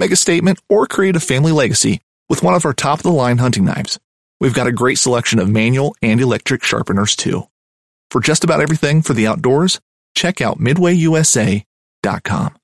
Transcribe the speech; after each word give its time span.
Make 0.00 0.10
a 0.12 0.16
statement 0.16 0.58
or 0.70 0.86
create 0.86 1.14
a 1.14 1.20
family 1.20 1.52
legacy 1.52 2.00
with 2.30 2.42
one 2.42 2.54
of 2.54 2.64
our 2.64 2.72
top 2.72 3.00
of 3.00 3.02
the 3.02 3.12
line 3.12 3.36
hunting 3.36 3.66
knives. 3.66 4.00
We've 4.40 4.54
got 4.54 4.66
a 4.66 4.72
great 4.72 4.96
selection 4.96 5.38
of 5.38 5.50
manual 5.50 5.94
and 6.00 6.18
electric 6.18 6.64
sharpeners 6.64 7.14
too. 7.14 7.42
For 8.10 8.22
just 8.22 8.42
about 8.42 8.62
everything 8.62 9.02
for 9.02 9.12
the 9.12 9.26
outdoors, 9.26 9.78
check 10.14 10.40
out 10.40 10.58
midwayusa.com. 10.58 12.56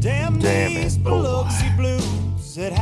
Damn, 0.00 0.40
Damn 0.40 0.74
these 0.74 0.96
it, 0.96 1.04
boy. 1.04 1.10
Biloxi 1.10 1.70
blues. 1.76 2.58
It 2.58 2.72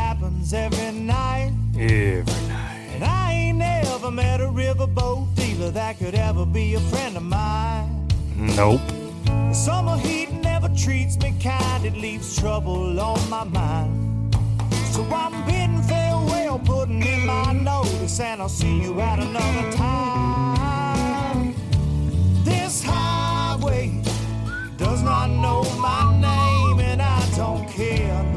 happens 0.52 0.74
every 0.74 1.00
night. 1.00 1.52
Every 1.76 2.48
night. 2.48 2.88
And 2.94 3.04
I 3.04 3.32
ain't 3.32 3.58
never 3.58 4.10
met 4.10 4.40
a 4.40 4.44
riverboat 4.46 5.34
dealer 5.34 5.70
that 5.70 5.98
could 5.98 6.14
ever 6.14 6.46
be 6.46 6.74
a 6.74 6.80
friend 6.80 7.16
of 7.16 7.22
mine. 7.22 8.08
Nope. 8.36 8.80
The 9.24 9.54
summer 9.54 9.96
heat 9.96 10.32
never 10.32 10.68
treats 10.68 11.16
me 11.18 11.34
kind, 11.42 11.84
it 11.84 11.94
leaves 11.94 12.38
trouble 12.38 12.98
on 13.00 13.30
my 13.30 13.44
mind. 13.44 14.34
So 14.92 15.02
I'm 15.04 15.44
bidding 15.46 15.82
farewell, 15.82 16.58
putting 16.58 17.02
in 17.02 17.26
my 17.26 17.52
notice, 17.52 18.20
and 18.20 18.40
I'll 18.42 18.48
see 18.48 18.82
you 18.82 19.00
at 19.00 19.18
another 19.18 19.72
time. 19.72 21.54
This 22.44 22.82
highway 22.84 24.02
does 24.76 25.02
not 25.02 25.28
know 25.28 25.62
my 25.78 26.12
name, 26.20 26.80
and 26.80 27.00
I 27.00 27.30
don't 27.36 27.68
care. 27.68 28.31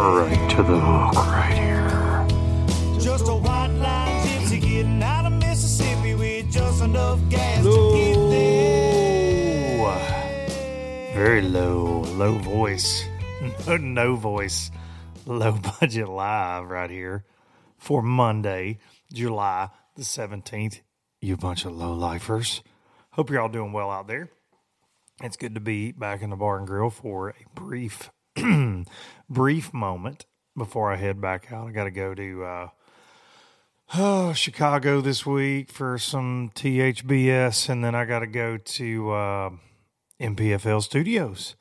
Right 0.00 0.50
to 0.50 0.62
the 0.62 0.78
hook 0.78 1.14
right 1.14 1.52
here. 1.52 2.26
Just 3.00 3.28
a 3.28 3.34
white 3.34 3.68
line 3.68 4.26
gypsy 4.26 4.60
getting 4.60 5.02
out 5.02 5.26
of 5.26 5.32
Mississippi 5.32 6.14
with 6.14 6.50
just 6.50 6.82
enough 6.82 7.20
gas 7.28 7.64
to 7.64 7.92
get 7.94 8.30
there. 8.30 8.70
Very 11.14 11.42
low, 11.42 12.00
low 12.00 12.38
voice. 12.38 13.04
No, 13.66 13.76
no 13.80 14.16
voice. 14.16 14.70
Low 15.26 15.52
budget 15.52 16.08
live 16.08 16.68
right 16.68 16.90
here 16.90 17.24
for 17.78 18.02
Monday, 18.02 18.78
July 19.12 19.68
the 19.96 20.02
17th. 20.02 20.80
You 21.20 21.36
bunch 21.36 21.64
of 21.64 21.76
low 21.76 21.92
lifers. 21.92 22.62
Hope 23.10 23.28
you're 23.30 23.40
all 23.40 23.48
doing 23.48 23.72
well 23.72 23.90
out 23.90 24.06
there. 24.06 24.30
It's 25.22 25.36
good 25.36 25.54
to 25.54 25.60
be 25.60 25.92
back 25.92 26.22
in 26.22 26.30
the 26.30 26.36
bar 26.36 26.56
and 26.56 26.66
grill 26.66 26.88
for 26.88 27.30
a 27.30 27.34
brief, 27.54 28.10
brief 29.28 29.74
moment 29.74 30.24
before 30.56 30.90
I 30.90 30.96
head 30.96 31.20
back 31.20 31.52
out. 31.52 31.68
I 31.68 31.72
got 31.72 31.84
to 31.84 31.90
go 31.90 32.14
to 32.14 32.44
uh, 32.44 32.68
oh, 33.96 34.32
Chicago 34.34 35.02
this 35.02 35.26
week 35.26 35.70
for 35.70 35.98
some 35.98 36.50
THBS, 36.54 37.68
and 37.68 37.84
then 37.84 37.94
I 37.94 38.06
got 38.06 38.20
to 38.20 38.26
go 38.26 38.56
to 38.56 39.10
uh, 39.10 39.50
MPFL 40.18 40.82
Studios 40.82 41.54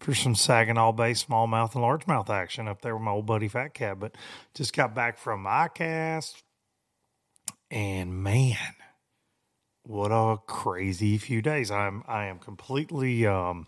for 0.00 0.14
some 0.14 0.34
Saginaw 0.34 0.92
Bay 0.92 1.12
smallmouth 1.12 1.74
and 1.74 1.84
largemouth 1.84 2.30
action 2.30 2.68
up 2.68 2.80
there 2.80 2.96
with 2.96 3.04
my 3.04 3.10
old 3.10 3.26
buddy 3.26 3.48
Fat 3.48 3.74
Cat. 3.74 4.00
But 4.00 4.14
just 4.54 4.74
got 4.74 4.94
back 4.94 5.18
from 5.18 5.44
ICAST, 5.44 6.42
and 7.70 8.22
man, 8.22 8.56
what 9.88 10.10
a 10.12 10.36
crazy 10.46 11.16
few 11.16 11.40
days! 11.40 11.70
I'm 11.70 12.04
I 12.06 12.26
am 12.26 12.38
completely 12.38 13.26
um 13.26 13.66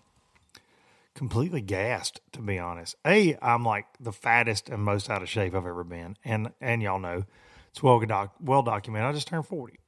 completely 1.14 1.62
gassed 1.62 2.20
to 2.32 2.41
be 2.42 2.58
honest. 2.58 2.94
A, 3.06 3.38
I'm 3.41 3.64
like 3.64 3.86
the 3.98 4.12
fattest 4.12 4.69
and 4.69 4.82
most 4.82 5.09
out 5.09 5.22
of 5.22 5.30
shape 5.30 5.54
I've 5.54 5.66
ever 5.66 5.82
been, 5.82 6.19
and 6.22 6.53
and 6.60 6.82
y'all 6.82 6.98
know 6.98 7.25
it's 7.70 7.82
well 7.82 7.98
doc, 8.00 8.34
well 8.38 8.62
documented. 8.62 9.09
I 9.09 9.12
just 9.12 9.28
turned 9.28 9.47
forty, 9.47 9.78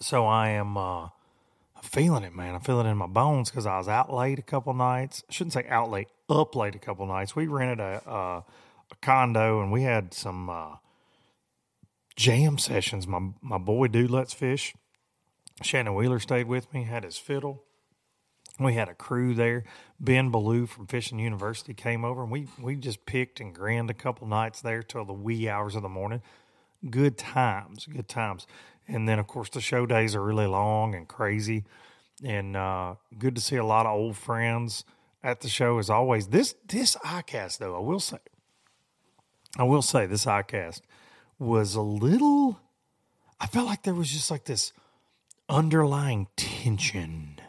so 0.00 0.24
I 0.24 0.48
am 0.48 0.78
uh, 0.78 1.02
I'm 1.04 1.82
feeling 1.82 2.24
it, 2.24 2.34
man. 2.34 2.54
I'm 2.54 2.62
feeling 2.62 2.86
it 2.86 2.90
in 2.90 2.96
my 2.96 3.06
bones 3.06 3.50
because 3.50 3.66
I 3.66 3.76
was 3.76 3.86
out 3.86 4.10
late 4.10 4.38
a 4.38 4.42
couple 4.42 4.72
nights. 4.72 5.24
I 5.28 5.32
shouldn't 5.32 5.52
say 5.52 5.66
out 5.68 5.90
late, 5.90 6.08
up 6.30 6.56
late 6.56 6.74
a 6.74 6.78
couple 6.78 7.04
nights. 7.04 7.36
We 7.36 7.48
rented 7.48 7.80
a 7.80 8.02
uh, 8.08 8.40
a 8.90 8.94
condo 9.02 9.60
and 9.60 9.70
we 9.70 9.82
had 9.82 10.14
some 10.14 10.48
uh, 10.48 10.76
jam 12.16 12.56
sessions. 12.56 13.06
My 13.06 13.20
my 13.42 13.58
boy 13.58 13.88
dude 13.88 14.10
let's 14.10 14.32
fish. 14.32 14.74
Shannon 15.62 15.94
Wheeler 15.94 16.20
stayed 16.20 16.46
with 16.46 16.72
me, 16.72 16.84
had 16.84 17.04
his 17.04 17.18
fiddle. 17.18 17.64
We 18.60 18.74
had 18.74 18.88
a 18.88 18.94
crew 18.94 19.34
there. 19.34 19.64
Ben 20.00 20.30
Ballou 20.30 20.66
from 20.66 20.86
Fishing 20.86 21.18
University 21.18 21.74
came 21.74 22.04
over, 22.04 22.22
and 22.22 22.32
we 22.32 22.48
we 22.60 22.74
just 22.74 23.06
picked 23.06 23.40
and 23.40 23.54
grinned 23.54 23.90
a 23.90 23.94
couple 23.94 24.26
nights 24.26 24.60
there 24.60 24.82
till 24.82 25.04
the 25.04 25.12
wee 25.12 25.48
hours 25.48 25.76
of 25.76 25.82
the 25.82 25.88
morning. 25.88 26.22
Good 26.88 27.16
times, 27.18 27.86
good 27.86 28.08
times. 28.08 28.46
And 28.88 29.08
then, 29.08 29.18
of 29.18 29.26
course, 29.26 29.50
the 29.50 29.60
show 29.60 29.86
days 29.86 30.14
are 30.14 30.22
really 30.22 30.46
long 30.46 30.94
and 30.94 31.06
crazy, 31.06 31.64
and 32.24 32.56
uh, 32.56 32.94
good 33.16 33.34
to 33.36 33.40
see 33.40 33.56
a 33.56 33.64
lot 33.64 33.86
of 33.86 33.92
old 33.92 34.16
friends 34.16 34.84
at 35.22 35.40
the 35.40 35.48
show 35.48 35.78
as 35.78 35.90
always. 35.90 36.28
This 36.28 36.54
this 36.66 36.96
ICAST 36.96 37.58
though, 37.58 37.76
I 37.76 37.80
will 37.80 38.00
say, 38.00 38.18
I 39.56 39.64
will 39.64 39.82
say 39.82 40.06
this 40.06 40.24
ICAST 40.24 40.82
was 41.38 41.74
a 41.74 41.82
little. 41.82 42.58
I 43.40 43.46
felt 43.46 43.66
like 43.66 43.84
there 43.84 43.94
was 43.94 44.10
just 44.10 44.32
like 44.32 44.44
this 44.44 44.72
underlying 45.48 46.28
tension 46.36 47.40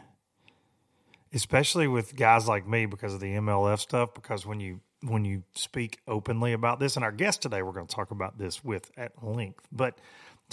especially 1.32 1.86
with 1.86 2.16
guys 2.16 2.48
like 2.48 2.66
me 2.66 2.86
because 2.86 3.14
of 3.14 3.20
the 3.20 3.34
MLF 3.34 3.78
stuff. 3.78 4.14
Because 4.14 4.46
when 4.46 4.60
you 4.60 4.80
when 5.02 5.24
you 5.24 5.42
speak 5.54 5.98
openly 6.06 6.52
about 6.52 6.78
this, 6.78 6.96
and 6.96 7.04
our 7.04 7.12
guest 7.12 7.42
today, 7.42 7.62
we're 7.62 7.72
going 7.72 7.86
to 7.86 7.94
talk 7.94 8.10
about 8.10 8.38
this 8.38 8.62
with 8.64 8.90
at 8.96 9.22
length. 9.22 9.66
But 9.72 9.98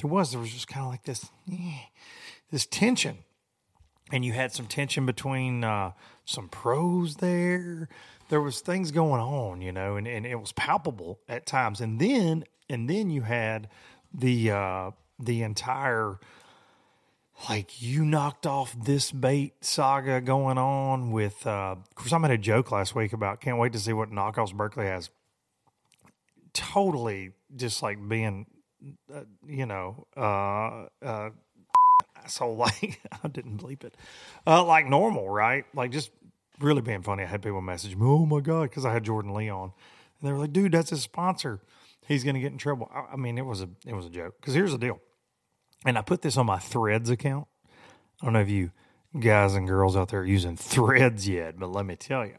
there 0.02 0.10
was 0.10 0.32
there 0.32 0.40
was 0.40 0.52
just 0.52 0.68
kind 0.68 0.86
of 0.86 0.92
like 0.92 1.04
this 1.04 1.30
eh, 1.52 1.80
this 2.52 2.66
tension, 2.66 3.20
and 4.12 4.24
you 4.24 4.34
had 4.34 4.52
some 4.52 4.68
tension 4.68 5.06
between 5.06 5.64
uh, 5.64 5.92
some 6.26 6.50
pros 6.50 7.18
there. 7.18 7.90
There 8.30 8.42
was 8.42 8.60
things 8.60 8.92
going 8.92 9.22
on, 9.22 9.62
you 9.62 9.72
know, 9.72 9.96
and, 9.96 10.06
and 10.06 10.26
it 10.26 10.36
was 10.36 10.52
palpable 10.52 11.20
at 11.30 11.46
times. 11.46 11.80
And 11.80 12.00
then 12.00 12.44
and 12.70 12.90
then 12.90 13.10
you 13.10 13.22
had 13.22 13.70
the 14.14 14.52
uh, 14.52 14.92
the 15.20 15.44
entire 15.44 16.20
like 17.50 17.82
you 17.82 18.04
knocked 18.04 18.46
off 18.48 18.76
this 18.84 19.12
bait 19.12 19.54
saga 19.62 20.22
going 20.22 20.58
on 20.58 21.12
with 21.12 21.46
uh 21.46 21.76
of 21.78 21.96
course 21.96 22.12
I 22.14 22.18
made 22.18 22.32
a 22.32 22.38
joke 22.38 22.72
last 22.72 22.96
week 22.96 23.14
about 23.14 23.42
can't 23.42 23.58
wait 23.58 23.74
to 23.74 23.80
see 23.80 23.94
what 23.94 24.10
knockoffs 24.12 24.54
Berkley 24.54 24.86
has. 24.86 25.10
Totally 26.54 27.32
just 27.56 27.84
like 27.84 27.98
being 28.08 28.48
uh, 29.14 29.22
you 29.48 29.66
know, 29.66 30.08
uh 30.16 30.88
uh 31.06 31.30
so 32.28 32.52
like 32.52 33.02
I 33.24 33.28
didn't 33.28 33.58
bleep 33.58 33.84
it. 33.84 33.96
Uh 34.46 34.64
like 34.64 34.88
normal, 34.88 35.30
right? 35.30 35.66
Like 35.74 35.92
just 35.92 36.12
really 36.60 36.82
being 36.82 37.04
funny. 37.04 37.24
I 37.24 37.28
had 37.28 37.44
people 37.44 37.62
message 37.62 37.96
me, 37.96 38.06
"Oh 38.06 38.26
my 38.26 38.40
god," 38.40 38.64
because 38.64 38.86
I 38.86 38.94
had 38.94 39.04
Jordan 39.04 39.34
Lee 39.34 39.50
on. 39.50 39.74
And 40.20 40.28
they 40.28 40.32
were 40.32 40.40
like, 40.40 40.54
"Dude, 40.54 40.72
that's 40.72 40.90
his 40.90 41.04
sponsor. 41.04 41.62
He's 42.08 42.24
going 42.24 42.34
to 42.34 42.40
get 42.40 42.52
in 42.52 42.58
trouble." 42.58 42.90
I, 42.94 43.14
I 43.14 43.16
mean, 43.16 43.38
it 43.38 43.46
was 43.46 43.62
a 43.62 43.70
it 43.86 43.94
was 43.94 44.08
a 44.08 44.10
joke. 44.10 44.42
Cuz 44.42 44.56
here's 44.56 44.72
the 44.72 44.78
deal 44.80 45.00
and 45.86 45.98
I 45.98 46.02
put 46.02 46.22
this 46.22 46.38
on 46.38 46.46
my 46.46 46.60
Threads 46.60 47.10
account. 47.10 47.48
I 48.22 48.26
don't 48.26 48.34
know 48.34 48.42
if 48.42 48.50
you 48.50 48.72
guys 49.20 49.56
and 49.56 49.68
girls 49.68 49.96
out 49.96 50.10
there 50.10 50.22
are 50.22 50.26
using 50.26 50.58
Threads 50.58 51.28
yet, 51.28 51.60
but 51.60 51.72
let 51.72 51.86
me 51.86 51.96
tell 51.96 52.26
you, 52.26 52.38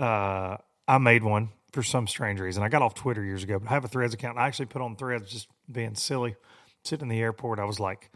uh, 0.00 0.56
I 0.86 0.98
made 0.98 1.22
one 1.22 1.50
for 1.72 1.82
some 1.82 2.06
strange 2.06 2.40
reason. 2.40 2.62
I 2.62 2.68
got 2.68 2.82
off 2.82 2.94
Twitter 2.94 3.24
years 3.24 3.42
ago, 3.42 3.58
but 3.58 3.68
I 3.70 3.74
have 3.74 3.84
a 3.84 3.88
Threads 3.88 4.14
account. 4.14 4.38
I 4.38 4.46
actually 4.46 4.66
put 4.66 4.82
on 4.82 4.96
Threads 4.96 5.30
just 5.30 5.48
being 5.70 5.94
silly. 5.94 6.36
Sitting 6.84 7.04
in 7.04 7.08
the 7.08 7.20
airport, 7.20 7.60
I 7.60 7.64
was 7.64 7.78
like, 7.78 8.10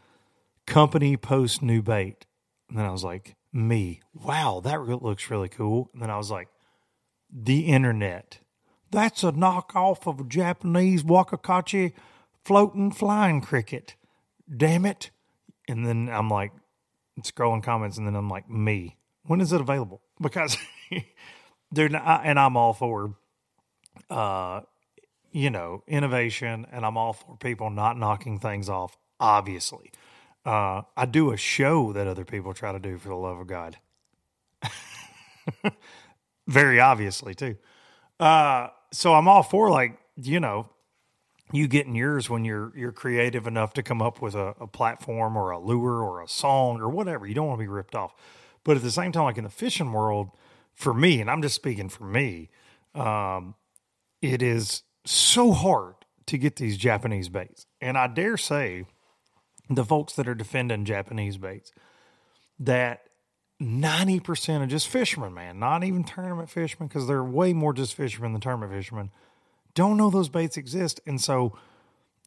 "Company 0.67 1.17
post 1.17 1.63
new 1.63 1.83
bait," 1.83 2.27
and 2.69 2.77
then 2.77 2.85
I 2.85 2.91
was 2.91 3.05
like, 3.05 3.37
"Me, 3.53 4.01
wow, 4.13 4.61
that 4.65 4.81
re- 4.81 4.99
looks 5.01 5.31
really 5.31 5.49
cool." 5.49 5.89
And 5.93 6.03
then 6.03 6.11
I 6.11 6.17
was 6.17 6.31
like, 6.31 6.49
"The 7.33 7.67
internet." 7.67 8.41
That's 8.91 9.23
a 9.23 9.31
knockoff 9.31 10.07
of 10.09 10.21
a 10.21 10.25
Japanese 10.25 11.05
wakakachi 11.05 11.93
floating 12.45 12.91
flying 12.91 13.41
cricket 13.41 13.95
damn 14.55 14.85
it. 14.85 15.11
And 15.69 15.87
then 15.87 16.09
I'm 16.09 16.29
like 16.29 16.53
scrolling 17.23 17.63
comments, 17.63 17.99
and 17.99 18.07
then 18.07 18.15
I'm 18.15 18.29
like, 18.29 18.49
me. 18.49 18.97
When 19.25 19.41
is 19.41 19.53
it 19.53 19.61
available? 19.61 20.03
Because, 20.19 20.57
dude, 21.75 21.95
I, 21.95 22.23
and 22.25 22.41
I'm 22.41 22.57
all 22.57 22.73
for, 22.73 23.17
uh, 24.09 24.63
you 25.31 25.51
know, 25.51 25.83
innovation, 25.87 26.67
and 26.73 26.87
I'm 26.87 26.97
all 26.97 27.13
for 27.13 27.37
people 27.37 27.69
not 27.69 27.99
knocking 27.99 28.39
things 28.39 28.71
off. 28.71 28.97
Obviously, 29.21 29.93
uh, 30.47 30.83
I 30.97 31.05
do 31.05 31.33
a 31.33 31.37
show 31.37 31.93
that 31.93 32.07
other 32.07 32.25
people 32.25 32.55
try 32.55 32.73
to 32.73 32.79
do 32.79 32.97
for 32.97 33.11
the 33.11 33.15
love 33.15 33.39
of 33.39 33.47
God. 33.47 33.77
Very 36.49 36.81
obviously, 36.81 37.35
too. 37.35 37.57
Uh, 38.19 38.69
so 38.91 39.13
I'm 39.13 39.29
all 39.29 39.43
for 39.43 39.71
like, 39.71 39.99
you 40.17 40.41
know, 40.41 40.71
you 41.53 41.69
getting 41.69 41.95
yours 41.95 42.29
when 42.29 42.45
you're 42.45 42.73
you're 42.77 42.93
creative 42.93 43.47
enough 43.47 43.73
to 43.75 43.83
come 43.83 44.03
up 44.03 44.21
with 44.21 44.35
a, 44.35 44.55
a, 44.61 44.67
platform 44.67 45.37
or 45.37 45.51
a 45.51 45.59
lure 45.59 46.03
or 46.03 46.23
a 46.23 46.29
song 46.29 46.81
or 46.81 46.89
whatever. 46.89 47.27
You 47.27 47.35
don't 47.35 47.47
want 47.47 47.59
to 47.59 47.65
be 47.65 47.69
ripped 47.69 47.95
off. 47.95 48.15
But 48.65 48.77
at 48.77 48.83
the 48.83 48.91
same 48.91 49.13
time, 49.13 49.25
like 49.25 49.39
in 49.39 49.45
the 49.45 49.51
fishing 49.51 49.93
world, 49.93 50.31
for 50.75 50.93
me, 50.93 51.21
and 51.21 51.31
I'm 51.31 51.43
just 51.43 51.55
speaking 51.55 51.89
for 51.89 52.05
me, 52.05 52.51
um, 52.95 53.55
it 54.21 54.43
is 54.43 54.83
so 55.05 55.53
hard 55.53 55.95
to 56.27 56.37
get 56.37 56.57
these 56.57 56.77
Japanese 56.77 57.29
baits. 57.29 57.67
And 57.81 57.97
I 57.97 58.09
dare 58.09 58.37
say 58.37 58.85
the 59.71 59.85
folks 59.85 60.15
that 60.15 60.27
are 60.27 60.35
defending 60.35 60.85
Japanese 60.85 61.39
baits 61.39 61.71
that 62.59 63.03
90% 63.63 64.65
of 64.65 64.69
just 64.69 64.89
fishermen, 64.89 65.33
man, 65.33 65.61
not 65.61 65.85
even 65.85 66.03
tournament 66.03 66.51
fishermen, 66.51 66.89
because 66.89 67.07
they're 67.07 67.23
way 67.23 67.53
more 67.53 67.73
just 67.73 67.95
fishermen 67.95 68.33
than 68.33 68.41
tournament 68.41 68.73
fishermen– 68.73 69.11
don't 69.77 69.97
know 69.97 70.11
those 70.11 70.31
baits 70.31 70.57
exist. 70.57 71.01
And 71.07 71.21
so 71.21 71.57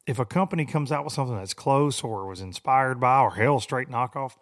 if 0.07 0.19
a 0.19 0.25
company 0.25 0.65
comes 0.65 0.91
out 0.91 1.03
with 1.03 1.11
something 1.11 1.35
that's 1.35 1.53
close 1.53 2.01
or 2.01 2.25
was 2.25 2.39
inspired 2.39 3.01
by 3.01 3.19
or 3.19 3.31
hell 3.31 3.59
straight 3.59 3.89
knockoff, 3.89 4.37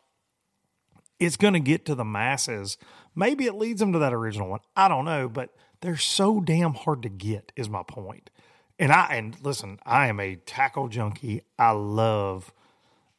it's 1.20 1.38
going 1.38 1.54
to 1.54 1.60
get 1.60 1.86
to 1.86 1.96
the 1.96 2.06
masses. 2.06 2.78
Maybe 3.16 3.46
it 3.46 3.56
leads 3.56 3.80
them 3.80 3.94
to 3.94 4.00
that 4.00 4.14
original 4.14 4.50
one. 4.50 4.60
I 4.76 4.88
don't 4.88 5.06
know, 5.06 5.28
but 5.28 5.56
they're 5.82 5.98
so 5.98 6.40
damn 6.40 6.76
hard 6.76 7.02
to 7.04 7.10
get 7.10 7.52
is 7.56 7.70
my 7.70 7.82
point. 7.82 8.30
And 8.78 8.92
I 8.92 9.16
and 9.16 9.36
listen, 9.42 9.80
I 9.86 10.08
am 10.08 10.20
a 10.20 10.36
tackle 10.36 10.88
junkie. 10.88 11.42
I 11.58 11.72
love 11.72 12.54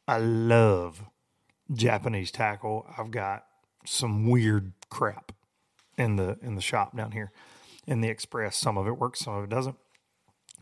I 0.07 0.19
love 0.19 1.03
Japanese 1.73 2.31
tackle. 2.31 2.85
I've 2.97 3.11
got 3.11 3.45
some 3.85 4.29
weird 4.29 4.71
crap 4.89 5.33
in 5.97 6.15
the 6.15 6.37
in 6.41 6.55
the 6.55 6.61
shop 6.61 6.95
down 6.95 7.11
here 7.11 7.31
in 7.89 8.01
the 8.01 8.07
Express. 8.07 8.55
Some 8.55 8.77
of 8.77 8.87
it 8.87 8.97
works, 8.97 9.19
some 9.19 9.35
of 9.35 9.43
it 9.43 9.49
doesn't. 9.49 9.75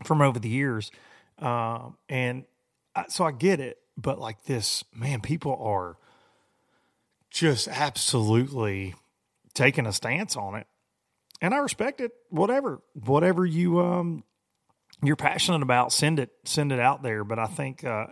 From 0.04 0.22
over 0.22 0.38
the 0.38 0.48
years, 0.48 0.90
um, 1.38 1.96
and 2.08 2.44
I, 2.94 3.06
so 3.08 3.24
I 3.24 3.32
get 3.32 3.58
it, 3.60 3.78
but 3.96 4.18
like 4.20 4.44
this, 4.44 4.84
man, 4.94 5.20
people 5.20 5.56
are 5.60 5.96
just 7.30 7.66
absolutely 7.68 8.94
taking 9.54 9.86
a 9.86 9.92
stance 9.92 10.36
on 10.36 10.54
it, 10.54 10.66
and 11.40 11.52
I 11.52 11.58
respect 11.58 12.00
it. 12.00 12.12
Whatever, 12.30 12.80
whatever 12.94 13.44
you 13.44 13.80
um 13.80 14.22
you're 15.02 15.16
passionate 15.16 15.62
about, 15.62 15.92
send 15.92 16.18
it, 16.18 16.30
send 16.44 16.72
it 16.72 16.80
out 16.80 17.02
there. 17.02 17.24
But 17.24 17.40
I 17.40 17.46
think 17.46 17.82
uh, 17.84 18.06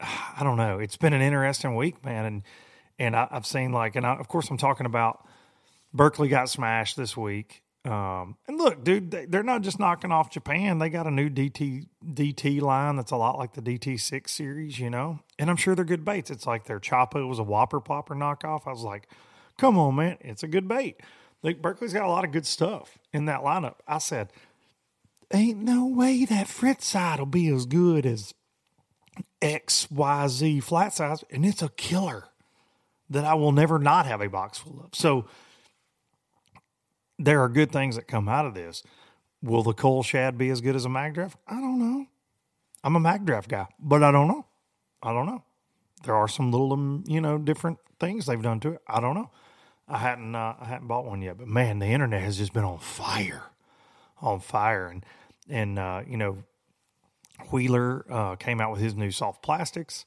I 0.00 0.42
don't 0.42 0.56
know. 0.56 0.78
It's 0.78 0.96
been 0.96 1.12
an 1.12 1.22
interesting 1.22 1.74
week, 1.74 2.04
man, 2.04 2.24
and 2.26 2.42
and 2.98 3.16
I, 3.16 3.28
have 3.30 3.46
seen 3.46 3.72
like, 3.72 3.96
and 3.96 4.06
I, 4.06 4.14
of 4.14 4.28
course, 4.28 4.50
I'm 4.50 4.58
talking 4.58 4.86
about 4.86 5.26
Berkley 5.92 6.28
got 6.28 6.48
smashed 6.48 6.96
this 6.96 7.16
week. 7.16 7.63
Um, 7.84 8.36
and 8.48 8.56
look, 8.56 8.82
dude, 8.82 9.10
they, 9.10 9.38
are 9.38 9.42
not 9.42 9.60
just 9.60 9.78
knocking 9.78 10.10
off 10.10 10.30
Japan. 10.30 10.78
They 10.78 10.88
got 10.88 11.06
a 11.06 11.10
new 11.10 11.28
DT 11.28 11.86
DT 12.04 12.62
line 12.62 12.96
that's 12.96 13.10
a 13.10 13.16
lot 13.16 13.38
like 13.38 13.52
the 13.52 13.60
DT6 13.60 14.28
series, 14.28 14.78
you 14.78 14.88
know. 14.88 15.20
And 15.38 15.50
I'm 15.50 15.56
sure 15.56 15.74
they're 15.74 15.84
good 15.84 16.04
baits. 16.04 16.30
It's 16.30 16.46
like 16.46 16.64
their 16.64 16.80
Choppo 16.80 17.28
was 17.28 17.38
a 17.38 17.42
Whopper 17.42 17.80
Plopper 17.80 18.16
knockoff. 18.16 18.66
I 18.66 18.70
was 18.70 18.82
like, 18.82 19.08
come 19.58 19.76
on, 19.76 19.96
man, 19.96 20.16
it's 20.20 20.42
a 20.42 20.48
good 20.48 20.66
bait. 20.66 21.00
Like 21.42 21.60
Berkley's 21.60 21.92
got 21.92 22.04
a 22.04 22.10
lot 22.10 22.24
of 22.24 22.32
good 22.32 22.46
stuff 22.46 22.98
in 23.12 23.26
that 23.26 23.40
lineup. 23.40 23.76
I 23.86 23.98
said, 23.98 24.32
ain't 25.30 25.58
no 25.58 25.86
way 25.86 26.24
that 26.24 26.46
Frittside 26.46 27.18
will 27.18 27.26
be 27.26 27.48
as 27.48 27.66
good 27.66 28.06
as 28.06 28.32
XYZ 29.42 30.62
flat 30.62 30.94
size, 30.94 31.22
and 31.30 31.44
it's 31.44 31.62
a 31.62 31.68
killer 31.68 32.28
that 33.10 33.26
I 33.26 33.34
will 33.34 33.52
never 33.52 33.78
not 33.78 34.06
have 34.06 34.22
a 34.22 34.28
box 34.28 34.56
full 34.56 34.80
of. 34.82 34.94
So 34.94 35.26
there 37.18 37.42
are 37.42 37.48
good 37.48 37.72
things 37.72 37.96
that 37.96 38.08
come 38.08 38.28
out 38.28 38.46
of 38.46 38.54
this. 38.54 38.82
Will 39.42 39.62
the 39.62 39.74
CullShad 39.74 40.38
be 40.38 40.48
as 40.50 40.60
good 40.60 40.74
as 40.76 40.84
a 40.84 40.88
Magdraft? 40.88 41.34
I 41.46 41.60
don't 41.60 41.78
know. 41.78 42.06
I'm 42.82 42.96
a 42.96 43.00
Magdraft 43.00 43.48
guy, 43.48 43.66
but 43.78 44.02
I 44.02 44.10
don't 44.10 44.28
know. 44.28 44.46
I 45.02 45.12
don't 45.12 45.26
know. 45.26 45.42
There 46.04 46.14
are 46.14 46.28
some 46.28 46.50
little, 46.50 46.72
um, 46.72 47.04
you 47.06 47.20
know, 47.20 47.38
different 47.38 47.78
things 47.98 48.26
they've 48.26 48.40
done 48.40 48.60
to 48.60 48.72
it. 48.72 48.82
I 48.86 49.00
don't 49.00 49.14
know. 49.14 49.30
I 49.88 49.98
hadn't, 49.98 50.34
uh, 50.34 50.54
I 50.60 50.64
hadn't 50.64 50.88
bought 50.88 51.04
one 51.04 51.22
yet, 51.22 51.38
but 51.38 51.46
man, 51.46 51.78
the 51.78 51.86
internet 51.86 52.22
has 52.22 52.38
just 52.38 52.52
been 52.52 52.64
on 52.64 52.78
fire, 52.78 53.42
on 54.20 54.40
fire, 54.40 54.86
and 54.86 55.04
and 55.48 55.78
uh, 55.78 56.02
you 56.06 56.16
know, 56.16 56.38
Wheeler 57.50 58.06
uh, 58.10 58.36
came 58.36 58.60
out 58.60 58.72
with 58.72 58.80
his 58.80 58.94
new 58.94 59.10
soft 59.10 59.42
plastics, 59.42 60.06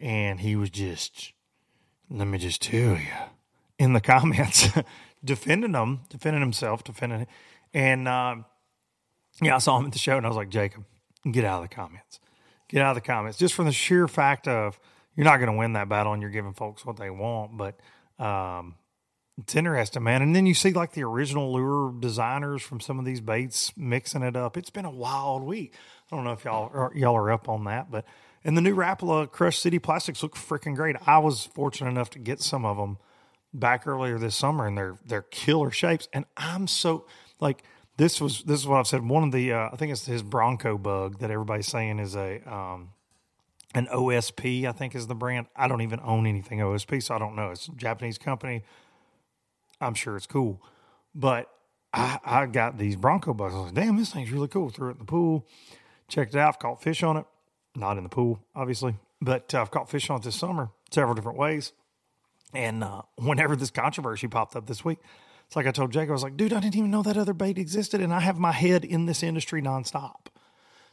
and 0.00 0.40
he 0.40 0.56
was 0.56 0.70
just, 0.70 1.32
let 2.10 2.26
me 2.26 2.38
just 2.38 2.62
tell 2.62 2.96
you, 2.96 3.12
in 3.78 3.92
the 3.92 4.00
comments, 4.00 4.68
defending 5.24 5.72
them, 5.72 6.00
defending 6.08 6.42
himself, 6.42 6.84
defending, 6.84 7.26
and 7.72 8.08
um, 8.08 8.44
yeah, 9.40 9.56
I 9.56 9.58
saw 9.58 9.78
him 9.78 9.86
at 9.86 9.92
the 9.92 9.98
show, 9.98 10.16
and 10.16 10.26
I 10.26 10.28
was 10.28 10.36
like, 10.36 10.50
Jacob, 10.50 10.84
get 11.30 11.44
out 11.44 11.62
of 11.62 11.68
the 11.68 11.74
comments, 11.74 12.20
get 12.68 12.82
out 12.82 12.96
of 12.96 13.02
the 13.02 13.06
comments, 13.06 13.38
just 13.38 13.54
from 13.54 13.66
the 13.66 13.72
sheer 13.72 14.08
fact 14.08 14.48
of 14.48 14.78
you're 15.16 15.24
not 15.24 15.38
going 15.38 15.50
to 15.50 15.58
win 15.58 15.74
that 15.74 15.88
battle, 15.88 16.12
and 16.12 16.22
you're 16.22 16.30
giving 16.30 16.52
folks 16.52 16.84
what 16.84 16.96
they 16.96 17.10
want, 17.10 17.56
but 17.56 17.78
um, 18.24 18.76
it's 19.38 19.56
interesting, 19.56 20.02
man. 20.02 20.22
And 20.22 20.36
then 20.36 20.46
you 20.46 20.54
see 20.54 20.72
like 20.72 20.92
the 20.92 21.04
original 21.04 21.52
lure 21.52 21.92
designers 21.98 22.62
from 22.62 22.80
some 22.80 22.98
of 22.98 23.04
these 23.04 23.20
baits 23.20 23.72
mixing 23.76 24.22
it 24.22 24.36
up. 24.36 24.56
It's 24.56 24.70
been 24.70 24.84
a 24.84 24.90
wild 24.90 25.42
week. 25.42 25.74
I 26.10 26.16
don't 26.16 26.24
know 26.24 26.32
if 26.32 26.44
y'all 26.44 26.70
are, 26.74 26.92
y'all 26.94 27.16
are 27.16 27.30
up 27.30 27.48
on 27.48 27.64
that, 27.64 27.90
but 27.90 28.04
and 28.44 28.56
the 28.56 28.60
new 28.60 28.74
Rapala 28.74 29.30
Crush 29.30 29.58
City 29.58 29.78
plastics 29.78 30.22
look 30.22 30.34
freaking 30.34 30.74
great. 30.74 30.96
I 31.06 31.18
was 31.18 31.46
fortunate 31.46 31.90
enough 31.90 32.10
to 32.10 32.18
get 32.18 32.40
some 32.40 32.64
of 32.64 32.76
them 32.76 32.98
back 33.54 33.86
earlier 33.86 34.18
this 34.18 34.34
summer, 34.34 34.66
and 34.66 34.76
they're 34.76 34.96
they're 35.04 35.22
killer 35.22 35.70
shapes. 35.70 36.08
And 36.12 36.24
I'm 36.36 36.66
so 36.66 37.06
like 37.40 37.62
this 37.96 38.20
was 38.20 38.42
this 38.44 38.60
is 38.60 38.66
what 38.66 38.78
I've 38.78 38.86
said. 38.86 39.06
One 39.06 39.24
of 39.24 39.32
the 39.32 39.52
uh, 39.52 39.70
I 39.72 39.76
think 39.76 39.92
it's 39.92 40.06
his 40.06 40.22
Bronco 40.22 40.78
bug 40.78 41.18
that 41.18 41.30
everybody's 41.30 41.66
saying 41.68 41.98
is 41.98 42.16
a 42.16 42.40
um, 42.52 42.90
an 43.74 43.86
OSP. 43.86 44.66
I 44.66 44.72
think 44.72 44.94
is 44.94 45.06
the 45.06 45.14
brand. 45.14 45.46
I 45.56 45.68
don't 45.68 45.82
even 45.82 46.00
own 46.02 46.26
anything 46.26 46.60
OSP, 46.60 47.02
so 47.02 47.14
I 47.14 47.18
don't 47.18 47.36
know. 47.36 47.50
It's 47.50 47.68
a 47.68 47.72
Japanese 47.72 48.18
company. 48.18 48.64
I'm 49.80 49.94
sure 49.94 50.16
it's 50.16 50.26
cool, 50.26 50.62
but 51.14 51.48
I, 51.92 52.18
I 52.24 52.46
got 52.46 52.78
these 52.78 52.96
Bronco 52.96 53.34
bugs. 53.34 53.54
I 53.54 53.58
was 53.58 53.66
like, 53.66 53.74
damn, 53.74 53.96
this 53.96 54.12
thing's 54.12 54.30
really 54.30 54.48
cool. 54.48 54.70
Threw 54.70 54.88
it 54.88 54.92
in 54.92 54.98
the 54.98 55.04
pool, 55.04 55.46
checked 56.08 56.34
it 56.34 56.38
out, 56.38 56.60
caught 56.60 56.82
fish 56.82 57.02
on 57.02 57.16
it. 57.16 57.26
Not 57.74 57.96
in 57.96 58.02
the 58.04 58.10
pool, 58.10 58.38
obviously, 58.54 58.96
but 59.20 59.54
uh, 59.54 59.62
I've 59.62 59.70
caught 59.70 59.90
fish 59.90 60.08
on 60.10 60.18
it 60.18 60.22
this 60.24 60.36
summer 60.36 60.70
several 60.90 61.14
different 61.14 61.38
ways. 61.38 61.72
And 62.54 62.84
uh, 62.84 63.02
whenever 63.16 63.56
this 63.56 63.70
controversy 63.70 64.28
popped 64.28 64.56
up 64.56 64.66
this 64.66 64.84
week, 64.84 64.98
it's 65.46 65.56
like 65.56 65.66
I 65.66 65.70
told 65.70 65.92
Jake, 65.92 66.08
I 66.08 66.12
was 66.12 66.22
like, 66.22 66.36
dude, 66.36 66.52
I 66.52 66.60
didn't 66.60 66.76
even 66.76 66.90
know 66.90 67.02
that 67.02 67.16
other 67.16 67.34
bait 67.34 67.58
existed. 67.58 68.00
And 68.00 68.12
I 68.12 68.20
have 68.20 68.38
my 68.38 68.52
head 68.52 68.84
in 68.84 69.06
this 69.06 69.22
industry 69.22 69.62
nonstop. 69.62 70.26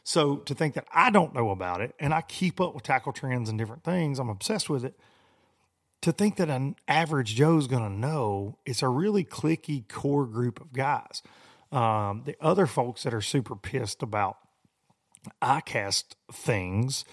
So 0.02 0.36
to 0.36 0.54
think 0.54 0.74
that 0.74 0.86
I 0.92 1.10
don't 1.10 1.34
know 1.34 1.50
about 1.50 1.80
it 1.80 1.94
and 2.00 2.14
I 2.14 2.22
keep 2.22 2.60
up 2.60 2.74
with 2.74 2.82
tackle 2.82 3.12
trends 3.12 3.48
and 3.48 3.58
different 3.58 3.84
things, 3.84 4.18
I'm 4.18 4.28
obsessed 4.28 4.70
with 4.70 4.84
it. 4.84 4.98
to 6.02 6.12
think 6.12 6.36
that 6.36 6.48
an 6.48 6.76
average 6.88 7.34
Joe's 7.34 7.66
going 7.66 7.82
to 7.82 7.90
know 7.90 8.58
it's 8.64 8.82
a 8.82 8.88
really 8.88 9.24
clicky 9.24 9.86
core 9.86 10.26
group 10.26 10.60
of 10.60 10.72
guys. 10.72 11.22
Um, 11.70 12.22
the 12.24 12.36
other 12.40 12.66
folks 12.66 13.02
that 13.02 13.14
are 13.14 13.20
super 13.20 13.54
pissed 13.54 14.02
about 14.02 14.38
ICAST 15.42 16.14
things 16.32 17.04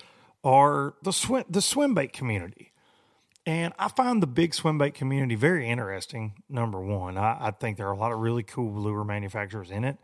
are 0.44 0.96
the 1.04 1.12
swim 1.12 1.44
the 1.50 1.62
swim 1.62 1.94
bait 1.94 2.14
community. 2.14 2.72
And 3.48 3.74
I 3.80 3.88
find 3.88 4.22
the 4.22 4.28
big 4.28 4.54
swim 4.54 4.78
bait 4.78 4.94
community 4.94 5.36
very 5.36 5.70
interesting. 5.70 6.34
Number 6.50 6.82
one, 6.82 7.18
I, 7.18 7.38
I 7.40 7.52
think 7.52 7.78
there 7.78 7.88
are 7.88 7.94
a 7.94 7.98
lot 7.98 8.12
of 8.12 8.20
really 8.20 8.44
cool 8.44 8.74
lure 8.74 9.06
manufacturers 9.06 9.72
in 9.72 9.86
it. 9.86 9.98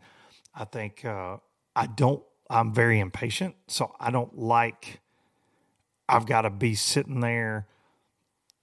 I 0.54 0.64
think 0.64 1.04
uh, 1.04 1.36
I 1.76 1.86
don't. 1.86 2.22
I'm 2.48 2.72
very 2.72 3.00
impatient, 3.00 3.54
so 3.68 3.94
I 4.00 4.10
don't 4.10 4.38
like. 4.38 5.00
I've 6.08 6.24
got 6.24 6.42
to 6.42 6.50
be 6.50 6.74
sitting 6.74 7.20
there 7.20 7.66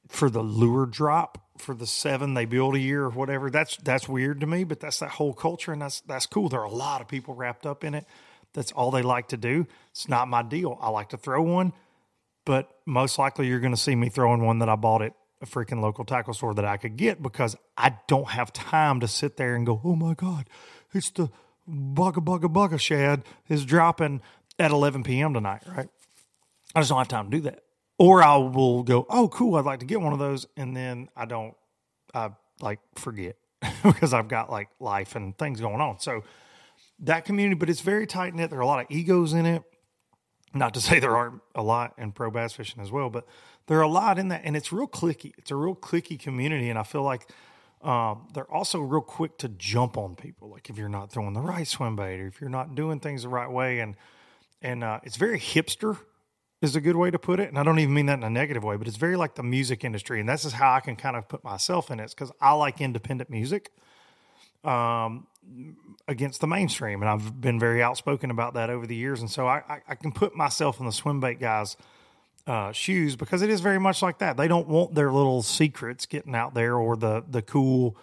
for 0.08 0.32
the 0.32 0.42
lure 0.42 0.88
drop 0.88 1.38
for 1.60 1.76
the 1.76 1.86
seven 1.86 2.34
they 2.34 2.46
build 2.46 2.74
a 2.74 2.80
year 2.80 3.04
or 3.04 3.12
whatever. 3.12 3.52
That's 3.52 3.78
that's 3.78 4.10
weird 4.10 4.40
to 4.40 4.48
me, 4.48 4.64
but 4.64 4.80
that's 4.80 4.98
that 4.98 5.12
whole 5.12 5.36
culture, 5.36 5.72
and 5.72 5.82
that's 5.84 6.02
that's 6.02 6.26
cool. 6.26 6.50
There 6.50 6.60
are 6.60 6.66
a 6.66 6.72
lot 6.72 7.02
of 7.02 7.08
people 7.08 7.36
wrapped 7.36 7.68
up 7.68 7.84
in 7.84 7.94
it. 7.94 8.08
That's 8.54 8.72
all 8.72 8.90
they 8.90 9.04
like 9.04 9.28
to 9.28 9.38
do. 9.38 9.68
It's 9.92 10.10
not 10.10 10.28
my 10.28 10.42
deal. 10.42 10.80
I 10.82 10.90
like 10.90 11.10
to 11.10 11.18
throw 11.18 11.44
one, 11.44 11.74
but 12.46 12.70
most 12.86 13.20
likely 13.20 13.48
you're 13.48 13.60
going 13.60 13.74
to 13.74 13.80
see 13.80 13.96
me 13.96 14.10
throwing 14.10 14.44
one 14.44 14.60
that 14.60 14.70
I 14.70 14.76
bought 14.76 15.02
at 15.02 15.14
a 15.42 15.46
freaking 15.46 15.82
local 15.82 16.06
tackle 16.06 16.34
store 16.34 16.54
that 16.54 16.66
I 16.66 16.78
could 16.78 16.98
get 16.98 17.22
because 17.22 17.56
I 17.78 17.98
don't 18.08 18.30
have 18.30 18.54
time 18.54 19.00
to 19.00 19.08
sit 19.08 19.38
there 19.38 19.56
and 19.56 19.66
go, 19.66 19.82
oh 19.84 19.96
my 19.96 20.14
God, 20.14 20.48
it's 20.94 21.10
the 21.10 21.30
bugga 21.68 22.24
bugga 22.24 22.52
bugga 22.52 22.80
shad 22.80 23.24
is 23.50 23.66
dropping 23.66 24.22
at 24.60 24.72
11 24.72 25.04
p.m. 25.04 25.34
tonight, 25.34 25.64
right? 25.68 25.90
I 26.76 26.80
just 26.80 26.90
don't 26.90 27.00
have 27.00 27.08
time 27.08 27.32
to 27.32 27.38
do 27.38 27.44
that. 27.44 27.64
Or 27.98 28.24
I 28.24 28.36
will 28.38 28.84
go, 28.84 29.06
oh, 29.10 29.28
cool, 29.28 29.56
I'd 29.56 29.66
like 29.66 29.80
to 29.80 29.86
get 29.86 30.02
one 30.02 30.14
of 30.14 30.20
those. 30.20 30.48
And 30.58 30.76
then 30.76 31.10
I 31.16 31.26
don't, 31.26 31.54
I 32.14 32.32
like 32.62 32.80
forget 32.96 33.36
because 33.84 34.14
I've 34.14 34.28
got 34.28 34.50
like 34.50 34.70
life 34.80 35.16
and 35.16 35.38
things 35.38 35.60
going 35.62 35.82
on. 35.82 36.00
So, 36.00 36.24
that 37.04 37.26
community, 37.26 37.56
but 37.56 37.70
it's 37.70 37.82
very 37.82 38.06
tight 38.06 38.36
knit. 38.36 38.52
There 38.52 38.60
are 38.60 38.62
a 38.62 38.68
lot 38.68 38.80
of 38.80 38.86
egos 38.90 39.34
in 39.34 39.46
it. 39.46 39.64
Not 40.54 40.74
to 40.74 40.82
say 40.82 41.00
there 41.00 41.16
aren't 41.16 41.42
a 41.56 41.64
lot 41.64 41.94
in 41.98 42.12
pro 42.12 42.30
bass 42.30 42.54
fishing 42.54 42.82
as 42.82 42.92
well, 42.92 43.10
but 43.10 43.26
there 43.68 43.78
are 43.78 43.84
a 43.84 43.88
lot 43.88 44.20
in 44.20 44.28
that, 44.30 44.42
and 44.44 44.58
it's 44.58 44.72
real 44.74 44.88
clicky. 44.88 45.34
It's 45.38 45.52
a 45.52 45.56
real 45.56 45.76
clicky 45.76 46.20
community, 46.20 46.70
and 46.70 46.78
I 46.78 46.84
feel 46.84 47.04
like 47.04 47.30
um, 47.84 48.28
they're 48.34 48.52
also 48.52 48.80
real 48.80 49.02
quick 49.02 49.38
to 49.40 49.50
jump 49.50 49.98
on 49.98 50.16
people. 50.16 50.50
Like 50.50 50.70
if 50.70 50.78
you're 50.78 50.90
not 50.90 51.12
throwing 51.12 51.34
the 51.34 51.42
right 51.42 51.68
swim 51.68 51.96
bait, 51.96 52.20
or 52.20 52.28
if 52.28 52.42
you're 52.42 52.50
not 52.50 52.76
doing 52.76 53.00
things 53.00 53.24
the 53.24 53.30
right 53.30 53.50
way, 53.50 53.80
and 53.80 53.96
and 54.62 54.84
uh, 54.84 55.00
it's 55.04 55.18
very 55.18 55.40
hipster 55.40 55.98
is 56.62 56.76
a 56.76 56.82
good 56.82 56.96
way 56.96 57.10
to 57.10 57.18
put 57.18 57.40
it. 57.40 57.50
And 57.50 57.58
I 57.58 57.64
don't 57.64 57.80
even 57.80 57.94
mean 57.94 58.06
that 58.06 58.20
in 58.20 58.24
a 58.24 58.30
negative 58.30 58.64
way, 58.64 58.76
but 58.76 58.88
it's 58.88 58.98
very 58.98 59.16
like 59.16 59.36
the 59.36 59.44
music 59.44 59.84
industry, 59.84 60.20
and 60.20 60.30
this 60.30 60.46
is 60.46 60.54
how 60.54 60.74
I 60.74 60.80
can 60.80 60.96
kind 60.96 61.16
of 61.16 61.28
put 61.28 61.44
myself 61.44 61.90
in 61.90 62.00
it 62.00 62.10
because 62.12 62.32
I 62.40 62.54
like 62.54 62.82
independent 62.82 63.30
music. 63.30 63.72
Um, 64.64 65.26
against 66.08 66.42
the 66.42 66.48
mainstream. 66.48 67.02
And 67.02 67.10
I've 67.10 67.40
been 67.40 67.60
very 67.60 67.82
outspoken 67.82 68.32
about 68.32 68.54
that 68.56 68.70
over 68.70 68.86
the 68.86 68.96
years. 68.96 69.22
And 69.22 69.30
so 69.30 69.48
I, 69.48 69.64
I, 69.68 69.82
I 69.90 69.96
can 69.96 70.12
put 70.12 70.36
myself 70.36 70.80
in 70.80 70.86
the 70.86 70.92
swim 70.92 71.20
bait 71.20 71.40
guys' 71.40 71.78
uh, 72.48 72.72
shoes 72.72 73.16
because 73.16 73.42
it 73.42 73.50
is 73.50 73.62
very 73.62 73.80
much 73.80 74.02
like 74.02 74.20
that. 74.20 74.38
They 74.38 74.48
don't 74.48 74.68
want 74.68 74.96
their 74.96 75.12
little 75.12 75.42
secrets 75.42 76.06
getting 76.06 76.36
out 76.36 76.54
there 76.54 76.76
or 76.76 76.96
the, 76.96 77.24
the 77.28 77.42
cool 77.42 77.98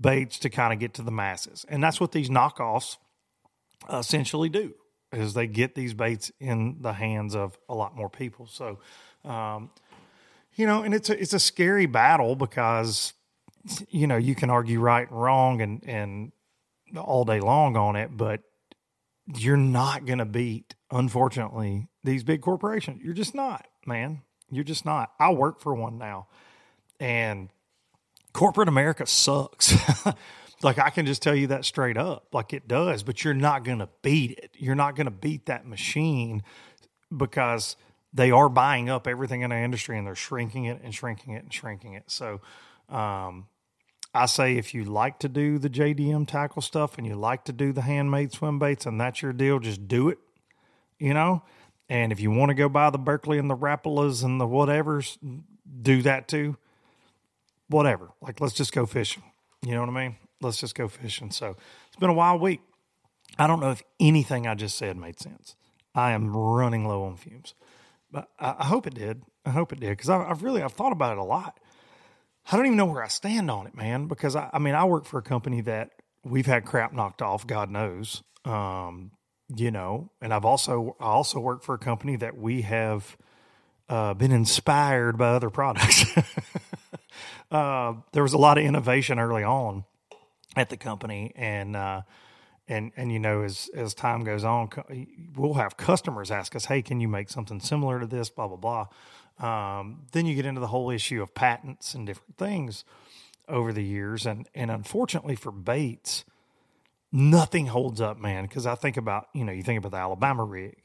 baits 0.00 0.38
to 0.40 0.50
kind 0.50 0.72
of 0.72 0.78
get 0.78 0.94
to 0.94 1.02
the 1.02 1.12
masses. 1.12 1.64
And 1.68 1.82
that's 1.82 2.00
what 2.00 2.12
these 2.12 2.28
knockoffs 2.28 2.96
essentially 3.92 4.48
do 4.48 4.74
is 5.12 5.34
they 5.34 5.46
get 5.46 5.74
these 5.74 5.94
baits 5.94 6.32
in 6.40 6.78
the 6.80 6.92
hands 6.92 7.36
of 7.36 7.56
a 7.68 7.74
lot 7.74 7.94
more 7.96 8.10
people. 8.10 8.46
So, 8.46 8.78
um, 9.24 9.70
you 10.56 10.66
know, 10.66 10.82
and 10.82 10.92
it's 10.92 11.08
a, 11.08 11.20
it's 11.20 11.32
a 11.32 11.38
scary 11.38 11.86
battle 11.86 12.34
because, 12.34 13.12
you 13.88 14.06
know, 14.06 14.16
you 14.16 14.34
can 14.34 14.50
argue 14.50 14.80
right 14.80 15.08
and 15.08 15.20
wrong 15.20 15.60
and, 15.60 15.84
and 15.84 16.32
all 16.96 17.24
day 17.24 17.40
long 17.40 17.76
on 17.76 17.96
it, 17.96 18.16
but 18.16 18.42
you're 19.26 19.56
not 19.56 20.04
going 20.04 20.18
to 20.18 20.24
beat, 20.24 20.74
unfortunately, 20.90 21.88
these 22.02 22.22
big 22.22 22.42
corporations. 22.42 23.02
You're 23.02 23.14
just 23.14 23.34
not, 23.34 23.66
man. 23.86 24.22
You're 24.50 24.64
just 24.64 24.84
not. 24.84 25.12
I 25.18 25.32
work 25.32 25.60
for 25.60 25.74
one 25.74 25.98
now, 25.98 26.28
and 27.00 27.48
corporate 28.32 28.68
America 28.68 29.06
sucks. 29.06 29.74
like 30.62 30.78
I 30.78 30.90
can 30.90 31.06
just 31.06 31.22
tell 31.22 31.34
you 31.34 31.48
that 31.48 31.64
straight 31.64 31.96
up, 31.96 32.28
like 32.32 32.52
it 32.52 32.68
does, 32.68 33.02
but 33.02 33.24
you're 33.24 33.34
not 33.34 33.64
going 33.64 33.78
to 33.78 33.88
beat 34.02 34.32
it. 34.32 34.50
You're 34.58 34.74
not 34.74 34.96
going 34.96 35.06
to 35.06 35.10
beat 35.10 35.46
that 35.46 35.66
machine 35.66 36.42
because 37.14 37.76
they 38.12 38.30
are 38.30 38.48
buying 38.48 38.88
up 38.88 39.06
everything 39.06 39.42
in 39.42 39.50
the 39.50 39.56
industry 39.56 39.98
and 39.98 40.06
they're 40.06 40.14
shrinking 40.14 40.66
it 40.66 40.80
and 40.82 40.94
shrinking 40.94 41.34
it 41.34 41.42
and 41.42 41.52
shrinking 41.52 41.94
it. 41.94 42.04
So, 42.06 42.40
um, 42.88 43.46
I 44.14 44.26
say 44.26 44.56
if 44.56 44.72
you 44.74 44.84
like 44.84 45.18
to 45.20 45.28
do 45.28 45.58
the 45.58 45.68
JDM 45.68 46.28
tackle 46.28 46.62
stuff 46.62 46.96
and 46.96 47.06
you 47.06 47.16
like 47.16 47.44
to 47.46 47.52
do 47.52 47.72
the 47.72 47.82
handmade 47.82 48.32
swim 48.32 48.60
baits 48.60 48.86
and 48.86 49.00
that's 49.00 49.20
your 49.20 49.32
deal, 49.32 49.58
just 49.58 49.88
do 49.88 50.08
it, 50.08 50.18
you 51.00 51.12
know? 51.12 51.42
And 51.88 52.12
if 52.12 52.20
you 52.20 52.30
want 52.30 52.50
to 52.50 52.54
go 52.54 52.68
buy 52.68 52.90
the 52.90 52.98
Berkley 52.98 53.38
and 53.38 53.50
the 53.50 53.56
Rapalas 53.56 54.22
and 54.24 54.40
the 54.40 54.46
whatevers, 54.46 55.18
do 55.82 56.00
that 56.02 56.28
too. 56.28 56.56
Whatever. 57.68 58.10
Like, 58.20 58.40
let's 58.40 58.54
just 58.54 58.72
go 58.72 58.86
fishing. 58.86 59.24
You 59.62 59.72
know 59.72 59.80
what 59.80 59.88
I 59.88 59.92
mean? 59.92 60.16
Let's 60.40 60.58
just 60.58 60.76
go 60.76 60.86
fishing. 60.86 61.30
So 61.30 61.56
it's 61.88 61.96
been 61.96 62.10
a 62.10 62.14
wild 62.14 62.40
week. 62.40 62.60
I 63.36 63.48
don't 63.48 63.60
know 63.60 63.72
if 63.72 63.82
anything 63.98 64.46
I 64.46 64.54
just 64.54 64.78
said 64.78 64.96
made 64.96 65.18
sense. 65.18 65.56
I 65.94 66.12
am 66.12 66.36
running 66.36 66.86
low 66.86 67.04
on 67.04 67.16
fumes, 67.16 67.54
but 68.10 68.28
I, 68.38 68.54
I 68.60 68.64
hope 68.66 68.86
it 68.86 68.94
did. 68.94 69.22
I 69.44 69.50
hope 69.50 69.72
it 69.72 69.80
did 69.80 69.90
because 69.90 70.08
I've 70.08 70.42
really 70.42 70.62
I've 70.62 70.72
thought 70.72 70.92
about 70.92 71.12
it 71.12 71.18
a 71.18 71.24
lot 71.24 71.58
I 72.50 72.56
don't 72.56 72.66
even 72.66 72.76
know 72.76 72.86
where 72.86 73.02
I 73.02 73.08
stand 73.08 73.50
on 73.50 73.66
it, 73.66 73.74
man, 73.74 74.06
because 74.06 74.36
I, 74.36 74.50
I 74.52 74.58
mean, 74.58 74.74
I 74.74 74.84
work 74.84 75.06
for 75.06 75.18
a 75.18 75.22
company 75.22 75.62
that 75.62 75.90
we've 76.24 76.46
had 76.46 76.64
crap 76.64 76.92
knocked 76.92 77.22
off, 77.22 77.46
God 77.46 77.70
knows. 77.70 78.22
Um, 78.44 79.12
you 79.54 79.70
know, 79.70 80.10
and 80.20 80.32
I've 80.32 80.44
also, 80.44 80.96
I 81.00 81.06
also 81.06 81.40
work 81.40 81.62
for 81.62 81.74
a 81.74 81.78
company 81.78 82.16
that 82.16 82.36
we 82.36 82.62
have 82.62 83.16
uh, 83.88 84.14
been 84.14 84.32
inspired 84.32 85.16
by 85.16 85.28
other 85.28 85.50
products. 85.50 86.04
uh, 87.50 87.94
there 88.12 88.22
was 88.22 88.32
a 88.32 88.38
lot 88.38 88.58
of 88.58 88.64
innovation 88.64 89.18
early 89.18 89.44
on 89.44 89.84
at 90.56 90.70
the 90.70 90.76
company 90.76 91.32
and, 91.36 91.76
uh, 91.76 92.02
and 92.68 92.92
and 92.96 93.12
you 93.12 93.18
know 93.18 93.42
as 93.42 93.68
as 93.74 93.94
time 93.94 94.24
goes 94.24 94.44
on 94.44 94.68
we'll 95.36 95.54
have 95.54 95.76
customers 95.76 96.30
ask 96.30 96.56
us 96.56 96.64
hey 96.64 96.80
can 96.82 97.00
you 97.00 97.08
make 97.08 97.28
something 97.28 97.60
similar 97.60 98.00
to 98.00 98.06
this 98.06 98.30
blah 98.30 98.48
blah 98.48 98.56
blah 98.56 98.86
um, 99.38 100.06
then 100.12 100.26
you 100.26 100.34
get 100.34 100.46
into 100.46 100.60
the 100.60 100.68
whole 100.68 100.90
issue 100.90 101.22
of 101.22 101.34
patents 101.34 101.94
and 101.94 102.06
different 102.06 102.36
things 102.36 102.84
over 103.48 103.72
the 103.72 103.82
years, 103.82 104.26
and 104.26 104.48
and 104.54 104.70
unfortunately 104.70 105.36
for 105.36 105.50
baits, 105.50 106.24
nothing 107.10 107.66
holds 107.66 108.00
up, 108.00 108.18
man. 108.18 108.44
Because 108.44 108.66
I 108.66 108.74
think 108.74 108.96
about 108.96 109.28
you 109.34 109.44
know 109.44 109.52
you 109.52 109.62
think 109.62 109.78
about 109.78 109.92
the 109.92 109.98
Alabama 109.98 110.44
rig, 110.44 110.76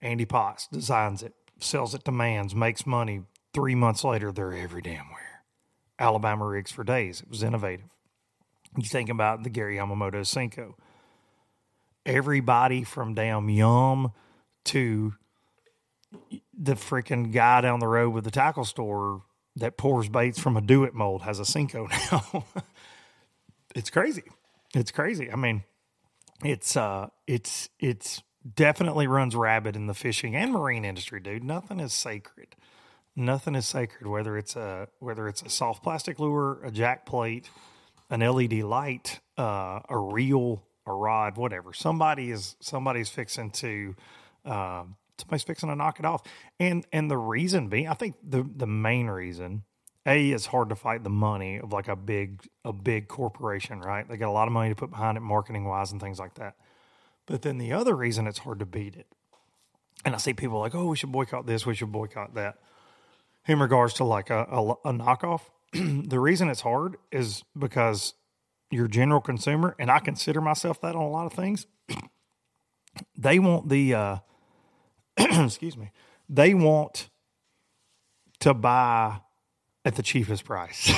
Andy 0.00 0.24
Poss 0.24 0.68
designs 0.68 1.22
it, 1.22 1.34
sells 1.58 1.94
it 1.94 2.04
to 2.04 2.12
Mann's, 2.12 2.54
makes 2.54 2.86
money. 2.86 3.22
Three 3.52 3.74
months 3.74 4.04
later, 4.04 4.30
they're 4.30 4.52
every 4.52 4.82
damn 4.82 5.06
where. 5.06 5.42
Alabama 5.98 6.46
rigs 6.46 6.70
for 6.70 6.84
days. 6.84 7.20
It 7.20 7.28
was 7.28 7.42
innovative. 7.42 7.86
You 8.76 8.84
think 8.84 9.08
about 9.08 9.42
the 9.42 9.50
Gary 9.50 9.76
Yamamoto 9.76 10.20
Senko. 10.20 10.74
Everybody 12.06 12.84
from 12.84 13.14
damn 13.14 13.48
Yum 13.48 14.12
to 14.66 15.14
the 16.58 16.74
freaking 16.74 17.32
guy 17.32 17.60
down 17.60 17.78
the 17.78 17.86
road 17.86 18.10
with 18.10 18.24
the 18.24 18.30
tackle 18.30 18.64
store 18.64 19.22
that 19.56 19.76
pours 19.76 20.08
baits 20.08 20.38
from 20.38 20.56
a 20.56 20.60
do 20.60 20.84
it 20.84 20.94
mold 20.94 21.22
has 21.22 21.38
a 21.38 21.44
Senko 21.44 21.88
now. 22.32 22.44
it's 23.74 23.90
crazy. 23.90 24.24
It's 24.74 24.90
crazy. 24.90 25.30
I 25.30 25.36
mean, 25.36 25.62
it's 26.44 26.76
uh 26.76 27.08
it's 27.26 27.68
it's 27.78 28.22
definitely 28.54 29.06
runs 29.06 29.34
rabid 29.34 29.76
in 29.76 29.86
the 29.86 29.94
fishing 29.94 30.36
and 30.36 30.52
marine 30.52 30.84
industry, 30.84 31.20
dude. 31.20 31.44
Nothing 31.44 31.80
is 31.80 31.92
sacred. 31.92 32.56
Nothing 33.16 33.54
is 33.54 33.66
sacred, 33.66 34.06
whether 34.06 34.36
it's 34.36 34.54
a 34.56 34.88
whether 34.98 35.28
it's 35.28 35.42
a 35.42 35.48
soft 35.48 35.82
plastic 35.82 36.18
lure, 36.18 36.60
a 36.62 36.70
jack 36.70 37.06
plate, 37.06 37.50
an 38.10 38.20
LED 38.20 38.62
light, 38.62 39.20
uh, 39.36 39.80
a 39.88 39.98
reel, 39.98 40.62
a 40.86 40.92
rod, 40.92 41.36
whatever. 41.36 41.72
Somebody 41.72 42.30
is 42.30 42.56
somebody's 42.60 43.08
fixing 43.08 43.50
to 43.50 43.96
um, 44.44 44.96
somebody's 45.18 45.42
fixing 45.42 45.68
to 45.68 45.76
knock 45.76 45.98
it 45.98 46.04
off. 46.04 46.22
And 46.58 46.86
and 46.92 47.10
the 47.10 47.18
reason 47.18 47.68
being, 47.68 47.88
I 47.88 47.94
think 47.94 48.16
the 48.22 48.42
the 48.42 48.66
main 48.66 49.08
reason, 49.08 49.64
a 50.06 50.30
is 50.30 50.46
hard 50.46 50.68
to 50.70 50.76
fight 50.76 51.04
the 51.04 51.10
money 51.10 51.58
of 51.58 51.72
like 51.72 51.88
a 51.88 51.96
big 51.96 52.42
a 52.64 52.72
big 52.72 53.08
corporation, 53.08 53.80
right? 53.80 54.08
They 54.08 54.16
got 54.16 54.28
a 54.28 54.32
lot 54.32 54.48
of 54.48 54.52
money 54.52 54.70
to 54.70 54.74
put 54.74 54.90
behind 54.90 55.16
it, 55.16 55.20
marketing 55.20 55.64
wise, 55.64 55.92
and 55.92 56.00
things 56.00 56.18
like 56.18 56.34
that. 56.34 56.56
But 57.26 57.42
then 57.42 57.58
the 57.58 57.72
other 57.72 57.94
reason 57.94 58.26
it's 58.26 58.38
hard 58.38 58.58
to 58.60 58.66
beat 58.66 58.96
it, 58.96 59.06
and 60.04 60.14
I 60.14 60.18
see 60.18 60.32
people 60.32 60.58
like, 60.58 60.74
oh, 60.74 60.86
we 60.86 60.96
should 60.96 61.12
boycott 61.12 61.46
this, 61.46 61.66
we 61.66 61.74
should 61.74 61.92
boycott 61.92 62.34
that. 62.34 62.58
In 63.46 63.60
regards 63.60 63.94
to 63.94 64.04
like 64.04 64.30
a, 64.30 64.46
a, 64.50 64.72
a 64.84 64.92
knockoff, 64.92 65.42
the 65.72 66.20
reason 66.20 66.48
it's 66.48 66.60
hard 66.60 66.96
is 67.12 67.44
because 67.58 68.14
your 68.70 68.88
general 68.88 69.20
consumer, 69.20 69.74
and 69.78 69.90
I 69.90 69.98
consider 69.98 70.40
myself 70.40 70.80
that 70.82 70.94
on 70.94 71.02
a 71.02 71.08
lot 71.10 71.26
of 71.26 71.32
things. 71.32 71.66
they 73.18 73.38
want 73.38 73.68
the 73.68 73.94
uh, 73.94 74.16
excuse 75.44 75.76
me, 75.76 75.90
they 76.28 76.54
want 76.54 77.08
to 78.40 78.54
buy 78.54 79.20
at 79.84 79.96
the 79.96 80.02
cheapest 80.02 80.44
price. 80.44 80.92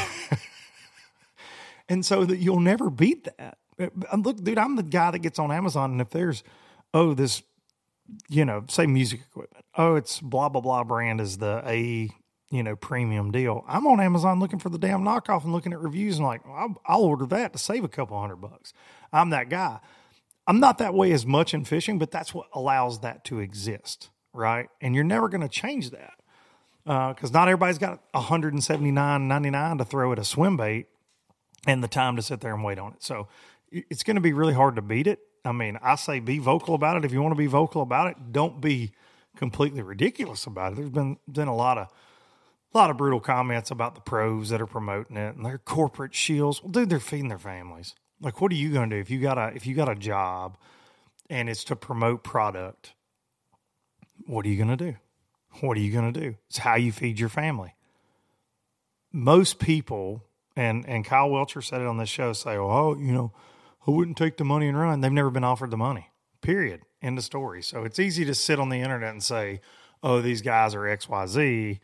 and 1.89 2.05
so 2.05 2.25
that 2.25 2.39
you'll 2.39 2.61
never 2.61 2.91
beat 2.91 3.25
that. 3.25 3.59
Uh, 3.81 4.17
look, 4.17 4.43
dude, 4.43 4.59
I'm 4.59 4.77
the 4.77 4.83
guy 4.83 5.11
that 5.11 5.21
gets 5.21 5.39
on 5.39 5.50
Amazon, 5.50 5.93
and 5.93 6.00
if 6.00 6.11
there's, 6.11 6.43
oh, 6.93 7.15
this, 7.15 7.43
you 8.29 8.45
know, 8.45 8.65
say 8.69 8.87
music 8.87 9.21
equipment, 9.21 9.65
oh, 9.77 9.95
it's 9.95 10.21
blah 10.21 10.49
blah 10.49 10.61
blah 10.61 10.85
brand 10.85 11.21
is 11.21 11.39
the 11.39 11.62
A, 11.65 12.11
you 12.50 12.62
know, 12.62 12.77
premium 12.77 13.31
deal. 13.31 13.65
I'm 13.67 13.87
on 13.87 14.00
Amazon 14.00 14.41
looking 14.41 14.59
for 14.59 14.69
the 14.69 14.79
damn 14.79 15.03
knockoff 15.03 15.45
and 15.45 15.53
looking 15.53 15.73
at 15.73 15.81
reviews 15.81 16.17
and 16.17 16.27
like, 16.27 16.43
I'll, 16.47 16.81
I'll 16.85 17.05
order 17.05 17.27
that 17.27 17.53
to 17.53 17.59
save 17.59 17.85
a 17.85 17.89
couple 17.89 18.21
hundred 18.21 18.37
bucks. 18.37 18.73
I'm 19.12 19.31
that 19.31 19.49
guy. 19.49 19.79
I'm 20.50 20.59
not 20.59 20.78
that 20.78 20.95
way 20.95 21.12
as 21.12 21.25
much 21.25 21.54
in 21.54 21.64
fishing, 21.64 21.97
but 22.00 22.11
that's 22.11 22.35
what 22.35 22.49
allows 22.52 23.02
that 23.02 23.25
to 23.26 23.38
exist, 23.38 24.11
right? 24.33 24.69
And 24.80 24.97
you're 24.97 25.04
never 25.04 25.28
going 25.28 25.42
to 25.42 25.49
change 25.49 25.90
that 25.90 26.14
because 26.85 27.30
uh, 27.30 27.38
not 27.38 27.47
everybody's 27.47 27.78
got 27.78 28.02
179.99 28.14 29.78
to 29.78 29.85
throw 29.85 30.11
at 30.11 30.19
a 30.19 30.25
swim 30.25 30.57
bait 30.57 30.87
and 31.69 31.85
the 31.85 31.88
time 31.88 32.16
to 32.16 32.23
sit 32.23 32.40
there 32.40 32.52
and 32.52 32.64
wait 32.64 32.80
on 32.80 32.95
it. 32.95 33.04
So 33.04 33.28
it's 33.71 34.02
going 34.02 34.16
to 34.16 34.21
be 34.21 34.33
really 34.33 34.52
hard 34.52 34.75
to 34.75 34.83
beat 34.83 35.07
it. 35.07 35.21
I 35.45 35.52
mean, 35.52 35.78
I 35.85 35.95
say 35.95 36.19
be 36.19 36.38
vocal 36.38 36.75
about 36.75 36.97
it. 36.97 37.04
If 37.04 37.12
you 37.12 37.23
want 37.23 37.30
to 37.30 37.38
be 37.38 37.47
vocal 37.47 37.80
about 37.80 38.09
it, 38.09 38.16
don't 38.33 38.61
be 38.61 38.90
completely 39.37 39.83
ridiculous 39.83 40.47
about 40.47 40.73
it. 40.73 40.76
There's 40.78 40.90
been 40.90 41.19
been 41.30 41.47
a 41.47 41.54
lot 41.54 41.78
of 41.78 41.87
a 42.75 42.76
lot 42.76 42.90
of 42.90 42.97
brutal 42.97 43.21
comments 43.21 43.71
about 43.71 43.95
the 43.95 44.00
pros 44.00 44.49
that 44.49 44.61
are 44.61 44.66
promoting 44.66 45.16
it 45.16 45.37
and 45.37 45.47
their 45.47 45.59
corporate 45.59 46.16
shields. 46.16 46.61
Well, 46.61 46.73
dude, 46.73 46.90
they're 46.90 46.99
feeding 46.99 47.28
their 47.28 47.38
families. 47.38 47.95
Like, 48.21 48.41
what 48.41 48.53
are 48.53 48.57
you 48.57 48.73
going 48.73 48.91
to 48.91 48.97
do 48.97 49.00
if 49.00 49.11
you 49.11 49.21
got 49.21 49.39
a 49.39 49.53
if 49.55 49.67
you 49.67 49.75
got 49.75 49.89
a 49.89 49.95
job 49.95 50.57
and 51.29 51.49
it's 51.49 51.65
to 51.65 51.77
promote 51.77 52.23
product? 52.23 52.93
What 54.27 54.45
are 54.45 54.49
you 54.49 54.57
going 54.57 54.77
to 54.77 54.93
do? 54.93 54.97
What 55.61 55.77
are 55.77 55.81
you 55.81 55.93
going 55.93 56.12
to 56.12 56.21
do? 56.21 56.37
It's 56.49 56.59
how 56.59 56.77
you 56.77 56.93
feed 56.93 57.19
your 57.19 57.29
family. 57.29 57.75
Most 59.12 59.59
people, 59.59 60.25
and 60.55 60.87
and 60.87 61.05
Kyle 61.05 61.31
Welcher 61.31 61.62
said 61.62 61.81
it 61.81 61.87
on 61.87 61.97
this 61.97 62.09
show, 62.09 62.33
say, 62.33 62.57
"Oh, 62.57 62.71
oh 62.71 62.97
you 62.97 63.12
know, 63.12 63.33
I 63.87 63.91
wouldn't 63.91 64.17
take 64.17 64.37
the 64.37 64.45
money 64.45 64.69
and 64.69 64.79
run." 64.79 65.00
They've 65.00 65.11
never 65.11 65.31
been 65.31 65.45
offered 65.45 65.71
the 65.71 65.77
money. 65.77 66.11
Period. 66.43 66.83
End 67.03 67.19
of 67.19 67.25
story. 67.25 67.62
So 67.62 67.85
it's 67.85 67.99
easy 67.99 68.25
to 68.27 68.35
sit 68.35 68.61
on 68.61 68.69
the 68.69 68.81
internet 68.81 69.11
and 69.11 69.23
say, 69.23 69.61
"Oh, 70.03 70.21
these 70.21 70.43
guys 70.43 70.75
are 70.75 70.87
X, 70.87 71.09
Y, 71.09 71.27
Z." 71.27 71.81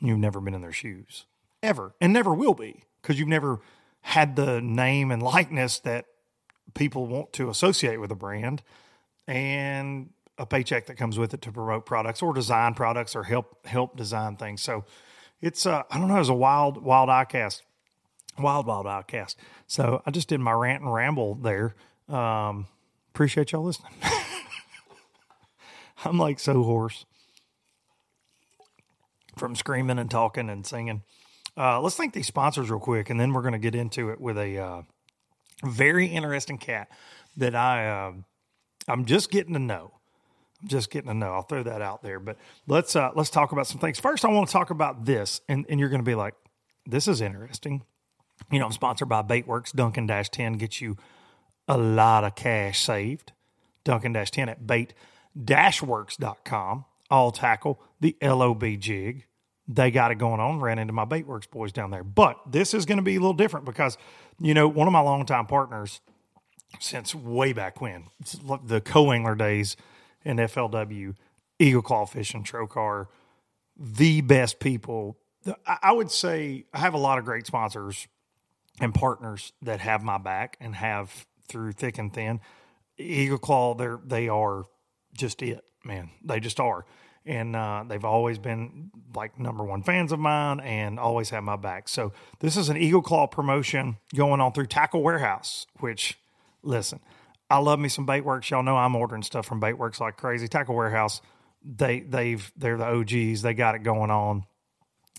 You've 0.00 0.18
never 0.18 0.40
been 0.40 0.54
in 0.54 0.60
their 0.60 0.72
shoes 0.72 1.26
ever, 1.62 1.94
and 2.00 2.12
never 2.12 2.34
will 2.34 2.54
be 2.54 2.84
because 3.00 3.18
you've 3.18 3.28
never 3.28 3.60
had 4.06 4.36
the 4.36 4.60
name 4.60 5.10
and 5.10 5.20
likeness 5.20 5.80
that 5.80 6.04
people 6.74 7.06
want 7.08 7.32
to 7.32 7.50
associate 7.50 7.96
with 7.96 8.12
a 8.12 8.14
brand 8.14 8.62
and 9.26 10.10
a 10.38 10.46
paycheck 10.46 10.86
that 10.86 10.94
comes 10.94 11.18
with 11.18 11.34
it 11.34 11.42
to 11.42 11.50
promote 11.50 11.84
products 11.84 12.22
or 12.22 12.32
design 12.32 12.72
products 12.74 13.16
or 13.16 13.24
help 13.24 13.66
help 13.66 13.96
design 13.96 14.36
things. 14.36 14.62
So 14.62 14.84
it's 15.40 15.66
uh, 15.66 15.82
I 15.90 15.98
don't 15.98 16.06
know, 16.06 16.20
it's 16.20 16.28
a 16.28 16.34
wild 16.34 16.84
wild 16.84 17.10
outcast, 17.10 17.64
wild 18.38 18.68
wild 18.68 18.86
outcast. 18.86 19.40
So 19.66 20.02
I 20.06 20.12
just 20.12 20.28
did 20.28 20.38
my 20.38 20.52
rant 20.52 20.84
and 20.84 20.94
ramble 20.94 21.34
there. 21.34 21.74
Um, 22.08 22.68
appreciate 23.12 23.50
y'all 23.50 23.64
listening. 23.64 23.90
I'm 26.04 26.16
like 26.16 26.38
so 26.38 26.62
hoarse 26.62 27.06
from 29.36 29.56
screaming 29.56 29.98
and 29.98 30.08
talking 30.08 30.48
and 30.48 30.64
singing. 30.64 31.02
Uh, 31.56 31.80
let's 31.80 31.96
thank 31.96 32.12
these 32.12 32.26
sponsors 32.26 32.70
real 32.70 32.80
quick, 32.80 33.08
and 33.10 33.18
then 33.18 33.32
we're 33.32 33.42
going 33.42 33.52
to 33.52 33.58
get 33.58 33.74
into 33.74 34.10
it 34.10 34.20
with 34.20 34.36
a 34.36 34.58
uh, 34.58 34.82
very 35.64 36.06
interesting 36.06 36.58
cat 36.58 36.88
that 37.36 37.54
I 37.54 37.88
uh, 37.88 38.12
I'm 38.88 39.04
just 39.04 39.30
getting 39.30 39.54
to 39.54 39.58
know. 39.58 39.92
I'm 40.60 40.68
just 40.68 40.90
getting 40.90 41.08
to 41.08 41.14
know. 41.14 41.32
I'll 41.32 41.42
throw 41.42 41.62
that 41.62 41.82
out 41.82 42.02
there, 42.02 42.20
but 42.20 42.36
let's 42.66 42.94
uh, 42.94 43.10
let's 43.14 43.30
talk 43.30 43.52
about 43.52 43.66
some 43.66 43.78
things. 43.78 43.98
First, 43.98 44.24
I 44.24 44.28
want 44.28 44.48
to 44.48 44.52
talk 44.52 44.70
about 44.70 45.04
this, 45.04 45.40
and 45.48 45.64
and 45.68 45.80
you're 45.80 45.88
going 45.88 46.02
to 46.02 46.08
be 46.08 46.14
like, 46.14 46.34
"This 46.86 47.08
is 47.08 47.20
interesting." 47.20 47.82
You 48.50 48.58
know, 48.58 48.66
I'm 48.66 48.72
sponsored 48.72 49.08
by 49.08 49.22
Baitworks. 49.22 49.72
Duncan 49.72 50.06
Dash 50.06 50.28
Ten 50.28 50.54
gets 50.54 50.80
you 50.80 50.96
a 51.66 51.78
lot 51.78 52.22
of 52.22 52.34
cash 52.34 52.80
saved. 52.80 53.32
Duncan 53.82 54.12
Dash 54.12 54.30
Ten 54.30 54.48
at 54.48 54.66
bait 54.66 54.92
works.com. 55.82 56.84
All 57.10 57.30
tackle 57.30 57.80
the 58.00 58.16
LOB 58.20 58.64
jig 58.78 59.26
they 59.68 59.90
got 59.90 60.10
it 60.10 60.16
going 60.16 60.40
on. 60.40 60.60
Ran 60.60 60.78
into 60.78 60.92
my 60.92 61.04
Baitworks 61.04 61.50
boys 61.50 61.72
down 61.72 61.90
there. 61.90 62.04
But 62.04 62.38
this 62.50 62.74
is 62.74 62.86
going 62.86 62.98
to 62.98 63.02
be 63.02 63.16
a 63.16 63.20
little 63.20 63.34
different 63.34 63.66
because, 63.66 63.98
you 64.38 64.54
know, 64.54 64.68
one 64.68 64.86
of 64.86 64.92
my 64.92 65.00
longtime 65.00 65.46
partners 65.46 66.00
since 66.80 67.14
way 67.14 67.52
back 67.52 67.80
when, 67.80 68.04
the 68.64 68.80
co 68.80 69.12
angler 69.12 69.34
days 69.34 69.76
in 70.24 70.36
FLW, 70.36 71.14
Eagle 71.58 71.82
Claw 71.82 72.06
Fishing, 72.06 72.44
Trokar, 72.44 73.06
the 73.76 74.20
best 74.20 74.60
people. 74.60 75.18
I 75.66 75.92
would 75.92 76.10
say 76.10 76.66
I 76.72 76.78
have 76.78 76.94
a 76.94 76.98
lot 76.98 77.18
of 77.18 77.24
great 77.24 77.46
sponsors 77.46 78.08
and 78.80 78.92
partners 78.94 79.52
that 79.62 79.80
have 79.80 80.02
my 80.02 80.18
back 80.18 80.56
and 80.60 80.74
have 80.74 81.26
through 81.48 81.72
thick 81.72 81.98
and 81.98 82.12
thin. 82.12 82.40
Eagle 82.98 83.38
Claw, 83.38 83.74
they're 83.74 84.00
they 84.04 84.28
are 84.28 84.64
just 85.16 85.42
it, 85.42 85.64
man. 85.84 86.10
They 86.24 86.40
just 86.40 86.58
are 86.58 86.84
and 87.26 87.56
uh, 87.56 87.84
they've 87.86 88.04
always 88.04 88.38
been 88.38 88.90
like 89.14 89.38
number 89.38 89.64
one 89.64 89.82
fans 89.82 90.12
of 90.12 90.18
mine 90.18 90.60
and 90.60 90.98
always 90.98 91.30
have 91.30 91.42
my 91.42 91.56
back. 91.56 91.88
So 91.88 92.12
this 92.40 92.56
is 92.56 92.68
an 92.68 92.76
Eagle 92.76 93.02
Claw 93.02 93.26
promotion 93.26 93.96
going 94.14 94.40
on 94.40 94.52
through 94.52 94.66
Tackle 94.66 95.02
Warehouse. 95.02 95.66
Which, 95.80 96.18
listen, 96.62 97.00
I 97.50 97.58
love 97.58 97.78
me 97.78 97.88
some 97.88 98.06
Baitworks. 98.06 98.50
Y'all 98.50 98.62
know 98.62 98.76
I'm 98.76 98.94
ordering 98.94 99.22
stuff 99.22 99.46
from 99.46 99.60
Baitworks 99.60 100.00
like 100.00 100.16
crazy. 100.16 100.48
Tackle 100.48 100.74
Warehouse, 100.74 101.20
they 101.64 102.00
they've 102.00 102.50
they're 102.56 102.78
the 102.78 102.86
OGs. 102.86 103.42
They 103.42 103.54
got 103.54 103.74
it 103.74 103.82
going 103.82 104.10
on 104.10 104.44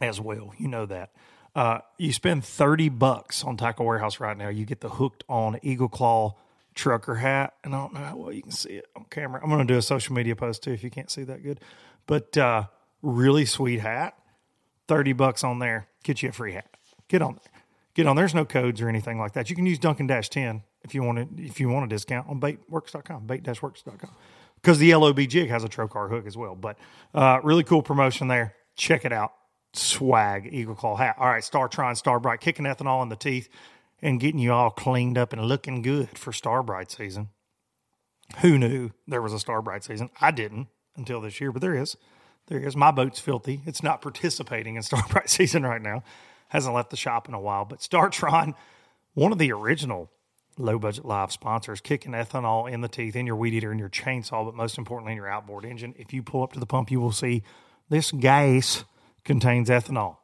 as 0.02 0.22
well. 0.22 0.54
You 0.58 0.70
know 0.70 0.86
that. 0.86 1.12
Uh, 1.56 1.80
you 1.98 2.14
spend 2.14 2.46
30 2.46 2.90
bucks 2.90 3.44
on 3.44 3.58
Tackle 3.58 3.86
Warehouse 3.86 4.20
right 4.20 4.38
now. 4.38 4.48
You 4.48 4.64
get 4.64 4.82
the 4.82 4.90
hooked 4.90 5.24
on 5.28 5.60
Eagle 5.64 5.90
Claw 5.90 6.36
trucker 6.78 7.16
hat. 7.16 7.56
And 7.64 7.76
I 7.76 7.80
don't 7.80 7.94
know 7.94 8.00
how 8.00 8.16
well 8.16 8.32
you 8.32 8.44
can 8.44 8.52
see 8.52 8.74
it 8.74 8.86
on 8.96 9.06
camera. 9.10 9.42
I'm 9.44 9.50
going 9.50 9.66
to 9.68 9.74
do 9.74 9.78
a 9.78 9.82
social 9.82 10.16
media 10.16 10.36
post 10.36 10.64
too 10.64 10.72
if 10.72 10.84
you 10.84 10.90
can't 10.90 11.10
see 11.12 11.24
that 11.24 11.44
good. 11.44 11.60
But 12.08 12.36
uh, 12.38 12.64
really 13.02 13.46
sweet 13.46 13.80
hat, 13.80 14.18
thirty 14.88 15.14
bucks 15.14 15.44
on 15.44 15.60
there, 15.60 15.88
get 16.04 16.24
you 16.24 16.30
a 16.30 16.32
free 16.32 16.54
hat. 16.54 16.70
Get 17.08 17.22
on 17.22 17.36
there. 17.36 17.62
Get 17.94 18.08
on. 18.08 18.16
There's 18.16 18.34
no 18.34 18.46
codes 18.46 18.82
or 18.82 18.90
anything 18.90 19.20
like 19.20 19.34
that. 19.34 19.50
You 19.50 19.56
can 19.56 19.66
use 19.66 19.80
Duncan 19.80 20.08
Dash 20.08 20.30
ten 20.30 20.64
if 20.84 20.96
you 20.96 21.04
want 21.04 21.38
to. 21.38 21.44
If 21.44 21.60
you 21.60 21.70
want 21.70 21.86
a 21.86 21.90
discount 21.90 22.28
on 22.28 22.40
baitworks.com, 22.40 23.28
bait-works.com, 23.28 24.10
because 24.56 24.80
the 24.80 24.96
LOB 24.96 25.20
jig 25.22 25.50
has 25.50 25.64
a 25.64 25.70
Trokar 25.70 26.10
hook 26.10 26.26
as 26.26 26.36
well. 26.36 26.56
But 26.56 26.78
uh, 27.14 27.40
really 27.44 27.64
cool 27.64 27.82
promotion 27.82 28.28
there. 28.28 28.56
Check 28.76 29.06
it 29.06 29.12
out. 29.12 29.34
Swag 29.74 30.50
Eagle 30.52 30.76
Claw 30.76 30.96
hat. 30.96 31.18
All 31.20 31.28
right, 31.28 31.44
Startron, 31.44 31.96
Star 31.98 32.20
Bright, 32.20 32.40
kicking 32.40 32.66
ethanol 32.66 33.04
in 33.04 33.10
the 33.10 33.16
teeth 33.16 33.50
and 34.02 34.20
getting 34.20 34.40
you 34.40 34.54
all 34.54 34.70
cleaned 34.70 35.18
up 35.18 35.34
and 35.34 35.42
looking 35.44 35.82
good 35.82 36.18
for 36.18 36.32
Star 36.32 36.64
Bright 36.64 36.92
season. 36.92 37.30
Who 38.40 38.58
knew 38.58 38.92
there 39.08 39.22
was 39.22 39.34
a 39.34 39.40
Star 39.40 39.62
Bright 39.62 39.84
season? 39.84 40.10
I 40.22 40.32
didn't 40.32 40.68
until 40.98 41.22
this 41.22 41.40
year, 41.40 41.52
but 41.52 41.62
there 41.62 41.76
is. 41.76 41.96
There 42.48 42.60
is. 42.60 42.76
My 42.76 42.92
boat's 42.92 43.20
filthy. 43.20 43.62
It's 43.66 43.84
not 43.84 44.02
participating 44.02 44.76
in 44.76 44.82
Star 44.84 45.04
Bright 45.10 45.30
season 45.30 45.64
right 45.64 45.82
now. 45.82 46.04
Hasn't 46.50 46.74
left 46.74 46.90
the 46.90 46.98
shop 46.98 47.28
in 47.28 47.34
a 47.34 47.40
while. 47.40 47.66
But 47.66 47.80
Startron, 47.80 48.54
one 49.14 49.32
of 49.32 49.38
the 49.38 49.52
original 49.52 50.10
low 50.58 50.80
budget 50.80 51.06
live 51.06 51.32
sponsors, 51.32 51.82
kicking 51.82 52.14
ethanol 52.14 52.72
in 52.72 52.82
the 52.82 52.88
teeth, 52.88 53.16
in 53.16 53.28
your 53.28 53.36
weed 53.36 53.54
eater, 53.54 53.72
in 53.72 53.80
your 53.80 53.90
chainsaw, 53.90 54.46
but 54.46 54.56
most 54.56 54.78
importantly 54.78 55.12
in 55.12 55.18
your 55.18 55.30
outboard 55.30 55.66
engine. 55.66 55.94
If 55.98 56.14
you 56.14 56.24
pull 56.24 56.44
up 56.44 56.54
to 56.54 56.60
the 56.60 56.66
pump, 56.66 56.90
you 56.90 57.00
will 57.00 57.12
see 57.12 57.44
this 57.90 58.12
gas 58.12 58.86
contains 59.24 59.70
ethanol. 59.70 60.18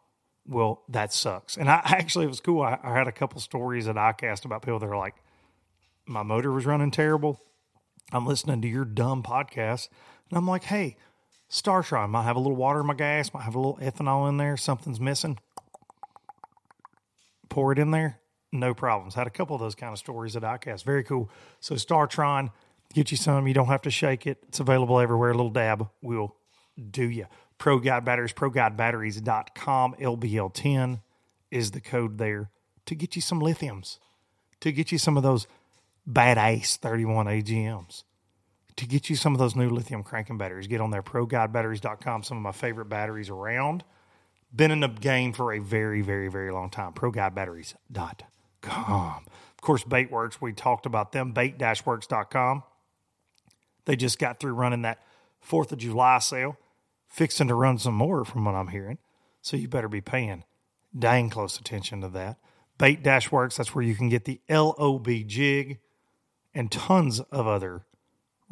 Well, 0.45 0.83
that 0.89 1.13
sucks. 1.13 1.57
And 1.57 1.69
I 1.69 1.81
actually, 1.83 2.25
it 2.25 2.29
was 2.29 2.39
cool. 2.39 2.61
I, 2.61 2.79
I 2.81 2.93
had 2.93 3.07
a 3.07 3.11
couple 3.11 3.39
stories 3.41 3.87
at 3.87 3.95
ICAST 3.95 4.45
about 4.45 4.61
people 4.61 4.79
that 4.79 4.89
are 4.89 4.97
like, 4.97 5.15
my 6.05 6.23
motor 6.23 6.51
was 6.51 6.65
running 6.65 6.91
terrible. 6.91 7.39
I'm 8.11 8.25
listening 8.25 8.61
to 8.61 8.67
your 8.67 8.85
dumb 8.85 9.23
podcast 9.23 9.87
and 10.33 10.39
I'm 10.39 10.47
like, 10.47 10.63
hey, 10.63 10.95
Starshine 11.47 12.09
might 12.09 12.23
have 12.23 12.35
a 12.35 12.39
little 12.39 12.55
water 12.55 12.79
in 12.79 12.87
my 12.87 12.95
gas, 12.95 13.31
might 13.35 13.43
have 13.43 13.53
a 13.53 13.59
little 13.59 13.77
ethanol 13.77 14.27
in 14.27 14.37
there, 14.37 14.57
something's 14.57 14.99
missing. 14.99 15.37
Pour 17.49 17.71
it 17.71 17.77
in 17.77 17.91
there, 17.91 18.17
no 18.51 18.73
problems. 18.73 19.13
Had 19.13 19.27
a 19.27 19.29
couple 19.29 19.55
of 19.55 19.61
those 19.61 19.75
kind 19.75 19.93
of 19.93 19.99
stories 19.99 20.35
at 20.35 20.41
ICAST. 20.41 20.85
Very 20.85 21.03
cool. 21.03 21.29
So 21.59 21.75
Startron, 21.75 22.51
get 22.95 23.11
you 23.11 23.17
some. 23.17 23.47
You 23.47 23.53
don't 23.53 23.67
have 23.67 23.83
to 23.83 23.91
shake 23.91 24.25
it. 24.25 24.39
It's 24.47 24.59
available 24.59 24.99
everywhere. 24.99 25.29
A 25.29 25.35
little 25.35 25.51
dab 25.51 25.87
will 26.01 26.35
do 26.89 27.07
you. 27.07 27.27
Pro 27.59 27.77
Guide 27.77 28.03
Batteries, 28.03 28.33
ProGuideBatteries.com. 28.33 29.95
LBL10 30.01 31.01
is 31.51 31.69
the 31.69 31.79
code 31.79 32.17
there 32.17 32.49
to 32.87 32.95
get 32.95 33.15
you 33.15 33.21
some 33.21 33.39
lithiums, 33.39 33.99
to 34.61 34.71
get 34.71 34.91
you 34.91 34.97
some 34.97 35.15
of 35.15 35.21
those 35.21 35.45
badass 36.09 36.77
31 36.77 37.27
AGMs 37.27 38.01
to 38.77 38.85
get 38.85 39.09
you 39.09 39.15
some 39.15 39.33
of 39.33 39.39
those 39.39 39.55
new 39.55 39.69
lithium 39.69 40.03
cranking 40.03 40.37
batteries. 40.37 40.67
Get 40.67 40.81
on 40.81 40.91
there, 40.91 41.03
ProGuideBatteries.com. 41.03 42.23
Some 42.23 42.37
of 42.37 42.43
my 42.43 42.51
favorite 42.51 42.89
batteries 42.89 43.29
around. 43.29 43.83
Been 44.55 44.71
in 44.71 44.81
the 44.81 44.87
game 44.87 45.33
for 45.33 45.53
a 45.53 45.59
very, 45.59 46.01
very, 46.01 46.29
very 46.29 46.51
long 46.51 46.69
time. 46.69 46.93
ProGuideBatteries.com. 46.93 48.25
Of 48.63 49.61
course, 49.61 49.83
Baitworks, 49.83 50.41
we 50.41 50.53
talked 50.53 50.85
about 50.85 51.11
them, 51.11 51.31
bait-works.com. 51.31 52.63
They 53.85 53.95
just 53.95 54.19
got 54.19 54.39
through 54.39 54.53
running 54.53 54.83
that 54.83 54.99
4th 55.47 55.71
of 55.71 55.79
July 55.79 56.19
sale, 56.19 56.57
fixing 57.07 57.47
to 57.47 57.55
run 57.55 57.77
some 57.77 57.95
more 57.95 58.25
from 58.25 58.45
what 58.45 58.55
I'm 58.55 58.69
hearing. 58.69 58.97
So 59.41 59.57
you 59.57 59.67
better 59.67 59.89
be 59.89 60.01
paying 60.01 60.43
dang 60.97 61.29
close 61.29 61.59
attention 61.59 62.01
to 62.01 62.09
that. 62.09 62.37
Bait 62.77 63.03
Dash 63.03 63.31
Works, 63.31 63.57
that's 63.57 63.75
where 63.75 63.83
you 63.83 63.95
can 63.95 64.09
get 64.09 64.25
the 64.25 64.41
LOB 64.49 65.07
jig 65.27 65.79
and 66.53 66.71
tons 66.71 67.19
of 67.19 67.47
other 67.47 67.85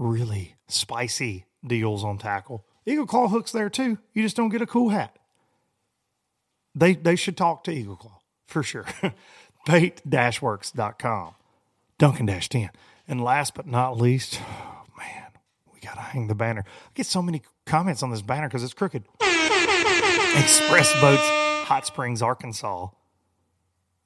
really 0.01 0.55
spicy 0.67 1.45
deals 1.65 2.03
on 2.03 2.17
tackle. 2.17 2.65
Eagle 2.85 3.05
Claw 3.05 3.27
hooks 3.27 3.51
there 3.51 3.69
too. 3.69 3.99
You 4.13 4.23
just 4.23 4.35
don't 4.35 4.49
get 4.49 4.61
a 4.61 4.67
cool 4.67 4.89
hat. 4.89 5.17
They 6.73 6.95
they 6.95 7.15
should 7.15 7.37
talk 7.37 7.63
to 7.65 7.71
Eagle 7.71 7.95
Claw 7.95 8.19
for 8.47 8.63
sure. 8.63 8.85
Bait-works.com. 9.67 11.35
Duncan 11.99 12.25
Dash 12.25 12.49
10. 12.49 12.71
And 13.07 13.23
last 13.23 13.53
but 13.53 13.67
not 13.67 13.97
least, 13.97 14.41
oh 14.41 14.83
man, 14.97 15.27
we 15.71 15.79
got 15.79 15.93
to 15.95 16.01
hang 16.01 16.27
the 16.27 16.33
banner. 16.33 16.63
I 16.65 16.89
get 16.95 17.05
so 17.05 17.21
many 17.21 17.43
comments 17.67 18.01
on 18.01 18.09
this 18.09 18.23
banner 18.23 18.47
because 18.47 18.63
it's 18.63 18.73
crooked. 18.73 19.03
Express 19.21 20.99
Boats, 20.99 21.67
Hot 21.67 21.85
Springs, 21.85 22.23
Arkansas. 22.23 22.87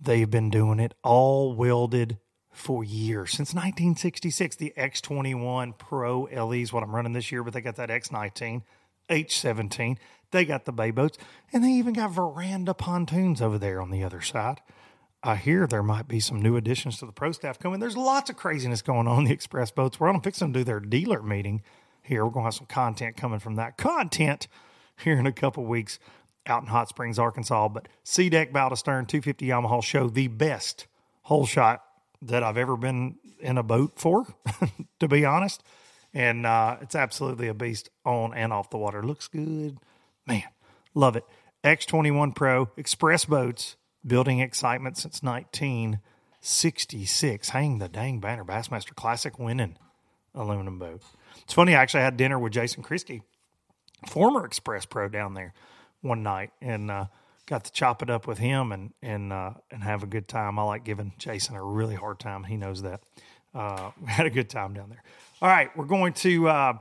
They've 0.01 0.29
been 0.29 0.49
doing 0.49 0.79
it 0.79 0.93
all 1.03 1.55
welded 1.55 2.17
for 2.55 2.83
years 2.83 3.31
since 3.31 3.53
1966. 3.53 4.55
The 4.55 4.73
X21 4.77 5.77
Pro 5.77 6.23
LE 6.23 6.53
is 6.53 6.73
what 6.73 6.83
I'm 6.83 6.95
running 6.95 7.13
this 7.13 7.31
year, 7.31 7.43
but 7.43 7.53
they 7.53 7.61
got 7.61 7.75
that 7.75 7.89
X19, 7.89 8.63
H17. 9.09 9.97
They 10.31 10.45
got 10.45 10.65
the 10.65 10.71
bay 10.71 10.91
boats, 10.91 11.17
and 11.53 11.63
they 11.63 11.69
even 11.69 11.93
got 11.93 12.11
veranda 12.11 12.73
pontoons 12.73 13.41
over 13.41 13.57
there 13.57 13.81
on 13.81 13.91
the 13.91 14.03
other 14.03 14.21
side. 14.21 14.61
I 15.21 15.35
hear 15.35 15.67
there 15.67 15.83
might 15.83 16.07
be 16.07 16.19
some 16.19 16.41
new 16.41 16.55
additions 16.55 16.97
to 16.99 17.05
the 17.05 17.11
pro 17.11 17.31
staff 17.31 17.59
coming. 17.59 17.79
There's 17.79 17.97
lots 17.97 18.29
of 18.29 18.37
craziness 18.37 18.81
going 18.81 19.07
on 19.07 19.19
in 19.19 19.25
the 19.25 19.33
Express 19.33 19.71
Boats 19.71 19.99
World. 19.99 20.15
I'm 20.15 20.21
fixing 20.21 20.53
to 20.53 20.59
do 20.59 20.63
their 20.63 20.79
dealer 20.79 21.21
meeting 21.21 21.61
here. 22.01 22.25
We're 22.25 22.31
going 22.31 22.43
to 22.43 22.47
have 22.47 22.53
some 22.53 22.67
content 22.67 23.17
coming 23.17 23.39
from 23.39 23.55
that 23.55 23.77
content 23.77 24.47
here 24.97 25.17
in 25.17 25.25
a 25.25 25.31
couple 25.31 25.65
weeks 25.65 25.99
out 26.45 26.61
in 26.61 26.67
Hot 26.67 26.89
Springs, 26.89 27.17
Arkansas. 27.17 27.69
But 27.69 27.87
C 28.03 28.29
Deck 28.29 28.53
Bow 28.53 28.69
to 28.69 28.75
Stern 28.75 29.07
250 29.07 29.47
Yamaha 29.47 29.83
show 29.83 30.09
the 30.09 30.27
best 30.27 30.87
hole 31.23 31.47
shot 31.47 31.84
that 32.27 32.43
I've 32.43 32.57
ever 32.57 32.77
been 32.77 33.15
in 33.39 33.57
a 33.57 33.63
boat 33.63 33.93
for, 33.95 34.25
to 34.99 35.07
be 35.07 35.25
honest. 35.25 35.63
And 36.13 36.45
uh, 36.45 36.77
it's 36.81 36.95
absolutely 36.95 37.47
a 37.47 37.53
beast 37.53 37.89
on 38.05 38.33
and 38.33 38.53
off 38.53 38.69
the 38.69 38.77
water. 38.77 39.03
Looks 39.03 39.27
good. 39.27 39.77
Man, 40.25 40.43
love 40.93 41.15
it. 41.15 41.25
X21 41.63 42.35
Pro, 42.35 42.69
Express 42.77 43.25
Boats, 43.25 43.75
building 44.05 44.39
excitement 44.39 44.97
since 44.97 45.23
1966. 45.23 47.49
Hang 47.49 47.79
the 47.79 47.89
dang 47.89 48.19
banner. 48.19 48.45
Bassmaster 48.45 48.93
Classic 48.95 49.39
winning 49.39 49.77
aluminum 50.35 50.77
boat. 50.77 51.01
It's 51.41 51.53
funny, 51.53 51.73
I 51.75 51.81
actually 51.81 52.03
had 52.03 52.17
dinner 52.17 52.37
with 52.37 52.53
Jason 52.53 52.83
Christie, 52.83 53.23
former 54.07 54.45
Express 54.45 54.85
Pro 54.85 55.09
down 55.09 55.33
there 55.33 55.53
one 56.01 56.21
night, 56.23 56.51
and 56.61 56.91
uh, 56.91 57.05
got 57.45 57.63
to 57.65 57.71
chop 57.71 58.01
it 58.01 58.09
up 58.09 58.27
with 58.27 58.37
him 58.37 58.71
and 58.71 58.93
and 59.01 59.31
uh, 59.31 59.53
and 59.71 59.83
have 59.83 60.03
a 60.03 60.07
good 60.07 60.27
time. 60.27 60.59
I 60.59 60.63
like 60.63 60.83
giving 60.83 61.13
Jason 61.17 61.55
a 61.55 61.63
really 61.63 61.95
hard 61.95 62.19
time. 62.19 62.43
He 62.43 62.57
knows 62.57 62.81
that. 62.81 63.01
Uh, 63.53 63.91
we 64.01 64.07
had 64.11 64.25
a 64.25 64.29
good 64.29 64.49
time 64.49 64.73
down 64.73 64.89
there. 64.89 65.03
All 65.41 65.49
right, 65.49 65.75
we're 65.75 65.85
going 65.85 66.13
to. 66.13 66.47
Uh, 66.47 66.73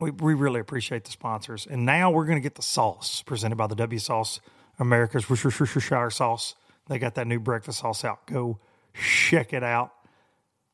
we, 0.00 0.10
we 0.10 0.34
really 0.34 0.58
appreciate 0.58 1.04
the 1.04 1.12
sponsors, 1.12 1.66
and 1.66 1.86
now 1.86 2.10
we're 2.10 2.24
going 2.24 2.38
to 2.38 2.42
get 2.42 2.56
the 2.56 2.62
sauce 2.62 3.22
presented 3.22 3.56
by 3.56 3.68
the 3.68 3.76
W 3.76 3.98
Sauce 3.98 4.40
America's 4.78 5.30
Worcestershire 5.30 6.10
sauce. 6.10 6.56
They 6.88 6.98
got 6.98 7.14
that 7.14 7.26
new 7.26 7.40
breakfast 7.40 7.78
sauce 7.80 8.04
out. 8.04 8.26
Go 8.26 8.58
check 8.94 9.52
it 9.52 9.62
out. 9.62 9.92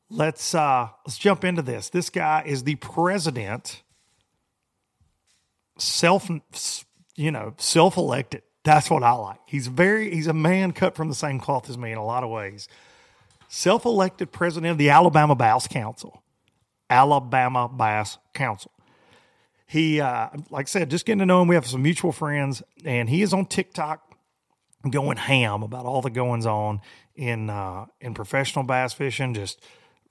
Let's 0.09 0.53
uh 0.53 0.89
let's 1.05 1.17
jump 1.17 1.45
into 1.45 1.61
this. 1.61 1.89
This 1.89 2.09
guy 2.09 2.43
is 2.45 2.63
the 2.63 2.75
president, 2.75 3.81
self 5.77 6.29
you 7.15 7.31
know, 7.31 7.53
self-elected. 7.57 8.41
That's 8.63 8.89
what 8.89 9.03
I 9.03 9.13
like. 9.13 9.39
He's 9.45 9.67
very 9.67 10.13
he's 10.13 10.27
a 10.27 10.33
man 10.33 10.71
cut 10.71 10.95
from 10.95 11.09
the 11.09 11.15
same 11.15 11.39
cloth 11.39 11.69
as 11.69 11.77
me 11.77 11.91
in 11.91 11.97
a 11.97 12.05
lot 12.05 12.23
of 12.23 12.29
ways. 12.29 12.67
Self-elected 13.47 14.31
president 14.31 14.71
of 14.71 14.77
the 14.77 14.89
Alabama 14.89 15.35
Bass 15.35 15.67
Council. 15.67 16.21
Alabama 16.89 17.69
Bass 17.69 18.17
Council. 18.33 18.71
He 19.65 19.99
uh 19.99 20.29
like 20.49 20.67
I 20.67 20.69
said, 20.69 20.91
just 20.91 21.05
getting 21.05 21.19
to 21.19 21.25
know 21.25 21.41
him. 21.41 21.47
We 21.47 21.55
have 21.55 21.65
some 21.65 21.81
mutual 21.81 22.11
friends, 22.11 22.61
and 22.85 23.09
he 23.09 23.21
is 23.21 23.33
on 23.33 23.45
TikTok 23.45 24.01
going 24.89 25.17
ham 25.17 25.63
about 25.63 25.85
all 25.85 26.01
the 26.01 26.09
goings 26.09 26.45
on 26.45 26.81
in 27.15 27.49
uh 27.49 27.85
in 27.99 28.13
professional 28.13 28.63
bass 28.63 28.93
fishing, 28.93 29.33
just 29.33 29.59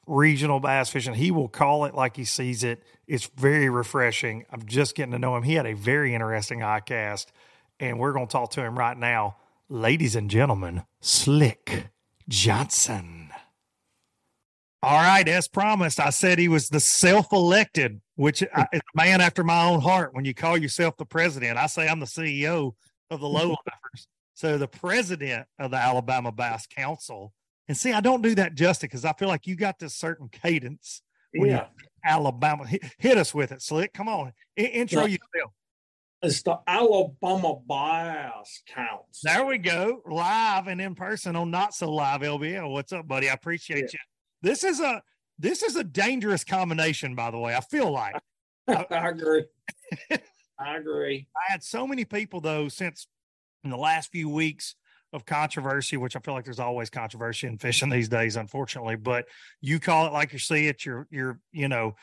regional 0.07 0.61
bass 0.61 0.91
fishing. 0.91 1.15
He 1.15 1.31
will 1.31 1.49
call 1.49 1.85
it 1.85 1.95
like 1.95 2.17
he 2.17 2.25
sees 2.25 2.65
it. 2.65 2.83
It's 3.07 3.27
very 3.37 3.69
refreshing. 3.69 4.45
I'm 4.51 4.67
just 4.67 4.95
getting 4.95 5.13
to 5.13 5.19
know 5.19 5.37
him. 5.37 5.45
He 5.45 5.55
had 5.55 5.67
a 5.67 5.75
very 5.75 6.15
interesting 6.15 6.61
ICAST, 6.61 7.27
and 7.81 7.99
we're 7.99 8.13
going 8.13 8.27
to 8.27 8.33
talk 8.33 8.51
to 8.53 8.63
him 8.63 8.79
right 8.79 8.97
now. 8.97 9.37
Ladies 9.69 10.15
and 10.15 10.31
gentlemen, 10.31 10.83
Slick 11.01 11.87
Johnson. 12.29 13.31
All 14.83 15.01
right, 15.01 15.27
as 15.29 15.47
promised, 15.47 16.01
I 16.01 16.11
said 16.11 16.39
he 16.39 16.49
was 16.49 16.69
the 16.69 16.81
self-elected, 16.81 18.01
which 18.17 18.43
is 18.43 18.49
a 18.55 18.67
man 18.95 19.21
after 19.21 19.45
my 19.45 19.65
own 19.65 19.81
heart. 19.81 20.15
When 20.15 20.25
you 20.25 20.33
call 20.35 20.57
yourself 20.57 20.97
the 20.97 21.05
president, 21.05 21.59
I 21.59 21.67
say 21.67 21.87
I'm 21.89 22.01
the 22.01 22.07
CEO 22.07 22.73
of 23.11 23.21
the 23.21 23.27
lowlifers. 23.27 24.07
So 24.35 24.57
the 24.57 24.69
president 24.69 25.47
of 25.59 25.71
the 25.71 25.77
Alabama 25.77 26.33
Bass 26.33 26.67
Council 26.67 27.33
and 27.69 27.77
see, 27.77 27.93
I 27.93 28.01
don't 28.01 28.23
do 28.23 28.35
that 28.37 28.55
justice 28.55 28.89
because 28.89 29.05
I 29.05 29.13
feel 29.13 29.29
like 29.29 29.47
you 29.47 29.55
got 29.55 29.79
this 29.79 29.95
certain 29.95 30.29
cadence 30.29 31.03
Yeah. 31.33 31.67
Alabama. 32.05 32.67
Hit, 32.67 32.83
hit 32.99 33.17
us 33.19 33.33
with 33.35 33.53
it, 33.53 33.63
Slick. 33.63 33.93
Come 33.93 34.09
on, 34.09 34.33
I- 34.59 34.63
intro 34.63 35.03
Yeah. 35.03 35.19
yourself. 35.19 35.53
It's 36.23 36.43
the 36.43 36.59
Alabama 36.67 37.57
Bass 37.67 38.63
Counts. 38.69 39.23
There 39.23 39.47
we 39.47 39.57
go, 39.57 40.03
live 40.07 40.67
and 40.67 40.79
in 40.79 40.95
person 40.95 41.35
on 41.35 41.51
not 41.51 41.73
so 41.73 41.91
live 41.91 42.21
LBL. 42.21 42.71
What's 42.71 42.93
up, 42.93 43.09
buddy? 43.09 43.31
I 43.31 43.33
appreciate 43.33 43.93
you. 43.95 43.99
This 44.43 44.63
is 44.63 44.81
a 44.81 45.03
this 45.39 45.63
is 45.63 45.77
a 45.77 45.85
dangerous 45.85 46.45
combination, 46.45 47.15
by 47.15 47.31
the 47.31 47.39
way. 47.39 47.55
I 47.55 47.61
feel 47.61 47.91
like 47.91 48.17
I 48.69 49.09
agree. 49.09 49.47
I 50.59 50.77
agree. 50.77 51.27
I 51.35 51.53
had 51.53 51.63
so 51.63 51.87
many 51.87 52.05
people 52.05 52.43
though 52.43 52.69
since 52.69 53.07
in 53.65 53.71
the 53.71 53.79
last 53.79 54.13
few 54.13 54.29
weeks 54.29 54.75
of 55.15 55.25
controversy, 55.25 55.97
which 55.97 56.17
I 56.17 56.21
feel 56.21 56.35
like 56.35 56.45
there's 56.45 56.61
always 56.61 56.91
controversy 56.91 57.47
in 57.47 57.57
fishing 57.57 57.89
these 57.89 58.11
days, 58.11 58.37
unfortunately. 58.37 58.97
But 58.97 59.25
you 59.63 59.81
call 59.81 60.07
it 60.07 60.13
like 60.13 60.35
you 60.35 60.39
see 60.39 60.67
it. 60.67 60.85
You're 60.85 61.07
you're 61.11 61.41
you 61.51 61.69
know 61.69 61.97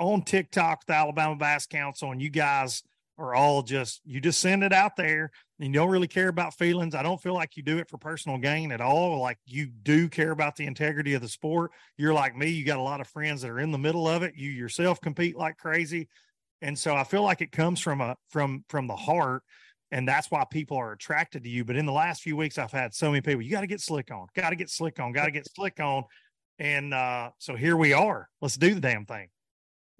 on 0.00 0.22
TikTok, 0.22 0.80
with 0.80 0.86
the 0.88 0.94
Alabama 0.94 1.36
Bass 1.36 1.66
Council, 1.66 2.10
and 2.10 2.20
you 2.20 2.30
guys 2.30 2.82
are 3.16 3.34
all 3.34 3.62
just 3.62 4.00
you 4.04 4.20
just 4.20 4.40
send 4.40 4.64
it 4.64 4.72
out 4.72 4.96
there 4.96 5.30
and 5.60 5.68
you 5.68 5.80
don't 5.80 5.90
really 5.90 6.08
care 6.08 6.28
about 6.28 6.54
feelings. 6.54 6.94
I 6.94 7.02
don't 7.02 7.20
feel 7.20 7.34
like 7.34 7.56
you 7.56 7.62
do 7.62 7.78
it 7.78 7.88
for 7.88 7.98
personal 7.98 8.38
gain 8.38 8.72
at 8.72 8.80
all. 8.80 9.20
Like 9.20 9.38
you 9.46 9.66
do 9.66 10.08
care 10.08 10.32
about 10.32 10.56
the 10.56 10.66
integrity 10.66 11.14
of 11.14 11.22
the 11.22 11.28
sport. 11.28 11.70
You're 11.96 12.14
like 12.14 12.36
me, 12.36 12.48
you 12.48 12.64
got 12.64 12.78
a 12.78 12.82
lot 12.82 13.00
of 13.00 13.06
friends 13.06 13.42
that 13.42 13.50
are 13.50 13.60
in 13.60 13.70
the 13.70 13.78
middle 13.78 14.08
of 14.08 14.22
it. 14.22 14.34
You 14.36 14.50
yourself 14.50 15.00
compete 15.00 15.36
like 15.36 15.56
crazy. 15.58 16.08
And 16.60 16.78
so 16.78 16.94
I 16.94 17.04
feel 17.04 17.22
like 17.22 17.40
it 17.40 17.52
comes 17.52 17.80
from 17.80 18.00
a 18.00 18.16
from 18.30 18.64
from 18.68 18.86
the 18.86 18.96
heart 18.96 19.42
and 19.94 20.08
that's 20.08 20.28
why 20.28 20.44
people 20.50 20.76
are 20.76 20.90
attracted 20.90 21.44
to 21.44 21.48
you. 21.48 21.64
But 21.64 21.76
in 21.76 21.86
the 21.86 21.92
last 21.92 22.22
few 22.22 22.36
weeks, 22.36 22.58
I've 22.58 22.72
had 22.72 22.92
so 22.92 23.10
many 23.10 23.20
people, 23.20 23.42
you 23.42 23.50
got 23.52 23.60
to 23.60 23.68
get 23.68 23.80
slick 23.80 24.10
on, 24.10 24.26
got 24.34 24.50
to 24.50 24.56
get 24.56 24.68
slick 24.68 24.98
on, 24.98 25.12
got 25.12 25.26
to 25.26 25.30
get 25.30 25.46
slick 25.54 25.78
on. 25.78 26.02
And 26.58 26.92
uh, 26.92 27.30
so 27.38 27.54
here 27.54 27.76
we 27.76 27.92
are. 27.92 28.28
Let's 28.40 28.56
do 28.56 28.74
the 28.74 28.80
damn 28.80 29.06
thing. 29.06 29.28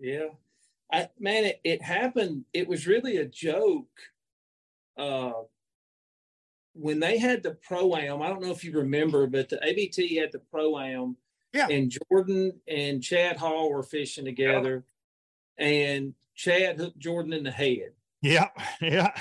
Yeah. 0.00 0.28
I, 0.94 1.08
man, 1.18 1.44
it, 1.44 1.60
it 1.64 1.82
happened. 1.82 2.44
It 2.52 2.68
was 2.68 2.86
really 2.86 3.16
a 3.16 3.24
joke. 3.24 3.88
Uh, 4.96 5.32
when 6.74 7.00
they 7.00 7.18
had 7.18 7.42
the 7.42 7.52
pro 7.52 7.96
am, 7.96 8.22
I 8.22 8.28
don't 8.28 8.42
know 8.42 8.52
if 8.52 8.64
you 8.64 8.72
remember, 8.72 9.26
but 9.26 9.48
the 9.48 9.58
ABT 9.64 10.16
had 10.16 10.30
the 10.30 10.38
pro 10.38 10.78
am. 10.78 11.16
Yeah. 11.52 11.68
And 11.68 11.92
Jordan 12.10 12.52
and 12.68 13.02
Chad 13.02 13.36
Hall 13.36 13.70
were 13.70 13.82
fishing 13.82 14.24
together, 14.24 14.84
and 15.58 16.14
Chad 16.34 16.78
hooked 16.78 16.98
Jordan 16.98 17.32
in 17.32 17.44
the 17.44 17.50
head. 17.50 17.92
Yeah. 18.22 18.48
Yeah. 18.80 19.12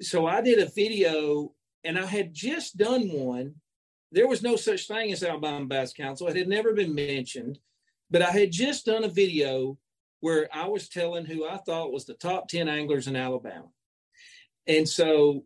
so 0.00 0.26
I 0.26 0.40
did 0.40 0.58
a 0.58 0.70
video 0.70 1.52
and 1.84 1.98
I 1.98 2.06
had 2.06 2.34
just 2.34 2.76
done 2.76 3.08
one. 3.10 3.54
There 4.12 4.28
was 4.28 4.42
no 4.42 4.56
such 4.56 4.88
thing 4.88 5.12
as 5.12 5.22
Alabama 5.22 5.64
Bass 5.66 5.92
Council. 5.92 6.26
It 6.26 6.36
had 6.36 6.48
never 6.48 6.72
been 6.72 6.94
mentioned, 6.94 7.58
but 8.10 8.22
I 8.22 8.30
had 8.30 8.50
just 8.50 8.86
done 8.86 9.04
a 9.04 9.08
video 9.08 9.78
where 10.20 10.48
I 10.52 10.68
was 10.68 10.88
telling 10.88 11.26
who 11.26 11.46
I 11.46 11.58
thought 11.58 11.92
was 11.92 12.06
the 12.06 12.14
top 12.14 12.48
10 12.48 12.68
anglers 12.68 13.06
in 13.06 13.16
Alabama. 13.16 13.68
And 14.66 14.88
so 14.88 15.44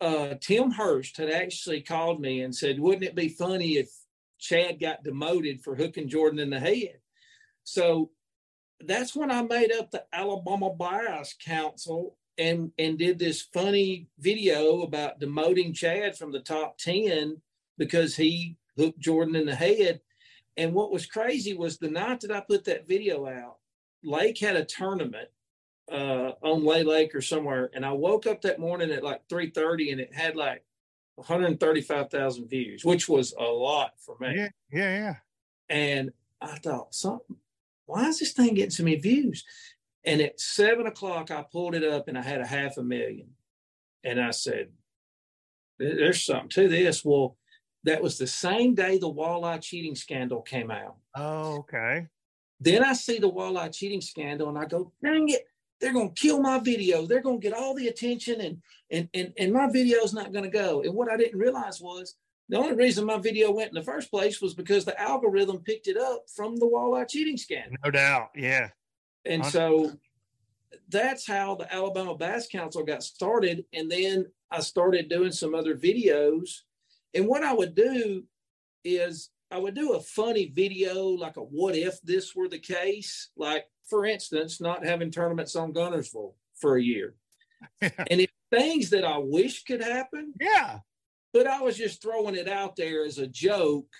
uh, 0.00 0.34
Tim 0.40 0.70
Hurst 0.70 1.16
had 1.16 1.30
actually 1.30 1.82
called 1.82 2.20
me 2.20 2.40
and 2.40 2.54
said, 2.54 2.80
Wouldn't 2.80 3.04
it 3.04 3.14
be 3.14 3.28
funny 3.28 3.76
if 3.76 3.90
Chad 4.38 4.80
got 4.80 5.04
demoted 5.04 5.62
for 5.62 5.76
hooking 5.76 6.08
Jordan 6.08 6.38
in 6.38 6.50
the 6.50 6.60
head? 6.60 6.98
So 7.64 8.10
that's 8.80 9.14
when 9.14 9.30
I 9.30 9.42
made 9.42 9.72
up 9.72 9.90
the 9.90 10.04
Alabama 10.12 10.70
Bias 10.70 11.36
Council 11.44 12.16
and 12.38 12.72
and 12.78 12.98
did 12.98 13.18
this 13.18 13.42
funny 13.42 14.08
video 14.18 14.82
about 14.82 15.20
demoting 15.20 15.74
Chad 15.74 16.16
from 16.16 16.32
the 16.32 16.40
top 16.40 16.78
10 16.78 17.40
because 17.78 18.16
he 18.16 18.56
hooked 18.76 18.98
Jordan 18.98 19.36
in 19.36 19.46
the 19.46 19.54
head. 19.54 20.00
And 20.56 20.74
what 20.74 20.92
was 20.92 21.06
crazy 21.06 21.54
was 21.54 21.78
the 21.78 21.88
night 21.88 22.20
that 22.20 22.30
I 22.30 22.40
put 22.40 22.64
that 22.64 22.86
video 22.86 23.26
out, 23.26 23.56
Lake 24.04 24.38
had 24.38 24.56
a 24.56 24.64
tournament 24.64 25.28
uh, 25.90 26.32
on 26.42 26.64
Lay 26.64 26.82
Lake 26.82 27.14
or 27.14 27.20
somewhere. 27.20 27.70
And 27.74 27.84
I 27.84 27.92
woke 27.92 28.26
up 28.26 28.42
that 28.42 28.58
morning 28.58 28.90
at 28.90 29.04
like 29.04 29.26
3:30 29.28 29.92
and 29.92 30.00
it 30.00 30.14
had 30.14 30.36
like 30.36 30.64
135,000 31.16 32.48
views, 32.48 32.84
which 32.84 33.08
was 33.08 33.34
a 33.38 33.44
lot 33.44 33.92
for 33.98 34.16
me. 34.20 34.34
Yeah, 34.36 34.48
yeah, 34.72 34.96
yeah. 34.96 35.14
And 35.68 36.10
I 36.40 36.58
thought, 36.58 36.94
something, 36.94 37.36
why 37.86 38.08
is 38.08 38.18
this 38.18 38.32
thing 38.32 38.54
getting 38.54 38.70
so 38.70 38.84
many 38.84 38.96
views? 38.96 39.44
And 40.04 40.20
at 40.20 40.40
seven 40.40 40.86
o'clock, 40.86 41.30
I 41.30 41.44
pulled 41.50 41.74
it 41.74 41.84
up 41.84 42.08
and 42.08 42.18
I 42.18 42.22
had 42.22 42.40
a 42.40 42.46
half 42.46 42.76
a 42.76 42.82
million. 42.82 43.28
And 44.04 44.20
I 44.20 44.32
said, 44.32 44.70
there's 45.78 46.24
something 46.24 46.48
to 46.50 46.68
this. 46.68 47.04
Well, 47.04 47.36
that 47.84 48.02
was 48.02 48.18
the 48.18 48.26
same 48.26 48.74
day 48.74 48.98
the 48.98 49.12
walleye 49.12 49.60
cheating 49.60 49.94
scandal 49.94 50.42
came 50.42 50.70
out. 50.70 50.96
Oh, 51.16 51.58
okay. 51.58 52.08
Then 52.62 52.84
I 52.84 52.92
see 52.92 53.18
the 53.18 53.30
walleye 53.30 53.74
cheating 53.74 54.00
scandal 54.00 54.48
and 54.48 54.58
I 54.58 54.66
go, 54.66 54.92
dang 55.02 55.28
it, 55.28 55.46
they're 55.80 55.92
gonna 55.92 56.10
kill 56.10 56.40
my 56.40 56.60
video. 56.60 57.06
They're 57.06 57.20
gonna 57.20 57.38
get 57.38 57.54
all 57.54 57.74
the 57.74 57.88
attention 57.88 58.40
and 58.40 58.62
and 58.90 59.08
and, 59.14 59.32
and 59.36 59.52
my 59.52 59.68
video's 59.70 60.14
not 60.14 60.32
gonna 60.32 60.50
go. 60.50 60.82
And 60.82 60.94
what 60.94 61.10
I 61.10 61.16
didn't 61.16 61.38
realize 61.38 61.80
was 61.80 62.14
the 62.48 62.58
only 62.58 62.74
reason 62.74 63.04
my 63.04 63.18
video 63.18 63.50
went 63.50 63.70
in 63.70 63.74
the 63.74 63.82
first 63.82 64.10
place 64.10 64.40
was 64.40 64.54
because 64.54 64.84
the 64.84 65.00
algorithm 65.00 65.58
picked 65.58 65.88
it 65.88 65.96
up 65.96 66.24
from 66.34 66.56
the 66.56 66.66
walleye 66.66 67.08
cheating 67.08 67.36
scandal. 67.36 67.76
No 67.84 67.90
doubt. 67.90 68.30
Yeah. 68.36 68.68
And 69.24 69.44
so 69.44 69.92
that's 70.88 71.26
how 71.26 71.54
the 71.54 71.72
Alabama 71.72 72.14
Bass 72.14 72.46
Council 72.48 72.84
got 72.84 73.02
started. 73.02 73.64
And 73.72 73.90
then 73.90 74.26
I 74.50 74.60
started 74.60 75.08
doing 75.08 75.32
some 75.32 75.54
other 75.54 75.74
videos. 75.76 76.60
And 77.14 77.26
what 77.26 77.42
I 77.42 77.52
would 77.54 77.74
do 77.74 78.24
is 78.84 79.30
I 79.52 79.58
would 79.58 79.74
do 79.74 79.92
a 79.92 80.00
funny 80.00 80.46
video, 80.46 81.08
like 81.08 81.36
a 81.36 81.40
what 81.40 81.76
if 81.76 82.00
this 82.00 82.34
were 82.34 82.48
the 82.48 82.58
case? 82.58 83.28
Like, 83.36 83.66
for 83.84 84.06
instance, 84.06 84.62
not 84.62 84.84
having 84.84 85.10
tournaments 85.10 85.54
on 85.56 85.74
Guntersville 85.74 86.32
for 86.56 86.76
a 86.76 86.82
year. 86.82 87.14
and 87.82 88.20
if 88.20 88.30
things 88.50 88.90
that 88.90 89.04
I 89.04 89.18
wish 89.18 89.64
could 89.64 89.82
happen. 89.82 90.32
Yeah. 90.40 90.78
But 91.34 91.46
I 91.46 91.60
was 91.60 91.76
just 91.76 92.00
throwing 92.00 92.34
it 92.34 92.48
out 92.48 92.76
there 92.76 93.04
as 93.04 93.18
a 93.18 93.26
joke, 93.26 93.92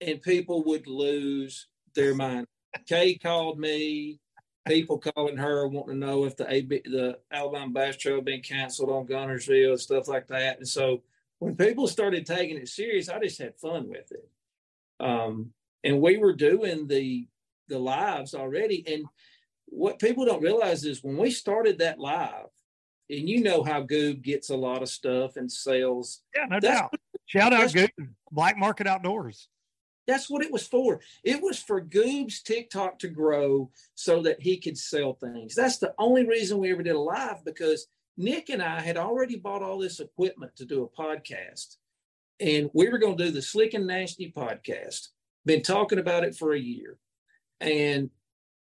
and 0.00 0.20
people 0.20 0.64
would 0.64 0.88
lose 0.88 1.68
their 1.94 2.14
mind. 2.14 2.46
Kay 2.88 3.18
called 3.18 3.60
me 3.60 4.18
people 4.66 4.98
calling 4.98 5.36
her 5.36 5.66
wanting 5.68 6.00
to 6.00 6.06
know 6.06 6.24
if 6.24 6.36
the 6.36 6.52
AB, 6.52 6.82
the 6.84 7.18
Alabama 7.30 7.72
Bass 7.72 7.96
Trail 7.96 8.16
had 8.16 8.24
been 8.24 8.42
canceled 8.42 8.90
on 8.90 9.06
Guntersville 9.06 9.70
and 9.70 9.80
stuff 9.80 10.08
like 10.08 10.26
that. 10.28 10.58
And 10.58 10.68
so 10.68 11.02
when 11.38 11.54
people 11.54 11.86
started 11.86 12.26
taking 12.26 12.56
it 12.56 12.68
serious, 12.68 13.08
I 13.08 13.20
just 13.20 13.40
had 13.40 13.56
fun 13.56 13.88
with 13.88 14.10
it. 14.10 14.28
Um, 15.02 15.52
and 15.84 16.00
we 16.00 16.16
were 16.16 16.32
doing 16.32 16.86
the 16.86 17.26
the 17.68 17.78
lives 17.78 18.34
already. 18.34 18.84
And 18.86 19.04
what 19.66 19.98
people 19.98 20.24
don't 20.24 20.42
realize 20.42 20.84
is 20.84 21.02
when 21.02 21.16
we 21.16 21.30
started 21.30 21.78
that 21.78 21.98
live, 21.98 22.46
and 23.10 23.28
you 23.28 23.42
know 23.42 23.62
how 23.62 23.82
Goob 23.82 24.22
gets 24.22 24.50
a 24.50 24.56
lot 24.56 24.82
of 24.82 24.88
stuff 24.88 25.36
and 25.36 25.50
sales. 25.50 26.22
Yeah, 26.34 26.46
no 26.46 26.60
doubt. 26.60 26.94
Shout 27.26 27.52
out 27.52 27.70
Goob, 27.70 27.90
Black 28.30 28.56
Market 28.56 28.86
Outdoors. 28.86 29.48
That's 30.06 30.28
what 30.28 30.44
it 30.44 30.52
was 30.52 30.66
for. 30.66 31.00
It 31.22 31.40
was 31.42 31.58
for 31.58 31.80
Goob's 31.80 32.42
TikTok 32.42 32.98
to 33.00 33.08
grow 33.08 33.70
so 33.94 34.22
that 34.22 34.40
he 34.40 34.58
could 34.58 34.76
sell 34.76 35.14
things. 35.14 35.54
That's 35.54 35.78
the 35.78 35.94
only 35.98 36.26
reason 36.26 36.58
we 36.58 36.72
ever 36.72 36.82
did 36.82 36.96
a 36.96 37.00
live 37.00 37.44
because 37.44 37.86
Nick 38.16 38.50
and 38.50 38.60
I 38.60 38.80
had 38.80 38.96
already 38.96 39.36
bought 39.36 39.62
all 39.62 39.78
this 39.78 40.00
equipment 40.00 40.56
to 40.56 40.64
do 40.64 40.82
a 40.82 41.02
podcast. 41.02 41.76
And 42.42 42.70
we 42.74 42.88
were 42.88 42.98
going 42.98 43.16
to 43.16 43.24
do 43.24 43.30
the 43.30 43.40
Slick 43.40 43.72
and 43.72 43.86
Nasty 43.86 44.32
podcast. 44.36 45.08
Been 45.46 45.62
talking 45.62 46.00
about 46.00 46.24
it 46.24 46.34
for 46.34 46.52
a 46.52 46.58
year. 46.58 46.98
And 47.60 48.10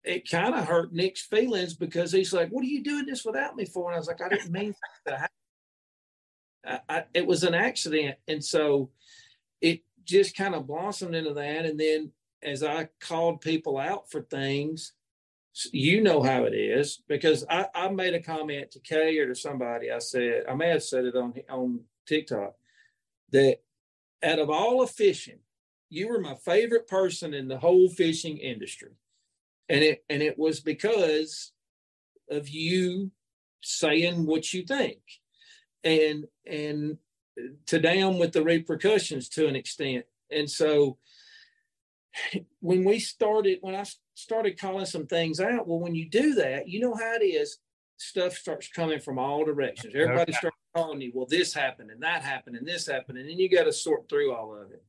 it 0.04 0.28
kind 0.28 0.56
of 0.56 0.66
hurt 0.66 0.92
Nick's 0.92 1.22
feelings 1.22 1.76
because 1.76 2.12
he's 2.12 2.34
like, 2.34 2.50
What 2.50 2.64
are 2.64 2.68
you 2.68 2.84
doing 2.84 3.06
this 3.06 3.24
without 3.24 3.56
me 3.56 3.66
for? 3.66 3.90
And 3.90 3.96
I 3.96 4.00
was 4.00 4.08
like, 4.08 4.24
I 4.24 4.30
didn't 4.30 4.52
mean 4.52 4.74
that. 5.06 5.30
I, 6.66 6.80
I, 6.90 7.04
it 7.14 7.28
was 7.28 7.44
an 7.44 7.54
accident. 7.54 8.16
And 8.28 8.44
so 8.44 8.90
it 9.62 9.84
just 10.04 10.36
kind 10.36 10.56
of 10.56 10.66
blossomed 10.66 11.14
into 11.14 11.36
that. 11.36 11.66
And 11.66 11.80
then 11.80 12.12
as 12.42 12.64
I 12.64 12.90
called 13.00 13.42
people 13.42 13.78
out 13.78 14.10
for 14.10 14.22
things, 14.22 14.94
you 15.72 16.02
know 16.02 16.24
how 16.24 16.46
it 16.46 16.56
is 16.56 17.04
because 17.08 17.46
I, 17.48 17.68
I 17.76 17.90
made 17.90 18.16
a 18.16 18.22
comment 18.22 18.72
to 18.72 18.80
Kay 18.80 19.20
or 19.20 19.28
to 19.28 19.36
somebody. 19.36 19.92
I 19.92 20.00
said, 20.00 20.46
I 20.50 20.56
may 20.56 20.70
have 20.70 20.84
said 20.84 21.06
it 21.06 21.16
on 21.16 21.34
on 21.50 21.82
TikTok 22.08 22.56
that 23.32 23.58
out 24.24 24.40
of 24.40 24.50
all 24.50 24.82
of 24.82 24.92
fishing, 24.92 25.40
you 25.90 26.08
were 26.08 26.20
my 26.20 26.36
favorite 26.36 26.88
person 26.88 27.34
in 27.34 27.48
the 27.48 27.60
whole 27.60 27.90
fishing 27.90 28.38
industry. 28.38 28.92
And 29.68 29.84
it 29.84 30.04
and 30.10 30.22
it 30.22 30.38
was 30.38 30.60
because 30.60 31.52
of 32.30 32.50
you 32.50 33.12
saying 33.62 34.26
what 34.26 34.54
you 34.54 34.64
think. 34.64 35.00
And 35.84 36.26
and 36.46 36.98
to 37.68 37.80
down 37.80 38.18
with 38.18 38.34
the 38.34 38.44
repercussions 38.44 39.30
to 39.30 39.48
an 39.48 39.56
extent. 39.56 40.06
And 40.32 40.50
so 40.50 40.98
when 42.60 42.84
we 42.84 43.00
started, 43.00 43.60
when 43.62 43.76
I 43.76 43.86
started 44.16 44.60
calling 44.60 44.86
some 44.86 45.08
things 45.08 45.40
out, 45.40 45.68
well, 45.68 45.80
when 45.80 45.96
you 45.96 46.10
do 46.10 46.36
that, 46.36 46.68
you 46.68 46.80
know 46.80 46.94
how 46.94 47.16
it 47.16 47.24
is. 47.24 47.58
Stuff 47.98 48.34
starts 48.34 48.70
coming 48.70 49.00
from 49.00 49.20
all 49.20 49.44
directions. 49.44 49.94
Everybody 49.94 50.32
okay. 50.32 50.38
starts 50.38 50.58
calling 50.76 51.02
you, 51.02 51.12
well, 51.14 51.28
this 51.30 51.54
happened 51.54 51.92
and 51.92 52.02
that 52.02 52.24
happened 52.24 52.56
and 52.56 52.68
this 52.68 52.88
happened. 52.88 53.18
And 53.18 53.30
then 53.30 53.40
you 53.40 53.50
got 53.50 53.64
to 53.64 53.74
sort 53.74 54.10
through 54.10 54.34
all 54.34 54.56
of 54.56 54.72
it. 54.72 54.84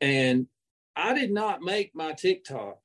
And 0.00 0.46
I 0.96 1.14
did 1.14 1.30
not 1.30 1.62
make 1.62 1.94
my 1.94 2.12
TikTok 2.12 2.78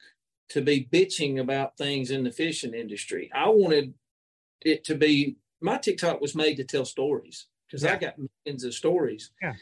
to 0.49 0.61
be 0.61 0.87
bitching 0.91 1.39
about 1.39 1.77
things 1.77 2.11
in 2.11 2.23
the 2.23 2.31
fishing 2.31 2.73
industry. 2.73 3.31
I 3.33 3.49
wanted 3.49 3.93
it 4.61 4.83
to 4.85 4.95
be 4.95 5.37
my 5.61 5.77
TikTok 5.77 6.21
was 6.21 6.35
made 6.35 6.55
to 6.57 6.63
tell 6.63 6.85
stories 6.85 7.47
because 7.67 7.83
yeah. 7.83 7.93
I 7.93 7.97
got 7.97 8.15
millions 8.45 8.63
of 8.63 8.73
stories. 8.73 9.31
Yeah. 9.41 9.53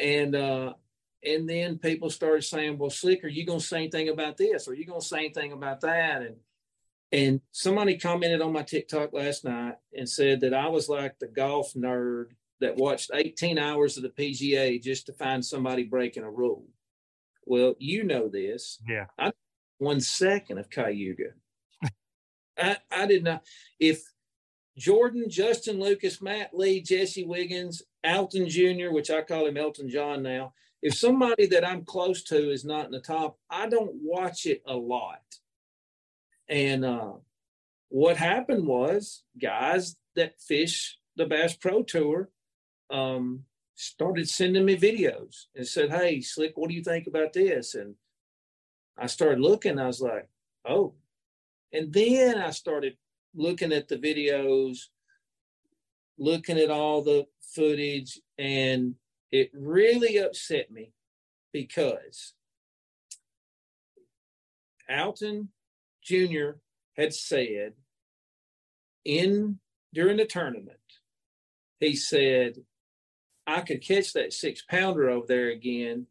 And 0.00 0.34
uh 0.34 0.74
and 1.22 1.48
then 1.48 1.78
people 1.78 2.10
started 2.10 2.42
saying, 2.42 2.78
Well, 2.78 2.90
Slick, 2.90 3.24
are 3.24 3.28
you 3.28 3.44
gonna 3.44 3.60
say 3.60 3.78
anything 3.78 4.08
about 4.08 4.36
this? 4.36 4.68
Or 4.68 4.72
are 4.72 4.74
you 4.74 4.86
gonna 4.86 5.00
say 5.00 5.18
anything 5.18 5.52
about 5.52 5.80
that? 5.82 6.22
And 6.22 6.36
and 7.14 7.40
somebody 7.52 7.96
commented 7.96 8.42
on 8.42 8.52
my 8.52 8.62
TikTok 8.62 9.12
last 9.12 9.44
night 9.44 9.76
and 9.96 10.08
said 10.08 10.40
that 10.40 10.52
I 10.52 10.66
was 10.66 10.88
like 10.88 11.16
the 11.20 11.28
golf 11.28 11.72
nerd 11.74 12.30
that 12.60 12.76
watched 12.76 13.12
18 13.14 13.56
hours 13.56 13.96
of 13.96 14.02
the 14.02 14.08
PGA 14.08 14.82
just 14.82 15.06
to 15.06 15.12
find 15.12 15.44
somebody 15.44 15.84
breaking 15.84 16.24
a 16.24 16.30
rule. 16.30 16.66
Well, 17.44 17.76
you 17.78 18.02
know 18.02 18.28
this. 18.28 18.80
Yeah. 18.88 19.06
I 19.16 19.30
one 19.78 20.00
second 20.00 20.58
of 20.58 20.70
Cayuga. 20.70 21.34
I, 22.58 22.78
I 22.90 23.06
did 23.06 23.22
not 23.22 23.44
if 23.78 24.02
Jordan, 24.76 25.26
Justin 25.28 25.78
Lucas, 25.78 26.20
Matt 26.20 26.50
Lee, 26.52 26.80
Jesse 26.80 27.24
Wiggins, 27.24 27.80
Alton 28.02 28.48
Jr., 28.48 28.90
which 28.90 29.10
I 29.10 29.22
call 29.22 29.46
him 29.46 29.56
Elton 29.56 29.88
John 29.88 30.24
now. 30.24 30.52
If 30.82 30.94
somebody 30.94 31.46
that 31.46 31.64
I'm 31.64 31.84
close 31.84 32.24
to 32.24 32.50
is 32.50 32.64
not 32.64 32.86
in 32.86 32.90
the 32.90 33.00
top, 33.00 33.38
I 33.48 33.68
don't 33.68 33.94
watch 34.02 34.46
it 34.46 34.62
a 34.66 34.74
lot. 34.74 35.22
And 36.48 36.84
uh, 36.84 37.12
what 37.88 38.16
happened 38.16 38.66
was 38.66 39.22
guys 39.40 39.96
that 40.16 40.40
fish 40.40 40.98
the 41.16 41.26
Bass 41.26 41.56
Pro 41.56 41.82
Tour 41.82 42.28
um, 42.90 43.44
started 43.74 44.28
sending 44.28 44.64
me 44.64 44.76
videos 44.76 45.44
and 45.54 45.66
said, 45.66 45.90
Hey, 45.90 46.20
Slick, 46.20 46.52
what 46.56 46.68
do 46.68 46.74
you 46.74 46.82
think 46.82 47.06
about 47.06 47.32
this? 47.32 47.74
And 47.74 47.94
I 48.96 49.06
started 49.06 49.40
looking, 49.40 49.78
I 49.78 49.86
was 49.86 50.00
like, 50.00 50.28
Oh. 50.66 50.94
And 51.72 51.92
then 51.92 52.38
I 52.38 52.50
started 52.50 52.96
looking 53.34 53.72
at 53.72 53.88
the 53.88 53.96
videos, 53.96 54.78
looking 56.18 56.58
at 56.58 56.70
all 56.70 57.02
the 57.02 57.26
footage, 57.40 58.20
and 58.38 58.94
it 59.32 59.50
really 59.52 60.18
upset 60.18 60.70
me 60.70 60.92
because 61.52 62.34
Alton 64.88 65.48
Jr. 66.04 66.50
had 66.96 67.14
said 67.14 67.72
in 69.04 69.58
during 69.92 70.16
the 70.16 70.26
tournament, 70.26 70.78
he 71.80 71.96
said, 71.96 72.56
I 73.46 73.60
could 73.60 73.82
catch 73.82 74.12
that 74.12 74.32
six 74.32 74.62
pounder 74.62 75.10
over 75.10 75.26
there 75.26 75.50
again, 75.50 76.06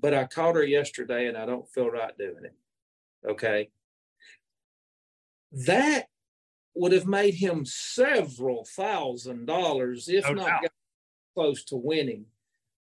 but 0.00 0.14
I 0.14 0.24
caught 0.24 0.56
her 0.56 0.64
yesterday 0.64 1.26
and 1.26 1.36
I 1.36 1.46
don't 1.46 1.68
feel 1.68 1.90
right 1.90 2.16
doing 2.16 2.44
it. 2.44 2.54
Okay. 3.28 3.70
That 5.66 6.06
would 6.74 6.92
have 6.92 7.06
made 7.06 7.34
him 7.34 7.64
several 7.64 8.64
thousand 8.64 9.46
dollars, 9.46 10.08
if 10.08 10.24
no 10.24 10.32
not 10.34 10.64
close 11.34 11.64
to 11.64 11.76
winning. 11.76 12.26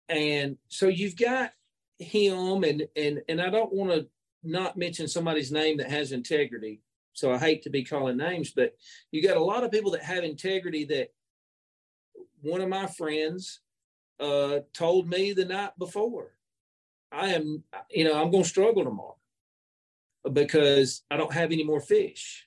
And 0.08 0.58
so 0.68 0.88
you've 0.88 1.16
got 1.16 1.52
him, 1.98 2.64
and 2.64 2.88
and 2.96 3.22
and 3.28 3.40
I 3.40 3.50
don't 3.50 3.72
want 3.72 3.92
to 3.92 4.08
not 4.42 4.76
mention 4.76 5.08
somebody's 5.08 5.52
name 5.52 5.78
that 5.78 5.90
has 5.90 6.12
integrity. 6.12 6.80
So 7.12 7.32
I 7.32 7.38
hate 7.38 7.62
to 7.62 7.70
be 7.70 7.84
calling 7.84 8.16
names, 8.16 8.52
but 8.52 8.76
you 9.10 9.22
got 9.22 9.36
a 9.36 9.42
lot 9.42 9.64
of 9.64 9.72
people 9.72 9.90
that 9.92 10.02
have 10.02 10.24
integrity. 10.24 10.84
That 10.84 11.08
one 12.42 12.60
of 12.60 12.68
my 12.68 12.86
friends 12.86 13.60
uh, 14.20 14.60
told 14.72 15.08
me 15.08 15.32
the 15.32 15.44
night 15.44 15.72
before, 15.78 16.34
I 17.10 17.28
am, 17.28 17.64
you 17.90 18.04
know, 18.04 18.20
I'm 18.20 18.30
going 18.30 18.44
to 18.44 18.48
struggle 18.48 18.84
tomorrow 18.84 19.16
because 20.32 21.02
I 21.10 21.16
don't 21.16 21.32
have 21.32 21.52
any 21.52 21.64
more 21.64 21.80
fish. 21.80 22.46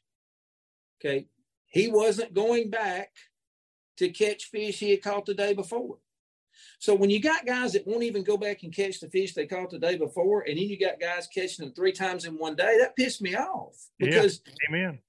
Okay. 1.00 1.28
He 1.68 1.88
wasn't 1.88 2.34
going 2.34 2.70
back 2.70 3.10
to 3.98 4.10
catch 4.10 4.46
fish 4.46 4.80
he 4.80 4.92
had 4.92 5.02
caught 5.02 5.26
the 5.26 5.34
day 5.34 5.54
before. 5.54 5.98
So 6.80 6.96
when 6.96 7.10
you 7.10 7.22
got 7.22 7.46
guys 7.46 7.74
that 7.74 7.88
won't 7.88 8.04
even 8.04 8.24
go 8.24 8.38
back 8.38 8.64
and 8.64 8.74
catch 8.74 9.00
the 9.00 9.10
fish 9.10 9.34
they 9.34 9.46
caught 9.46 9.70
the 9.70 9.80
day 9.80 9.98
before, 9.98 10.42
and 10.42 10.58
then 10.58 10.68
you 10.68 10.80
got 10.80 11.00
guys 11.00 11.28
catching 11.28 11.66
them 11.66 11.74
three 11.74 11.92
times 11.92 12.26
in 12.26 12.38
one 12.38 12.56
day, 12.56 12.78
that 12.80 12.96
pissed 12.96 13.22
me 13.22 13.36
off 13.36 13.76
because 14.00 14.42
yeah. 14.46 14.54
Amen. 14.70 15.00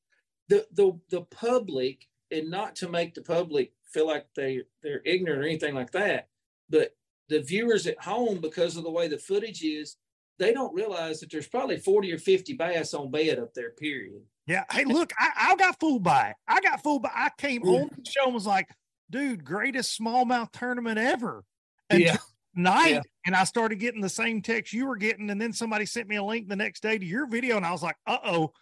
the 0.49 0.67
the 0.73 0.99
the 1.11 1.23
public, 1.23 2.07
and 2.31 2.51
not 2.51 2.77
to 2.77 2.89
make 2.89 3.15
the 3.15 3.23
public 3.23 3.73
feel 3.93 4.07
like 4.07 4.27
they 4.37 4.63
they're 4.83 5.03
ignorant 5.05 5.43
or 5.43 5.47
anything 5.47 5.75
like 5.75 5.93
that, 5.93 6.29
but 6.69 6.95
the 7.29 7.41
viewers 7.41 7.87
at 7.87 8.03
home, 8.03 8.41
because 8.41 8.77
of 8.77 8.85
the 8.85 8.91
way 8.91 9.09
the 9.09 9.19
footage 9.19 9.63
is, 9.63 9.97
they 10.39 10.53
don't 10.53 10.75
realize 10.75 11.21
that 11.21 11.31
there's 11.31 11.47
probably 11.47 11.79
40 11.79 12.13
or 12.13 12.19
50 12.19 12.53
bass 12.55 12.95
on 12.95 13.11
bed 13.11 13.39
up 13.39 13.55
there, 13.55 13.71
period. 13.71 14.23
Yeah. 14.47 14.65
Hey, 14.71 14.85
look, 14.85 15.13
I, 15.19 15.53
I 15.53 15.57
got 15.57 15.79
fooled 15.79 16.03
by 16.03 16.31
it. 16.31 16.37
I 16.49 16.61
got 16.61 16.83
fooled 16.83 17.03
by 17.03 17.11
I 17.15 17.31
came 17.39 17.63
on 17.63 17.91
the 17.97 18.11
show 18.11 18.25
and 18.25 18.35
was 18.35 18.47
like, 18.47 18.69
dude, 19.13 19.45
greatest 19.45 19.99
smallmouth 19.99 20.51
tournament 20.53 20.99
ever. 20.99 21.45
And 21.89 22.01
Yeah. 22.01 22.17
night. 22.55 22.95
Yeah. 22.95 23.03
And 23.27 23.37
I 23.37 23.45
started 23.45 23.79
getting 23.79 24.01
the 24.01 24.09
same 24.09 24.43
text 24.43 24.73
you 24.73 24.87
were 24.87 24.97
getting. 24.97 25.31
And 25.31 25.41
then 25.41 25.53
somebody 25.53 25.87
sent 25.87 26.09
me 26.09 26.17
a 26.17 26.25
link 26.25 26.49
the 26.49 26.57
next 26.57 26.83
day 26.83 26.99
to 26.99 27.05
your 27.05 27.27
video. 27.29 27.57
And 27.57 27.65
I 27.65 27.71
was 27.71 27.83
like, 27.83 27.97
uh 28.07 28.19
oh, 28.25 28.53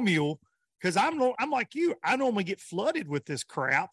mule. 0.00 0.40
Cause 0.82 0.96
I'm 0.96 1.20
I'm 1.38 1.50
like 1.50 1.74
you. 1.74 1.94
I 2.02 2.16
normally 2.16 2.44
get 2.44 2.60
flooded 2.60 3.08
with 3.08 3.26
this 3.26 3.44
crap. 3.44 3.90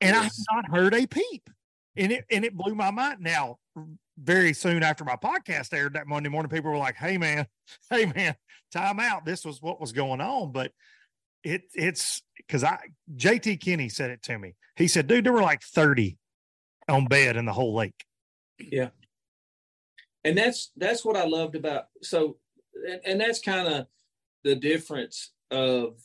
And 0.00 0.16
I 0.16 0.22
have 0.22 0.32
not 0.52 0.70
heard 0.70 0.94
a 0.94 1.06
peep. 1.06 1.50
And 1.96 2.12
it 2.12 2.24
and 2.30 2.44
it 2.44 2.56
blew 2.56 2.74
my 2.74 2.90
mind. 2.92 3.20
Now, 3.20 3.58
very 4.16 4.52
soon 4.52 4.82
after 4.82 5.04
my 5.04 5.16
podcast 5.16 5.74
aired 5.74 5.94
that 5.94 6.06
Monday 6.06 6.28
morning, 6.28 6.50
people 6.50 6.70
were 6.70 6.76
like, 6.78 6.94
Hey 6.94 7.18
man, 7.18 7.46
hey 7.90 8.06
man, 8.06 8.36
time 8.72 9.00
out. 9.00 9.24
This 9.24 9.44
was 9.44 9.60
what 9.60 9.80
was 9.80 9.92
going 9.92 10.20
on. 10.20 10.52
But 10.52 10.72
it 11.42 11.62
it's 11.74 12.22
because 12.36 12.64
I 12.64 12.78
JT 13.14 13.60
Kinney 13.60 13.88
said 13.88 14.10
it 14.10 14.22
to 14.24 14.38
me. 14.38 14.54
He 14.76 14.88
said, 14.88 15.06
dude, 15.06 15.24
there 15.24 15.32
were 15.32 15.42
like 15.42 15.62
30 15.62 16.16
on 16.88 17.06
bed 17.06 17.36
in 17.36 17.44
the 17.44 17.52
whole 17.52 17.74
lake. 17.74 18.04
Yeah. 18.58 18.90
And 20.24 20.36
that's 20.36 20.70
that's 20.76 21.04
what 21.04 21.16
I 21.16 21.26
loved 21.26 21.54
about 21.54 21.86
so 22.02 22.36
and, 22.86 23.00
and 23.04 23.20
that's 23.20 23.40
kind 23.40 23.68
of 23.68 23.86
the 24.44 24.54
difference 24.54 25.32
of 25.50 25.96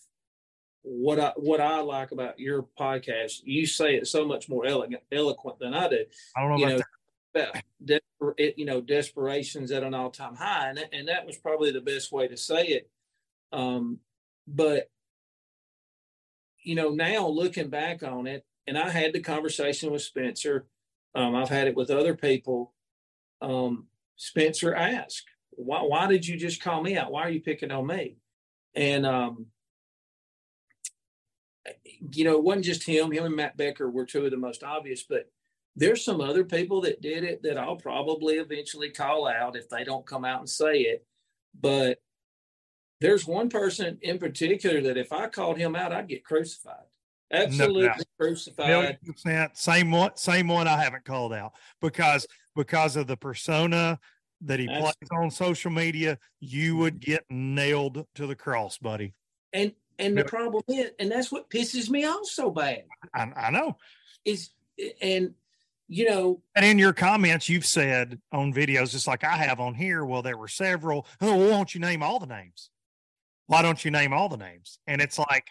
what 0.83 1.19
I 1.19 1.33
what 1.35 1.59
I 1.59 1.79
like 1.81 2.11
about 2.11 2.39
your 2.39 2.67
podcast. 2.79 3.41
You 3.43 3.65
say 3.65 3.95
it 3.95 4.07
so 4.07 4.25
much 4.25 4.47
more 4.47 4.65
elegant, 4.65 5.03
eloquent 5.11 5.59
than 5.59 5.73
I 5.73 5.89
do. 5.89 6.05
I 6.35 6.41
don't 6.41 6.51
know 6.51 6.57
You 6.57 6.65
about 6.65 6.77
know, 6.77 6.83
that. 7.33 7.49
about 7.49 7.63
desper- 7.83 8.53
you 8.57 8.65
know, 8.65 8.81
desperation's 8.81 9.71
at 9.71 9.83
an 9.83 9.93
all 9.93 10.11
time 10.11 10.35
high, 10.35 10.69
and 10.69 10.77
that, 10.77 10.89
and 10.93 11.07
that 11.07 11.25
was 11.25 11.37
probably 11.37 11.71
the 11.71 11.81
best 11.81 12.11
way 12.11 12.27
to 12.27 12.37
say 12.37 12.65
it. 12.67 12.89
Um, 13.51 13.97
but 14.47 14.89
you 16.65 16.75
know, 16.75 16.89
now 16.89 17.27
looking 17.27 17.69
back 17.69 18.03
on 18.03 18.27
it, 18.27 18.43
and 18.67 18.77
I 18.77 18.89
had 18.89 19.13
the 19.13 19.21
conversation 19.21 19.91
with 19.91 20.01
Spencer. 20.01 20.65
Um, 21.13 21.35
I've 21.35 21.49
had 21.49 21.67
it 21.67 21.75
with 21.75 21.91
other 21.91 22.15
people. 22.15 22.73
Um, 23.41 23.87
Spencer 24.15 24.73
asked, 24.73 25.25
"Why? 25.51 25.81
Why 25.83 26.07
did 26.07 26.27
you 26.27 26.37
just 26.37 26.61
call 26.61 26.81
me 26.81 26.97
out? 26.97 27.11
Why 27.11 27.21
are 27.21 27.29
you 27.29 27.41
picking 27.41 27.71
on 27.71 27.85
me?" 27.85 28.17
And 28.73 29.05
um, 29.05 29.45
you 32.11 32.23
know, 32.23 32.33
it 32.33 32.43
wasn't 32.43 32.65
just 32.65 32.83
him. 32.83 33.11
Him 33.11 33.25
and 33.25 33.35
Matt 33.35 33.57
Becker 33.57 33.89
were 33.89 34.05
two 34.05 34.25
of 34.25 34.31
the 34.31 34.37
most 34.37 34.63
obvious, 34.63 35.03
but 35.03 35.29
there's 35.75 36.03
some 36.03 36.19
other 36.19 36.43
people 36.43 36.81
that 36.81 37.01
did 37.01 37.23
it 37.23 37.43
that 37.43 37.57
I'll 37.57 37.75
probably 37.75 38.35
eventually 38.35 38.89
call 38.89 39.27
out 39.27 39.55
if 39.55 39.69
they 39.69 39.83
don't 39.83 40.05
come 40.05 40.25
out 40.25 40.39
and 40.39 40.49
say 40.49 40.81
it. 40.81 41.05
But 41.59 41.99
there's 43.01 43.27
one 43.27 43.49
person 43.49 43.97
in 44.01 44.17
particular 44.17 44.81
that 44.81 44.97
if 44.97 45.11
I 45.11 45.27
called 45.27 45.57
him 45.57 45.75
out, 45.75 45.91
I'd 45.91 46.07
get 46.07 46.23
crucified. 46.23 46.85
Absolutely 47.31 47.87
doubt. 47.87 48.03
crucified. 48.19 48.67
Million 48.67 48.97
percent. 49.05 49.57
Same 49.57 49.91
one, 49.91 50.11
same 50.15 50.47
one 50.47 50.67
I 50.67 50.81
haven't 50.81 51.05
called 51.05 51.33
out 51.33 51.53
because 51.81 52.27
because 52.55 52.95
of 52.95 53.07
the 53.07 53.17
persona 53.17 53.99
that 54.41 54.59
he 54.59 54.67
plays 54.67 54.93
on 55.11 55.31
social 55.31 55.71
media, 55.71 56.17
you 56.39 56.77
would 56.77 57.01
mm-hmm. 57.01 57.11
get 57.11 57.25
nailed 57.29 58.05
to 58.15 58.27
the 58.27 58.35
cross, 58.35 58.77
buddy. 58.77 59.13
And 59.53 59.73
and 59.97 60.17
the 60.17 60.25
problem 60.25 60.63
is, 60.67 60.91
and 60.99 61.11
that's 61.11 61.31
what 61.31 61.49
pisses 61.49 61.89
me 61.89 62.05
off 62.05 62.25
so 62.25 62.51
bad 62.51 62.83
I, 63.13 63.31
I 63.35 63.49
know. 63.49 63.77
is, 64.25 64.49
and 65.01 65.33
you 65.87 66.09
know, 66.09 66.41
And 66.55 66.65
in 66.65 66.79
your 66.79 66.93
comments, 66.93 67.47
you've 67.47 67.65
said 67.65 68.19
on 68.31 68.53
videos, 68.53 68.91
just 68.91 69.07
like 69.07 69.23
I 69.23 69.35
have 69.37 69.59
on 69.59 69.75
here, 69.75 70.03
well, 70.03 70.21
there 70.21 70.37
were 70.37 70.47
several. 70.47 71.07
Oh, 71.21 71.35
why 71.35 71.49
don't 71.51 71.73
you 71.73 71.79
name 71.79 72.03
all 72.03 72.19
the 72.19 72.25
names? 72.25 72.69
Why 73.47 73.61
don't 73.61 73.83
you 73.83 73.91
name 73.91 74.13
all 74.13 74.29
the 74.29 74.37
names? 74.37 74.79
And 74.87 75.01
it's 75.01 75.19
like 75.19 75.47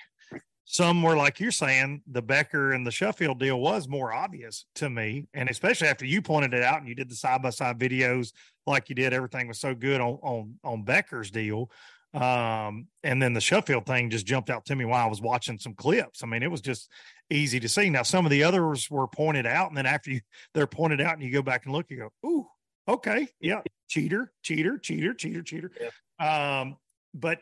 some 0.65 1.03
were 1.03 1.17
like 1.17 1.41
you're 1.41 1.51
saying, 1.51 2.03
the 2.11 2.23
Becker 2.23 2.73
and 2.73 2.87
the 2.87 2.91
Sheffield 2.91 3.39
deal 3.39 3.61
was 3.61 3.87
more 3.87 4.13
obvious 4.13 4.67
to 4.77 4.89
me. 4.89 5.27
And 5.35 5.51
especially 5.51 5.89
after 5.89 6.07
you 6.07 6.23
pointed 6.23 6.55
it 6.55 6.63
out 6.63 6.81
and 6.81 6.89
you 6.89 6.95
did 6.95 7.11
the 7.11 7.15
side 7.15 7.43
by 7.43 7.51
side 7.51 7.79
videos 7.79 8.33
like 8.67 8.89
you 8.89 8.95
did, 8.95 9.13
everything 9.13 9.47
was 9.47 9.61
so 9.61 9.75
good 9.75 10.01
on 10.01 10.19
on 10.23 10.55
on 10.65 10.83
Becker's 10.83 11.31
deal. 11.31 11.71
Um, 12.15 12.87
and 13.03 13.21
then 13.21 13.35
the 13.35 13.41
Sheffield 13.41 13.87
thing 13.87 14.09
just 14.09 14.25
jumped 14.25 14.49
out 14.49 14.65
to 14.67 14.77
me 14.77 14.85
while 14.85 15.05
I 15.05 15.09
was 15.09 15.21
watching 15.21 15.59
some 15.59 15.75
clips. 15.75 16.23
I 16.23 16.27
mean, 16.27 16.45
it 16.45 16.51
was 16.51 16.61
just 16.61 16.89
easy 17.29 17.59
to 17.59 17.69
see. 17.69 17.91
Now, 17.91 18.03
some 18.05 18.25
of 18.25 18.31
the 18.31 18.45
others 18.45 18.89
were 18.89 19.09
pointed 19.09 19.47
out, 19.47 19.69
and 19.69 19.77
then 19.77 19.87
after 19.87 20.13
you 20.13 20.21
they're 20.55 20.67
pointed 20.67 21.01
out 21.01 21.15
and 21.15 21.23
you 21.23 21.33
go 21.33 21.43
back 21.43 21.67
and 21.67 21.75
look, 21.75 21.91
you 21.91 21.97
go, 21.99 22.29
ooh, 22.29 22.47
okay, 22.89 23.29
yeah, 23.41 23.63
cheater, 23.89 24.33
cheater, 24.43 24.79
cheater, 24.79 25.13
cheater, 25.13 25.43
cheater. 25.43 25.73
Um, 26.21 26.77
but 27.13 27.41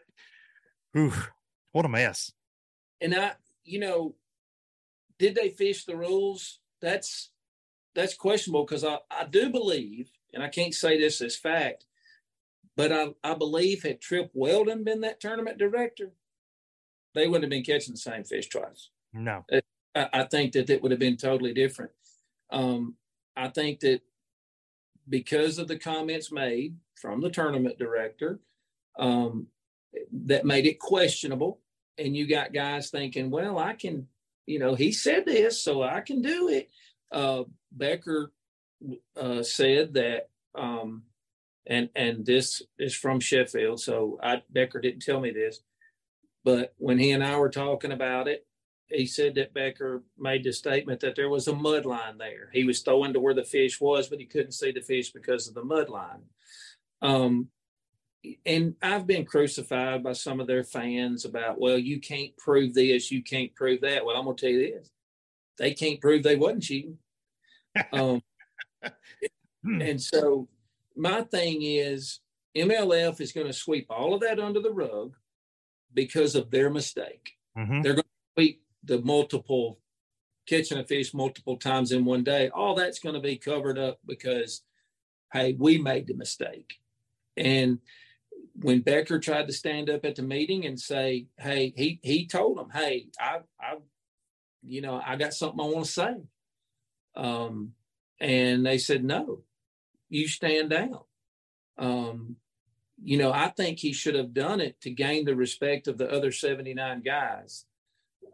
ooh, 0.97 1.13
what 1.73 1.85
a 1.85 1.89
mess. 1.89 2.33
and 3.01 3.15
I, 3.15 3.33
you 3.65 3.79
know, 3.79 4.15
did 5.19 5.35
they 5.35 5.51
fish 5.51 5.85
the 5.85 5.97
rules? 5.97 6.61
That's 6.81 7.31
that's 7.95 8.15
questionable 8.15 8.65
because 8.65 8.85
I, 8.85 8.99
I 9.11 9.25
do 9.25 9.51
believe, 9.51 10.11
and 10.33 10.43
I 10.43 10.49
can't 10.49 10.75
say 10.75 10.99
this 10.99 11.21
as 11.21 11.37
fact, 11.37 11.85
but 12.77 12.91
I, 12.91 13.09
I 13.23 13.35
believe 13.35 13.83
had 13.83 14.01
Trip 14.01 14.31
Weldon 14.33 14.83
been 14.83 15.03
that 15.03 15.21
tournament 15.21 15.59
director, 15.59 16.13
they 17.15 17.27
wouldn't 17.27 17.45
have 17.45 17.51
been 17.51 17.65
catching 17.65 17.95
the 17.95 17.99
same 17.99 18.25
fish 18.25 18.49
twice. 18.49 18.91
No, 19.13 19.45
I, 19.95 20.09
I 20.13 20.25
think 20.25 20.53
that 20.53 20.71
it 20.71 20.83
would 20.83 20.91
have 20.91 21.01
been 21.01 21.17
totally 21.19 21.53
different. 21.53 21.91
Um, 22.51 22.97
I 23.37 23.49
think 23.49 23.81
that 23.81 24.01
because 25.09 25.59
of 25.59 25.69
the 25.69 25.79
comments 25.79 26.33
made 26.33 26.77
from 27.01 27.21
the 27.21 27.31
tournament 27.31 27.79
director, 27.79 28.41
um, 28.99 29.49
that 30.27 30.45
made 30.45 30.67
it 30.67 30.79
questionable. 30.79 31.61
And 31.99 32.17
you 32.17 32.27
got 32.27 32.53
guys 32.53 32.91
thinking, 32.91 33.31
well, 33.31 33.59
I 33.59 33.75
can, 33.75 34.09
you 34.47 34.59
know, 34.59 34.75
he 34.75 34.93
said 34.93 35.27
this, 35.27 35.63
so 35.63 35.83
I 35.83 36.01
can 36.01 36.23
do 36.23 36.49
it. 36.49 36.71
Uh, 37.11 37.45
Becker 37.71 38.33
uh, 39.17 39.43
said 39.43 39.95
that, 39.95 40.29
um, 40.55 41.03
and 41.67 41.91
and 41.95 42.27
this 42.27 42.63
is 42.79 42.95
from 42.95 43.21
Sheffield, 43.21 43.81
so 43.81 44.19
I 44.23 44.43
Becker 44.51 44.81
didn't 44.81 45.03
tell 45.03 45.21
me 45.21 45.31
this, 45.31 45.61
but 46.45 46.75
when 46.79 46.99
he 46.99 47.13
and 47.13 47.23
I 47.23 47.37
were 47.37 47.51
talking 47.51 47.93
about 47.93 48.27
it, 48.27 48.47
he 48.89 49.07
said 49.07 49.37
that 49.37 49.55
Becker 49.55 50.03
made 50.19 50.45
the 50.45 50.53
statement 50.53 51.01
that 51.01 51.17
there 51.17 51.29
was 51.29 51.49
a 51.49 51.55
mud 51.55 51.87
line 51.87 52.19
there. 52.19 52.51
He 52.53 52.65
was 52.65 52.81
throwing 52.81 53.13
to 53.13 53.21
where 53.21 53.35
the 53.35 53.45
fish 53.45 53.81
was, 53.81 54.09
but 54.09 54.19
he 54.19 54.27
couldn't 54.27 54.53
see 54.53 54.73
the 54.73 54.81
fish 54.81 55.13
because 55.13 55.49
of 55.49 55.55
the 55.55 55.65
mud 55.65 55.89
line. 55.89 56.23
Um, 57.01 57.49
and 58.47 58.75
I've 58.83 59.07
been 59.07 59.25
crucified 59.25 60.03
by 60.03 60.13
some 60.13 60.41
of 60.41 60.47
their 60.47 60.65
fans 60.65 61.25
about, 61.25 61.61
well, 61.61 61.79
you 61.79 62.01
can't 62.01 62.37
prove 62.37 62.75
this, 62.75 63.11
you 63.11 63.23
can't 63.23 63.55
prove 63.55 63.81
that. 63.81 64.05
Well, 64.05 64.17
I'm 64.17 64.25
gonna 64.25 64.37
tell 64.37 64.51
you 64.51 64.73
this: 64.73 64.91
they 65.59 65.75
can't 65.75 66.01
prove 66.01 66.23
they 66.23 66.37
wasn't 66.37 66.63
cheating. 66.63 66.99
Um, 67.93 68.21
and 69.65 70.01
so 70.01 70.47
my 70.95 71.23
thing 71.23 71.63
is, 71.63 72.21
MLF 72.55 73.19
is 73.21 73.33
going 73.33 73.47
to 73.47 73.53
sweep 73.53 73.87
all 73.89 74.13
of 74.13 74.21
that 74.21 74.39
under 74.39 74.61
the 74.61 74.73
rug 74.73 75.15
because 75.95 76.35
of 76.35 76.51
their 76.51 76.69
mistake 76.69 77.33
Mhm. 77.57 77.83
they're 77.83 77.95
going 77.95 78.03
to 78.03 78.35
sweep 78.35 78.63
the 78.85 79.01
multiple 79.01 79.79
catching 80.47 80.79
a 80.79 80.85
fish 80.85 81.15
multiple 81.15 81.57
times 81.57 81.93
in 81.93 82.05
one 82.05 82.25
day. 82.25 82.51
All 82.51 82.75
that's 82.75 82.99
going 82.99 83.15
to 83.15 83.21
be 83.21 83.37
covered 83.37 83.79
up 83.79 84.01
because, 84.05 84.63
hey, 85.33 85.55
we 85.59 85.79
made 85.79 86.07
the 86.07 86.15
mistake. 86.15 86.75
And 87.37 87.79
when 88.63 88.81
Becker 88.81 89.19
tried 89.19 89.47
to 89.49 89.53
stand 89.53 89.91
up 89.91 90.05
at 90.05 90.17
the 90.17 90.23
meeting 90.23 90.65
and 90.65 90.79
say, 90.79 91.27
hey, 91.39 91.73
he 91.77 92.01
he 92.03 92.27
told 92.27 92.59
them, 92.59 92.71
hey, 92.71 93.07
I 93.19 93.41
I, 93.61 93.77
you 94.63 94.81
know, 94.81 95.01
I 95.05 95.17
got 95.17 95.35
something 95.35 95.61
I 95.61 95.69
want 95.69 95.87
to 95.87 95.93
say. 95.93 96.15
Um, 97.15 97.73
and 98.21 98.65
they 98.65 98.79
said, 98.79 99.05
no, 99.05 99.43
you 100.09 100.29
stand 100.29 100.71
down. 100.71 101.01
Um, 101.79 102.37
you 103.03 103.19
know, 103.19 103.33
I 103.33 103.49
think 103.49 103.79
he 103.79 103.93
should 103.93 104.15
have 104.15 104.33
done 104.33 104.61
it 104.61 104.81
to 104.83 104.91
gain 104.91 105.25
the 105.25 105.35
respect 105.35 105.89
of 105.89 105.99
the 105.99 106.11
other 106.11 106.31
79 106.31 107.03
guys. 107.03 107.65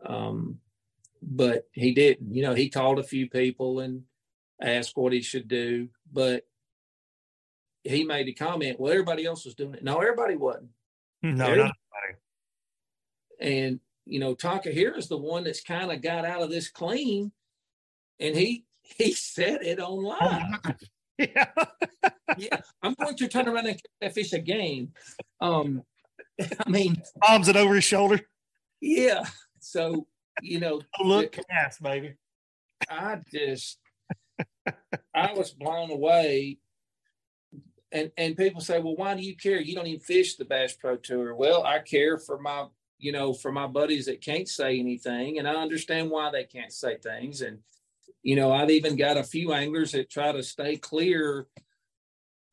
Um, 0.05 0.59
but 1.23 1.67
he 1.73 1.95
didn't. 1.95 2.35
You 2.35 2.43
know, 2.43 2.55
he 2.55 2.69
called 2.69 2.99
a 2.99 3.05
few 3.05 3.29
people 3.29 3.81
and 3.81 4.03
asked 4.61 4.97
what 4.97 5.13
he 5.13 5.23
should 5.23 5.49
do, 5.49 5.89
but 6.13 6.47
he 7.85 8.05
made 8.05 8.29
a 8.29 8.33
comment, 8.33 8.79
well, 8.79 8.93
everybody 8.93 9.25
else 9.25 9.45
was 9.45 9.55
doing 9.55 9.75
it. 9.75 9.85
No, 9.85 9.99
everybody 9.99 10.37
wasn't. 10.37 10.71
no, 11.23 11.47
There- 11.47 11.57
not 11.57 11.75
And, 13.41 13.81
you 14.05 14.19
know, 14.21 14.35
Takahiro 14.35 14.97
is 14.97 15.09
the 15.09 15.17
one 15.19 15.45
that's 15.45 15.63
kind 15.63 15.93
of 15.93 16.03
got 16.03 16.25
out 16.25 16.43
of 16.43 16.51
this 16.51 16.69
clean. 16.71 17.33
And 18.21 18.35
he 18.37 18.65
he 18.83 19.13
said 19.13 19.63
it 19.63 19.79
online. 19.81 20.59
yeah. 21.19 21.47
yeah, 22.37 22.61
I'm 22.83 22.95
going 22.95 23.15
to 23.17 23.29
turn 23.29 23.47
around 23.49 23.67
and 23.67 23.77
catch 23.77 23.83
that 24.01 24.15
fish 24.15 24.33
again. 24.33 24.93
Um, 25.41 25.83
I 26.41 26.69
mean, 26.69 27.01
Bombs 27.21 27.49
it 27.49 27.57
over 27.57 27.75
his 27.77 27.85
shoulder. 27.85 28.21
yeah. 28.81 29.25
So 29.61 30.07
you 30.43 30.59
know, 30.61 30.81
Oh, 30.99 31.05
look, 31.07 31.37
cast, 31.51 31.83
baby. 31.83 32.15
I 32.91 33.19
just 33.33 33.79
I 35.15 35.33
was 35.35 35.53
blown 35.53 35.91
away. 35.91 36.59
And 37.91 38.11
and 38.17 38.37
people 38.37 38.61
say, 38.61 38.81
well, 38.81 38.97
why 38.97 39.15
do 39.15 39.23
you 39.23 39.37
care? 39.37 39.61
You 39.61 39.75
don't 39.75 39.87
even 39.87 40.01
fish 40.01 40.37
the 40.37 40.45
Bass 40.45 40.75
Pro 40.75 40.97
Tour. 40.97 41.35
Well, 41.35 41.65
I 41.65 41.79
care 41.79 42.19
for 42.19 42.39
my, 42.39 42.67
you 42.99 43.13
know, 43.13 43.33
for 43.33 43.51
my 43.51 43.67
buddies 43.67 44.07
that 44.07 44.21
can't 44.21 44.49
say 44.49 44.79
anything, 44.79 45.39
and 45.39 45.49
I 45.49 45.55
understand 45.55 46.11
why 46.11 46.31
they 46.31 46.45
can't 46.45 46.73
say 46.73 46.99
things. 46.99 47.41
And 47.41 47.59
you 48.23 48.37
know, 48.37 48.53
I've 48.53 48.71
even 48.71 48.97
got 48.97 49.17
a 49.17 49.23
few 49.23 49.53
anglers 49.53 49.93
that 49.93 50.11
try 50.11 50.33
to 50.33 50.43
stay 50.43 50.77
clear, 50.77 51.47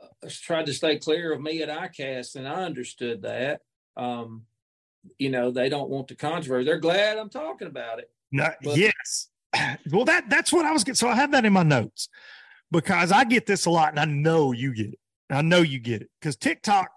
uh, 0.02 0.30
tried 0.30 0.68
to 0.68 0.74
stay 0.74 0.98
clear 0.98 1.34
of 1.34 1.42
me 1.42 1.62
at 1.62 1.70
ICAST, 1.70 2.36
and 2.38 2.48
I 2.48 2.64
understood 2.64 3.24
that. 3.24 3.62
Um, 3.98 4.44
you 5.18 5.30
know, 5.30 5.52
they 5.52 5.68
don't 5.70 5.90
want 5.90 6.08
the 6.08 6.16
controversy. 6.16 6.66
They're 6.66 6.80
glad 6.80 7.18
I'm 7.18 7.30
talking 7.30 7.68
about 7.68 8.00
it. 8.00 8.10
No, 8.32 8.50
But- 8.64 8.78
yes. 8.78 9.30
Well, 9.92 10.06
that 10.06 10.30
that's 10.30 10.52
what 10.52 10.66
I 10.66 10.72
was 10.72 10.84
getting. 10.84 10.96
So 10.96 11.08
I 11.08 11.16
have 11.16 11.32
that 11.32 11.46
in 11.46 11.54
my 11.54 11.64
notes 11.64 12.10
because 12.72 13.12
I 13.12 13.24
get 13.24 13.46
this 13.46 13.66
a 13.66 13.70
lot, 13.70 13.90
and 13.90 14.00
I 14.00 14.06
know 14.06 14.52
you 14.52 14.74
get 14.74 14.88
it. 14.94 15.00
I 15.30 15.42
know 15.42 15.62
you 15.62 15.80
get 15.80 16.02
it 16.02 16.10
because 16.20 16.36
TikTok, 16.36 16.90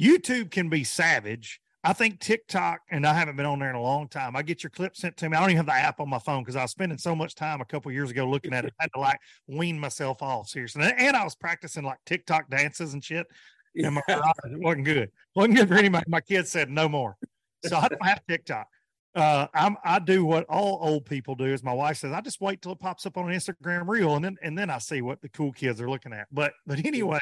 YouTube 0.00 0.50
can 0.50 0.68
be 0.68 0.84
savage. 0.84 1.60
I 1.82 1.94
think 1.94 2.20
TikTok, 2.20 2.80
and 2.90 3.06
I 3.06 3.14
haven't 3.14 3.36
been 3.36 3.46
on 3.46 3.58
there 3.58 3.70
in 3.70 3.74
a 3.74 3.80
long 3.80 4.06
time. 4.06 4.36
I 4.36 4.42
get 4.42 4.62
your 4.62 4.70
clip 4.70 4.94
sent 4.96 5.16
to 5.18 5.30
me. 5.30 5.36
I 5.36 5.40
don't 5.40 5.48
even 5.48 5.56
have 5.56 5.66
the 5.66 5.72
app 5.72 5.98
on 5.98 6.10
my 6.10 6.18
phone 6.18 6.42
because 6.42 6.56
I 6.56 6.62
was 6.62 6.70
spending 6.70 6.98
so 6.98 7.16
much 7.16 7.34
time 7.34 7.62
a 7.62 7.64
couple 7.64 7.90
years 7.90 8.10
ago 8.10 8.28
looking 8.28 8.52
at 8.52 8.66
it. 8.66 8.74
I 8.78 8.84
had 8.84 8.90
to 8.94 9.00
like 9.00 9.18
wean 9.46 9.78
myself 9.78 10.22
off 10.22 10.48
seriously, 10.48 10.92
and, 10.98 11.16
I 11.16 11.24
was 11.24 11.34
practicing 11.34 11.84
like 11.84 11.98
TikTok 12.04 12.50
dances 12.50 12.92
and 12.92 13.02
shit. 13.02 13.26
And 13.76 13.94
my 13.94 14.02
it 14.08 14.20
wasn't 14.60 14.84
good. 14.84 14.98
It 14.98 15.12
wasn't 15.34 15.56
good 15.56 15.68
for 15.68 15.74
anybody. 15.74 16.04
My 16.08 16.20
kids 16.20 16.50
said 16.50 16.70
no 16.70 16.88
more. 16.88 17.16
So 17.64 17.76
I 17.76 17.88
don't 17.88 18.04
have 18.04 18.20
TikTok. 18.28 18.66
Uh, 19.14 19.48
I'm 19.54 19.76
I 19.84 19.98
do 19.98 20.24
what 20.24 20.46
all 20.48 20.78
old 20.80 21.04
people 21.04 21.34
do. 21.34 21.52
As 21.52 21.64
my 21.64 21.72
wife 21.72 21.96
says, 21.96 22.12
I 22.12 22.20
just 22.20 22.40
wait 22.40 22.62
till 22.62 22.72
it 22.72 22.78
pops 22.78 23.06
up 23.06 23.16
on 23.16 23.28
an 23.28 23.36
Instagram 23.36 23.88
reel, 23.88 24.14
and 24.14 24.24
then 24.24 24.36
and 24.42 24.56
then 24.56 24.70
I 24.70 24.78
see 24.78 25.02
what 25.02 25.20
the 25.20 25.28
cool 25.28 25.52
kids 25.52 25.80
are 25.80 25.90
looking 25.90 26.12
at. 26.12 26.28
But 26.30 26.52
but 26.64 26.84
anyways, 26.84 27.20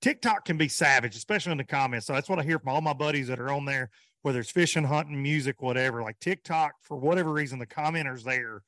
TikTok 0.00 0.46
can 0.46 0.56
be 0.56 0.68
savage, 0.68 1.14
especially 1.14 1.52
in 1.52 1.58
the 1.58 1.64
comments. 1.64 2.06
So 2.06 2.14
that's 2.14 2.28
what 2.28 2.38
I 2.38 2.42
hear 2.42 2.58
from 2.58 2.70
all 2.70 2.80
my 2.80 2.94
buddies 2.94 3.28
that 3.28 3.38
are 3.38 3.50
on 3.50 3.66
there, 3.66 3.90
whether 4.22 4.40
it's 4.40 4.50
fishing, 4.50 4.84
hunting, 4.84 5.22
music, 5.22 5.60
whatever. 5.60 6.02
Like 6.02 6.18
TikTok, 6.20 6.72
for 6.80 6.96
whatever 6.96 7.32
reason, 7.32 7.58
the 7.58 7.66
commenters 7.66 8.22
there 8.22 8.62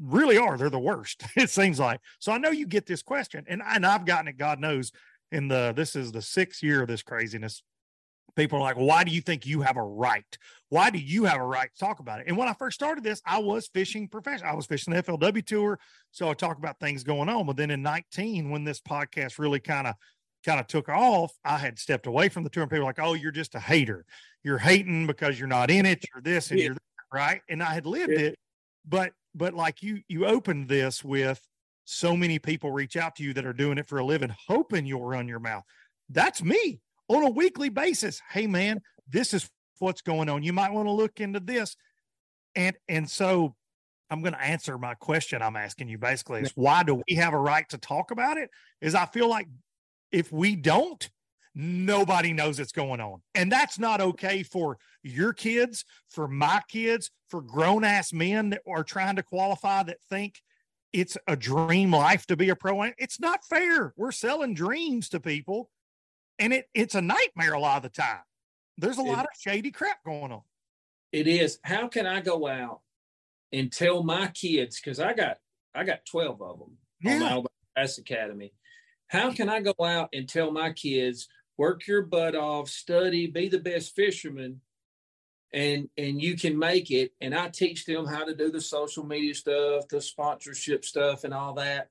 really 0.00 0.38
are. 0.38 0.58
They're 0.58 0.70
the 0.70 0.78
worst. 0.78 1.22
It 1.36 1.50
seems 1.50 1.78
like. 1.78 2.00
So 2.18 2.32
I 2.32 2.38
know 2.38 2.50
you 2.50 2.66
get 2.66 2.86
this 2.86 3.02
question, 3.02 3.44
and 3.48 3.62
and 3.64 3.86
I've 3.86 4.04
gotten 4.04 4.28
it. 4.28 4.38
God 4.38 4.60
knows. 4.60 4.90
In 5.30 5.46
the 5.46 5.74
this 5.76 5.94
is 5.94 6.10
the 6.10 6.22
sixth 6.22 6.62
year 6.62 6.80
of 6.80 6.88
this 6.88 7.02
craziness. 7.02 7.62
People 8.38 8.58
are 8.58 8.62
like, 8.62 8.76
why 8.76 9.02
do 9.02 9.10
you 9.10 9.20
think 9.20 9.46
you 9.46 9.62
have 9.62 9.76
a 9.76 9.82
right? 9.82 10.38
Why 10.68 10.90
do 10.90 10.98
you 10.98 11.24
have 11.24 11.40
a 11.40 11.44
right 11.44 11.68
to 11.74 11.78
talk 11.84 11.98
about 11.98 12.20
it? 12.20 12.28
And 12.28 12.36
when 12.36 12.46
I 12.46 12.52
first 12.52 12.76
started 12.76 13.02
this, 13.02 13.20
I 13.26 13.38
was 13.38 13.66
fishing 13.66 14.06
professional. 14.06 14.52
I 14.52 14.54
was 14.54 14.64
fishing 14.64 14.94
the 14.94 15.02
FLW 15.02 15.44
tour. 15.44 15.80
So 16.12 16.28
I 16.28 16.34
talk 16.34 16.56
about 16.56 16.78
things 16.78 17.02
going 17.02 17.28
on. 17.28 17.46
But 17.46 17.56
then 17.56 17.72
in 17.72 17.82
19, 17.82 18.48
when 18.48 18.62
this 18.62 18.80
podcast 18.80 19.40
really 19.40 19.58
kind 19.58 19.88
of 19.88 19.96
kind 20.46 20.60
of 20.60 20.68
took 20.68 20.88
off, 20.88 21.32
I 21.44 21.58
had 21.58 21.80
stepped 21.80 22.06
away 22.06 22.28
from 22.28 22.44
the 22.44 22.50
tour 22.50 22.62
and 22.62 22.70
people 22.70 22.84
were 22.84 22.88
like, 22.90 23.00
oh, 23.00 23.14
you're 23.14 23.32
just 23.32 23.56
a 23.56 23.60
hater. 23.60 24.04
You're 24.44 24.58
hating 24.58 25.08
because 25.08 25.36
you're 25.36 25.48
not 25.48 25.68
in 25.68 25.84
it. 25.84 26.04
You're 26.14 26.22
this 26.22 26.52
and 26.52 26.60
Yeah. 26.60 26.66
you're 26.66 26.74
that, 26.74 26.80
right. 27.12 27.42
And 27.48 27.60
I 27.60 27.74
had 27.74 27.86
lived 27.86 28.12
Yeah. 28.12 28.20
it. 28.20 28.38
But 28.86 29.14
but 29.34 29.52
like 29.52 29.82
you 29.82 30.02
you 30.06 30.26
opened 30.26 30.68
this 30.68 31.02
with 31.02 31.44
so 31.86 32.16
many 32.16 32.38
people 32.38 32.70
reach 32.70 32.96
out 32.96 33.16
to 33.16 33.24
you 33.24 33.34
that 33.34 33.44
are 33.46 33.52
doing 33.52 33.78
it 33.78 33.88
for 33.88 33.98
a 33.98 34.04
living, 34.04 34.32
hoping 34.46 34.86
you'll 34.86 35.02
run 35.04 35.26
your 35.26 35.40
mouth. 35.40 35.64
That's 36.08 36.40
me 36.40 36.80
on 37.08 37.24
a 37.24 37.30
weekly 37.30 37.68
basis. 37.68 38.20
Hey 38.30 38.46
man, 38.46 38.80
this 39.08 39.34
is 39.34 39.48
what's 39.78 40.02
going 40.02 40.28
on. 40.28 40.42
You 40.42 40.52
might 40.52 40.72
want 40.72 40.86
to 40.86 40.92
look 40.92 41.20
into 41.20 41.40
this. 41.40 41.76
And 42.54 42.76
and 42.88 43.08
so 43.08 43.54
I'm 44.10 44.22
going 44.22 44.32
to 44.32 44.42
answer 44.42 44.78
my 44.78 44.94
question 44.94 45.42
I'm 45.42 45.56
asking 45.56 45.88
you 45.88 45.98
basically 45.98 46.40
is 46.40 46.52
why 46.54 46.82
do 46.82 47.02
we 47.08 47.16
have 47.16 47.34
a 47.34 47.38
right 47.38 47.68
to 47.70 47.78
talk 47.78 48.10
about 48.10 48.38
it? 48.38 48.50
Is 48.80 48.94
I 48.94 49.06
feel 49.06 49.28
like 49.28 49.48
if 50.10 50.32
we 50.32 50.56
don't, 50.56 51.08
nobody 51.54 52.32
knows 52.32 52.58
it's 52.58 52.72
going 52.72 53.00
on. 53.00 53.20
And 53.34 53.52
that's 53.52 53.78
not 53.78 54.00
okay 54.00 54.42
for 54.42 54.78
your 55.02 55.32
kids, 55.32 55.84
for 56.08 56.26
my 56.26 56.62
kids, 56.68 57.10
for 57.28 57.42
grown 57.42 57.84
ass 57.84 58.12
men 58.12 58.50
that 58.50 58.62
are 58.66 58.84
trying 58.84 59.16
to 59.16 59.22
qualify 59.22 59.82
that 59.82 59.98
think 60.08 60.40
it's 60.92 61.18
a 61.26 61.36
dream 61.36 61.92
life 61.92 62.26
to 62.26 62.36
be 62.36 62.48
a 62.48 62.56
pro. 62.56 62.82
It's 62.96 63.20
not 63.20 63.44
fair. 63.44 63.92
We're 63.96 64.12
selling 64.12 64.54
dreams 64.54 65.10
to 65.10 65.20
people 65.20 65.68
and 66.38 66.52
it 66.52 66.68
it's 66.74 66.94
a 66.94 67.00
nightmare 67.02 67.54
a 67.54 67.60
lot 67.60 67.78
of 67.78 67.82
the 67.84 67.88
time. 68.00 68.22
There's 68.76 68.98
a 68.98 69.02
It- 69.02 69.08
lot 69.08 69.24
of 69.24 69.30
shady 69.38 69.70
crap 69.70 70.04
going 70.04 70.32
on. 70.32 70.42
It 71.12 71.26
is. 71.26 71.58
How 71.64 71.88
can 71.88 72.06
I 72.06 72.20
go 72.20 72.46
out 72.46 72.82
and 73.52 73.72
tell 73.72 74.02
my 74.02 74.28
kids? 74.28 74.80
Because 74.80 75.00
I 75.00 75.12
got 75.14 75.38
I 75.74 75.84
got 75.84 76.04
twelve 76.06 76.40
of 76.42 76.58
them 76.58 76.68
on 76.68 76.78
the 77.02 77.10
Yeah. 77.10 77.24
Alabama 77.24 77.48
Bass 77.74 77.98
Academy. 77.98 78.52
How 79.08 79.32
can 79.32 79.48
I 79.48 79.60
go 79.60 79.74
out 79.84 80.10
and 80.12 80.28
tell 80.28 80.50
my 80.50 80.72
kids 80.72 81.28
work 81.56 81.86
your 81.86 82.02
butt 82.02 82.36
off, 82.36 82.68
study, 82.68 83.26
be 83.26 83.48
the 83.48 83.58
best 83.58 83.96
fisherman, 83.96 84.60
and 85.52 85.88
and 85.96 86.20
you 86.20 86.36
can 86.36 86.58
make 86.58 86.90
it? 86.90 87.14
And 87.20 87.34
I 87.34 87.48
teach 87.48 87.86
them 87.86 88.06
how 88.06 88.24
to 88.24 88.34
do 88.34 88.50
the 88.50 88.60
social 88.60 89.04
media 89.04 89.34
stuff, 89.34 89.88
the 89.88 90.00
sponsorship 90.00 90.84
stuff, 90.84 91.24
and 91.24 91.32
all 91.32 91.54
that. 91.54 91.90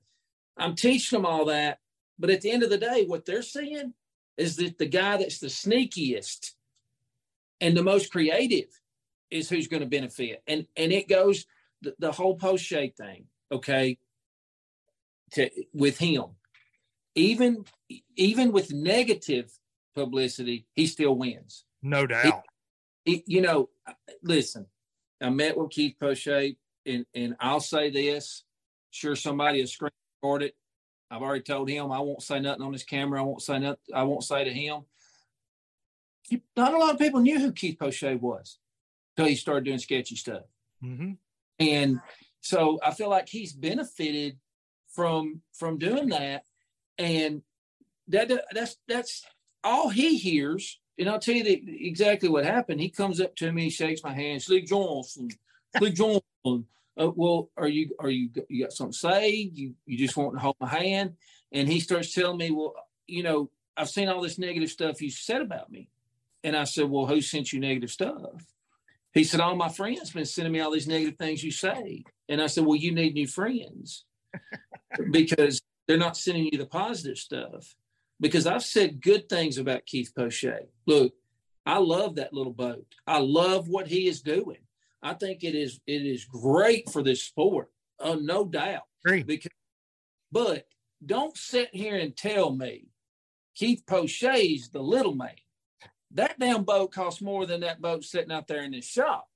I'm 0.56 0.74
teaching 0.74 1.18
them 1.18 1.26
all 1.26 1.44
that, 1.46 1.80
but 2.18 2.30
at 2.30 2.40
the 2.40 2.50
end 2.50 2.62
of 2.62 2.70
the 2.70 2.78
day, 2.78 3.04
what 3.04 3.24
they're 3.24 3.42
seeing 3.42 3.94
is 4.38 4.56
that 4.56 4.78
the 4.78 4.86
guy 4.86 5.18
that's 5.18 5.40
the 5.40 5.48
sneakiest 5.48 6.52
and 7.60 7.76
the 7.76 7.82
most 7.82 8.10
creative 8.10 8.68
is 9.30 9.50
who's 9.50 9.68
going 9.68 9.82
to 9.82 9.88
benefit. 9.88 10.42
And 10.46 10.66
and 10.76 10.92
it 10.92 11.08
goes 11.08 11.44
the, 11.82 11.94
the 11.98 12.12
whole 12.12 12.36
Poche 12.36 12.68
thing, 12.96 13.26
okay, 13.52 13.98
to 15.32 15.50
with 15.74 15.98
him. 15.98 16.24
Even 17.14 17.64
even 18.16 18.52
with 18.52 18.72
negative 18.72 19.50
publicity, 19.94 20.66
he 20.74 20.86
still 20.86 21.16
wins. 21.16 21.64
No 21.82 22.06
doubt. 22.06 22.44
It- 23.04 23.24
you 23.26 23.40
know, 23.40 23.70
listen, 24.22 24.66
I 25.22 25.30
met 25.30 25.56
with 25.56 25.70
Keith 25.70 25.96
Poche, 25.98 26.56
and 26.86 27.06
and 27.14 27.36
I'll 27.40 27.60
say 27.60 27.90
this: 27.90 28.44
sure, 28.90 29.16
somebody 29.16 29.60
will 29.60 29.66
screen 29.66 29.90
record 30.22 30.42
it. 30.42 30.54
I've 31.10 31.22
already 31.22 31.42
told 31.42 31.68
him 31.70 31.90
I 31.90 32.00
won't 32.00 32.22
say 32.22 32.38
nothing 32.40 32.62
on 32.62 32.72
his 32.72 32.84
camera. 32.84 33.20
I 33.20 33.24
won't 33.24 33.42
say 33.42 33.58
nothing. 33.58 33.94
I 33.94 34.02
won't 34.02 34.24
say 34.24 34.44
to 34.44 34.52
him. 34.52 34.82
You- 36.28 36.42
Not 36.56 36.74
a 36.74 36.78
lot 36.78 36.92
of 36.94 36.98
people 37.00 37.20
knew 37.20 37.38
who 37.40 37.52
Keith 37.52 37.78
Poche 37.78 38.02
was 38.20 38.58
until 39.16 39.28
he 39.30 39.36
started 39.36 39.64
doing 39.64 39.78
sketchy 39.78 40.16
stuff. 40.16 40.42
hmm 40.80 41.12
And 41.58 42.00
so 42.40 42.78
I 42.84 42.92
feel 42.92 43.08
like 43.08 43.28
he's 43.28 43.52
benefited 43.52 44.38
from 44.88 45.42
from 45.52 45.78
doing 45.78 46.08
that. 46.10 46.44
And 46.98 47.42
that 48.08 48.30
that's 48.52 48.76
that's 48.86 49.24
all 49.64 49.88
he 49.88 50.16
hears. 50.18 50.78
And 50.98 51.08
I'll 51.08 51.20
tell 51.20 51.34
you 51.36 51.44
the, 51.44 51.86
exactly 51.86 52.28
what 52.28 52.44
happened. 52.44 52.80
He 52.80 52.90
comes 52.90 53.20
up 53.20 53.36
to 53.36 53.52
me, 53.52 53.70
shakes 53.70 54.02
my 54.02 54.12
hand, 54.12 54.42
Slick 54.42 54.66
Johnson, 54.66 55.28
Slick 55.76 55.94
Johnson. 55.94 56.66
Uh, 56.98 57.10
well, 57.14 57.50
are 57.56 57.68
you 57.68 57.90
are 58.00 58.10
you 58.10 58.30
you 58.48 58.64
got 58.64 58.72
something 58.72 58.92
to 58.92 58.98
say? 58.98 59.30
You 59.30 59.74
you 59.86 59.96
just 59.96 60.16
want 60.16 60.34
to 60.34 60.40
hold 60.40 60.56
my 60.60 60.68
hand? 60.68 61.14
And 61.52 61.68
he 61.68 61.80
starts 61.80 62.12
telling 62.12 62.38
me, 62.38 62.50
well, 62.50 62.74
you 63.06 63.22
know, 63.22 63.50
I've 63.76 63.88
seen 63.88 64.08
all 64.08 64.20
this 64.20 64.38
negative 64.38 64.70
stuff 64.70 65.00
you 65.00 65.10
said 65.10 65.40
about 65.40 65.70
me. 65.70 65.88
And 66.44 66.56
I 66.56 66.64
said, 66.64 66.90
well, 66.90 67.06
who 67.06 67.20
sent 67.20 67.52
you 67.52 67.60
negative 67.60 67.90
stuff? 67.90 68.44
He 69.12 69.24
said, 69.24 69.40
all 69.40 69.56
my 69.56 69.68
friends 69.68 70.10
been 70.10 70.24
sending 70.24 70.52
me 70.52 70.60
all 70.60 70.70
these 70.70 70.86
negative 70.86 71.16
things 71.16 71.42
you 71.42 71.50
say. 71.50 72.04
And 72.28 72.42
I 72.42 72.46
said, 72.46 72.64
well, 72.64 72.76
you 72.76 72.92
need 72.92 73.14
new 73.14 73.26
friends 73.26 74.04
because 75.10 75.60
they're 75.86 75.96
not 75.96 76.16
sending 76.16 76.48
you 76.52 76.58
the 76.58 76.66
positive 76.66 77.18
stuff. 77.18 77.74
Because 78.20 78.46
I've 78.46 78.64
said 78.64 79.00
good 79.00 79.28
things 79.28 79.58
about 79.58 79.86
Keith 79.86 80.12
Poche. 80.14 80.66
Look, 80.86 81.14
I 81.64 81.78
love 81.78 82.16
that 82.16 82.32
little 82.32 82.52
boat. 82.52 82.86
I 83.06 83.18
love 83.20 83.68
what 83.68 83.86
he 83.86 84.06
is 84.06 84.20
doing. 84.20 84.58
I 85.02 85.14
think 85.14 85.44
it 85.44 85.54
is 85.54 85.80
it 85.86 86.04
is 86.04 86.24
great 86.24 86.90
for 86.90 87.02
this 87.02 87.22
sport, 87.22 87.68
uh, 88.00 88.16
no 88.20 88.44
doubt. 88.44 88.82
Agree. 89.06 89.22
Because, 89.22 89.52
but 90.32 90.66
don't 91.04 91.36
sit 91.36 91.68
here 91.72 91.96
and 91.96 92.16
tell 92.16 92.50
me 92.50 92.88
Keith 93.54 93.82
Poche's 93.86 94.70
the 94.70 94.82
little 94.82 95.14
man. 95.14 95.30
That 96.12 96.38
damn 96.38 96.64
boat 96.64 96.92
costs 96.92 97.20
more 97.20 97.46
than 97.46 97.60
that 97.60 97.80
boat 97.80 98.02
sitting 98.04 98.32
out 98.32 98.48
there 98.48 98.62
in 98.62 98.72
this 98.72 98.86
shop. 98.86 99.28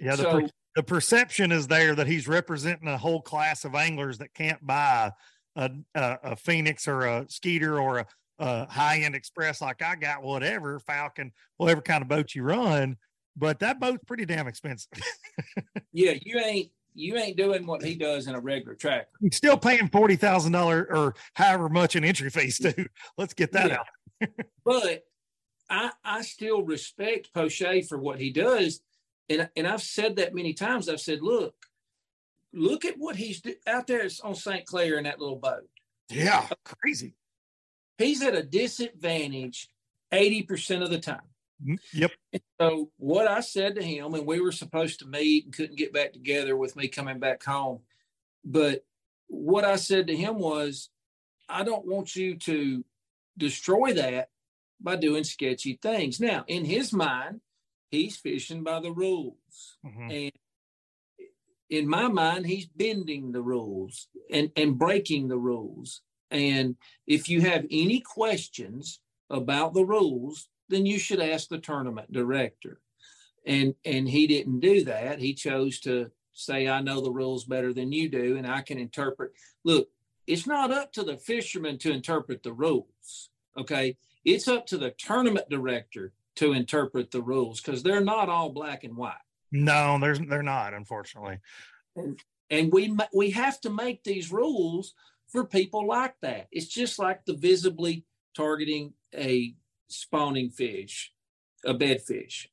Yeah. 0.00 0.16
The, 0.16 0.22
So- 0.22 0.40
per- 0.40 0.48
the 0.76 0.82
perception 0.82 1.52
is 1.52 1.66
there 1.68 1.94
that 1.94 2.06
he's 2.06 2.26
representing 2.26 2.88
a 2.88 2.98
whole 2.98 3.20
class 3.20 3.64
of 3.64 3.74
anglers 3.74 4.18
that 4.18 4.34
can't 4.34 4.64
buy 4.66 5.12
a, 5.54 5.70
a, 5.94 6.18
a 6.22 6.36
Phoenix 6.36 6.88
or 6.88 7.02
a 7.02 7.26
Skeeter 7.28 7.78
or 7.78 7.98
a, 7.98 8.06
a 8.40 8.66
high 8.66 8.98
end 8.98 9.14
express 9.14 9.60
like 9.60 9.82
I 9.82 9.94
got, 9.94 10.22
whatever, 10.24 10.80
Falcon, 10.80 11.32
whatever 11.58 11.80
kind 11.80 12.02
of 12.02 12.08
boat 12.08 12.34
you 12.34 12.42
run. 12.42 12.96
But 13.36 13.58
that 13.60 13.80
boat's 13.80 14.04
pretty 14.06 14.24
damn 14.26 14.46
expensive. 14.46 14.90
Yeah, 15.92 16.14
you 16.22 16.38
ain't 16.40 16.70
you 16.94 17.16
ain't 17.16 17.36
doing 17.36 17.66
what 17.66 17.82
he 17.82 17.94
does 17.96 18.26
in 18.26 18.34
a 18.34 18.40
regular 18.40 18.74
tracker. 18.74 19.08
He's 19.20 19.36
still 19.36 19.56
paying 19.56 19.88
forty 19.88 20.16
thousand 20.16 20.52
dollars 20.52 20.86
or 20.90 21.14
however 21.34 21.68
much 21.68 21.94
an 21.96 22.04
entry 22.04 22.30
fees 22.30 22.58
too. 22.58 22.86
Let's 23.18 23.34
get 23.34 23.52
that 23.52 23.68
Yeah. 23.70 23.76
out. 24.22 24.28
but 24.64 25.04
I 25.70 25.90
I 26.04 26.22
still 26.22 26.62
respect 26.62 27.32
Poche 27.32 27.84
for 27.88 27.98
what 27.98 28.18
he 28.20 28.30
does, 28.30 28.80
and 29.28 29.48
and 29.56 29.66
I've 29.68 29.82
said 29.82 30.16
that 30.16 30.34
many 30.34 30.52
times. 30.52 30.88
I've 30.88 31.00
said, 31.00 31.22
look, 31.22 31.54
look 32.52 32.84
at 32.84 32.94
what 32.98 33.14
he's 33.16 33.40
do- 33.40 33.54
out 33.66 33.86
there 33.86 34.08
on 34.24 34.34
St. 34.34 34.66
Clair 34.66 34.98
in 34.98 35.04
that 35.04 35.20
little 35.20 35.36
boat. 35.36 35.68
Yeah, 36.10 36.46
crazy. 36.64 37.14
He's 37.98 38.20
at 38.22 38.34
a 38.34 38.42
disadvantage 38.42 39.68
eighty 40.12 40.42
percent 40.42 40.82
of 40.82 40.90
the 40.90 40.98
time. 40.98 41.22
Mm, 41.64 41.78
Yep. 41.92 42.10
So 42.60 42.90
what 42.98 43.26
I 43.26 43.40
said 43.40 43.76
to 43.76 43.82
him, 43.82 44.14
and 44.14 44.26
we 44.26 44.40
were 44.40 44.52
supposed 44.52 44.98
to 45.00 45.06
meet 45.06 45.44
and 45.44 45.54
couldn't 45.54 45.76
get 45.78 45.92
back 45.92 46.12
together 46.12 46.56
with 46.56 46.76
me 46.76 46.88
coming 46.88 47.18
back 47.18 47.42
home. 47.42 47.80
But 48.44 48.84
what 49.28 49.64
I 49.64 49.76
said 49.76 50.06
to 50.08 50.16
him 50.16 50.38
was, 50.38 50.90
I 51.48 51.64
don't 51.64 51.86
want 51.86 52.16
you 52.16 52.36
to 52.36 52.84
destroy 53.36 53.92
that 53.94 54.30
by 54.80 54.96
doing 54.96 55.24
sketchy 55.24 55.78
things. 55.80 56.20
Now, 56.20 56.44
in 56.46 56.64
his 56.64 56.92
mind, 56.92 57.40
he's 57.90 58.16
fishing 58.16 58.62
by 58.62 58.80
the 58.80 58.92
rules. 58.92 59.78
Mhm. 59.84 60.12
And 60.24 60.32
in 61.70 61.88
my 61.88 62.08
mind, 62.08 62.46
he's 62.46 62.66
bending 62.66 63.32
the 63.32 63.42
rules 63.42 64.08
and, 64.30 64.50
and 64.56 64.78
breaking 64.78 65.28
the 65.28 65.38
rules. 65.38 66.02
And 66.30 66.76
if 67.06 67.28
you 67.28 67.40
have 67.42 67.64
any 67.70 68.00
questions 68.00 69.00
about 69.30 69.74
the 69.74 69.84
rules, 69.84 70.48
then 70.68 70.86
you 70.86 70.98
should 70.98 71.20
ask 71.20 71.48
the 71.48 71.58
tournament 71.58 72.12
director. 72.12 72.80
And 73.46 73.74
and 73.84 74.08
he 74.08 74.26
didn't 74.26 74.60
do 74.60 74.84
that. 74.84 75.18
He 75.18 75.34
chose 75.34 75.80
to 75.80 76.10
say, 76.32 76.68
I 76.68 76.80
know 76.80 77.00
the 77.00 77.12
rules 77.12 77.44
better 77.44 77.72
than 77.72 77.92
you 77.92 78.08
do, 78.08 78.36
and 78.36 78.46
I 78.46 78.62
can 78.62 78.78
interpret. 78.78 79.32
Look, 79.64 79.88
it's 80.26 80.46
not 80.46 80.70
up 80.70 80.92
to 80.94 81.02
the 81.02 81.18
fisherman 81.18 81.78
to 81.78 81.92
interpret 81.92 82.42
the 82.42 82.52
rules. 82.52 83.30
Okay. 83.56 83.96
It's 84.24 84.48
up 84.48 84.66
to 84.68 84.78
the 84.78 84.90
tournament 84.92 85.48
director 85.50 86.12
to 86.36 86.52
interpret 86.52 87.10
the 87.10 87.22
rules 87.22 87.60
because 87.60 87.82
they're 87.82 88.00
not 88.00 88.28
all 88.28 88.50
black 88.50 88.84
and 88.84 88.96
white. 88.96 89.14
No, 89.52 89.98
there's 90.00 90.18
they're 90.18 90.42
not, 90.42 90.74
unfortunately. 90.74 91.38
and 92.50 92.72
we 92.72 92.96
we 93.14 93.30
have 93.30 93.60
to 93.60 93.70
make 93.70 94.02
these 94.02 94.32
rules 94.32 94.94
for 95.28 95.44
people 95.44 95.86
like 95.86 96.14
that. 96.22 96.48
It's 96.50 96.66
just 96.66 96.98
like 96.98 97.24
the 97.24 97.34
visibly 97.34 98.04
targeting 98.34 98.94
a 99.14 99.54
spawning 99.88 100.50
fish, 100.50 101.12
a 101.64 101.74
bed 101.74 102.02
fish. 102.02 102.48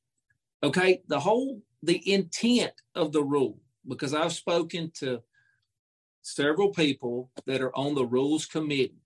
Okay, 0.62 1.02
the 1.08 1.20
whole 1.20 1.62
the 1.82 2.12
intent 2.12 2.72
of 2.94 3.12
the 3.12 3.22
rule 3.22 3.58
because 3.88 4.14
I've 4.14 4.32
spoken 4.32 4.92
to 5.00 5.20
several 6.22 6.70
people 6.70 7.30
that 7.46 7.60
are 7.60 7.74
on 7.76 7.96
the 7.96 8.06
rules 8.06 8.46
committee 8.46 9.02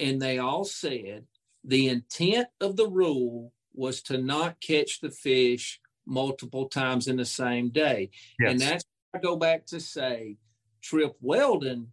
and 0.00 0.20
they 0.20 0.38
all 0.38 0.64
said 0.64 1.26
the 1.62 1.88
intent 1.88 2.48
of 2.60 2.76
the 2.76 2.88
rule 2.88 3.52
was 3.72 4.02
to 4.02 4.18
not 4.18 4.60
catch 4.60 5.00
the 5.00 5.10
fish 5.10 5.80
multiple 6.06 6.68
times 6.68 7.06
in 7.06 7.16
the 7.16 7.24
same 7.24 7.68
day. 7.70 8.10
And 8.40 8.58
Yes. 8.58 8.68
that's 8.68 8.84
I 9.14 9.18
go 9.18 9.36
back 9.36 9.66
to 9.66 9.80
say 9.80 10.36
Trip 10.80 11.16
Weldon 11.20 11.92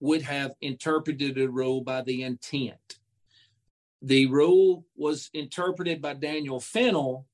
would 0.00 0.22
have 0.22 0.54
interpreted 0.60 1.34
the 1.34 1.48
rule 1.48 1.80
by 1.80 2.02
the 2.02 2.22
intent. 2.22 2.98
The 4.02 4.26
rule 4.26 4.84
was 4.96 5.30
interpreted 5.32 6.02
by 6.02 6.14
Daniel 6.14 6.60
Fennell 6.60 7.26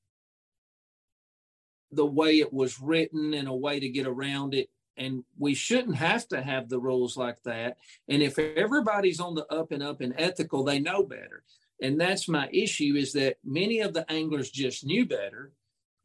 the 1.91 2.07
way 2.07 2.39
it 2.39 2.53
was 2.53 2.81
written 2.81 3.35
and 3.35 3.49
a 3.49 3.55
way 3.55 3.79
to 3.79 3.89
get 3.89 4.07
around 4.07 4.55
it. 4.55 4.71
And 4.97 5.25
we 5.39 5.55
shouldn't 5.55 5.97
have 5.97 6.27
to 6.29 6.43
have 6.43 6.69
the 6.69 6.79
rules 6.79 7.17
like 7.17 7.43
that. 7.43 7.79
And 8.09 8.23
if 8.23 8.39
everybody's 8.39 9.21
on 9.21 9.35
the 9.35 9.47
up 9.53 9.73
and 9.73 9.83
up 9.83 10.01
and 10.01 10.15
ethical, 10.17 10.65
they 10.65 10.79
know 10.79 11.03
better. 11.03 11.45
And 11.83 12.01
that's 12.01 12.29
my 12.29 12.49
issue 12.53 12.95
is 12.97 13.13
that 13.15 13.37
many 13.45 13.81
of 13.81 13.93
the 13.93 14.11
anglers 14.11 14.51
just 14.51 14.85
knew 14.85 15.05
better. 15.05 15.53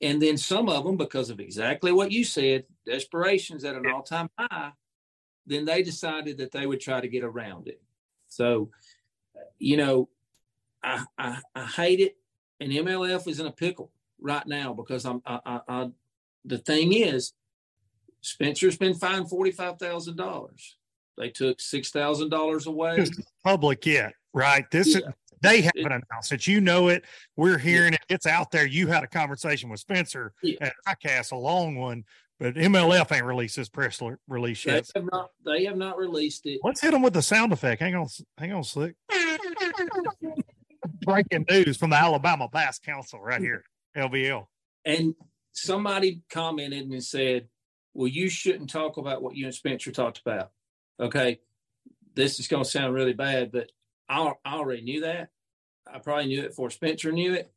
And 0.02 0.22
then 0.22 0.38
some 0.38 0.70
of 0.70 0.84
them, 0.84 0.98
because 0.98 1.30
of 1.30 1.40
exactly 1.40 1.92
what 1.92 2.12
you 2.12 2.24
said, 2.24 2.66
desperation's 2.86 3.64
at 3.64 3.76
an 3.76 3.88
all 3.88 4.04
time 4.04 4.30
high, 4.38 4.72
then 5.46 5.66
they 5.66 5.84
decided 5.84 6.38
that 6.38 6.52
they 6.52 6.66
would 6.66 6.82
try 6.82 7.00
to 7.02 7.08
get 7.08 7.24
around 7.24 7.68
it. 7.68 7.82
So, 8.28 8.70
you 9.60 9.78
know, 9.78 10.10
I, 10.84 11.04
I, 11.18 11.40
I 11.56 11.66
hate 11.66 12.00
it. 12.00 12.18
And 12.60 12.72
MLF 12.72 13.28
is 13.28 13.40
in 13.40 13.46
a 13.46 13.52
pickle 13.52 13.92
right 14.20 14.46
now 14.48 14.74
because 14.74 15.06
I'm, 15.06 15.22
I, 15.26 15.40
I, 15.46 15.60
I 15.68 15.90
the 16.46 16.58
thing 16.58 16.94
is, 16.94 17.34
Spencer's 18.22 18.78
been 18.78 18.94
fined 18.96 19.30
$45,000. 19.30 20.50
They 21.18 21.30
took 21.30 21.60
$6,000 21.60 22.68
away. 22.68 22.96
Just 22.98 23.22
public 23.44 23.86
yet, 23.86 24.14
right? 24.34 24.70
This 24.72 24.96
is 24.96 25.02
they 25.42 25.62
haven't 25.62 26.04
announced 26.12 26.32
it. 26.32 26.48
You 26.48 26.60
know 26.62 26.88
it. 26.88 27.04
We're 27.36 27.60
hearing 27.60 27.94
it. 27.94 28.02
It's 28.10 28.26
out 28.26 28.50
there. 28.52 28.66
You 28.66 28.88
had 28.88 29.04
a 29.04 29.08
conversation 29.08 29.70
with 29.70 29.80
Spencer 29.80 30.34
Yeah. 30.42 30.58
at 30.62 30.74
ICAST, 30.88 31.32
a 31.32 31.36
long 31.36 31.76
one, 31.76 32.04
but 32.40 32.56
MLF 32.56 33.12
ain't 33.16 33.26
released 33.26 33.56
this 33.56 33.70
press 33.70 34.02
release 34.28 34.64
They 34.64 34.74
yet. 34.74 34.90
have 34.96 35.06
not, 35.12 35.30
they 35.46 35.66
have 35.66 35.78
not 35.78 35.98
released 35.98 36.46
it. 36.48 36.60
Let's 36.64 36.82
hit 36.82 36.92
them 36.92 37.04
with 37.04 37.14
the 37.14 37.22
sound 37.22 37.54
effect. 37.54 37.82
Hang 37.82 37.96
on, 37.96 38.08
hang 38.38 38.54
on, 38.54 38.64
slick. 38.64 38.96
Breaking 41.08 41.46
news 41.50 41.78
from 41.78 41.92
the 41.92 41.96
Alabama 41.96 42.50
Bass 42.52 42.80
Council 42.80 43.22
right 43.22 43.40
here, 43.40 43.64
LBL. 43.96 44.46
And 44.84 45.16
somebody 45.54 46.22
commented 46.30 46.90
and 46.90 47.02
said, 47.02 47.48
Well, 47.94 48.10
you 48.10 48.28
shouldn't 48.28 48.70
talk 48.70 48.98
about 48.98 49.22
what 49.22 49.34
you 49.34 49.46
and 49.46 49.56
Spencer 49.56 49.94
talked 49.94 50.20
about. 50.20 50.52
Okay. 51.00 51.40
This 52.14 52.42
is 52.42 52.50
going 52.50 52.66
to 52.66 52.70
sound 52.70 52.94
really 52.94 53.14
bad, 53.14 53.54
but 53.54 53.72
I, 54.10 54.34
I 54.44 54.56
already 54.56 54.82
knew 54.82 55.02
that. 55.02 55.30
I 55.92 56.00
probably 56.00 56.26
knew 56.26 56.42
it 56.42 56.50
before 56.50 56.72
Spencer 56.72 57.14
knew 57.14 57.36
it. 57.36 57.54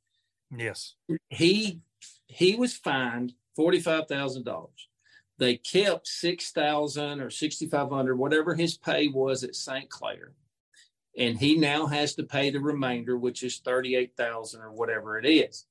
Yes. 0.57 0.95
He 1.29 1.81
he 2.29 2.55
was 2.55 2.77
fined 2.77 3.35
forty 3.57 3.81
five 3.81 4.07
thousand 4.07 4.45
dollars. 4.45 4.89
They 5.39 5.57
kept 5.57 6.07
six 6.07 6.53
thousand 6.53 7.21
or 7.21 7.31
sixty 7.31 7.67
five 7.67 7.91
hundred, 7.91 8.17
whatever 8.17 8.55
his 8.55 8.77
pay 8.77 9.09
was 9.09 9.43
at 9.43 9.57
St. 9.57 9.89
Clair, 9.91 10.35
and 11.17 11.39
he 11.39 11.57
now 11.57 11.87
has 11.87 12.15
to 12.15 12.23
pay 12.23 12.51
the 12.51 12.61
remainder, 12.61 13.17
which 13.17 13.43
is 13.43 13.59
thirty 13.59 13.97
eight 13.97 14.17
thousand 14.17 14.63
or 14.63 14.73
whatever 14.73 15.19
it 15.19 15.27
is. 15.27 15.67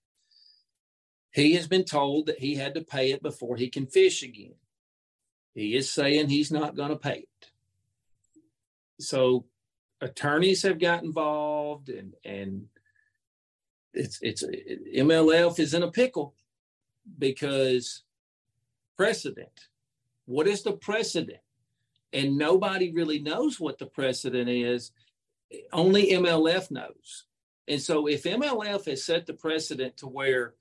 He 1.31 1.53
has 1.53 1.67
been 1.67 1.85
told 1.85 2.25
that 2.25 2.39
he 2.39 2.55
had 2.55 2.73
to 2.73 2.81
pay 2.81 3.11
it 3.11 3.21
before 3.21 3.55
he 3.55 3.69
can 3.69 3.85
fish 3.85 4.23
again. 4.23 4.55
He 5.53 5.75
is 5.75 5.91
saying 5.91 6.29
he's 6.29 6.51
not 6.51 6.75
going 6.75 6.89
to 6.89 6.95
pay 6.95 7.19
it. 7.19 7.51
So 8.99 9.45
attorneys 10.01 10.63
have 10.63 10.79
got 10.79 11.03
involved 11.03 11.89
and 11.89 12.13
and 12.23 12.67
it's 13.93 14.19
it's 14.21 14.43
MLF 14.43 15.59
is 15.59 15.73
in 15.73 15.83
a 15.83 15.91
pickle 15.91 16.35
because 17.17 18.03
precedent. 18.97 19.67
What 20.25 20.47
is 20.47 20.63
the 20.63 20.73
precedent? 20.73 21.39
And 22.13 22.37
nobody 22.37 22.91
really 22.91 23.19
knows 23.19 23.59
what 23.59 23.77
the 23.77 23.85
precedent 23.85 24.49
is. 24.49 24.91
Only 25.71 26.11
MLF 26.11 26.71
knows. 26.71 27.25
And 27.67 27.81
so 27.81 28.07
if 28.07 28.23
MLF 28.23 28.85
has 28.85 29.03
set 29.03 29.25
the 29.25 29.33
precedent 29.33 29.97
to 29.97 30.07
where 30.07 30.55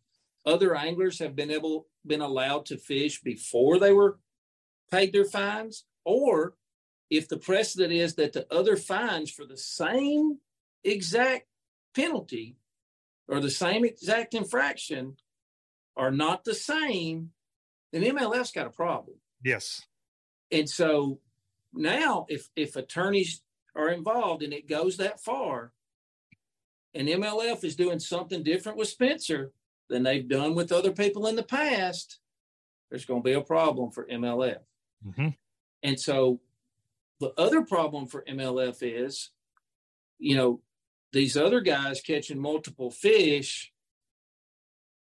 other 0.47 0.74
anglers 0.74 1.18
have 1.18 1.34
been 1.34 1.51
able 1.51 1.89
been 2.07 2.20
allowed 2.20 2.66
to 2.66 2.78
fish 2.78 3.20
before 3.20 3.78
they 3.78 3.93
were 3.93 4.18
paid 4.91 5.12
their 5.12 5.24
fines, 5.24 5.84
or 6.05 6.55
if 7.11 7.28
the 7.28 7.36
precedent 7.36 7.93
is 7.93 8.14
that 8.14 8.32
the 8.32 8.47
other 8.53 8.76
fines 8.76 9.30
for 9.30 9.45
the 9.45 9.57
same 9.57 10.39
exact 10.84 11.47
penalty 11.95 12.57
or 13.26 13.41
the 13.41 13.51
same 13.51 13.84
exact 13.84 14.34
infraction 14.34 15.16
are 15.97 16.11
not 16.11 16.45
the 16.45 16.55
same, 16.55 17.30
then 17.93 18.03
MLF's 18.03 18.53
got 18.53 18.66
a 18.66 18.70
problem. 18.70 19.16
Yes. 19.43 19.84
And 20.51 20.68
so 20.68 21.20
now 21.72 22.26
if 22.28 22.49
if 22.57 22.76
attorneys 22.76 23.43
are 23.75 23.91
involved 23.91 24.43
and 24.43 24.53
it 24.53 24.69
goes 24.69 24.97
that 24.97 25.21
far, 25.21 25.73
and 26.95 27.09
MLF 27.09 27.64
is 27.64 27.77
doing 27.77 27.99
something 27.99 28.43
different 28.43 28.79
with 28.79 28.89
Spencer 28.89 29.53
than 29.89 30.03
they've 30.03 30.29
done 30.29 30.55
with 30.55 30.73
other 30.73 30.93
people 30.93 31.27
in 31.27 31.37
the 31.37 31.43
past, 31.43 32.19
there's 32.91 33.05
going 33.05 33.23
to 33.23 33.29
be 33.29 33.35
a 33.35 33.41
problem 33.41 33.91
for 33.91 34.07
MLF. 34.07 34.62
Mhm. 35.07 35.37
And 35.83 36.01
so 36.01 36.41
the 37.21 37.33
other 37.39 37.62
problem 37.62 38.07
for 38.07 38.25
MLF 38.27 38.79
is, 38.83 39.31
you 40.19 40.37
know, 40.37 40.62
these 41.12 41.37
other 41.37 41.61
guys 41.61 42.01
catching 42.01 42.39
multiple 42.39 42.91
fish, 42.91 43.73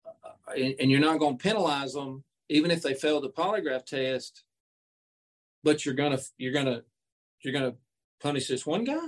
uh, 0.05 0.51
and, 0.57 0.75
and 0.79 0.91
you're 0.91 0.99
not 0.99 1.19
going 1.19 1.37
to 1.37 1.43
penalize 1.43 1.93
them 1.93 2.23
even 2.49 2.71
if 2.71 2.81
they 2.81 2.93
fail 2.93 3.21
the 3.21 3.29
polygraph 3.29 3.85
test, 3.85 4.43
but 5.63 5.85
you're 5.85 5.95
gonna 5.95 6.19
you're 6.37 6.53
gonna 6.53 6.83
you're 7.41 7.53
gonna 7.53 7.73
punish 8.21 8.47
this 8.47 8.65
one 8.65 8.83
guy. 8.83 9.07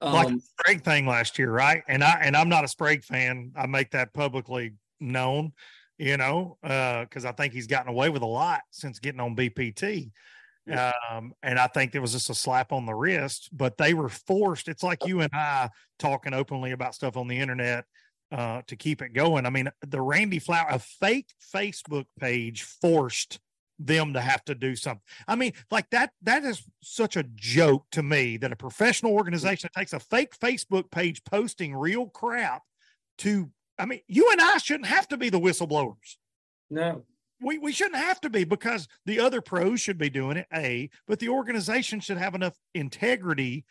Like 0.00 0.26
Um, 0.28 0.40
Sprague 0.40 0.84
thing 0.84 1.06
last 1.06 1.38
year, 1.38 1.50
right? 1.50 1.82
And 1.88 2.04
I 2.04 2.20
and 2.22 2.36
I'm 2.36 2.48
not 2.48 2.64
a 2.64 2.68
Sprague 2.68 3.04
fan. 3.04 3.52
I 3.56 3.66
make 3.66 3.90
that 3.92 4.12
publicly 4.12 4.74
known. 5.00 5.52
you 5.98 6.16
know, 6.16 6.58
because 6.60 7.24
uh, 7.24 7.28
I 7.28 7.32
think 7.32 7.52
he's 7.52 7.68
gotten 7.68 7.88
away 7.88 8.08
with 8.08 8.22
a 8.22 8.26
lot 8.26 8.62
since 8.70 8.98
getting 8.98 9.20
on 9.20 9.36
BPT. 9.36 10.10
Um, 10.68 11.34
and 11.42 11.58
I 11.58 11.66
think 11.68 11.94
it 11.94 12.00
was 12.00 12.12
just 12.12 12.30
a 12.30 12.34
slap 12.34 12.72
on 12.72 12.86
the 12.86 12.94
wrist, 12.94 13.50
but 13.52 13.76
they 13.76 13.94
were 13.94 14.08
forced. 14.08 14.68
It's 14.68 14.82
like 14.82 15.06
you 15.06 15.20
and 15.20 15.30
I 15.32 15.70
talking 15.98 16.34
openly 16.34 16.72
about 16.72 16.94
stuff 16.94 17.16
on 17.16 17.28
the 17.28 17.38
internet 17.38 17.84
uh, 18.32 18.62
to 18.66 18.76
keep 18.76 19.02
it 19.02 19.12
going. 19.12 19.46
I 19.46 19.50
mean, 19.50 19.68
the 19.86 20.00
Randy 20.00 20.38
Flower, 20.38 20.66
a 20.70 20.78
fake 20.78 21.28
Facebook 21.54 22.06
page 22.18 22.62
forced 22.62 23.38
them 23.78 24.12
to 24.14 24.20
have 24.20 24.44
to 24.44 24.54
do 24.54 24.76
something. 24.76 25.02
I 25.26 25.34
mean, 25.34 25.52
like 25.70 25.90
that, 25.90 26.12
that 26.22 26.44
is 26.44 26.62
such 26.82 27.16
a 27.16 27.24
joke 27.34 27.86
to 27.92 28.02
me 28.02 28.36
that 28.38 28.52
a 28.52 28.56
professional 28.56 29.12
organization 29.12 29.70
takes 29.76 29.92
a 29.92 30.00
fake 30.00 30.38
Facebook 30.38 30.90
page 30.90 31.24
posting 31.24 31.74
real 31.74 32.06
crap 32.06 32.62
to, 33.18 33.50
I 33.78 33.86
mean, 33.86 34.00
you 34.06 34.30
and 34.30 34.40
I 34.40 34.58
shouldn't 34.58 34.86
have 34.86 35.08
to 35.08 35.16
be 35.16 35.28
the 35.28 35.40
whistleblowers. 35.40 36.16
No. 36.70 37.02
We, 37.40 37.58
we 37.58 37.72
shouldn't 37.72 37.96
have 37.96 38.20
to 38.22 38.30
be 38.30 38.44
because 38.44 38.86
the 39.06 39.20
other 39.20 39.40
pros 39.40 39.80
should 39.80 39.98
be 39.98 40.08
doing 40.08 40.36
it, 40.36 40.46
A, 40.54 40.88
but 41.06 41.18
the 41.18 41.28
organization 41.28 42.00
should 42.00 42.16
have 42.16 42.34
enough 42.34 42.56
integrity 42.74 43.64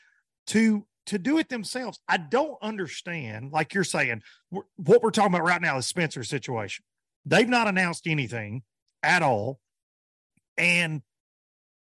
to 0.47 0.85
to 1.05 1.19
do 1.19 1.37
it 1.37 1.49
themselves. 1.49 1.99
I 2.07 2.15
don't 2.15 2.57
understand, 2.61 3.51
like 3.51 3.73
you're 3.73 3.83
saying, 3.83 4.21
we're, 4.51 4.61
what 4.77 5.03
we're 5.03 5.11
talking 5.11 5.33
about 5.33 5.45
right 5.45 5.61
now 5.61 5.77
is 5.77 5.85
Spencer's 5.85 6.29
situation. 6.29 6.85
They've 7.25 7.49
not 7.49 7.67
announced 7.67 8.07
anything 8.07 8.63
at 9.01 9.21
all 9.21 9.59
and 10.57 11.01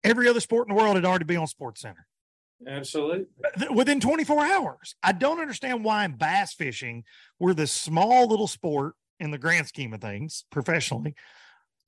every 0.03 0.29
other 0.29 0.41
sport 0.41 0.69
in 0.69 0.75
the 0.75 0.81
world 0.81 0.97
had 0.97 1.05
already 1.05 1.25
been 1.25 1.39
on 1.39 1.47
Sports 1.47 1.81
Center. 1.81 2.07
Absolutely. 2.67 3.27
Within 3.75 4.01
24 4.01 4.45
hours. 4.45 4.95
I 5.03 5.13
don't 5.13 5.41
understand 5.41 5.85
why 5.85 6.05
in 6.05 6.13
bass 6.13 6.55
fishing, 6.55 7.05
we're 7.39 7.55
this 7.55 7.73
small 7.73 8.29
little 8.29 8.47
sport 8.47 8.95
in 9.21 9.31
the 9.31 9.39
grand 9.39 9.67
scheme 9.67 9.93
of 9.93 10.01
things 10.01 10.45
professionally, 10.51 11.15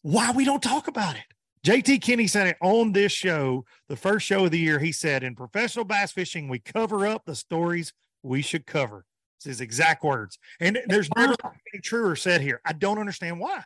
why 0.02 0.32
we 0.32 0.44
don't 0.44 0.62
talk 0.62 0.88
about 0.88 1.16
it. 1.16 1.24
JT 1.66 2.00
Kinney 2.00 2.28
said 2.28 2.46
it 2.46 2.56
on 2.60 2.92
this 2.92 3.10
show, 3.10 3.64
the 3.88 3.96
first 3.96 4.24
show 4.24 4.44
of 4.44 4.52
the 4.52 4.58
year. 4.58 4.78
He 4.78 4.92
said, 4.92 5.24
In 5.24 5.34
professional 5.34 5.84
bass 5.84 6.12
fishing, 6.12 6.48
we 6.48 6.60
cover 6.60 7.06
up 7.06 7.24
the 7.24 7.34
stories 7.34 7.92
we 8.22 8.40
should 8.40 8.66
cover. 8.66 9.04
It's 9.38 9.46
his 9.46 9.60
exact 9.60 10.04
words. 10.04 10.38
And 10.60 10.78
there's 10.86 11.08
never 11.16 11.34
anything 11.44 11.82
truer 11.82 12.14
said 12.14 12.40
here. 12.40 12.60
I 12.64 12.72
don't 12.72 12.98
understand 12.98 13.40
why. 13.40 13.64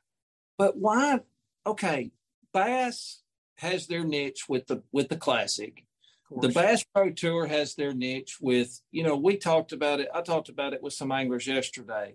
But 0.56 0.78
why? 0.78 1.20
Okay, 1.66 2.10
Bass 2.52 3.22
has 3.56 3.86
their 3.86 4.04
niche 4.04 4.48
with 4.48 4.66
the 4.66 4.82
with 4.92 5.08
the 5.08 5.16
classic. 5.16 5.84
The 6.30 6.48
Bass 6.48 6.84
Pro 6.94 7.10
Tour 7.10 7.46
has 7.46 7.74
their 7.74 7.92
niche 7.92 8.38
with, 8.40 8.80
you 8.92 9.02
know, 9.02 9.16
we 9.16 9.36
talked 9.36 9.72
about 9.72 9.98
it. 9.98 10.08
I 10.14 10.22
talked 10.22 10.48
about 10.48 10.72
it 10.74 10.82
with 10.82 10.92
some 10.92 11.10
anglers 11.10 11.46
yesterday. 11.46 12.14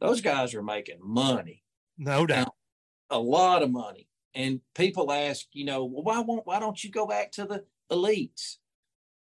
Those 0.00 0.20
guys 0.20 0.54
are 0.54 0.62
making 0.62 0.98
money. 1.02 1.64
No 1.98 2.26
doubt. 2.26 2.54
A 3.10 3.18
lot 3.18 3.62
of 3.62 3.70
money. 3.70 4.06
And 4.34 4.60
people 4.76 5.10
ask, 5.10 5.46
you 5.52 5.64
know, 5.64 5.84
well, 5.84 6.04
why 6.04 6.20
won't 6.20 6.46
why 6.46 6.60
don't 6.60 6.82
you 6.82 6.90
go 6.90 7.06
back 7.06 7.32
to 7.32 7.44
the 7.44 7.64
elites? 7.90 8.56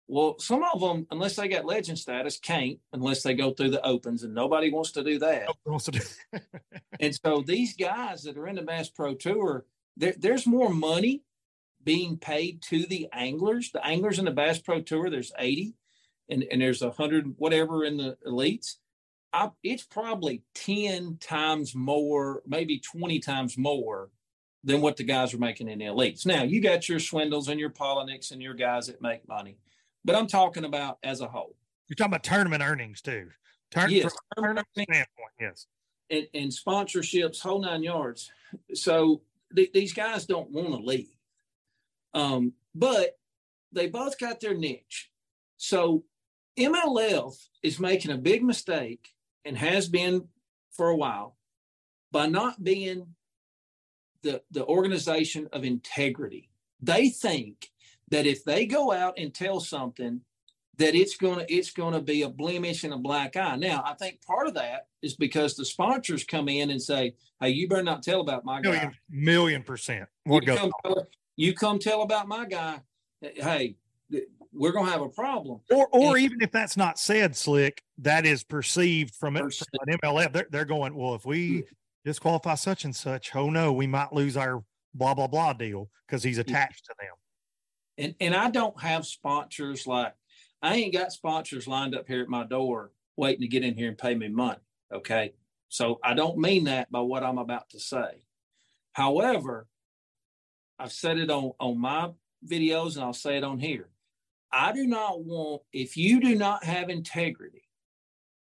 Well, 0.09 0.39
some 0.39 0.65
of 0.65 0.81
them, 0.81 1.07
unless 1.11 1.37
they 1.37 1.49
got 1.49 1.67
legend 1.67 1.99
status, 1.99 2.39
can't 2.39 2.79
unless 2.93 3.23
they 3.23 3.35
go 3.35 3.53
through 3.53 3.71
the 3.71 3.87
opens, 3.87 4.25
and 4.25 4.35
nobody 4.35 4.71
wants 4.73 4.93
to 4.93 5.05
do 5.05 5.19
that. 5.21 5.49
Wants 5.65 5.85
to 5.85 5.91
do. 5.93 6.01
and 7.01 7.15
so 7.15 7.45
these 7.47 7.77
guys 7.77 8.23
that 8.25 8.37
are 8.37 8.49
in 8.49 8.57
the 8.57 8.63
Bass 8.63 8.89
Pro 8.89 9.15
Tour, 9.15 9.67
there, 9.99 10.15
there's 10.17 10.47
more 10.47 10.71
money 10.71 11.23
being 11.85 12.17
paid 12.17 12.63
to 12.63 12.87
the 12.87 13.09
anglers. 13.13 13.71
The 13.73 13.85
anglers 13.85 14.19
in 14.19 14.25
the 14.25 14.31
Bass 14.31 14.59
Pro 14.59 14.81
Tour, 14.81 15.11
there's 15.11 15.33
80, 15.39 15.75
and, 16.29 16.45
and 16.51 16.63
there's 16.63 16.83
hundred 16.83 17.35
whatever 17.37 17.85
in 17.85 17.97
the 17.97 18.17
elites. 18.27 18.77
I, 19.33 19.51
it's 19.63 19.83
probably 19.83 20.43
10 20.55 21.19
times 21.21 21.75
more, 21.75 22.43
maybe 22.47 22.79
20 22.79 23.19
times 23.19 23.59
more 23.59 24.11
than 24.65 24.81
what 24.81 24.97
the 24.97 25.05
guys 25.05 25.35
are 25.35 25.39
making 25.39 25.69
in 25.69 25.79
the 25.79 25.87
elites. 25.87 26.25
Now, 26.25 26.45
you 26.45 26.63
got 26.63 26.89
your 26.89 26.99
Swindles 26.99 27.49
and 27.49 27.61
your 27.61 27.71
Palaniuks 27.71 28.33
and 28.33 28.43
your 28.43 28.55
guys 28.55 28.87
that 28.87 29.03
make 29.03 29.29
money, 29.29 29.59
but 30.05 30.17
I'm 30.17 30.27
talking 30.27 30.65
about 30.65 30.99
as 31.03 31.21
a 31.21 31.29
whole. 31.29 31.57
You're 31.89 31.97
talking 31.97 32.13
about 32.13 32.25
tournament 32.25 32.63
earnings 32.63 33.03
too. 33.03 33.29
Turn, 33.71 33.91
yes, 33.91 34.15
tournament 34.37 34.67
standpoint, 34.73 35.07
yes. 35.41 35.67
And, 36.11 36.27
and 36.33 36.51
sponsorships, 36.51 37.41
whole 37.41 37.61
nine 37.61 37.83
yards. 37.83 38.31
So 38.75 39.21
th- 39.55 39.73
these 39.73 39.93
guys 39.93 40.27
don't 40.27 40.51
want 40.51 40.69
to 40.69 40.77
leave. 40.77 41.17
Um, 42.15 42.53
but 42.75 43.19
they 43.73 43.87
both 43.87 44.19
got 44.19 44.41
their 44.41 44.55
niche. 44.55 45.11
So 45.57 46.05
MLF 46.59 47.35
is 47.63 47.79
making 47.79 48.11
a 48.11 48.19
big 48.19 48.43
mistake 48.43 49.09
and 49.45 49.57
has 49.57 49.89
been 49.89 50.29
for 50.73 50.89
a 50.89 50.97
while 50.97 51.37
by 52.11 52.27
not 52.27 52.63
being 52.63 53.15
the, 54.23 54.43
the 54.51 54.65
organization 54.65 55.49
of 55.53 55.65
integrity. 55.65 56.51
They 56.81 57.11
think 57.11 57.71
that 58.11 58.27
if 58.27 58.45
they 58.45 58.67
go 58.67 58.93
out 58.93 59.15
and 59.19 59.35
tell 59.35 59.61
something 59.61 60.23
that 60.79 60.95
it's 60.95 61.17
gonna 61.17 61.45
it's 61.49 61.71
gonna 61.71 62.01
be 62.01 62.23
a 62.23 62.29
blemish 62.29 62.85
and 62.85 62.95
a 62.95 62.99
black 62.99 63.37
eye. 63.37 63.57
Now, 63.57 63.83
I 63.85 63.95
think 63.95 64.23
part 64.25 64.47
of 64.47 64.55
that 64.55 64.87
is 65.03 65.17
because 65.17 65.57
the 65.57 65.65
sponsors 65.65 66.25
come 66.25 66.49
in 66.49 66.71
and 66.71 66.81
say, 66.81 67.15
"Hey, 67.41 67.51
you 67.51 67.69
better 67.69 67.83
not 67.83 68.03
tell 68.03 68.21
about 68.21 68.45
my 68.45 68.61
million, 68.61 68.89
guy." 68.89 68.95
Million 69.11 69.63
percent. 69.63 70.09
What 70.25 70.47
you 70.47 70.55
come, 70.55 70.73
tell, 70.85 71.07
you 71.37 71.55
come 71.55 71.79
tell 71.79 72.03
about 72.03 72.29
my 72.29 72.47
guy. 72.47 72.81
Hey, 73.21 73.77
we're 74.53 74.73
gonna 74.73 74.91
have 74.91 75.03
a 75.03 75.09
problem. 75.09 75.61
Or, 75.71 75.89
or 75.89 76.17
and, 76.17 76.25
even 76.25 76.41
if 76.41 76.53
that's 76.53 76.77
not 76.77 76.99
said, 76.99 77.37
slick, 77.37 77.83
that 77.99 78.25
is 78.25 78.45
perceived 78.45 79.15
from, 79.17 79.37
it, 79.37 79.53
from 79.53 79.67
an 79.87 79.99
MLF. 79.99 80.33
They're, 80.33 80.47
they're 80.51 80.65
going, 80.65 80.95
well, 80.95 81.15
if 81.15 81.27
we 81.27 81.59
hmm. 81.59 81.61
disqualify 82.05 82.55
such 82.55 82.85
and 82.85 82.95
such, 82.95 83.35
oh 83.35 83.51
no, 83.51 83.73
we 83.73 83.89
might 83.89 84.13
lose 84.13 84.37
our 84.37 84.63
blah 84.95 85.15
blah 85.15 85.27
blah 85.27 85.55
deal 85.55 85.91
because 86.07 86.23
he's 86.23 86.37
hmm. 86.37 86.43
attached 86.43 86.85
to 86.85 86.95
them. 87.01 87.15
And 87.99 88.15
and 88.21 88.35
I 88.37 88.51
don't 88.51 88.81
have 88.81 89.07
sponsors 89.07 89.85
like 89.85 90.15
I 90.61 90.75
ain't 90.77 90.93
got 90.93 91.13
sponsors 91.13 91.69
lined 91.69 91.95
up 91.95 92.07
here 92.09 92.23
at 92.23 92.29
my 92.29 92.45
door 92.45 92.93
waiting 93.17 93.43
to 93.43 93.49
get 93.49 93.65
in 93.65 93.77
here 93.77 93.89
and 93.89 93.99
pay 93.99 94.15
me 94.15 94.29
money. 94.29 94.59
Okay. 94.93 95.35
So 95.69 96.01
I 96.03 96.15
don't 96.15 96.39
mean 96.39 96.65
that 96.65 96.91
by 96.91 97.01
what 97.01 97.23
I'm 97.23 97.39
about 97.39 97.69
to 97.71 97.81
say. 97.81 98.23
However, 98.93 99.67
I've 100.79 100.93
said 100.93 101.19
it 101.19 101.31
on, 101.31 101.53
on 101.61 101.79
my 101.79 102.11
videos 102.47 102.95
and 102.95 103.05
I'll 103.05 103.13
say 103.13 103.37
it 103.37 103.45
on 103.45 103.59
here. 103.59 103.89
I 104.51 104.73
do 104.73 104.87
not 104.87 105.23
want, 105.25 105.63
if 105.73 105.97
you 105.97 106.21
do 106.21 106.35
not 106.35 106.65
have 106.65 106.89
integrity 106.89 107.65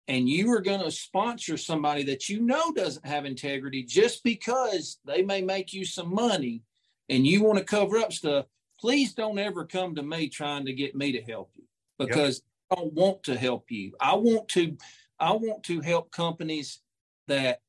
and 0.08 0.28
you 0.28 0.52
are 0.52 0.62
going 0.62 0.82
to 0.82 0.92
sponsor 0.92 1.58
somebody 1.58 2.04
that 2.04 2.28
you 2.28 2.42
know 2.42 2.72
doesn't 2.72 3.06
have 3.06 3.26
integrity 3.26 3.84
just 3.84 4.24
because 4.24 4.98
they 5.06 5.22
may 5.22 5.42
make 5.42 5.74
you 5.74 5.86
some 5.86 6.14
money 6.14 6.64
and 7.08 7.28
you 7.28 7.44
want 7.44 7.60
to 7.60 7.64
cover 7.64 7.98
up 7.98 8.12
stuff, 8.12 8.46
please 8.80 9.14
don't 9.14 9.38
ever 9.38 9.66
come 9.66 9.94
to 9.96 10.02
me 10.02 10.28
trying 10.28 10.66
to 10.66 10.74
get 10.74 10.96
me 10.96 11.12
to 11.12 11.22
help 11.22 11.52
you 11.56 11.64
because 12.06 12.42
yep. 12.72 12.78
I 12.78 12.82
don't 12.82 12.94
want 12.94 13.24
to 13.24 13.38
help 13.38 13.70
you. 13.70 13.94
I 14.00 14.16
want 14.16 14.48
to 14.50 14.78
I 15.20 15.34
want 15.34 15.64
to 15.64 15.82
help 15.82 16.12
companies 16.12 16.80
that 17.28 17.60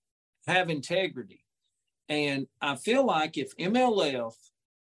have 0.46 0.70
integrity. 0.70 1.44
And 2.08 2.46
I 2.60 2.76
feel 2.76 3.04
like 3.04 3.36
if 3.36 3.56
MLF 3.56 4.34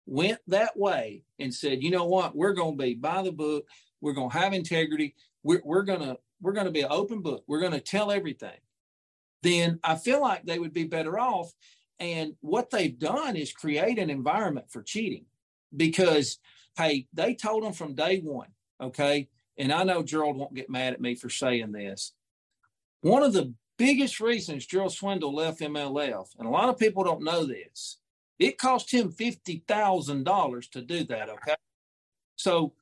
went 0.05 0.39
that 0.47 0.77
way 0.77 1.23
and 1.39 1.53
said, 1.53 1.83
you 1.83 1.91
know 1.91 2.05
what, 2.05 2.35
we're 2.35 2.53
going 2.53 2.77
to 2.77 2.83
be 2.83 2.95
by 2.95 3.21
the 3.21 3.31
book, 3.31 3.65
we're 4.01 4.13
going 4.13 4.29
to 4.29 4.37
have 4.37 4.53
integrity, 4.53 5.15
we're, 5.43 5.61
we're 5.63 5.83
going 5.83 6.01
to 6.01 6.17
we're 6.41 6.53
going 6.53 6.65
to 6.65 6.71
be 6.71 6.81
an 6.81 6.91
open 6.91 7.21
book, 7.21 7.43
we're 7.47 7.61
going 7.61 7.71
to 7.71 7.79
tell 7.79 8.11
everything, 8.11 8.59
then 9.43 9.79
I 9.83 9.95
feel 9.95 10.21
like 10.21 10.45
they 10.45 10.59
would 10.59 10.73
be 10.73 10.83
better 10.83 11.17
off. 11.17 11.53
And 11.99 12.33
what 12.41 12.69
they've 12.69 12.97
done 12.97 13.37
is 13.37 13.53
create 13.53 13.97
an 13.97 14.09
environment 14.09 14.65
for 14.69 14.81
cheating 14.81 15.25
because, 15.75 16.39
hey, 16.75 17.07
they 17.13 17.33
told 17.33 17.63
them 17.63 17.71
from 17.71 17.95
day 17.95 18.19
one, 18.19 18.49
okay, 18.83 19.29
and 19.57 19.71
I 19.71 19.83
know 19.83 20.03
Gerald 20.03 20.37
won't 20.37 20.55
get 20.55 20.69
mad 20.69 20.93
at 20.93 21.01
me 21.01 21.15
for 21.15 21.29
saying 21.29 21.71
this. 21.71 22.13
One 23.01 23.23
of 23.23 23.33
the 23.33 23.53
biggest 23.77 24.19
reasons 24.19 24.65
Gerald 24.65 24.93
Swindle 24.93 25.33
left 25.33 25.59
MLF, 25.59 26.27
and 26.37 26.47
a 26.47 26.51
lot 26.51 26.69
of 26.69 26.77
people 26.77 27.03
don't 27.03 27.23
know 27.23 27.45
this, 27.45 27.97
it 28.39 28.57
cost 28.57 28.91
him 28.91 29.11
$50,000 29.11 30.71
to 30.71 30.81
do 30.81 31.03
that. 31.05 31.29
Okay. 31.29 31.55
So 32.35 32.73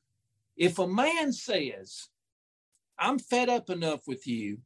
if 0.56 0.80
a 0.80 0.88
man 0.88 1.34
says, 1.34 2.08
I'm 2.98 3.20
fed 3.20 3.50
up 3.50 3.70
enough 3.70 4.02
with 4.08 4.28
you 4.28 4.60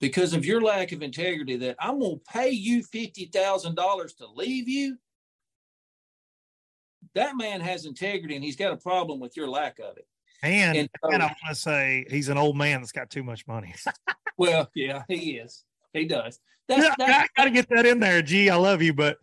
because 0.00 0.34
of 0.34 0.44
your 0.44 0.60
lack 0.60 0.92
of 0.92 1.02
integrity 1.02 1.56
that 1.56 1.76
I'm 1.78 2.00
going 2.00 2.18
to 2.18 2.32
pay 2.32 2.50
you 2.50 2.82
$50,000 2.82 4.16
to 4.16 4.26
leave 4.34 4.68
you, 4.68 4.96
that 7.14 7.36
man 7.36 7.60
has 7.60 7.84
integrity 7.84 8.34
and 8.34 8.44
he's 8.44 8.56
got 8.56 8.72
a 8.72 8.76
problem 8.76 9.20
with 9.20 9.36
your 9.36 9.48
lack 9.48 9.78
of 9.78 9.96
it. 9.96 10.06
And, 10.42 10.76
and, 10.76 10.90
so, 11.02 11.10
and 11.12 11.22
I 11.22 11.26
want 11.26 11.36
to 11.48 11.54
say 11.54 12.04
he's 12.10 12.28
an 12.28 12.36
old 12.36 12.56
man 12.56 12.80
that's 12.80 12.92
got 12.92 13.10
too 13.10 13.22
much 13.22 13.46
money. 13.46 13.74
well, 14.38 14.70
yeah, 14.74 15.04
he 15.08 15.36
is. 15.36 15.64
He 15.92 16.04
does. 16.04 16.40
That's, 16.68 16.82
yeah, 16.82 16.94
that's, 16.98 17.12
I 17.12 17.28
got 17.36 17.44
to 17.44 17.50
get 17.50 17.68
that 17.70 17.86
in 17.86 18.00
there. 18.00 18.22
Gee, 18.22 18.50
I 18.50 18.56
love 18.56 18.82
you, 18.82 18.92
but 18.92 19.18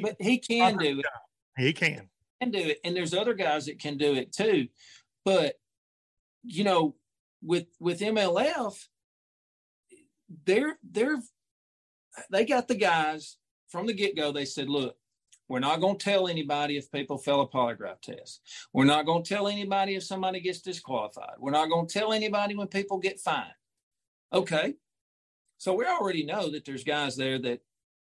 but 0.00 0.16
he 0.20 0.38
can 0.38 0.76
do 0.76 1.00
it. 1.00 1.06
He 1.56 1.72
can. 1.72 2.08
Can 2.40 2.50
do 2.50 2.58
it, 2.58 2.78
and 2.84 2.96
there's 2.96 3.12
other 3.12 3.34
guys 3.34 3.66
that 3.66 3.78
can 3.78 3.98
do 3.98 4.14
it 4.14 4.32
too. 4.32 4.68
But 5.24 5.56
you 6.42 6.64
know, 6.64 6.94
with 7.42 7.66
with 7.78 8.00
MLF, 8.00 8.78
they're 10.46 10.78
they're 10.90 11.18
they 12.30 12.44
got 12.44 12.68
the 12.68 12.76
guys 12.76 13.36
from 13.68 13.86
the 13.86 13.92
get 13.92 14.16
go. 14.16 14.32
They 14.32 14.44
said, 14.44 14.68
look, 14.68 14.96
we're 15.50 15.58
not 15.58 15.80
going 15.80 15.98
to 15.98 16.04
tell 16.04 16.28
anybody 16.28 16.76
if 16.76 16.92
people 16.92 17.18
fail 17.18 17.40
a 17.40 17.48
polygraph 17.48 18.00
test. 18.00 18.40
We're 18.72 18.84
not 18.84 19.04
going 19.04 19.24
to 19.24 19.28
tell 19.28 19.48
anybody 19.48 19.96
if 19.96 20.04
somebody 20.04 20.38
gets 20.38 20.60
disqualified. 20.60 21.34
We're 21.40 21.50
not 21.50 21.68
going 21.68 21.88
to 21.88 21.92
tell 21.92 22.12
anybody 22.12 22.54
when 22.54 22.68
people 22.68 22.98
get 22.98 23.18
fined. 23.18 23.50
Okay. 24.32 24.74
So 25.58 25.74
we 25.74 25.86
already 25.86 26.24
know 26.24 26.52
that 26.52 26.64
there's 26.64 26.84
guys 26.84 27.16
there 27.16 27.36
that 27.40 27.62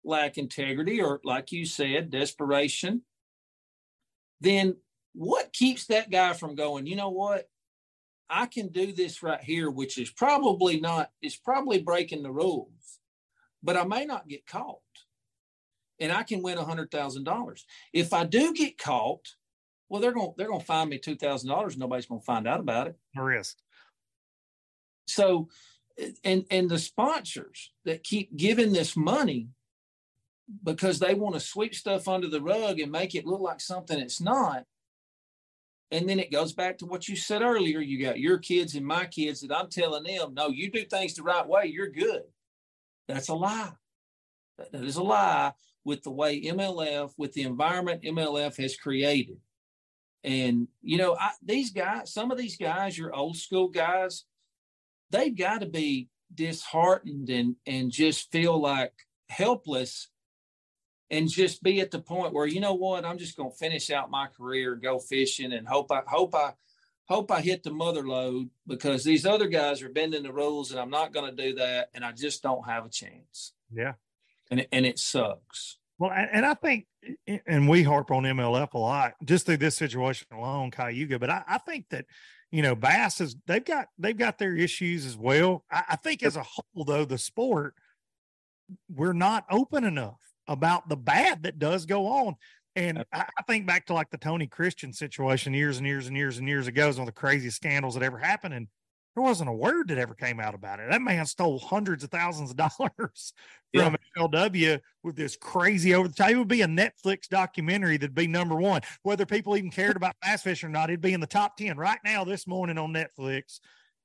lack 0.04 0.38
integrity 0.38 1.02
or, 1.02 1.20
like 1.24 1.50
you 1.50 1.66
said, 1.66 2.12
desperation. 2.12 3.02
Then 4.40 4.76
what 5.12 5.52
keeps 5.52 5.86
that 5.86 6.12
guy 6.12 6.34
from 6.34 6.54
going, 6.54 6.86
you 6.86 6.94
know 6.94 7.10
what? 7.10 7.48
I 8.30 8.46
can 8.46 8.68
do 8.68 8.92
this 8.92 9.24
right 9.24 9.42
here, 9.42 9.72
which 9.72 9.98
is 9.98 10.08
probably 10.08 10.78
not, 10.78 11.10
it's 11.20 11.34
probably 11.34 11.82
breaking 11.82 12.22
the 12.22 12.30
rules, 12.30 13.00
but 13.60 13.76
I 13.76 13.82
may 13.82 14.04
not 14.04 14.28
get 14.28 14.46
caught 14.46 14.78
and 16.00 16.12
I 16.12 16.22
can 16.22 16.42
win 16.42 16.58
a 16.58 16.64
hundred 16.64 16.90
thousand 16.90 17.24
dollars. 17.24 17.64
If 17.92 18.12
I 18.12 18.24
do 18.24 18.52
get 18.52 18.78
caught, 18.78 19.26
well, 19.88 20.00
they're 20.00 20.12
going 20.12 20.34
they're 20.36 20.48
going 20.48 20.60
to 20.60 20.66
find 20.66 20.90
me 20.90 20.98
two 20.98 21.16
thousand 21.16 21.50
dollars. 21.50 21.76
Nobody's 21.76 22.06
going 22.06 22.20
to 22.20 22.24
find 22.24 22.46
out 22.46 22.60
about 22.60 22.88
it. 22.88 22.96
The 23.14 23.22
Risk. 23.22 23.56
So, 25.06 25.48
and 26.24 26.44
and 26.50 26.68
the 26.68 26.78
sponsors 26.78 27.72
that 27.84 28.02
keep 28.02 28.36
giving 28.36 28.72
this 28.72 28.96
money 28.96 29.48
because 30.62 30.98
they 30.98 31.14
want 31.14 31.34
to 31.34 31.40
sweep 31.40 31.74
stuff 31.74 32.08
under 32.08 32.28
the 32.28 32.40
rug 32.40 32.80
and 32.80 32.92
make 32.92 33.14
it 33.14 33.26
look 33.26 33.40
like 33.40 33.60
something 33.60 33.98
it's 33.98 34.20
not. 34.20 34.64
And 35.90 36.08
then 36.08 36.18
it 36.18 36.32
goes 36.32 36.52
back 36.52 36.78
to 36.78 36.86
what 36.86 37.08
you 37.08 37.14
said 37.14 37.40
earlier. 37.40 37.80
You 37.80 38.02
got 38.04 38.18
your 38.18 38.38
kids 38.38 38.74
and 38.74 38.84
my 38.84 39.06
kids 39.06 39.40
that 39.40 39.56
I'm 39.56 39.68
telling 39.68 40.02
them, 40.02 40.34
no, 40.34 40.48
you 40.48 40.70
do 40.70 40.84
things 40.84 41.14
the 41.14 41.22
right 41.22 41.46
way, 41.46 41.66
you're 41.66 41.88
good. 41.88 42.22
That's 43.06 43.28
a 43.28 43.34
lie. 43.34 43.72
That 44.58 44.84
is 44.84 44.96
a 44.96 45.02
lie 45.02 45.52
with 45.84 46.02
the 46.02 46.10
way 46.10 46.42
MLF, 46.42 47.12
with 47.16 47.32
the 47.32 47.42
environment 47.42 48.02
MLF 48.02 48.56
has 48.56 48.76
created. 48.76 49.38
And, 50.22 50.68
you 50.80 50.96
know, 50.96 51.16
I, 51.18 51.32
these 51.42 51.70
guys, 51.70 52.12
some 52.12 52.30
of 52.30 52.38
these 52.38 52.56
guys, 52.56 52.96
your 52.96 53.14
old 53.14 53.36
school 53.36 53.68
guys, 53.68 54.24
they've 55.10 55.36
got 55.36 55.60
to 55.60 55.66
be 55.66 56.08
disheartened 56.34 57.28
and, 57.28 57.56
and 57.66 57.90
just 57.90 58.32
feel 58.32 58.58
like 58.58 58.92
helpless 59.28 60.08
and 61.10 61.28
just 61.28 61.62
be 61.62 61.80
at 61.80 61.90
the 61.90 61.98
point 61.98 62.32
where, 62.32 62.46
you 62.46 62.60
know 62.60 62.74
what, 62.74 63.04
I'm 63.04 63.18
just 63.18 63.36
going 63.36 63.50
to 63.50 63.56
finish 63.56 63.90
out 63.90 64.10
my 64.10 64.26
career, 64.28 64.74
go 64.76 64.98
fishing 64.98 65.52
and 65.52 65.68
hope 65.68 65.92
I, 65.92 66.00
hope 66.06 66.34
I, 66.34 66.54
hope 67.06 67.30
I 67.30 67.42
hit 67.42 67.62
the 67.62 67.70
mother 67.70 68.08
load 68.08 68.48
because 68.66 69.04
these 69.04 69.26
other 69.26 69.46
guys 69.46 69.82
are 69.82 69.90
bending 69.90 70.22
the 70.22 70.32
rules 70.32 70.70
and 70.70 70.80
I'm 70.80 70.88
not 70.88 71.12
going 71.12 71.36
to 71.36 71.42
do 71.42 71.56
that. 71.56 71.90
And 71.92 72.02
I 72.02 72.12
just 72.12 72.42
don't 72.42 72.66
have 72.66 72.86
a 72.86 72.90
chance. 72.90 73.52
Yeah 73.70 73.92
and 74.50 74.66
and 74.72 74.86
it 74.86 74.98
sucks. 74.98 75.78
Well, 75.98 76.10
and, 76.10 76.28
and 76.32 76.46
I 76.46 76.54
think, 76.54 76.86
and 77.46 77.68
we 77.68 77.84
harp 77.84 78.10
on 78.10 78.24
MLF 78.24 78.74
a 78.74 78.78
lot 78.78 79.14
just 79.24 79.46
through 79.46 79.58
this 79.58 79.76
situation 79.76 80.26
alone, 80.32 80.72
Cayuga. 80.72 81.20
But 81.20 81.30
I, 81.30 81.44
I 81.46 81.58
think 81.58 81.88
that 81.90 82.06
you 82.50 82.62
know 82.62 82.74
Bass 82.74 83.20
is 83.20 83.36
they've 83.46 83.64
got 83.64 83.88
they've 83.98 84.16
got 84.16 84.38
their 84.38 84.56
issues 84.56 85.06
as 85.06 85.16
well. 85.16 85.64
I, 85.70 85.84
I 85.90 85.96
think 85.96 86.22
as 86.22 86.36
a 86.36 86.42
whole, 86.42 86.84
though, 86.84 87.04
the 87.04 87.18
sport 87.18 87.74
we're 88.94 89.12
not 89.12 89.44
open 89.50 89.84
enough 89.84 90.20
about 90.48 90.88
the 90.88 90.96
bad 90.96 91.42
that 91.44 91.58
does 91.58 91.86
go 91.86 92.06
on. 92.06 92.36
And 92.76 93.04
I, 93.12 93.26
I, 93.38 93.42
think 93.46 93.66
back 93.66 93.86
to 93.86 93.94
like 93.94 94.10
the 94.10 94.18
Tony 94.18 94.46
Christian 94.46 94.92
situation 94.92 95.54
years 95.54 95.78
and 95.78 95.86
years 95.86 96.08
and 96.08 96.16
years 96.16 96.38
and 96.38 96.48
years 96.48 96.66
ago, 96.66 96.88
is 96.88 96.98
one 96.98 97.08
of 97.08 97.14
the 97.14 97.20
craziest 97.20 97.56
scandals 97.56 97.94
that 97.94 98.02
ever 98.02 98.18
happened. 98.18 98.54
And 98.54 98.68
there 99.14 99.22
wasn't 99.22 99.48
a 99.48 99.52
word 99.52 99.88
that 99.88 99.98
ever 99.98 100.14
came 100.14 100.40
out 100.40 100.54
about 100.54 100.80
it. 100.80 100.90
That 100.90 101.00
man 101.00 101.24
stole 101.26 101.58
hundreds 101.58 102.02
of 102.02 102.10
thousands 102.10 102.50
of 102.50 102.56
dollars 102.56 103.32
from 103.74 103.96
yeah. 104.16 104.22
LW 104.22 104.80
with 105.02 105.16
this 105.16 105.36
crazy 105.36 105.94
over 105.94 106.08
the 106.08 106.14
top. 106.14 106.30
It 106.30 106.36
would 106.36 106.48
be 106.48 106.62
a 106.62 106.66
Netflix 106.66 107.28
documentary 107.28 107.96
that'd 107.96 108.14
be 108.14 108.26
number 108.26 108.56
one. 108.56 108.80
Whether 109.02 109.24
people 109.24 109.56
even 109.56 109.70
cared 109.70 109.96
about 109.96 110.16
bass 110.20 110.42
fishing 110.42 110.68
or 110.68 110.72
not, 110.72 110.90
it'd 110.90 111.00
be 111.00 111.12
in 111.12 111.20
the 111.20 111.26
top 111.26 111.56
10 111.56 111.76
right 111.76 111.98
now 112.04 112.24
this 112.24 112.46
morning 112.46 112.76
on 112.76 112.92
Netflix. 112.92 113.60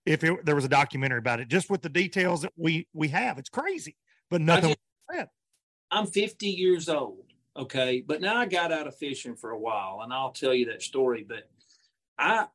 If 0.05 0.23
it, 0.23 0.45
there 0.45 0.55
was 0.55 0.65
a 0.65 0.69
documentary 0.69 1.19
about 1.19 1.39
it, 1.39 1.47
just 1.47 1.69
with 1.69 1.81
the 1.81 1.89
details 1.89 2.41
that 2.43 2.53
we 2.55 2.87
we 2.93 3.09
have, 3.09 3.37
it's 3.37 3.49
crazy, 3.49 3.95
but 4.29 4.41
nothing. 4.41 4.75
Just, 5.13 5.27
I'm 5.91 6.07
50 6.07 6.47
years 6.47 6.87
old, 6.87 7.25
okay, 7.57 8.01
but 8.05 8.21
now 8.21 8.37
I 8.37 8.45
got 8.45 8.71
out 8.71 8.87
of 8.87 8.95
fishing 8.95 9.35
for 9.35 9.51
a 9.51 9.59
while, 9.59 9.99
and 10.01 10.13
I'll 10.13 10.31
tell 10.31 10.53
you 10.53 10.67
that 10.67 10.81
story. 10.81 11.25
But 11.27 11.49
I 12.17 12.47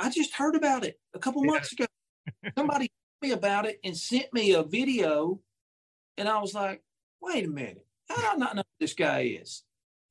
I 0.00 0.08
just 0.10 0.34
heard 0.34 0.54
about 0.54 0.84
it 0.84 0.98
a 1.14 1.18
couple 1.18 1.44
yeah. 1.44 1.52
months 1.52 1.72
ago. 1.72 1.86
Somebody 2.56 2.88
told 2.88 3.30
me 3.30 3.32
about 3.32 3.66
it 3.66 3.78
and 3.84 3.96
sent 3.96 4.32
me 4.32 4.52
a 4.54 4.62
video, 4.62 5.40
and 6.16 6.28
I 6.28 6.40
was 6.40 6.54
like, 6.54 6.82
"Wait 7.20 7.44
a 7.44 7.48
minute! 7.48 7.86
How 8.08 8.16
do 8.16 8.26
I 8.26 8.36
not 8.36 8.56
know 8.56 8.62
who 8.62 8.84
this 8.84 8.94
guy 8.94 9.38
is? 9.40 9.62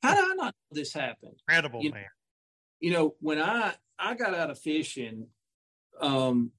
How 0.04 0.14
do 0.14 0.22
I 0.22 0.36
not 0.36 0.54
know 0.56 0.76
this 0.76 0.94
happened?" 0.94 1.36
Incredible 1.48 1.82
you 1.82 1.92
man. 1.92 2.02
Know, 2.02 2.08
you 2.80 2.92
know, 2.92 3.16
when 3.20 3.42
I 3.42 3.74
I 3.98 4.14
got 4.14 4.36
out 4.36 4.52
of 4.52 4.60
fishing, 4.60 5.28
um, 6.00 6.52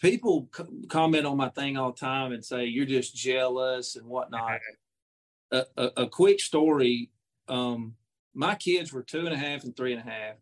people 0.00 0.48
c- 0.56 0.64
comment 0.88 1.26
on 1.26 1.36
my 1.36 1.50
thing 1.50 1.76
all 1.76 1.92
the 1.92 1.98
time 1.98 2.32
and 2.32 2.44
say 2.44 2.64
you're 2.64 2.86
just 2.86 3.14
jealous 3.14 3.96
and 3.96 4.06
whatnot. 4.06 4.60
a, 5.52 5.64
a, 5.76 5.90
a, 5.98 6.08
quick 6.08 6.40
story. 6.40 7.10
Um, 7.48 7.94
my 8.34 8.54
kids 8.54 8.92
were 8.92 9.02
two 9.02 9.20
and 9.26 9.34
a 9.34 9.36
half 9.36 9.64
and 9.64 9.76
three 9.76 9.92
and 9.92 10.00
a 10.00 10.10
half, 10.10 10.36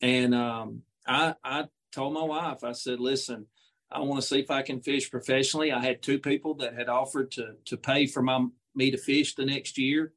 and 0.00 0.34
um, 0.34 0.82
I 1.06 1.34
I 1.44 1.64
told 1.96 2.12
my 2.12 2.22
wife, 2.22 2.62
I 2.62 2.72
said, 2.72 3.00
listen, 3.00 3.46
I 3.90 4.00
want 4.00 4.20
to 4.20 4.26
see 4.26 4.38
if 4.38 4.50
I 4.50 4.60
can 4.60 4.80
fish 4.80 5.10
professionally. 5.10 5.72
I 5.72 5.82
had 5.82 6.02
two 6.02 6.18
people 6.18 6.54
that 6.56 6.74
had 6.74 6.88
offered 6.88 7.30
to 7.32 7.54
to 7.64 7.76
pay 7.76 8.06
for 8.06 8.22
my 8.22 8.46
me 8.74 8.90
to 8.90 8.98
fish 8.98 9.34
the 9.34 9.46
next 9.46 9.78
year, 9.78 10.12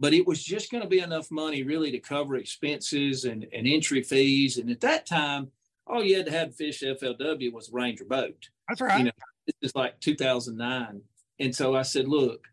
but 0.00 0.14
it 0.14 0.26
was 0.26 0.42
just 0.42 0.70
going 0.70 0.82
to 0.82 0.88
be 0.88 1.00
enough 1.00 1.30
money 1.30 1.62
really 1.62 1.90
to 1.90 1.98
cover 1.98 2.36
expenses 2.36 3.26
and, 3.26 3.46
and 3.52 3.66
entry 3.66 4.02
fees. 4.02 4.56
And 4.56 4.70
at 4.70 4.80
that 4.80 5.04
time, 5.04 5.50
all 5.86 6.02
you 6.02 6.16
had 6.16 6.26
to 6.26 6.32
have 6.32 6.48
to 6.48 6.54
fish 6.54 6.82
FLW 6.82 7.52
was 7.52 7.68
a 7.68 7.72
Ranger 7.72 8.06
boat. 8.06 8.48
That's 8.66 8.80
right. 8.80 8.98
You 8.98 9.04
know, 9.06 9.12
this 9.46 9.56
is 9.60 9.74
like 9.76 10.00
2009. 10.00 11.02
And 11.40 11.54
so 11.54 11.76
I 11.76 11.82
said, 11.82 12.08
look, 12.08 12.48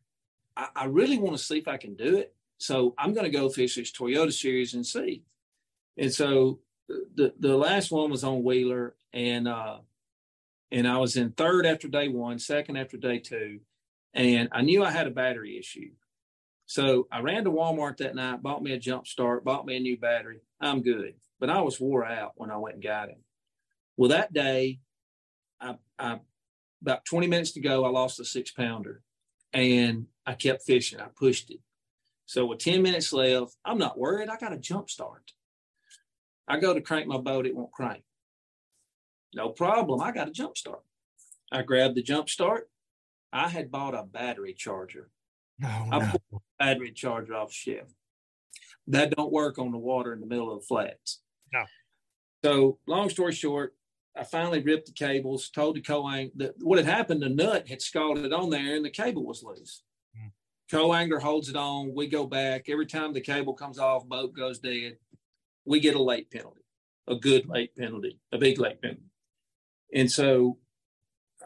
I, 0.57 0.67
I 0.75 0.85
really 0.85 1.17
want 1.17 1.37
to 1.37 1.43
see 1.43 1.57
if 1.57 1.69
I 1.69 1.77
can 1.77 1.95
do 1.95 2.17
it. 2.17 2.35
So 2.57 2.93
I'm 2.97 3.13
going 3.13 3.25
to 3.25 3.37
go 3.37 3.47
fish 3.47 3.75
this 3.75 3.93
Toyota 3.93 4.33
series 4.33 4.73
and 4.73 4.85
see. 4.85 5.23
And 5.97 6.13
so 6.13 6.59
the 6.87 7.33
the 7.39 7.57
last 7.57 7.91
one 7.91 8.11
was 8.11 8.23
on 8.23 8.43
Wheeler, 8.43 8.95
and 9.13 9.47
uh, 9.47 9.79
and 10.71 10.87
I 10.87 10.97
was 10.97 11.15
in 11.15 11.31
third 11.31 11.65
after 11.65 11.87
day 11.87 12.07
one, 12.07 12.39
second 12.39 12.77
after 12.77 12.97
day 12.97 13.19
two, 13.19 13.59
and 14.13 14.49
I 14.51 14.61
knew 14.61 14.83
I 14.83 14.91
had 14.91 15.07
a 15.07 15.11
battery 15.11 15.57
issue. 15.57 15.91
So 16.67 17.07
I 17.11 17.21
ran 17.21 17.43
to 17.43 17.51
Walmart 17.51 17.97
that 17.97 18.15
night, 18.15 18.41
bought 18.41 18.63
me 18.63 18.73
a 18.73 18.79
jump 18.79 19.07
start, 19.07 19.43
bought 19.45 19.65
me 19.65 19.77
a 19.77 19.79
new 19.79 19.97
battery. 19.97 20.41
I'm 20.59 20.81
good, 20.81 21.13
but 21.39 21.49
I 21.49 21.61
was 21.61 21.79
wore 21.79 22.05
out 22.05 22.33
when 22.35 22.49
I 22.49 22.57
went 22.57 22.75
and 22.75 22.83
got 22.83 23.09
it. 23.09 23.19
Well, 23.97 24.09
that 24.09 24.33
day, 24.33 24.79
I, 25.61 25.75
I 25.99 26.19
about 26.81 27.05
20 27.05 27.27
minutes 27.27 27.51
to 27.53 27.61
go, 27.61 27.85
I 27.85 27.89
lost 27.89 28.19
a 28.19 28.25
six 28.25 28.51
pounder, 28.51 29.01
and 29.53 30.07
I 30.25 30.33
kept 30.33 30.63
fishing. 30.63 30.99
I 30.99 31.07
pushed 31.15 31.51
it. 31.51 31.59
So 32.25 32.45
with 32.47 32.59
10 32.59 32.81
minutes 32.81 33.13
left, 33.13 33.55
I'm 33.63 33.77
not 33.77 33.97
worried. 33.97 34.29
I 34.29 34.37
got 34.37 34.53
a 34.53 34.57
jump 34.57 34.89
start. 34.89 35.31
I 36.47 36.59
go 36.59 36.73
to 36.73 36.81
crank 36.81 37.07
my 37.07 37.17
boat, 37.17 37.45
it 37.45 37.55
won't 37.55 37.71
crank. 37.71 38.03
No 39.33 39.49
problem. 39.49 40.01
I 40.01 40.11
got 40.11 40.27
a 40.27 40.31
jump 40.31 40.57
start. 40.57 40.83
I 41.51 41.61
grabbed 41.61 41.95
the 41.95 42.03
jump 42.03 42.29
start. 42.29 42.69
I 43.33 43.49
had 43.49 43.71
bought 43.71 43.93
a 43.93 44.03
battery 44.03 44.53
charger. 44.53 45.09
Oh, 45.63 45.87
I 45.91 45.99
pulled 45.99 46.21
a 46.33 46.63
battery 46.63 46.91
charger 46.91 47.35
off 47.35 47.51
shelf. 47.51 47.89
That 48.87 49.15
don't 49.15 49.31
work 49.31 49.57
on 49.57 49.71
the 49.71 49.77
water 49.77 50.13
in 50.13 50.19
the 50.19 50.27
middle 50.27 50.53
of 50.53 50.61
the 50.61 50.65
flats. 50.65 51.21
No. 51.51 51.63
So 52.43 52.79
long 52.87 53.09
story 53.09 53.33
short, 53.33 53.75
I 54.15 54.23
finally 54.23 54.61
ripped 54.61 54.85
the 54.87 54.93
cables, 54.93 55.49
told 55.49 55.75
the 55.75 55.81
co-angler 55.81 56.31
that 56.37 56.53
what 56.59 56.77
had 56.77 56.87
happened, 56.87 57.21
the 57.21 57.29
nut 57.29 57.67
had 57.67 57.81
scalded 57.81 58.31
on 58.31 58.49
there 58.49 58.75
and 58.75 58.85
the 58.85 58.89
cable 58.89 59.25
was 59.25 59.43
loose. 59.43 59.83
Mm. 60.17 60.31
Co-angler 60.71 61.19
holds 61.19 61.49
it 61.49 61.55
on. 61.57 61.93
We 61.93 62.07
go 62.07 62.25
back. 62.25 62.69
Every 62.69 62.85
time 62.85 63.11
the 63.11 63.21
cable 63.21 63.53
comes 63.53 63.79
off, 63.79 64.05
boat 64.05 64.33
goes 64.33 64.59
dead 64.59 64.97
we 65.65 65.79
get 65.79 65.95
a 65.95 66.01
late 66.01 66.29
penalty, 66.31 66.61
a 67.07 67.15
good 67.15 67.47
late 67.47 67.75
penalty, 67.75 68.19
a 68.31 68.37
big 68.37 68.59
late 68.59 68.81
penalty. 68.81 69.01
And 69.93 70.11
so 70.11 70.57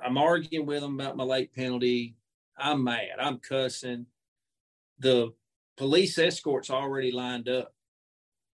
I'm 0.03 0.17
arguing 0.17 0.65
with 0.65 0.81
them 0.81 0.99
about 0.99 1.17
my 1.17 1.23
late 1.23 1.53
penalty. 1.53 2.15
I'm 2.57 2.83
mad. 2.83 3.19
I'm 3.19 3.37
cussing. 3.37 4.07
The 4.99 5.33
police 5.77 6.17
escort's 6.17 6.69
already 6.69 7.11
lined 7.11 7.47
up. 7.47 7.73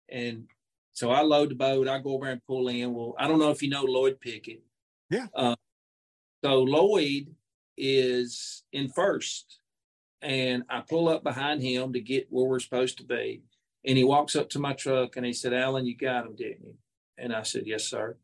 And 0.10 0.48
so 0.94 1.12
I 1.12 1.22
load 1.22 1.52
the 1.52 1.56
boat. 1.56 1.88
I 1.88 2.00
go 2.00 2.14
over 2.14 2.28
and 2.28 2.44
pull 2.46 2.68
in. 2.70 2.94
Well, 2.94 3.16
I 3.20 3.28
don't 3.28 3.40
know 3.40 3.52
if 3.52 3.62
you 3.62 3.70
know 3.70 3.84
Lloyd 3.84 4.20
Pickett. 4.20 4.64
Yeah. 5.10 5.28
Uh, 5.34 5.56
so 6.44 6.64
Lloyd 6.64 7.36
is 7.78 8.64
in 8.72 8.90
first. 8.90 9.60
And 10.22 10.64
I 10.70 10.82
pull 10.82 11.08
up 11.08 11.24
behind 11.24 11.62
him 11.62 11.94
to 11.94 12.02
get 12.02 12.28
where 12.30 12.46
we're 12.46 12.60
supposed 12.60 12.98
to 12.98 13.06
be. 13.06 13.44
And 13.86 13.98
he 13.98 14.04
walks 14.04 14.36
up 14.36 14.50
to 14.50 14.60
my 14.60 14.74
truck 14.74 15.16
and 15.16 15.26
he 15.26 15.34
said, 15.34 15.54
Alan, 15.54 15.86
you 15.86 15.96
got 15.96 16.26
him, 16.26 16.36
didn't 16.36 16.64
you? 16.66 16.76
And 17.18 17.34
I 17.34 17.44
said, 17.44 17.64
Yes, 17.66 17.86
sir. 17.86 18.18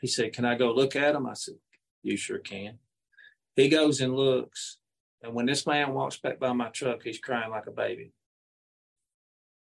He 0.00 0.06
said, 0.06 0.32
Can 0.32 0.44
I 0.44 0.56
go 0.56 0.72
look 0.72 0.96
at 0.96 1.14
him? 1.14 1.26
I 1.26 1.34
said, 1.34 1.54
You 2.02 2.16
sure 2.16 2.38
can. 2.38 2.78
He 3.56 3.68
goes 3.68 4.00
and 4.00 4.14
looks. 4.14 4.78
And 5.22 5.34
when 5.34 5.46
this 5.46 5.66
man 5.66 5.94
walks 5.94 6.16
back 6.16 6.40
by 6.40 6.52
my 6.52 6.68
truck, 6.68 7.02
he's 7.02 7.18
crying 7.18 7.50
like 7.50 7.66
a 7.66 7.72
baby. 7.72 8.12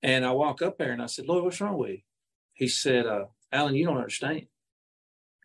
And 0.02 0.26
I 0.26 0.32
walk 0.32 0.62
up 0.62 0.78
there 0.78 0.92
and 0.92 1.02
I 1.02 1.08
said, 1.08 1.28
Lloyd, 1.28 1.44
what's 1.44 1.62
wrong 1.62 1.78
with 1.78 1.92
you? 1.92 2.00
He 2.54 2.68
said, 2.68 3.06
uh, 3.06 3.26
Alan, 3.52 3.76
you 3.76 3.86
don't 3.86 3.98
understand. 3.98 4.48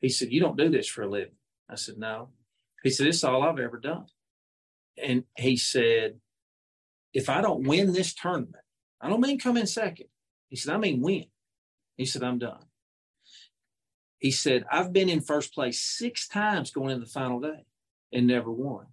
He 0.01 0.09
said, 0.09 0.31
You 0.31 0.41
don't 0.41 0.57
do 0.57 0.69
this 0.69 0.89
for 0.89 1.03
a 1.03 1.09
living. 1.09 1.35
I 1.69 1.77
said, 1.77 1.99
No. 1.99 2.31
He 2.83 2.91
said, 2.91 3.07
This 3.07 3.17
is 3.17 3.25
all 3.25 3.43
I've 3.43 3.59
ever 3.59 3.79
done. 3.79 4.07
And 5.03 5.25
he 5.37 5.57
said, 5.57 6.21
If 7.13 7.29
I 7.29 7.41
don't 7.41 7.67
win 7.67 7.93
this 7.93 8.15
tournament, 8.15 8.57
I 9.07 9.09
don't 9.09 9.21
mean 9.21 9.39
come 9.39 9.57
in 9.57 9.69
second. 9.69 10.07
He 10.49 10.57
said, 10.57 10.75
I 10.75 10.79
mean 10.79 11.01
win. 11.01 11.27
He 11.97 12.07
said, 12.07 12.25
I'm 12.25 12.39
done. 12.39 12.65
He 14.19 14.33
said, 14.33 14.65
I've 14.69 14.93
been 14.93 15.09
in 15.09 15.21
first 15.21 15.55
place 15.55 15.81
six 15.81 16.27
times 16.27 16.73
going 16.73 16.91
into 16.91 17.05
the 17.05 17.11
final 17.11 17.39
day 17.39 17.67
and 18.13 18.27
never 18.27 18.51
won. 18.51 18.87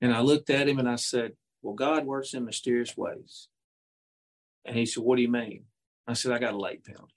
And 0.00 0.10
I 0.10 0.20
looked 0.20 0.48
at 0.48 0.68
him 0.68 0.78
and 0.78 0.88
I 0.88 0.96
said, 0.96 1.32
Well, 1.60 1.74
God 1.74 2.06
works 2.06 2.32
in 2.32 2.46
mysterious 2.46 2.96
ways. 2.96 3.48
And 4.64 4.74
he 4.74 4.86
said, 4.86 5.04
What 5.04 5.16
do 5.16 5.22
you 5.22 5.30
mean? 5.30 5.64
I 6.06 6.14
said, 6.14 6.32
I 6.32 6.38
got 6.38 6.54
a 6.54 6.58
late 6.58 6.82
penalty. 6.82 7.12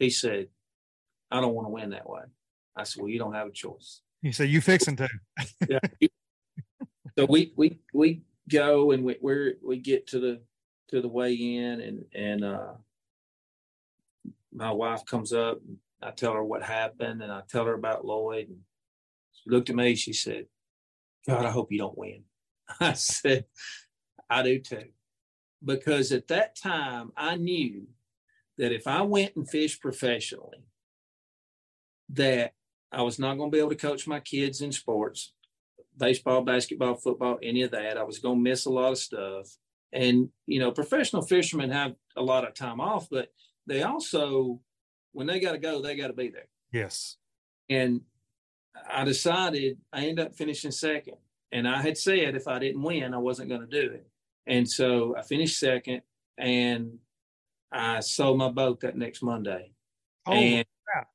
He 0.00 0.10
said, 0.10 0.48
I 1.30 1.40
don't 1.40 1.54
want 1.54 1.68
to 1.68 1.72
win 1.72 1.90
that 1.90 2.10
way. 2.10 2.22
I 2.74 2.82
said, 2.82 3.02
Well, 3.02 3.10
you 3.10 3.20
don't 3.20 3.34
have 3.34 3.46
a 3.46 3.52
choice. 3.52 4.00
He 4.20 4.32
said, 4.32 4.48
You 4.48 4.60
fixing 4.60 4.96
to. 4.96 5.08
yeah. 5.68 5.78
So 7.16 7.26
we 7.26 7.52
we 7.54 7.78
we 7.94 8.22
go 8.50 8.90
and 8.90 9.04
we 9.04 9.16
we 9.20 9.54
we 9.62 9.78
get 9.78 10.06
to 10.08 10.20
the 10.20 10.40
to 10.88 11.00
the 11.00 11.08
weigh 11.08 11.34
in 11.34 11.80
and 11.80 12.04
and 12.14 12.44
uh 12.44 12.72
my 14.52 14.70
wife 14.70 15.04
comes 15.04 15.32
up 15.32 15.60
and 15.66 15.78
I 16.02 16.10
tell 16.10 16.32
her 16.32 16.44
what 16.44 16.62
happened 16.62 17.22
and 17.22 17.30
I 17.30 17.42
tell 17.48 17.66
her 17.66 17.74
about 17.74 18.04
Lloyd 18.04 18.48
and 18.48 18.58
she 19.32 19.50
looked 19.50 19.70
at 19.70 19.76
me, 19.76 19.94
she 19.94 20.12
said, 20.12 20.46
God, 21.26 21.44
I 21.44 21.50
hope 21.50 21.72
you 21.72 21.78
don't 21.78 21.96
win. 21.96 22.24
I 22.80 22.94
said, 22.94 23.46
I 24.28 24.42
do 24.42 24.58
too. 24.58 24.88
Because 25.64 26.12
at 26.12 26.28
that 26.28 26.56
time, 26.56 27.12
I 27.16 27.36
knew 27.36 27.86
that 28.58 28.72
if 28.72 28.86
I 28.86 29.02
went 29.02 29.36
and 29.36 29.48
fished 29.48 29.80
professionally, 29.80 30.64
that 32.10 32.54
I 32.90 33.02
was 33.02 33.18
not 33.18 33.36
going 33.36 33.50
to 33.50 33.54
be 33.54 33.60
able 33.60 33.70
to 33.70 33.76
coach 33.76 34.06
my 34.06 34.20
kids 34.20 34.62
in 34.62 34.72
sports, 34.72 35.32
baseball, 35.96 36.42
basketball, 36.42 36.94
football, 36.94 37.38
any 37.42 37.62
of 37.62 37.70
that. 37.72 37.98
I 37.98 38.04
was 38.04 38.18
going 38.18 38.38
to 38.38 38.42
miss 38.42 38.66
a 38.66 38.70
lot 38.70 38.92
of 38.92 38.98
stuff. 38.98 39.48
And, 39.92 40.28
you 40.46 40.60
know, 40.60 40.70
professional 40.70 41.22
fishermen 41.22 41.70
have 41.70 41.94
a 42.16 42.22
lot 42.22 42.46
of 42.46 42.54
time 42.54 42.80
off, 42.80 43.08
but 43.10 43.28
they 43.66 43.82
also, 43.82 44.60
when 45.12 45.26
they 45.26 45.40
got 45.40 45.52
to 45.52 45.58
go, 45.58 45.82
they 45.82 45.96
got 45.96 46.08
to 46.08 46.12
be 46.12 46.28
there. 46.28 46.48
Yes. 46.72 47.16
And 47.68 48.02
I 48.88 49.04
decided 49.04 49.78
I 49.92 50.06
ended 50.06 50.26
up 50.26 50.34
finishing 50.34 50.70
second. 50.70 51.16
And 51.52 51.66
I 51.66 51.82
had 51.82 51.98
said 51.98 52.36
if 52.36 52.46
I 52.46 52.58
didn't 52.60 52.82
win, 52.82 53.14
I 53.14 53.18
wasn't 53.18 53.48
going 53.48 53.62
to 53.62 53.66
do 53.66 53.92
it. 53.92 54.06
And 54.46 54.68
so 54.68 55.16
I 55.16 55.22
finished 55.22 55.58
second 55.58 56.02
and 56.38 56.98
I 57.72 58.00
sold 58.00 58.38
my 58.38 58.50
boat 58.50 58.80
that 58.80 58.96
next 58.96 59.22
Monday. 59.22 59.72
Oh, 60.26 60.32
and, 60.32 60.66
crap. 60.86 61.08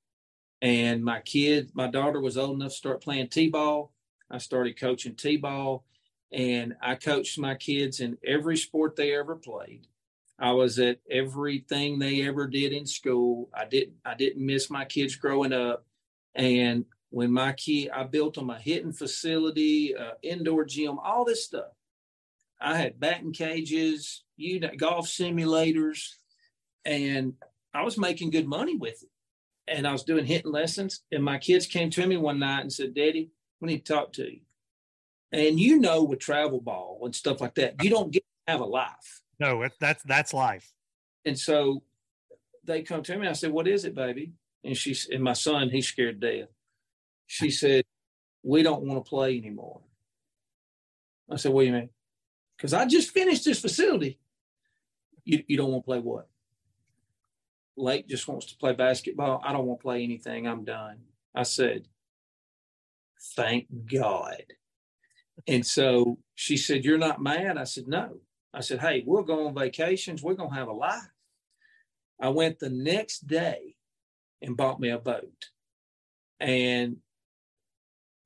and 0.61 1.03
my 1.03 1.21
kid, 1.21 1.71
my 1.73 1.88
daughter 1.88 2.19
was 2.19 2.38
old 2.38 2.59
enough 2.59 2.71
to 2.71 2.78
start 2.78 3.03
playing 3.03 3.30
T 3.30 3.49
ball. 3.49 3.93
I 4.30 4.38
started 4.39 4.80
coaching 4.80 5.15
T 5.15 5.38
ball 5.38 5.86
and 6.32 6.76
I 6.82 6.95
coached 6.95 7.39
my 7.39 7.55
kids 7.55 7.99
in 7.99 8.17
every 8.26 8.57
sport 8.57 8.95
they 8.95 9.15
ever 9.15 9.36
played. 9.36 9.88
I 10.38 10.51
was 10.51 10.80
at 10.80 10.99
everything 11.09 11.97
they 11.97 12.28
ever 12.28 12.47
did 12.47 12.73
in 12.73 12.86
school. 12.86 13.49
I 13.53 13.65
didn't 13.65 13.95
I 14.03 14.15
didn't 14.15 14.45
miss 14.45 14.69
my 14.69 14.86
kids 14.86 15.15
growing 15.15 15.53
up. 15.53 15.86
And 16.34 16.86
when 17.09 17.32
my 17.32 17.53
kid, 17.53 17.91
I 17.91 18.03
built 18.03 18.34
them 18.34 18.49
a 18.49 18.59
hitting 18.59 18.91
facility, 18.91 19.95
uh, 19.95 20.15
indoor 20.21 20.65
gym, 20.65 20.99
all 20.99 21.23
this 21.23 21.45
stuff. 21.45 21.71
I 22.59 22.76
had 22.78 22.99
batting 22.99 23.32
cages, 23.32 24.23
you 24.36 24.59
know, 24.59 24.71
golf 24.76 25.07
simulators, 25.07 26.09
and 26.84 27.34
I 27.73 27.84
was 27.84 27.97
making 27.97 28.32
good 28.32 28.47
money 28.47 28.76
with 28.76 29.01
it. 29.03 29.09
And 29.67 29.88
I 29.88 29.93
was 29.93 30.03
doing 30.03 30.26
hitting 30.26 30.51
lessons. 30.51 31.01
And 31.11 31.23
my 31.23 31.38
kids 31.38 31.65
came 31.65 31.89
to 31.91 32.05
me 32.05 32.17
one 32.17 32.39
night 32.39 32.61
and 32.61 32.73
said, 32.73 32.93
Daddy, 32.93 33.32
we 33.66 33.74
need 33.74 33.86
to 33.86 33.93
talk 33.93 34.13
to 34.13 34.32
you. 34.32 34.39
And 35.32 35.59
you 35.59 35.80
know, 35.80 36.03
with 36.03 36.20
travel 36.20 36.61
ball 36.61 37.01
and 37.03 37.16
stuff 37.16 37.41
like 37.41 37.55
that, 37.55 37.84
you 37.84 37.89
don't 37.89 38.11
get 38.11 38.24
to 38.47 38.53
have 38.53 38.61
a 38.61 38.66
life. 38.66 39.22
No, 39.39 39.68
that's 39.80 40.03
that's 40.03 40.34
life. 40.34 40.72
And 41.26 41.38
so 41.38 41.84
they 42.63 42.84
come 42.84 43.03
to 43.03 43.18
me. 43.18 43.28
I 43.28 43.34
said, 43.34 43.51
"What 43.51 43.68
is 43.68 43.84
it, 43.86 43.95
baby?" 43.95 44.34
And 44.63 44.78
she 44.78 44.95
and 45.11 45.24
my 45.24 45.34
son, 45.34 45.70
he's 45.70 45.88
scared 45.88 46.22
to 46.22 46.41
death. 46.41 46.49
She 47.28 47.49
said, 47.61 47.84
"We 48.43 48.63
don't 48.63 48.84
want 48.84 49.03
to 49.03 49.09
play 49.09 49.38
anymore." 49.38 49.82
I 51.30 51.36
said, 51.38 51.51
"What 51.51 51.61
do 51.63 51.68
you 51.68 51.74
mean?" 51.74 51.89
Because 52.55 52.74
I 52.74 52.86
just 52.86 53.11
finished 53.11 53.45
this 53.45 53.59
facility. 53.59 54.20
You 55.26 55.43
you 55.47 55.57
don't 55.57 55.72
want 55.72 55.84
to 55.84 55.86
play 55.86 55.99
what? 55.99 56.30
Lake 57.76 58.07
just 58.07 58.28
wants 58.28 58.45
to 58.45 58.57
play 58.57 58.74
basketball. 58.74 59.41
I 59.43 59.51
don't 59.51 59.66
want 59.66 59.82
to 59.82 59.84
play 59.84 60.03
anything. 60.03 60.47
I'm 60.47 60.63
done. 60.63 60.99
I 61.34 61.43
said, 61.43 61.89
"Thank 63.36 63.67
God." 63.91 64.43
And 65.47 65.65
so 65.65 66.19
she 66.34 66.57
said, 66.57 66.86
"You're 66.86 66.97
not 66.97 67.21
mad?" 67.21 67.57
I 67.57 67.63
said, 67.63 67.88
"No." 67.88 68.21
I 68.55 68.61
said, 68.61 68.80
Hey, 68.80 69.03
we'll 69.05 69.23
go 69.23 69.47
on 69.47 69.53
vacations. 69.53 70.23
We're 70.23 70.36
going 70.36 70.49
to 70.49 70.55
have 70.55 70.69
a 70.69 70.73
life. 70.73 71.03
I 72.21 72.30
went 72.30 72.59
the 72.59 72.69
next 72.69 73.28
day 73.28 73.76
and 74.41 74.55
bought 74.55 74.80
me 74.80 74.89
a 74.89 74.97
boat. 74.97 75.49
And 76.39 76.97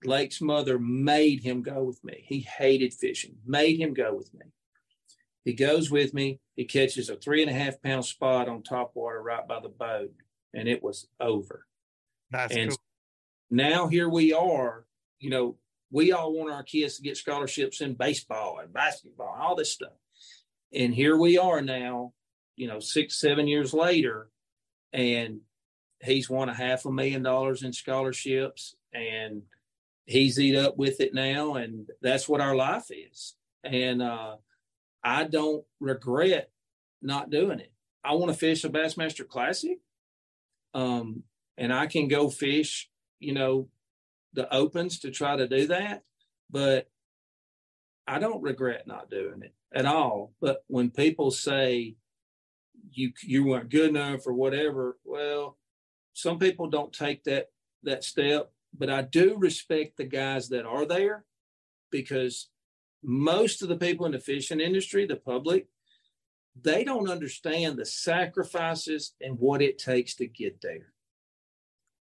Lake's 0.03 0.39
mother 0.39 0.77
made 0.77 1.41
him 1.41 1.63
go 1.63 1.83
with 1.83 2.03
me. 2.03 2.23
He 2.27 2.41
hated 2.41 2.93
fishing, 2.93 3.37
made 3.45 3.79
him 3.79 3.95
go 3.95 4.13
with 4.13 4.31
me. 4.35 4.45
He 5.45 5.53
goes 5.53 5.89
with 5.89 6.13
me. 6.13 6.39
He 6.55 6.65
catches 6.65 7.09
a 7.09 7.15
three 7.15 7.41
and 7.41 7.49
a 7.49 7.53
half 7.53 7.81
pound 7.81 8.05
spot 8.05 8.47
on 8.47 8.61
top 8.61 8.91
water 8.93 9.21
right 9.21 9.47
by 9.47 9.59
the 9.59 9.69
boat, 9.69 10.13
and 10.53 10.67
it 10.67 10.83
was 10.83 11.07
over. 11.19 11.65
That's 12.29 12.55
and 12.55 12.69
cool. 12.69 12.77
now 13.49 13.87
here 13.87 14.09
we 14.09 14.31
are, 14.31 14.85
you 15.19 15.29
know, 15.29 15.55
we 15.91 16.11
all 16.11 16.33
want 16.33 16.51
our 16.51 16.63
kids 16.63 16.97
to 16.97 17.01
get 17.01 17.17
scholarships 17.17 17.81
in 17.81 17.93
baseball 17.95 18.59
and 18.59 18.73
basketball 18.73 19.35
all 19.39 19.55
this 19.55 19.71
stuff. 19.71 19.93
And 20.73 20.93
here 20.93 21.17
we 21.17 21.37
are 21.37 21.61
now, 21.61 22.13
you 22.55 22.67
know, 22.67 22.79
six, 22.79 23.19
seven 23.19 23.47
years 23.47 23.73
later, 23.73 24.29
and 24.93 25.41
he's 26.01 26.29
won 26.29 26.49
a 26.49 26.53
half 26.53 26.85
a 26.85 26.91
million 26.91 27.23
dollars 27.23 27.63
in 27.63 27.73
scholarships 27.73 28.75
and 28.93 29.43
he's 30.05 30.39
eat 30.39 30.55
up 30.55 30.77
with 30.77 31.01
it 31.01 31.13
now. 31.13 31.55
And 31.55 31.89
that's 32.01 32.29
what 32.29 32.41
our 32.41 32.55
life 32.55 32.89
is. 32.89 33.35
And 33.63 34.01
uh, 34.01 34.37
I 35.03 35.25
don't 35.25 35.63
regret 35.79 36.51
not 37.01 37.29
doing 37.29 37.59
it. 37.59 37.71
I 38.03 38.13
want 38.13 38.31
to 38.31 38.37
fish 38.37 38.63
a 38.63 38.69
Bassmaster 38.69 39.27
Classic. 39.27 39.79
Um, 40.73 41.23
and 41.57 41.73
I 41.73 41.87
can 41.87 42.07
go 42.07 42.29
fish, 42.29 42.89
you 43.19 43.33
know, 43.33 43.67
the 44.33 44.53
opens 44.53 44.99
to 44.99 45.11
try 45.11 45.35
to 45.35 45.47
do 45.47 45.67
that. 45.67 46.03
But 46.49 46.89
I 48.07 48.19
don't 48.19 48.41
regret 48.41 48.87
not 48.87 49.09
doing 49.09 49.43
it 49.43 49.53
at 49.73 49.85
all. 49.85 50.33
But 50.41 50.63
when 50.67 50.89
people 50.89 51.31
say 51.31 51.95
you 52.91 53.11
you 53.23 53.45
weren't 53.45 53.69
good 53.69 53.89
enough 53.89 54.25
or 54.25 54.33
whatever, 54.33 54.97
well, 55.03 55.57
some 56.13 56.39
people 56.39 56.67
don't 56.67 56.93
take 56.93 57.23
that 57.25 57.47
that 57.83 58.03
step. 58.03 58.51
But 58.77 58.89
I 58.89 59.01
do 59.01 59.35
respect 59.37 59.97
the 59.97 60.05
guys 60.05 60.49
that 60.49 60.65
are 60.65 60.85
there 60.85 61.25
because 61.91 62.49
most 63.03 63.61
of 63.61 63.69
the 63.69 63.77
people 63.77 64.05
in 64.05 64.11
the 64.11 64.19
fishing 64.19 64.59
industry, 64.59 65.05
the 65.05 65.15
public, 65.15 65.67
they 66.61 66.83
don't 66.83 67.09
understand 67.09 67.77
the 67.77 67.85
sacrifices 67.85 69.13
and 69.21 69.39
what 69.39 69.61
it 69.61 69.77
takes 69.77 70.15
to 70.15 70.27
get 70.27 70.61
there. 70.61 70.93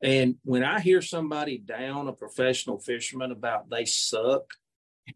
And 0.04 0.36
when 0.44 0.62
I 0.62 0.80
hear 0.80 1.00
somebody 1.00 1.56
down 1.56 2.08
a 2.08 2.12
professional 2.12 2.78
fisherman 2.78 3.32
about 3.32 3.70
they 3.70 3.86
suck, 3.86 4.44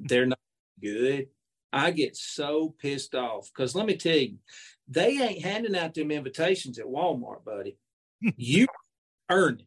they're 0.00 0.24
not 0.24 0.38
good, 0.82 1.26
I 1.74 1.90
get 1.90 2.16
so 2.16 2.74
pissed 2.78 3.14
off. 3.14 3.50
Because 3.54 3.74
let 3.74 3.84
me 3.84 3.98
tell 3.98 4.16
you, 4.16 4.38
they 4.88 5.18
ain't 5.20 5.44
handing 5.44 5.76
out 5.76 5.92
them 5.92 6.10
invitations 6.10 6.78
at 6.78 6.86
Walmart, 6.86 7.44
buddy. 7.44 7.76
you 8.20 8.66
earned 9.30 9.60
it. 9.60 9.66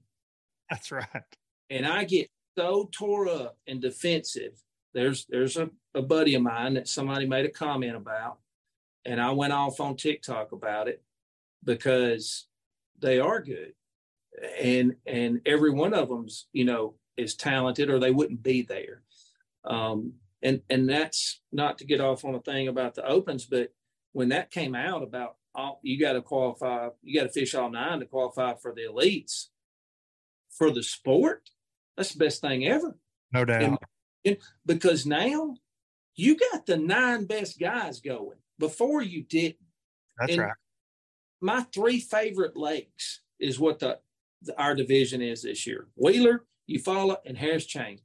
That's 0.72 0.92
right. 0.92 1.08
And 1.70 1.86
I 1.86 2.04
get 2.06 2.28
so 2.58 2.90
tore 2.92 3.28
up 3.30 3.58
and 3.68 3.80
defensive. 3.80 4.54
There's 4.96 5.28
there's 5.30 5.56
a, 5.56 5.70
a 5.94 6.02
buddy 6.02 6.34
of 6.34 6.42
mine 6.42 6.74
that 6.74 6.88
somebody 6.88 7.28
made 7.28 7.46
a 7.46 7.52
comment 7.52 7.96
about, 7.96 8.40
and 9.06 9.22
I 9.22 9.32
went 9.32 9.54
off 9.54 9.80
on 9.80 9.96
TikTok 9.98 10.52
about 10.52 10.88
it 10.88 11.04
because 11.64 12.48
they 13.00 13.20
are 13.20 13.40
good. 13.40 13.74
And 14.60 14.96
and 15.06 15.42
every 15.46 15.72
one 15.72 15.94
of 15.94 16.10
them's, 16.10 16.48
you 16.54 16.66
know, 16.66 16.96
is 17.18 17.36
talented 17.36 17.90
or 17.90 18.00
they 18.00 18.12
wouldn't 18.12 18.44
be 18.44 18.62
there. 18.62 19.04
Um, 19.66 20.14
and 20.42 20.62
and 20.70 20.90
that's 20.90 21.42
not 21.52 21.78
to 21.80 21.86
get 21.86 22.02
off 22.02 22.26
on 22.26 22.36
a 22.36 22.40
thing 22.40 22.68
about 22.68 22.96
the 22.96 23.06
opens, 23.06 23.46
but 23.46 23.74
when 24.14 24.30
that 24.30 24.52
came 24.52 24.76
out 24.76 25.04
about 25.04 25.36
all, 25.54 25.80
you 25.84 26.00
got 26.00 26.14
to 26.14 26.22
qualify, 26.22 26.90
you 27.04 27.20
got 27.20 27.28
to 27.28 27.32
fish 27.32 27.56
all 27.56 27.70
nine 27.70 28.00
to 28.00 28.06
qualify 28.06 28.56
for 28.56 28.74
the 28.74 28.82
elites 28.82 29.48
for 30.50 30.72
the 30.72 30.84
sport. 30.84 31.50
That's 31.98 32.14
the 32.14 32.20
best 32.20 32.42
thing 32.42 32.66
ever. 32.66 32.98
No 33.34 33.46
doubt. 33.46 33.80
And 34.26 34.38
because 34.66 35.06
now 35.06 35.56
you 36.16 36.38
got 36.38 36.66
the 36.66 36.78
nine 36.78 37.26
best 37.26 37.60
guys 37.60 38.00
going. 38.00 38.38
Before 38.60 39.02
you 39.02 39.24
didn't. 39.24 39.58
That's 40.20 40.34
And 40.34 40.42
right. 40.42 40.54
My 41.40 41.62
three 41.74 42.00
favorite 42.00 42.56
lakes 42.56 43.22
is 43.40 43.60
what 43.60 43.80
the 43.80 44.00
our 44.58 44.76
division 44.76 45.22
is 45.22 45.44
this 45.44 45.66
year: 45.68 45.88
Wheeler, 45.96 46.46
Eufaula, 46.70 47.18
and 47.26 47.38
Harris 47.38 47.66
Chain. 47.66 48.00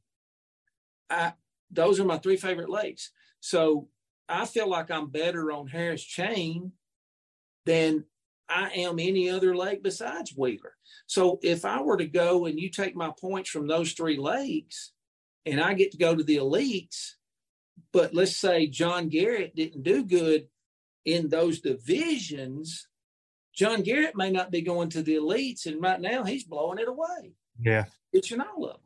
I 1.11 1.35
those 1.71 1.99
are 2.01 2.05
my 2.05 2.19
three 2.19 2.37
favorite 2.37 2.71
lakes. 2.71 3.11
So 3.41 3.89
I 4.29 4.47
feel 4.47 4.69
like 4.69 4.91
I'm 4.91 5.11
better 5.11 5.53
on 5.53 5.69
Harris 5.69 6.03
Chain 6.03 6.73
than 7.65 8.05
I 8.49 8.71
am 8.71 8.99
any 8.99 9.29
other 9.29 9.57
lake 9.57 9.83
besides 9.83 10.33
Wheeler. 10.37 10.75
So 11.07 11.39
if 11.43 11.65
I 11.65 11.83
were 11.83 11.97
to 11.97 12.07
go 12.07 12.47
and 12.47 12.59
you 12.59 12.71
take 12.71 12.95
my 12.95 13.13
points 13.19 13.51
from 13.51 13.67
those 13.67 13.93
three 13.93 14.17
lakes 14.17 14.93
and 15.45 15.61
I 15.61 15.75
get 15.75 15.93
to 15.93 15.99
go 15.99 16.15
to 16.15 16.23
the 16.23 16.37
elites, 16.37 17.13
but 17.93 18.15
let's 18.15 18.37
say 18.37 18.67
John 18.67 19.09
Garrett 19.09 19.55
didn't 19.57 19.83
do 19.83 20.05
good 20.05 20.47
in 21.05 21.29
those 21.29 21.61
divisions, 21.61 22.89
John 23.57 23.83
Garrett 23.83 24.17
may 24.17 24.31
not 24.31 24.51
be 24.51 24.61
going 24.61 24.91
to 24.91 25.03
the 25.03 25.17
elites, 25.17 25.67
and 25.67 25.81
right 25.83 26.01
now 26.01 26.25
he's 26.25 26.45
blowing 26.45 26.79
it 26.79 26.89
away, 26.89 27.33
Yeah. 27.61 27.87
pitching 28.13 28.41
all 28.41 28.67
of 28.67 28.73
them. 28.75 28.81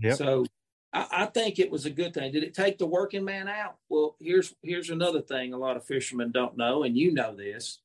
Yeah. 0.00 0.14
So 0.14 0.46
I, 0.92 1.06
I 1.12 1.26
think 1.26 1.58
it 1.58 1.70
was 1.70 1.84
a 1.84 1.90
good 1.90 2.14
thing. 2.14 2.32
Did 2.32 2.42
it 2.42 2.54
take 2.54 2.78
the 2.78 2.86
working 2.86 3.24
man 3.24 3.46
out? 3.48 3.76
Well, 3.88 4.16
here's 4.18 4.54
here's 4.62 4.90
another 4.90 5.20
thing 5.20 5.52
a 5.52 5.58
lot 5.58 5.76
of 5.76 5.84
fishermen 5.84 6.32
don't 6.32 6.56
know, 6.56 6.82
and 6.82 6.96
you 6.96 7.12
know 7.12 7.36
this. 7.36 7.80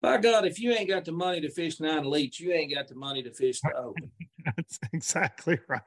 By 0.00 0.18
God, 0.18 0.46
if 0.46 0.58
you 0.60 0.72
ain't 0.72 0.88
got 0.88 1.04
the 1.06 1.12
money 1.12 1.40
to 1.40 1.50
fish 1.50 1.80
nine 1.80 2.04
elites, 2.04 2.38
you 2.38 2.52
ain't 2.52 2.74
got 2.74 2.88
the 2.88 2.94
money 2.94 3.22
to 3.22 3.30
fish 3.32 3.60
the 3.60 3.74
open. 3.74 4.10
That's 4.44 4.78
exactly 4.92 5.58
right. 5.68 5.80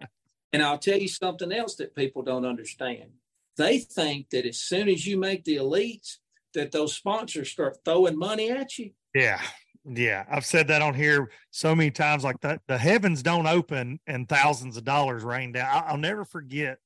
And 0.54 0.64
I'll 0.64 0.80
tell 0.80 0.98
you 0.98 1.08
something 1.08 1.52
else 1.52 1.76
that 1.76 1.96
people 1.96 2.24
don't 2.24 2.46
understand. 2.46 3.12
They 3.58 3.78
think 3.80 4.30
that 4.32 4.46
as 4.48 4.58
soon 4.60 4.90
as 4.90 5.06
you 5.06 5.18
make 5.18 5.44
the 5.44 5.58
elites, 5.58 6.18
that 6.56 6.72
those 6.72 6.96
sponsors 6.96 7.52
start 7.52 7.78
throwing 7.86 8.18
money 8.18 8.50
at 8.50 8.78
you. 8.80 8.92
Yeah. 9.18 9.42
Yeah. 9.84 10.26
I've 10.30 10.46
said 10.46 10.68
that 10.68 10.82
on 10.82 10.94
here 10.94 11.32
so 11.50 11.76
many 11.76 11.90
times. 11.90 12.24
Like 12.24 12.40
the, 12.42 12.60
the 12.68 12.78
heavens 12.78 13.24
don't 13.24 13.48
open 13.48 14.00
and 14.06 14.30
thousands 14.30 14.78
of 14.78 14.84
dollars 14.84 15.24
rain 15.24 15.54
down. 15.54 15.84
I'll 15.88 15.98
never 15.98 16.24
forget. 16.24 16.78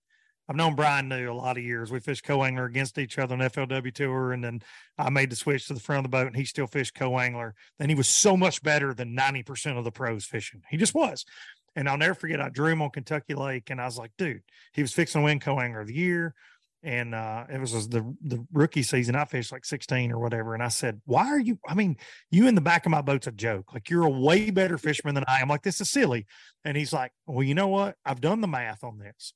I've 0.47 0.55
known 0.55 0.75
Brian 0.75 1.09
New 1.09 1.31
a 1.31 1.33
lot 1.33 1.57
of 1.57 1.63
years. 1.63 1.91
We 1.91 1.99
fished 1.99 2.23
co 2.23 2.43
angler 2.43 2.65
against 2.65 2.97
each 2.97 3.17
other 3.17 3.35
on 3.35 3.41
FLW 3.41 3.93
tour. 3.93 4.31
And 4.31 4.43
then 4.43 4.61
I 4.97 5.09
made 5.09 5.29
the 5.29 5.35
switch 5.35 5.67
to 5.67 5.73
the 5.73 5.79
front 5.79 6.05
of 6.05 6.11
the 6.11 6.15
boat 6.17 6.27
and 6.27 6.35
he 6.35 6.45
still 6.45 6.67
fished 6.67 6.95
co 6.95 7.19
angler. 7.19 7.53
And 7.79 7.91
he 7.91 7.95
was 7.95 8.07
so 8.07 8.37
much 8.37 8.63
better 8.63 8.93
than 8.93 9.15
90% 9.15 9.77
of 9.77 9.83
the 9.83 9.91
pros 9.91 10.25
fishing. 10.25 10.61
He 10.69 10.77
just 10.77 10.95
was. 10.95 11.25
And 11.75 11.87
I'll 11.87 11.97
never 11.97 12.13
forget, 12.13 12.41
I 12.41 12.49
drew 12.49 12.71
him 12.71 12.81
on 12.81 12.89
Kentucky 12.91 13.33
Lake 13.33 13.69
and 13.69 13.79
I 13.81 13.85
was 13.85 13.97
like, 13.97 14.11
dude, 14.17 14.41
he 14.73 14.81
was 14.81 14.93
fixing 14.93 15.21
to 15.21 15.25
win 15.25 15.39
co 15.39 15.59
angler 15.59 15.81
of 15.81 15.87
the 15.87 15.95
year. 15.95 16.33
And 16.83 17.13
uh, 17.13 17.45
it 17.47 17.59
was 17.59 17.89
the 17.89 18.15
the 18.23 18.43
rookie 18.51 18.81
season. 18.81 19.15
I 19.15 19.25
fished 19.25 19.51
like 19.51 19.65
16 19.65 20.11
or 20.11 20.19
whatever. 20.19 20.55
And 20.55 20.63
I 20.63 20.69
said, 20.69 20.99
Why 21.05 21.27
are 21.27 21.39
you? 21.39 21.59
I 21.67 21.75
mean, 21.75 21.97
you 22.31 22.47
in 22.47 22.55
the 22.55 22.61
back 22.61 22.87
of 22.87 22.91
my 22.91 23.01
boat's 23.01 23.27
a 23.27 23.31
joke. 23.31 23.73
Like 23.73 23.89
you're 23.89 24.05
a 24.05 24.09
way 24.09 24.49
better 24.49 24.79
fisherman 24.79 25.13
than 25.13 25.25
I 25.27 25.41
am. 25.41 25.47
Like 25.47 25.61
this 25.61 25.79
is 25.79 25.91
silly. 25.91 26.25
And 26.65 26.75
he's 26.75 26.91
like, 26.91 27.11
Well, 27.27 27.43
you 27.43 27.53
know 27.53 27.67
what? 27.67 27.97
I've 28.03 28.21
done 28.21 28.41
the 28.41 28.47
math 28.47 28.83
on 28.83 28.97
this. 28.97 29.33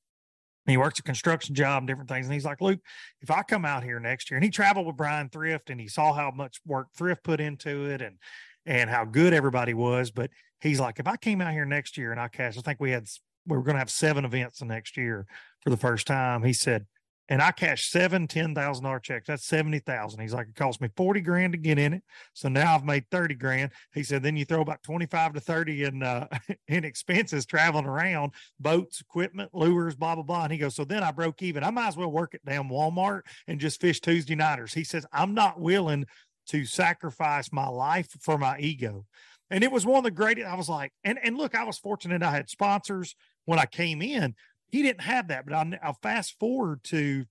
And 0.66 0.72
he 0.72 0.78
works 0.78 0.98
a 0.98 1.04
construction 1.04 1.54
job 1.54 1.86
different 1.86 2.10
things. 2.10 2.26
And 2.26 2.34
he's 2.34 2.46
like, 2.46 2.62
Luke, 2.62 2.80
if 3.22 3.30
I 3.30 3.44
come 3.44 3.66
out 3.66 3.84
here 3.84 4.00
next 4.00 4.32
year, 4.32 4.38
and 4.38 4.44
he 4.44 4.50
traveled 4.50 4.88
with 4.88 4.98
Brian 4.98 5.30
Thrift 5.30 5.70
and 5.70 5.80
he 5.80 5.88
saw 5.88 6.14
how 6.14 6.32
much 6.32 6.60
work 6.66 6.88
Thrift 6.98 7.24
put 7.24 7.40
into 7.40 7.86
it 7.86 8.02
and 8.02 8.18
and 8.66 8.90
how 8.90 9.06
good 9.06 9.34
everybody 9.34 9.76
was. 9.76 10.10
But 10.10 10.32
he's 10.60 10.80
like, 10.80 11.00
if 11.00 11.08
I 11.08 11.18
came 11.18 11.42
out 11.42 11.54
here 11.54 11.66
next 11.66 11.98
year 11.98 12.12
and 12.12 12.20
I 12.20 12.28
cast, 12.28 12.58
I 12.58 12.62
think 12.62 12.80
we 12.80 12.92
had 12.92 13.08
we 13.46 13.56
were 13.56 13.64
going 13.64 13.76
to 13.76 13.80
have 13.80 13.92
seven 13.92 14.26
events 14.26 14.60
the 14.60 14.66
next 14.66 14.98
year 14.98 15.28
for 15.62 15.70
the 15.70 15.78
first 15.78 16.08
time. 16.08 16.44
He 16.44 16.54
said, 16.54 16.88
and 17.28 17.42
I 17.42 17.52
cashed 17.52 17.92
seven 17.92 18.28
ten 18.28 18.54
thousand 18.54 18.84
dollar 18.84 19.00
checks. 19.00 19.28
That's 19.28 19.46
seventy 19.46 19.80
thousand. 19.80 20.22
He's 20.22 20.34
like, 20.34 20.48
it 20.48 20.56
cost 20.56 20.80
me 20.80 20.90
forty 20.96 21.22
grand 21.22 21.54
to 21.54 21.58
get 21.58 21.80
in 21.80 21.94
it. 21.94 22.04
So 22.34 22.50
now 22.50 22.76
I've 22.76 22.86
made 22.86 23.06
thirty 23.10 23.36
grand. 23.36 23.72
He 23.94 24.04
said, 24.04 24.22
then 24.22 24.38
you 24.38 24.46
throw 24.46 24.62
about 24.62 24.84
twenty 24.84 25.06
five 25.06 25.34
to 25.34 25.40
thirty 25.40 25.84
in 25.84 26.04
uh, 26.04 26.28
in 26.68 26.84
expenses 26.84 27.46
traveling 27.46 27.86
around, 27.86 28.34
boats, 28.60 29.02
equipment, 29.02 29.50
lures, 29.54 29.96
blah 29.96 30.16
blah 30.16 30.24
blah. 30.24 30.44
And 30.44 30.52
he 30.52 30.60
goes, 30.60 30.76
so 30.76 30.86
then 30.86 31.04
I 31.04 31.12
broke 31.12 31.42
even. 31.42 31.64
I 31.64 31.72
might 31.72 31.88
as 31.88 31.98
well 31.98 32.12
work 32.12 32.36
at 32.36 32.46
damn 32.46 32.70
Walmart 32.70 33.22
and 33.48 33.60
just 33.60 33.82
fish 33.82 34.00
Tuesday 34.00 34.36
nighters. 34.36 34.74
He 34.74 34.84
says, 34.84 35.06
I'm 35.12 35.34
not 35.34 35.60
willing 35.60 36.06
to 36.48 36.66
sacrifice 36.66 37.52
my 37.52 37.68
life 37.68 38.10
for 38.22 38.38
my 38.38 38.60
ego. 38.60 39.06
And 39.50 39.64
it 39.64 39.72
was 39.72 39.86
one 39.86 39.98
of 39.98 40.04
the 40.04 40.12
greatest. 40.12 40.48
I 40.48 40.56
was 40.56 40.70
like, 40.70 40.92
and 41.04 41.20
and 41.24 41.38
look, 41.38 41.56
I 41.56 41.64
was 41.64 41.80
fortunate. 41.80 42.22
I 42.22 42.32
had 42.32 42.50
sponsors 42.50 43.16
when 43.46 43.60
I 43.60 43.66
came 43.66 44.02
in 44.02 44.36
he 44.72 44.82
didn't 44.82 45.02
have 45.02 45.30
that, 45.30 45.46
but 45.46 45.54
I'll, 45.54 45.72
I'll, 45.82 45.98
fast 46.02 46.38
forward 46.40 46.84
to 46.86 47.26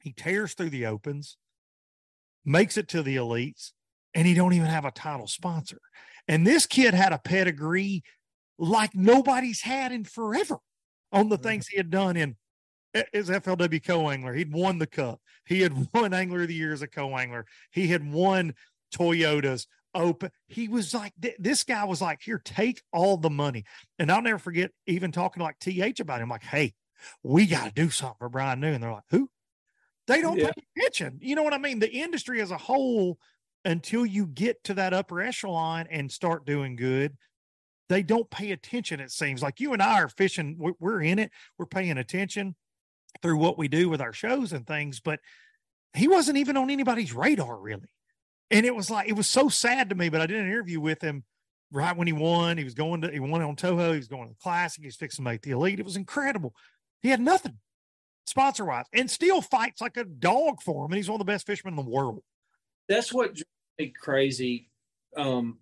he 0.00 0.12
tears 0.12 0.54
through 0.54 0.70
the 0.70 0.86
opens, 0.86 1.36
makes 2.44 2.76
it 2.76 2.88
to 2.88 3.02
the 3.02 3.16
elites, 3.16 3.70
and 4.14 4.26
he 4.26 4.34
don't 4.34 4.52
even 4.52 4.66
have 4.66 4.84
a 4.84 4.90
title 4.90 5.28
sponsor. 5.28 5.78
And 6.28 6.46
this 6.46 6.66
kid 6.66 6.94
had 6.94 7.12
a 7.12 7.18
pedigree 7.18 8.02
like 8.58 8.94
nobody's 8.94 9.62
had 9.62 9.92
in 9.92 10.04
forever 10.04 10.56
on 11.12 11.28
the 11.28 11.38
things 11.38 11.66
he 11.66 11.76
had 11.76 11.90
done 11.90 12.16
in 12.16 12.36
eh, 12.94 13.02
as 13.12 13.28
FLW 13.28 13.84
co-angler. 13.84 14.34
He'd 14.34 14.52
won 14.52 14.78
the 14.78 14.86
cup. 14.86 15.20
He 15.46 15.60
had 15.60 15.88
won 15.94 16.14
angler 16.14 16.42
of 16.42 16.48
the 16.48 16.54
year 16.54 16.72
as 16.72 16.82
a 16.82 16.88
co-angler. 16.88 17.46
He 17.70 17.88
had 17.88 18.10
won 18.10 18.54
Toyotas 18.94 19.66
open. 19.94 20.30
He 20.48 20.68
was 20.68 20.94
like, 20.94 21.12
th- 21.20 21.36
this 21.38 21.64
guy 21.64 21.84
was 21.84 22.00
like, 22.00 22.20
here, 22.22 22.40
take 22.44 22.82
all 22.92 23.16
the 23.16 23.30
money. 23.30 23.64
And 23.98 24.10
I'll 24.10 24.22
never 24.22 24.38
forget 24.38 24.70
even 24.86 25.12
talking 25.12 25.40
to 25.40 25.44
like 25.44 25.58
TH 25.58 26.00
about 26.00 26.20
him, 26.20 26.28
like, 26.28 26.44
hey, 26.44 26.74
we 27.22 27.46
got 27.46 27.66
to 27.66 27.72
do 27.72 27.90
something 27.90 28.16
for 28.18 28.28
Brian 28.28 28.60
New. 28.60 28.72
And 28.72 28.82
they're 28.82 28.92
like, 28.92 29.02
who? 29.10 29.28
They 30.06 30.20
don't 30.20 30.38
yeah. 30.38 30.50
pay 30.50 30.62
attention. 30.76 31.18
You 31.20 31.36
know 31.36 31.42
what 31.42 31.54
I 31.54 31.58
mean? 31.58 31.78
The 31.78 31.90
industry 31.90 32.40
as 32.40 32.50
a 32.50 32.58
whole, 32.58 33.18
until 33.64 34.04
you 34.04 34.26
get 34.26 34.62
to 34.64 34.74
that 34.74 34.92
upper 34.92 35.20
echelon 35.20 35.86
and 35.90 36.10
start 36.10 36.46
doing 36.46 36.76
good, 36.76 37.16
they 37.88 38.02
don't 38.02 38.30
pay 38.30 38.52
attention. 38.52 39.00
It 39.00 39.10
seems 39.10 39.42
like 39.42 39.60
you 39.60 39.72
and 39.72 39.82
I 39.82 40.00
are 40.00 40.08
fishing, 40.08 40.56
we're 40.58 41.02
in 41.02 41.18
it, 41.18 41.30
we're 41.58 41.66
paying 41.66 41.98
attention 41.98 42.56
through 43.20 43.36
what 43.36 43.58
we 43.58 43.68
do 43.68 43.88
with 43.88 44.00
our 44.00 44.12
shows 44.12 44.52
and 44.52 44.66
things, 44.66 45.00
but 45.00 45.20
he 45.94 46.08
wasn't 46.08 46.38
even 46.38 46.56
on 46.56 46.70
anybody's 46.70 47.12
radar 47.12 47.58
really. 47.58 47.90
And 48.52 48.66
it 48.66 48.76
was 48.76 48.90
like, 48.90 49.08
it 49.08 49.14
was 49.14 49.26
so 49.26 49.48
sad 49.48 49.88
to 49.88 49.94
me, 49.94 50.10
but 50.10 50.20
I 50.20 50.26
did 50.26 50.38
an 50.38 50.46
interview 50.46 50.78
with 50.78 51.00
him 51.00 51.24
right 51.72 51.96
when 51.96 52.06
he 52.06 52.12
won. 52.12 52.58
He 52.58 52.64
was 52.64 52.74
going 52.74 53.00
to, 53.00 53.10
he 53.10 53.18
won 53.18 53.40
on 53.40 53.56
Toho. 53.56 53.92
He 53.92 53.96
was 53.96 54.08
going 54.08 54.28
to 54.28 54.34
the 54.34 54.42
classic. 54.42 54.82
He 54.82 54.86
was 54.86 54.96
fixing 54.96 55.24
to 55.24 55.30
make 55.30 55.40
the 55.40 55.52
elite. 55.52 55.80
It 55.80 55.86
was 55.86 55.96
incredible. 55.96 56.54
He 57.00 57.08
had 57.08 57.20
nothing 57.20 57.58
sponsor 58.26 58.64
wise 58.66 58.84
and 58.92 59.10
still 59.10 59.40
fights 59.40 59.80
like 59.80 59.96
a 59.96 60.04
dog 60.04 60.60
for 60.62 60.84
him. 60.84 60.92
And 60.92 60.96
he's 60.98 61.08
one 61.08 61.20
of 61.20 61.26
the 61.26 61.32
best 61.32 61.46
fishermen 61.46 61.78
in 61.78 61.84
the 61.84 61.90
world. 61.90 62.22
That's 62.88 63.12
what 63.12 63.40
me 63.78 63.88
crazy 63.98 64.68
um, 65.16 65.58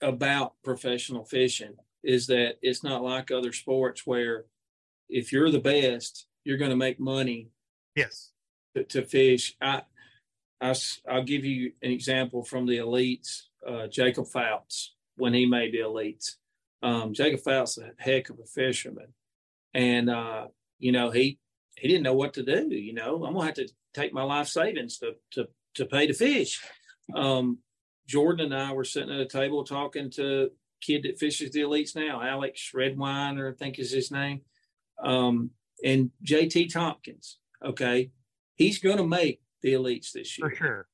about 0.00 0.54
professional 0.62 1.24
fishing 1.24 1.74
is 2.04 2.28
that 2.28 2.58
it's 2.62 2.84
not 2.84 3.02
like 3.02 3.30
other 3.30 3.52
sports 3.52 4.06
where 4.06 4.44
if 5.08 5.32
you're 5.32 5.50
the 5.50 5.58
best, 5.58 6.26
you're 6.44 6.58
going 6.58 6.70
to 6.70 6.76
make 6.76 7.00
money. 7.00 7.48
Yes. 7.96 8.30
To, 8.76 8.84
to 8.84 9.02
fish. 9.02 9.56
I, 9.60 9.82
I, 10.64 10.74
I'll 11.08 11.22
give 11.22 11.44
you 11.44 11.72
an 11.82 11.90
example 11.90 12.42
from 12.42 12.66
the 12.66 12.78
elites. 12.78 13.42
Uh, 13.66 13.86
Jacob 13.86 14.24
Foutz, 14.24 14.88
when 15.16 15.34
he 15.34 15.44
made 15.46 15.72
the 15.72 15.78
elites, 15.78 16.36
um, 16.82 17.12
Jacob 17.12 17.40
Foutz 17.40 17.78
a 17.78 17.90
heck 17.98 18.30
of 18.30 18.38
a 18.38 18.46
fisherman, 18.46 19.12
and 19.74 20.08
uh, 20.08 20.46
you 20.78 20.92
know 20.92 21.10
he 21.10 21.38
he 21.76 21.88
didn't 21.88 22.02
know 22.02 22.14
what 22.14 22.34
to 22.34 22.42
do. 22.42 22.74
You 22.74 22.94
know, 22.94 23.24
I'm 23.24 23.34
gonna 23.34 23.46
have 23.46 23.54
to 23.54 23.68
take 23.92 24.12
my 24.12 24.22
life 24.22 24.48
savings 24.48 24.98
to 24.98 25.12
to 25.32 25.48
to 25.74 25.84
pay 25.84 26.06
to 26.06 26.14
fish. 26.14 26.62
Um, 27.14 27.58
Jordan 28.06 28.52
and 28.52 28.54
I 28.54 28.72
were 28.72 28.84
sitting 28.84 29.14
at 29.14 29.20
a 29.20 29.26
table 29.26 29.64
talking 29.64 30.10
to 30.12 30.50
kid 30.80 31.02
that 31.04 31.18
fishes 31.18 31.50
the 31.50 31.60
elites 31.60 31.94
now, 31.94 32.22
Alex 32.22 32.70
Redwine, 32.74 33.40
I 33.40 33.52
think 33.52 33.78
is 33.78 33.92
his 33.92 34.10
name, 34.10 34.42
um, 35.02 35.50
and 35.82 36.10
JT 36.24 36.72
Tompkins. 36.72 37.38
Okay, 37.64 38.10
he's 38.56 38.78
going 38.78 38.98
to 38.98 39.06
make 39.06 39.40
the 39.64 39.72
elites 39.72 40.12
this 40.12 40.38
year 40.38 40.50
for 40.50 40.54
sure. 40.54 40.86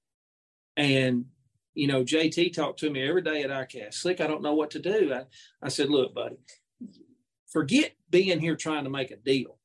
And 0.76 1.26
you 1.74 1.86
know, 1.86 2.02
JT 2.02 2.54
talked 2.54 2.80
to 2.80 2.90
me 2.90 3.06
every 3.06 3.22
day 3.22 3.42
at 3.42 3.50
ICAST. 3.50 3.94
Slick, 3.94 4.20
I 4.20 4.26
don't 4.26 4.42
know 4.42 4.54
what 4.54 4.70
to 4.72 4.78
do. 4.78 5.12
I, 5.12 5.24
I 5.62 5.68
said, 5.68 5.88
look, 5.88 6.14
buddy, 6.14 6.36
forget 7.48 7.92
being 8.08 8.40
here 8.40 8.56
trying 8.56 8.84
to 8.84 8.90
make 8.90 9.10
a 9.10 9.16
deal. 9.16 9.58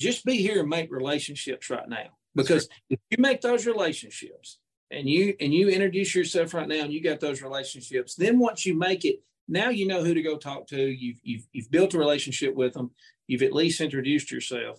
Just 0.00 0.24
be 0.24 0.36
here 0.36 0.60
and 0.60 0.68
make 0.68 0.90
relationships 0.90 1.70
right 1.70 1.88
now. 1.88 2.08
Because 2.34 2.68
if 2.90 2.98
you 3.10 3.16
make 3.18 3.40
those 3.40 3.66
relationships 3.66 4.58
and 4.90 5.08
you 5.08 5.34
and 5.40 5.52
you 5.52 5.68
introduce 5.68 6.14
yourself 6.14 6.54
right 6.54 6.68
now 6.68 6.82
and 6.82 6.92
you 6.92 7.02
got 7.02 7.20
those 7.20 7.42
relationships, 7.42 8.14
then 8.14 8.38
once 8.38 8.66
you 8.66 8.74
make 8.78 9.04
it, 9.04 9.22
now 9.48 9.70
you 9.70 9.86
know 9.86 10.04
who 10.04 10.14
to 10.14 10.22
go 10.22 10.36
talk 10.36 10.66
to. 10.68 10.76
You've 10.78 11.18
you've 11.22 11.46
you've 11.52 11.70
built 11.70 11.94
a 11.94 11.98
relationship 11.98 12.54
with 12.54 12.74
them. 12.74 12.90
You've 13.26 13.42
at 13.42 13.54
least 13.54 13.80
introduced 13.80 14.30
yourself. 14.30 14.78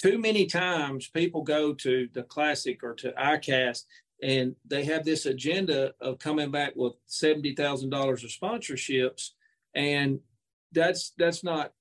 Too 0.00 0.18
many 0.18 0.46
times 0.46 1.08
people 1.08 1.42
go 1.42 1.72
to 1.74 2.08
the 2.12 2.22
classic 2.22 2.82
or 2.82 2.94
to 2.94 3.12
ICAST 3.12 3.84
and 4.22 4.54
they 4.66 4.84
have 4.84 5.04
this 5.04 5.26
agenda 5.26 5.92
of 6.00 6.18
coming 6.18 6.50
back 6.50 6.72
with 6.74 6.94
seventy 7.06 7.54
thousand 7.54 7.90
dollars 7.90 8.24
of 8.24 8.30
sponsorships, 8.30 9.30
and 9.74 10.20
that's 10.72 11.12
that's 11.18 11.44
not 11.44 11.72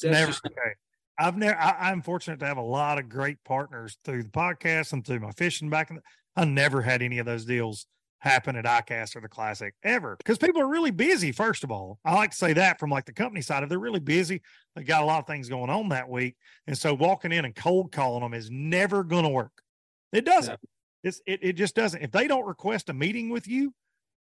that's 0.00 0.12
never 0.12 0.30
okay. 0.30 0.74
I've 1.18 1.36
never. 1.36 1.58
I, 1.58 1.90
am 1.90 2.02
fortunate 2.02 2.38
to 2.40 2.46
have 2.46 2.58
a 2.58 2.62
lot 2.62 2.98
of 2.98 3.08
great 3.08 3.42
partners 3.44 3.98
through 4.04 4.22
the 4.22 4.28
podcast 4.28 4.92
and 4.92 5.04
through 5.04 5.20
my 5.20 5.32
fishing 5.32 5.68
back. 5.68 5.90
In 5.90 5.96
the, 5.96 6.02
I 6.36 6.44
never 6.44 6.80
had 6.80 7.02
any 7.02 7.18
of 7.18 7.26
those 7.26 7.44
deals 7.44 7.86
happen 8.20 8.56
at 8.56 8.64
ICAST 8.64 9.16
or 9.16 9.20
the 9.20 9.28
Classic 9.28 9.74
ever 9.82 10.16
because 10.16 10.38
people 10.38 10.60
are 10.60 10.68
really 10.68 10.90
busy. 10.90 11.32
First 11.32 11.64
of 11.64 11.70
all, 11.70 11.98
I 12.04 12.14
like 12.14 12.30
to 12.32 12.36
say 12.36 12.52
that 12.54 12.78
from 12.80 12.90
like 12.90 13.06
the 13.06 13.12
company 13.12 13.42
side, 13.42 13.62
if 13.62 13.68
they're 13.68 13.78
really 13.78 14.00
busy, 14.00 14.42
they 14.74 14.82
got 14.82 15.02
a 15.02 15.06
lot 15.06 15.20
of 15.20 15.26
things 15.26 15.48
going 15.48 15.70
on 15.70 15.88
that 15.90 16.08
week, 16.08 16.36
and 16.66 16.76
so 16.76 16.94
walking 16.94 17.32
in 17.32 17.44
and 17.44 17.54
cold 17.54 17.92
calling 17.92 18.22
them 18.22 18.34
is 18.34 18.50
never 18.50 19.04
going 19.04 19.24
to 19.24 19.30
work. 19.30 19.62
It 20.12 20.24
doesn't. 20.24 20.58
Yeah. 20.62 21.08
It's 21.08 21.20
it, 21.26 21.40
it 21.42 21.52
just 21.54 21.74
doesn't. 21.74 22.02
If 22.02 22.10
they 22.10 22.26
don't 22.26 22.46
request 22.46 22.88
a 22.88 22.92
meeting 22.92 23.30
with 23.30 23.46
you 23.46 23.72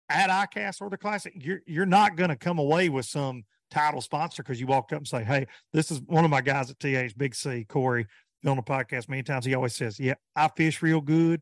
at 0.10 0.30
ICAST 0.30 0.82
or 0.82 0.90
the 0.90 0.98
Classic, 0.98 1.34
you're 1.36 1.62
you're 1.66 1.86
not 1.86 2.16
going 2.16 2.30
to 2.30 2.36
come 2.36 2.60
away 2.60 2.90
with 2.90 3.06
some 3.06 3.44
title 3.72 4.02
sponsor 4.02 4.44
because 4.44 4.60
you 4.60 4.68
walked 4.68 4.94
up 4.94 5.00
and 5.00 5.08
say, 5.08 5.24
Hey, 5.24 5.48
this 5.74 5.92
is 5.92 6.02
one 6.02 6.26
of 6.26 6.32
my 6.32 6.42
guys 6.42 6.70
at 6.70 6.80
TH, 6.80 7.18
Big 7.18 7.36
C, 7.36 7.66
Corey, 7.68 8.08
on 8.46 8.58
the 8.58 8.64
podcast 8.64 9.10
many 9.10 9.24
times. 9.24 9.46
He 9.46 9.54
always 9.54 9.76
says, 9.76 10.00
Yeah, 10.00 10.16
I 10.36 10.50
fish 10.50 10.82
real 10.82 11.02
good. 11.02 11.42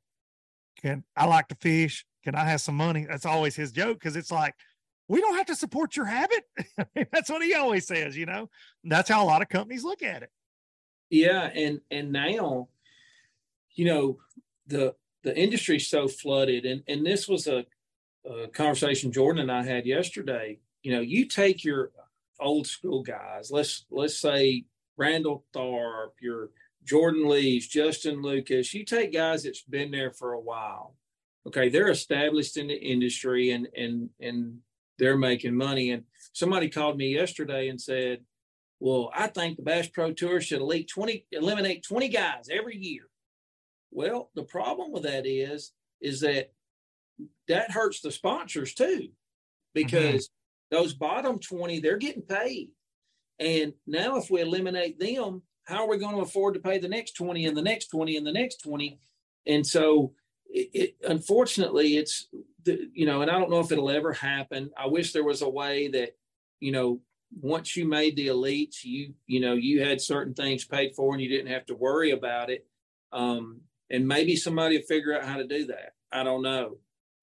Can 0.81 1.03
I 1.15 1.25
like 1.25 1.47
to 1.49 1.55
fish? 1.55 2.05
Can 2.23 2.35
I 2.35 2.45
have 2.45 2.61
some 2.61 2.75
money? 2.75 3.05
That's 3.07 3.25
always 3.25 3.55
his 3.55 3.71
joke 3.71 3.99
because 3.99 4.15
it's 4.15 4.31
like, 4.31 4.55
we 5.07 5.19
don't 5.19 5.35
have 5.35 5.45
to 5.47 5.55
support 5.55 5.95
your 5.95 6.05
habit. 6.05 6.45
that's 7.11 7.29
what 7.29 7.43
he 7.43 7.53
always 7.53 7.85
says, 7.85 8.15
you 8.15 8.25
know. 8.25 8.49
That's 8.83 9.09
how 9.09 9.23
a 9.23 9.27
lot 9.27 9.41
of 9.41 9.49
companies 9.49 9.83
look 9.83 10.01
at 10.01 10.23
it. 10.23 10.31
Yeah, 11.09 11.49
and 11.53 11.81
and 11.91 12.11
now, 12.11 12.69
you 13.75 13.85
know, 13.85 14.17
the 14.67 14.95
the 15.23 15.37
industry's 15.37 15.87
so 15.87 16.07
flooded, 16.07 16.65
and 16.65 16.83
and 16.87 17.05
this 17.05 17.27
was 17.27 17.47
a, 17.47 17.65
a 18.25 18.47
conversation 18.47 19.11
Jordan 19.11 19.43
and 19.43 19.51
I 19.51 19.63
had 19.63 19.85
yesterday. 19.85 20.59
You 20.81 20.93
know, 20.93 21.01
you 21.01 21.27
take 21.27 21.63
your 21.63 21.91
old 22.39 22.65
school 22.65 23.03
guys. 23.03 23.51
Let's 23.51 23.85
let's 23.91 24.17
say 24.17 24.65
Randall 24.97 25.45
Tharp, 25.53 26.11
your 26.21 26.49
Jordan 26.83 27.27
Lees, 27.27 27.67
Justin 27.67 28.21
Lucas. 28.21 28.73
You 28.73 28.83
take 28.85 29.13
guys 29.13 29.43
that's 29.43 29.63
been 29.63 29.91
there 29.91 30.11
for 30.11 30.33
a 30.33 30.39
while. 30.39 30.95
Okay, 31.47 31.69
they're 31.69 31.89
established 31.89 32.57
in 32.57 32.67
the 32.67 32.75
industry 32.75 33.51
and 33.51 33.67
and 33.75 34.09
and 34.19 34.59
they're 34.99 35.17
making 35.17 35.55
money. 35.55 35.91
And 35.91 36.03
somebody 36.33 36.69
called 36.69 36.97
me 36.97 37.13
yesterday 37.13 37.69
and 37.69 37.79
said, 37.79 38.23
"Well, 38.79 39.11
I 39.13 39.27
think 39.27 39.57
the 39.57 39.63
Bass 39.63 39.87
Pro 39.87 40.13
Tour 40.13 40.41
should 40.41 40.61
elite 40.61 40.89
twenty 40.89 41.25
eliminate 41.31 41.83
twenty 41.83 42.09
guys 42.09 42.47
every 42.51 42.77
year." 42.77 43.03
Well, 43.91 44.31
the 44.35 44.43
problem 44.43 44.91
with 44.91 45.03
that 45.03 45.25
is 45.25 45.71
is 46.01 46.21
that 46.21 46.51
that 47.47 47.71
hurts 47.71 48.01
the 48.01 48.11
sponsors 48.11 48.73
too, 48.73 48.85
mm-hmm. 48.85 49.09
because 49.73 50.29
those 50.71 50.93
bottom 50.93 51.39
20, 51.39 51.79
they're 51.79 51.97
getting 51.97 52.23
paid. 52.23 52.69
And 53.39 53.73
now, 53.85 54.17
if 54.17 54.29
we 54.31 54.41
eliminate 54.41 54.99
them, 54.99 55.43
how 55.65 55.83
are 55.83 55.89
we 55.89 55.97
going 55.97 56.15
to 56.15 56.21
afford 56.21 56.53
to 56.55 56.59
pay 56.59 56.77
the 56.77 56.87
next 56.87 57.13
20 57.13 57.45
and 57.45 57.55
the 57.55 57.61
next 57.61 57.87
20 57.87 58.17
and 58.17 58.27
the 58.27 58.31
next 58.31 58.57
20? 58.63 58.99
And 59.47 59.65
so, 59.65 60.13
it, 60.47 60.69
it, 60.73 60.95
unfortunately, 61.07 61.97
it's, 61.97 62.27
the, 62.63 62.89
you 62.93 63.05
know, 63.05 63.21
and 63.21 63.31
I 63.31 63.39
don't 63.39 63.49
know 63.49 63.59
if 63.59 63.71
it'll 63.71 63.89
ever 63.89 64.13
happen. 64.13 64.71
I 64.77 64.87
wish 64.87 65.11
there 65.11 65.23
was 65.23 65.41
a 65.41 65.49
way 65.49 65.87
that, 65.89 66.15
you 66.59 66.71
know, 66.71 67.01
once 67.41 67.75
you 67.75 67.87
made 67.87 68.15
the 68.15 68.27
elites, 68.27 68.83
you, 68.83 69.13
you 69.25 69.39
know, 69.39 69.53
you 69.53 69.83
had 69.83 69.99
certain 69.99 70.33
things 70.33 70.65
paid 70.65 70.95
for 70.95 71.13
and 71.13 71.21
you 71.21 71.29
didn't 71.29 71.51
have 71.51 71.65
to 71.65 71.75
worry 71.75 72.11
about 72.11 72.49
it. 72.49 72.65
Um, 73.11 73.61
and 73.89 74.07
maybe 74.07 74.35
somebody 74.35 74.77
will 74.77 74.85
figure 74.85 75.15
out 75.15 75.25
how 75.25 75.37
to 75.37 75.47
do 75.47 75.67
that. 75.67 75.93
I 76.11 76.23
don't 76.23 76.43
know. 76.43 76.77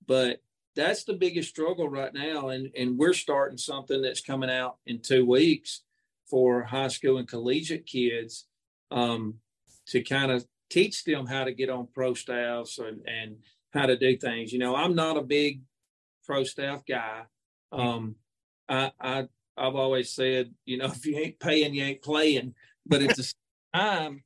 But 0.06 0.42
that's 0.74 1.04
the 1.04 1.14
biggest 1.14 1.48
struggle 1.48 1.88
right 1.88 2.12
now. 2.12 2.48
And, 2.48 2.70
and 2.76 2.98
we're 2.98 3.12
starting 3.12 3.58
something 3.58 4.02
that's 4.02 4.20
coming 4.20 4.50
out 4.50 4.76
in 4.86 5.00
two 5.00 5.24
weeks 5.24 5.82
for 6.30 6.62
high 6.62 6.88
school 6.88 7.18
and 7.18 7.28
collegiate 7.28 7.86
kids 7.86 8.46
um, 8.90 9.34
to 9.88 10.02
kind 10.02 10.30
of 10.30 10.46
teach 10.70 11.04
them 11.04 11.26
how 11.26 11.44
to 11.44 11.52
get 11.52 11.70
on 11.70 11.88
pro 11.92 12.14
staffs 12.14 12.78
and, 12.78 13.00
and 13.06 13.36
how 13.72 13.86
to 13.86 13.96
do 13.96 14.16
things. 14.16 14.52
You 14.52 14.58
know, 14.58 14.76
I'm 14.76 14.94
not 14.94 15.16
a 15.16 15.22
big 15.22 15.62
pro 16.24 16.44
staff 16.44 16.82
guy. 16.88 17.22
Um, 17.72 18.16
I, 18.68 18.92
I, 19.00 19.28
I've 19.56 19.76
always 19.76 20.12
said, 20.12 20.54
you 20.64 20.78
know, 20.78 20.86
if 20.94 21.04
you 21.04 21.18
ain't 21.18 21.40
paying, 21.40 21.74
you 21.74 21.84
ain't 21.84 22.02
playing. 22.02 22.54
But 22.86 23.02
at 23.02 23.16
the 23.16 23.24
same 23.24 23.34
time, 23.74 24.24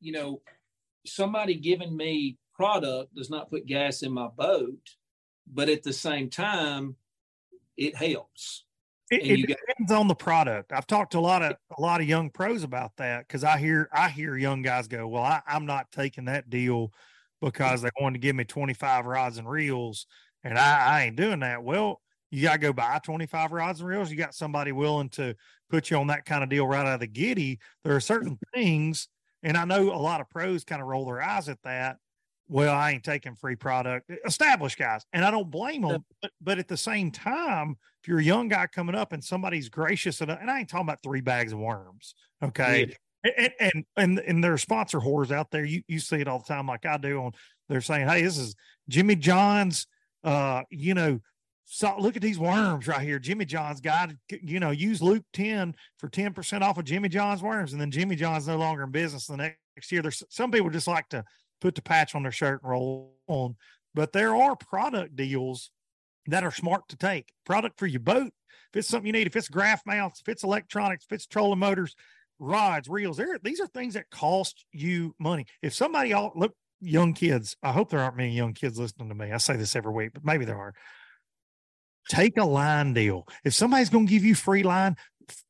you 0.00 0.12
know, 0.12 0.42
somebody 1.06 1.54
giving 1.54 1.96
me 1.96 2.38
product 2.54 3.14
does 3.14 3.30
not 3.30 3.50
put 3.50 3.66
gas 3.66 4.02
in 4.02 4.12
my 4.12 4.28
boat 4.28 4.78
but 5.46 5.68
at 5.68 5.82
the 5.82 5.92
same 5.92 6.30
time, 6.30 6.96
it 7.76 7.94
helps. 7.96 8.64
It, 9.12 9.40
it 9.40 9.46
got- 9.48 9.58
depends 9.66 9.92
on 9.92 10.08
the 10.08 10.14
product. 10.14 10.72
I've 10.72 10.86
talked 10.86 11.12
to 11.12 11.18
a 11.18 11.20
lot 11.20 11.42
of 11.42 11.56
a 11.76 11.80
lot 11.80 12.00
of 12.00 12.08
young 12.08 12.30
pros 12.30 12.62
about 12.62 12.96
that 12.96 13.26
because 13.26 13.44
I 13.44 13.58
hear 13.58 13.88
I 13.92 14.08
hear 14.08 14.36
young 14.36 14.62
guys 14.62 14.88
go, 14.88 15.06
"Well, 15.08 15.22
I, 15.22 15.42
I'm 15.46 15.66
not 15.66 15.90
taking 15.92 16.26
that 16.26 16.48
deal 16.50 16.92
because 17.40 17.82
they 17.82 17.90
wanted 18.00 18.14
to 18.14 18.20
give 18.20 18.36
me 18.36 18.44
25 18.44 19.06
rods 19.06 19.38
and 19.38 19.48
reels, 19.48 20.06
and 20.44 20.58
I, 20.58 20.98
I 20.98 21.02
ain't 21.04 21.16
doing 21.16 21.40
that." 21.40 21.62
Well, 21.62 22.00
you 22.30 22.42
got 22.42 22.52
to 22.54 22.58
go 22.58 22.72
buy 22.72 23.00
25 23.04 23.52
rods 23.52 23.80
and 23.80 23.88
reels. 23.88 24.10
You 24.10 24.16
got 24.16 24.34
somebody 24.34 24.72
willing 24.72 25.10
to 25.10 25.34
put 25.70 25.90
you 25.90 25.98
on 25.98 26.06
that 26.08 26.24
kind 26.24 26.42
of 26.42 26.48
deal 26.50 26.66
right 26.66 26.86
out 26.86 26.94
of 26.94 27.00
the 27.00 27.06
giddy. 27.06 27.58
There 27.84 27.94
are 27.94 28.00
certain 28.00 28.38
things, 28.54 29.08
and 29.42 29.56
I 29.56 29.64
know 29.64 29.92
a 29.92 29.96
lot 30.00 30.20
of 30.20 30.30
pros 30.30 30.64
kind 30.64 30.80
of 30.80 30.88
roll 30.88 31.04
their 31.06 31.22
eyes 31.22 31.48
at 31.48 31.62
that 31.64 31.98
well, 32.52 32.74
I 32.74 32.90
ain't 32.90 33.02
taking 33.02 33.34
free 33.34 33.56
product. 33.56 34.10
Established 34.26 34.78
guys, 34.78 35.06
and 35.14 35.24
I 35.24 35.30
don't 35.30 35.50
blame 35.50 35.82
them. 35.82 36.04
But, 36.20 36.30
but 36.40 36.58
at 36.58 36.68
the 36.68 36.76
same 36.76 37.10
time, 37.10 37.76
if 38.02 38.08
you're 38.08 38.18
a 38.18 38.24
young 38.24 38.48
guy 38.48 38.66
coming 38.66 38.94
up 38.94 39.12
and 39.12 39.24
somebody's 39.24 39.70
gracious 39.70 40.20
enough, 40.20 40.38
and 40.38 40.50
I 40.50 40.60
ain't 40.60 40.68
talking 40.68 40.86
about 40.86 41.02
three 41.02 41.22
bags 41.22 41.54
of 41.54 41.58
worms, 41.58 42.14
okay. 42.44 42.88
Yeah. 43.24 43.32
And, 43.38 43.52
and 43.60 43.84
and 43.96 44.18
and 44.18 44.44
there 44.44 44.52
are 44.52 44.58
sponsor 44.58 44.98
whores 44.98 45.30
out 45.30 45.50
there. 45.50 45.64
You 45.64 45.82
you 45.86 45.98
see 45.98 46.16
it 46.16 46.28
all 46.28 46.40
the 46.40 46.44
time, 46.44 46.66
like 46.66 46.84
I 46.84 46.98
do. 46.98 47.22
On 47.22 47.32
they're 47.68 47.80
saying, 47.80 48.08
"Hey, 48.08 48.22
this 48.22 48.36
is 48.36 48.54
Jimmy 48.88 49.16
John's." 49.16 49.86
Uh, 50.24 50.62
you 50.70 50.94
know, 50.94 51.20
so 51.64 51.94
look 51.98 52.16
at 52.16 52.22
these 52.22 52.38
worms 52.38 52.86
right 52.86 53.00
here. 53.00 53.18
Jimmy 53.18 53.44
John's 53.44 53.80
got, 53.80 54.10
you 54.30 54.60
know, 54.60 54.72
use 54.72 55.00
Luke 55.00 55.24
10 55.32 55.74
for 55.98 56.08
10% 56.08 56.60
off 56.60 56.78
of 56.78 56.84
Jimmy 56.84 57.08
John's 57.08 57.42
worms. 57.42 57.72
And 57.72 57.80
then 57.80 57.90
Jimmy 57.90 58.14
John's 58.14 58.46
no 58.46 58.56
longer 58.56 58.82
in 58.82 58.90
business 58.90 59.26
the 59.26 59.36
next 59.36 59.90
year. 59.90 60.02
There's 60.02 60.22
some 60.28 60.50
people 60.50 60.70
just 60.70 60.86
like 60.86 61.08
to 61.08 61.24
put 61.62 61.74
the 61.76 61.82
patch 61.82 62.14
on 62.14 62.24
their 62.24 62.32
shirt 62.32 62.62
and 62.62 62.70
roll 62.70 63.14
on. 63.28 63.56
But 63.94 64.12
there 64.12 64.34
are 64.34 64.56
product 64.56 65.16
deals 65.16 65.70
that 66.26 66.44
are 66.44 66.50
smart 66.50 66.88
to 66.88 66.96
take. 66.96 67.32
Product 67.46 67.78
for 67.78 67.86
your 67.86 68.00
boat, 68.00 68.32
if 68.72 68.78
it's 68.78 68.88
something 68.88 69.06
you 69.06 69.12
need, 69.12 69.26
if 69.26 69.36
it's 69.36 69.48
graph 69.48 69.82
mounts, 69.86 70.20
if 70.20 70.28
it's 70.28 70.44
electronics, 70.44 71.04
if 71.04 71.12
it's 71.12 71.26
trolling 71.26 71.58
motors, 71.58 71.94
rods, 72.38 72.88
reels, 72.88 73.16
there 73.16 73.38
these 73.42 73.60
are 73.60 73.66
things 73.68 73.94
that 73.94 74.10
cost 74.10 74.64
you 74.72 75.14
money. 75.18 75.46
If 75.62 75.74
somebody 75.74 76.12
all 76.12 76.32
look 76.34 76.54
young 76.80 77.14
kids, 77.14 77.56
I 77.62 77.72
hope 77.72 77.90
there 77.90 78.00
aren't 78.00 78.16
many 78.16 78.34
young 78.34 78.54
kids 78.54 78.78
listening 78.78 79.08
to 79.08 79.14
me. 79.14 79.30
I 79.30 79.36
say 79.38 79.56
this 79.56 79.76
every 79.76 79.92
week, 79.92 80.10
but 80.14 80.24
maybe 80.24 80.44
there 80.44 80.58
are. 80.58 80.74
Take 82.08 82.36
a 82.36 82.44
line 82.44 82.94
deal. 82.94 83.28
If 83.44 83.54
somebody's 83.54 83.88
going 83.88 84.06
to 84.06 84.12
give 84.12 84.24
you 84.24 84.34
free 84.34 84.64
line, 84.64 84.96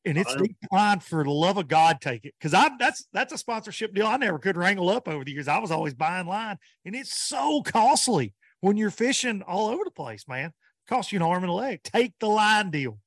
and 0.05 0.17
it's 0.17 0.35
declined 0.35 1.03
for 1.03 1.23
the 1.23 1.31
love 1.31 1.57
of 1.57 1.67
God, 1.67 2.01
take 2.01 2.25
it. 2.25 2.33
Cause 2.41 2.53
I 2.53 2.69
that's 2.79 3.05
that's 3.13 3.33
a 3.33 3.37
sponsorship 3.37 3.93
deal 3.93 4.07
I 4.07 4.17
never 4.17 4.39
could 4.39 4.57
wrangle 4.57 4.89
up 4.89 5.07
over 5.07 5.23
the 5.23 5.31
years. 5.31 5.47
I 5.47 5.59
was 5.59 5.71
always 5.71 5.93
buying 5.93 6.27
line, 6.27 6.57
and 6.85 6.95
it's 6.95 7.15
so 7.15 7.61
costly 7.61 8.33
when 8.61 8.77
you're 8.77 8.91
fishing 8.91 9.41
all 9.41 9.69
over 9.69 9.83
the 9.83 9.91
place, 9.91 10.27
man. 10.27 10.47
It 10.47 10.89
costs 10.89 11.11
you 11.11 11.17
an 11.17 11.23
arm 11.23 11.43
and 11.43 11.49
a 11.49 11.53
leg. 11.53 11.81
Take 11.83 12.13
the 12.19 12.27
line 12.27 12.71
deal. 12.71 12.99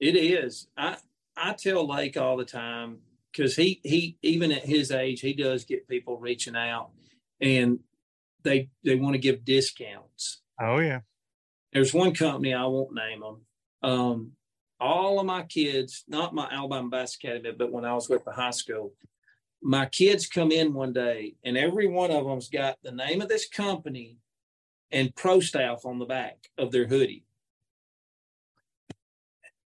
It 0.00 0.16
is. 0.16 0.66
I 0.76 0.96
I 1.36 1.54
tell 1.54 1.88
Lake 1.88 2.16
all 2.16 2.36
the 2.36 2.44
time 2.44 2.98
because 3.32 3.56
he 3.56 3.80
he 3.82 4.16
even 4.22 4.52
at 4.52 4.64
his 4.64 4.90
age 4.90 5.20
he 5.20 5.32
does 5.32 5.64
get 5.64 5.88
people 5.88 6.18
reaching 6.18 6.56
out 6.56 6.90
and 7.40 7.80
they 8.42 8.68
they 8.84 8.94
want 8.94 9.14
to 9.14 9.18
give 9.18 9.44
discounts. 9.44 10.42
Oh 10.60 10.78
yeah. 10.78 11.00
There's 11.72 11.92
one 11.92 12.14
company 12.14 12.54
I 12.54 12.66
won't 12.66 12.94
name 12.94 13.20
them. 13.20 13.40
Um, 13.82 14.32
all 14.80 15.20
of 15.20 15.26
my 15.26 15.42
kids, 15.42 16.04
not 16.08 16.34
my 16.34 16.48
Alabama 16.50 16.88
Bass 16.88 17.16
Academy, 17.16 17.52
but 17.56 17.72
when 17.72 17.84
I 17.84 17.94
was 17.94 18.08
with 18.08 18.24
the 18.24 18.32
high 18.32 18.50
school, 18.50 18.92
my 19.62 19.86
kids 19.86 20.26
come 20.26 20.52
in 20.52 20.74
one 20.74 20.92
day 20.92 21.36
and 21.44 21.56
every 21.56 21.86
one 21.86 22.10
of 22.10 22.26
them's 22.26 22.48
got 22.48 22.76
the 22.82 22.92
name 22.92 23.22
of 23.22 23.28
this 23.28 23.48
company 23.48 24.18
and 24.90 25.14
pro 25.14 25.40
staff 25.40 25.86
on 25.86 25.98
the 25.98 26.04
back 26.04 26.36
of 26.58 26.70
their 26.70 26.86
hoodie. 26.86 27.24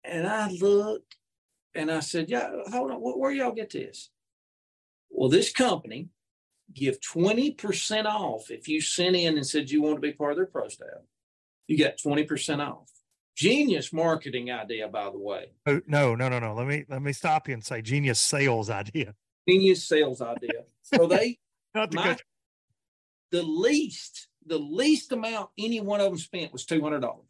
And 0.04 0.26
I 0.26 0.50
looked 0.50 1.16
and 1.74 1.90
I 1.90 2.00
said, 2.00 2.30
Yeah, 2.30 2.50
hold 2.70 2.90
on, 2.90 2.98
where 2.98 3.32
y'all 3.32 3.52
get 3.52 3.70
this? 3.70 4.10
Well, 5.10 5.28
this 5.28 5.52
company 5.52 6.08
give 6.72 7.00
20% 7.00 8.04
off 8.04 8.50
if 8.50 8.68
you 8.68 8.80
sent 8.80 9.16
in 9.16 9.36
and 9.36 9.46
said 9.46 9.70
you 9.70 9.82
want 9.82 9.96
to 9.96 10.00
be 10.00 10.12
part 10.12 10.32
of 10.32 10.36
their 10.36 10.46
pro 10.46 10.68
staff. 10.68 11.02
You 11.66 11.78
got 11.78 11.98
20% 11.98 12.66
off. 12.66 12.88
Genius 13.38 13.92
marketing 13.92 14.50
idea, 14.50 14.88
by 14.88 15.04
the 15.10 15.18
way. 15.18 15.52
Oh, 15.64 15.80
no, 15.86 16.16
no, 16.16 16.28
no, 16.28 16.40
no. 16.40 16.54
Let 16.54 16.66
me 16.66 16.84
let 16.88 17.00
me 17.02 17.12
stop 17.12 17.46
you 17.46 17.54
and 17.54 17.64
say 17.64 17.80
genius 17.82 18.20
sales 18.20 18.68
idea. 18.68 19.14
Genius 19.48 19.86
sales 19.86 20.20
idea. 20.20 20.64
So 20.82 21.06
they 21.06 21.38
Not 21.74 21.94
my, 21.94 22.16
the 23.30 23.44
least 23.44 24.26
the 24.44 24.58
least 24.58 25.12
amount 25.12 25.50
any 25.56 25.80
one 25.80 26.00
of 26.00 26.06
them 26.06 26.18
spent 26.18 26.52
was 26.52 26.64
two 26.64 26.82
hundred 26.82 27.02
dollars. 27.02 27.26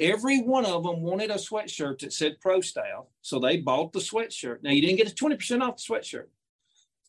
Every 0.00 0.40
one 0.40 0.66
of 0.66 0.82
them 0.82 1.00
wanted 1.02 1.30
a 1.30 1.34
sweatshirt 1.34 2.00
that 2.00 2.12
said 2.12 2.40
Pro 2.40 2.60
Staff, 2.60 3.04
so 3.22 3.38
they 3.38 3.58
bought 3.58 3.92
the 3.92 4.00
sweatshirt. 4.00 4.62
Now 4.62 4.70
you 4.72 4.80
didn't 4.80 4.96
get 4.96 5.10
a 5.10 5.14
twenty 5.14 5.36
percent 5.36 5.62
off 5.62 5.76
the 5.76 5.94
sweatshirt. 5.94 6.26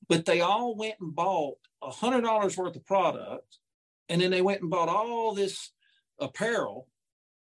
but 0.07 0.25
they 0.25 0.41
all 0.41 0.75
went 0.75 0.95
and 1.01 1.15
bought 1.15 1.57
a 1.81 1.89
hundred 1.89 2.21
dollars 2.21 2.55
worth 2.55 2.75
of 2.75 2.85
product, 2.85 3.57
and 4.09 4.21
then 4.21 4.29
they 4.29 4.43
went 4.43 4.61
and 4.61 4.69
bought 4.69 4.89
all 4.89 5.33
this 5.33 5.71
apparel, 6.19 6.87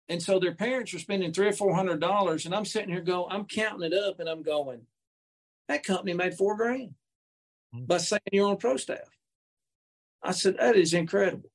and 0.08 0.22
so 0.22 0.38
their 0.38 0.54
parents 0.54 0.92
are 0.94 0.98
spending 0.98 1.32
three 1.32 1.48
or 1.48 1.52
four 1.52 1.74
hundred 1.74 2.00
dollars, 2.00 2.46
and 2.46 2.54
I'm 2.54 2.64
sitting 2.64 2.90
here 2.90 3.00
going, 3.00 3.26
I'm 3.30 3.46
counting 3.46 3.90
it 3.90 3.96
up, 3.96 4.20
and 4.20 4.28
I'm 4.28 4.42
going, 4.42 4.82
that 5.68 5.84
company 5.84 6.12
made 6.12 6.34
four 6.34 6.56
grand 6.56 6.94
mm-hmm. 7.74 7.86
by 7.86 7.98
saying 7.98 8.20
you're 8.32 8.48
on 8.48 8.56
pro 8.56 8.76
staff. 8.76 9.08
I 10.22 10.32
said 10.32 10.56
that 10.58 10.76
is 10.76 10.94
incredible, 10.94 11.50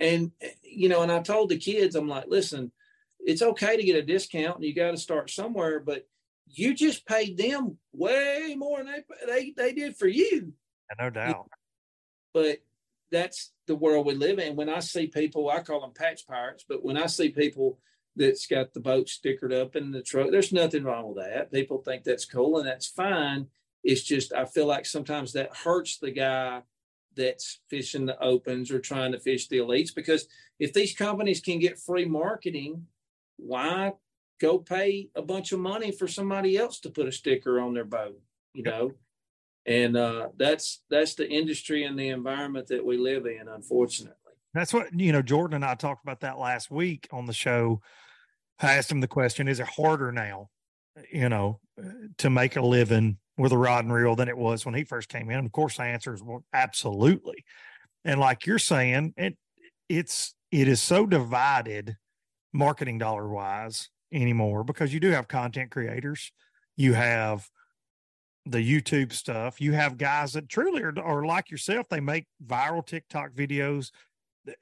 and 0.00 0.32
you 0.62 0.88
know, 0.88 1.02
and 1.02 1.12
I 1.12 1.20
told 1.20 1.50
the 1.50 1.58
kids, 1.58 1.94
I'm 1.94 2.08
like, 2.08 2.26
listen, 2.28 2.72
it's 3.20 3.42
okay 3.42 3.76
to 3.76 3.82
get 3.82 3.96
a 3.96 4.02
discount, 4.02 4.56
and 4.56 4.64
you 4.64 4.74
got 4.74 4.92
to 4.92 4.96
start 4.96 5.30
somewhere, 5.30 5.80
but 5.80 6.06
you 6.46 6.74
just 6.74 7.06
paid 7.06 7.36
them 7.36 7.78
way 7.92 8.54
more 8.56 8.78
than 8.78 8.86
they 8.86 9.02
they, 9.26 9.54
they 9.56 9.72
did 9.72 9.96
for 9.96 10.08
you. 10.08 10.52
No 10.98 11.10
doubt. 11.10 11.48
But 12.32 12.58
that's 13.10 13.52
the 13.66 13.76
world 13.76 14.06
we 14.06 14.14
live 14.14 14.38
in. 14.38 14.56
When 14.56 14.68
I 14.68 14.80
see 14.80 15.06
people, 15.06 15.50
I 15.50 15.60
call 15.60 15.80
them 15.80 15.92
patch 15.94 16.26
pirates, 16.26 16.64
but 16.68 16.84
when 16.84 16.96
I 16.96 17.06
see 17.06 17.30
people 17.30 17.78
that's 18.16 18.46
got 18.46 18.74
the 18.74 18.80
boat 18.80 19.06
stickered 19.06 19.52
up 19.52 19.76
in 19.76 19.90
the 19.90 20.02
truck, 20.02 20.30
there's 20.30 20.52
nothing 20.52 20.84
wrong 20.84 21.08
with 21.08 21.24
that. 21.24 21.52
People 21.52 21.78
think 21.78 22.04
that's 22.04 22.24
cool 22.24 22.58
and 22.58 22.66
that's 22.66 22.86
fine. 22.86 23.46
It's 23.84 24.02
just 24.02 24.32
I 24.32 24.44
feel 24.44 24.66
like 24.66 24.86
sometimes 24.86 25.32
that 25.32 25.56
hurts 25.56 25.98
the 25.98 26.10
guy 26.10 26.62
that's 27.16 27.60
fishing 27.68 28.06
the 28.06 28.20
opens 28.22 28.70
or 28.70 28.78
trying 28.78 29.12
to 29.12 29.18
fish 29.18 29.48
the 29.48 29.58
elites 29.58 29.94
because 29.94 30.28
if 30.58 30.72
these 30.72 30.94
companies 30.94 31.40
can 31.40 31.58
get 31.58 31.78
free 31.78 32.04
marketing, 32.04 32.86
why 33.36 33.92
go 34.40 34.58
pay 34.58 35.10
a 35.14 35.22
bunch 35.22 35.52
of 35.52 35.58
money 35.58 35.90
for 35.90 36.06
somebody 36.06 36.56
else 36.56 36.80
to 36.80 36.90
put 36.90 37.08
a 37.08 37.12
sticker 37.12 37.60
on 37.60 37.74
their 37.74 37.84
boat, 37.84 38.20
you 38.52 38.62
know? 38.62 38.92
And 39.68 39.98
uh, 39.98 40.28
that's 40.38 40.80
that's 40.88 41.14
the 41.14 41.28
industry 41.28 41.84
and 41.84 41.98
the 41.98 42.08
environment 42.08 42.68
that 42.68 42.84
we 42.84 42.96
live 42.96 43.26
in, 43.26 43.48
unfortunately. 43.48 44.14
That's 44.54 44.72
what 44.72 44.98
you 44.98 45.12
know. 45.12 45.20
Jordan 45.20 45.56
and 45.56 45.64
I 45.64 45.74
talked 45.74 46.02
about 46.02 46.20
that 46.20 46.38
last 46.38 46.70
week 46.70 47.06
on 47.12 47.26
the 47.26 47.34
show. 47.34 47.82
I 48.58 48.72
asked 48.72 48.90
him 48.90 49.00
the 49.00 49.06
question: 49.06 49.46
Is 49.46 49.60
it 49.60 49.68
harder 49.68 50.10
now, 50.10 50.48
you 51.12 51.28
know, 51.28 51.60
to 52.16 52.30
make 52.30 52.56
a 52.56 52.62
living 52.62 53.18
with 53.36 53.52
a 53.52 53.58
rod 53.58 53.84
and 53.84 53.92
reel 53.92 54.16
than 54.16 54.30
it 54.30 54.38
was 54.38 54.64
when 54.64 54.74
he 54.74 54.84
first 54.84 55.10
came 55.10 55.28
in? 55.28 55.36
And 55.36 55.46
of 55.46 55.52
course, 55.52 55.76
the 55.76 55.82
answer 55.82 56.14
is 56.14 56.22
well, 56.22 56.44
absolutely. 56.54 57.44
And 58.06 58.18
like 58.18 58.46
you're 58.46 58.58
saying, 58.58 59.12
it 59.18 59.36
it's 59.90 60.34
it 60.50 60.66
is 60.66 60.80
so 60.80 61.04
divided, 61.04 61.98
marketing 62.54 62.96
dollar 62.96 63.28
wise, 63.28 63.90
anymore 64.12 64.64
because 64.64 64.94
you 64.94 65.00
do 65.00 65.10
have 65.10 65.28
content 65.28 65.70
creators, 65.70 66.32
you 66.74 66.94
have 66.94 67.50
the 68.50 68.58
YouTube 68.58 69.12
stuff, 69.12 69.60
you 69.60 69.72
have 69.72 69.98
guys 69.98 70.32
that 70.32 70.48
truly 70.48 70.82
are, 70.82 70.94
are 70.98 71.26
like 71.26 71.50
yourself. 71.50 71.88
They 71.88 72.00
make 72.00 72.26
viral 72.44 72.84
TikTok 72.84 73.32
videos, 73.32 73.90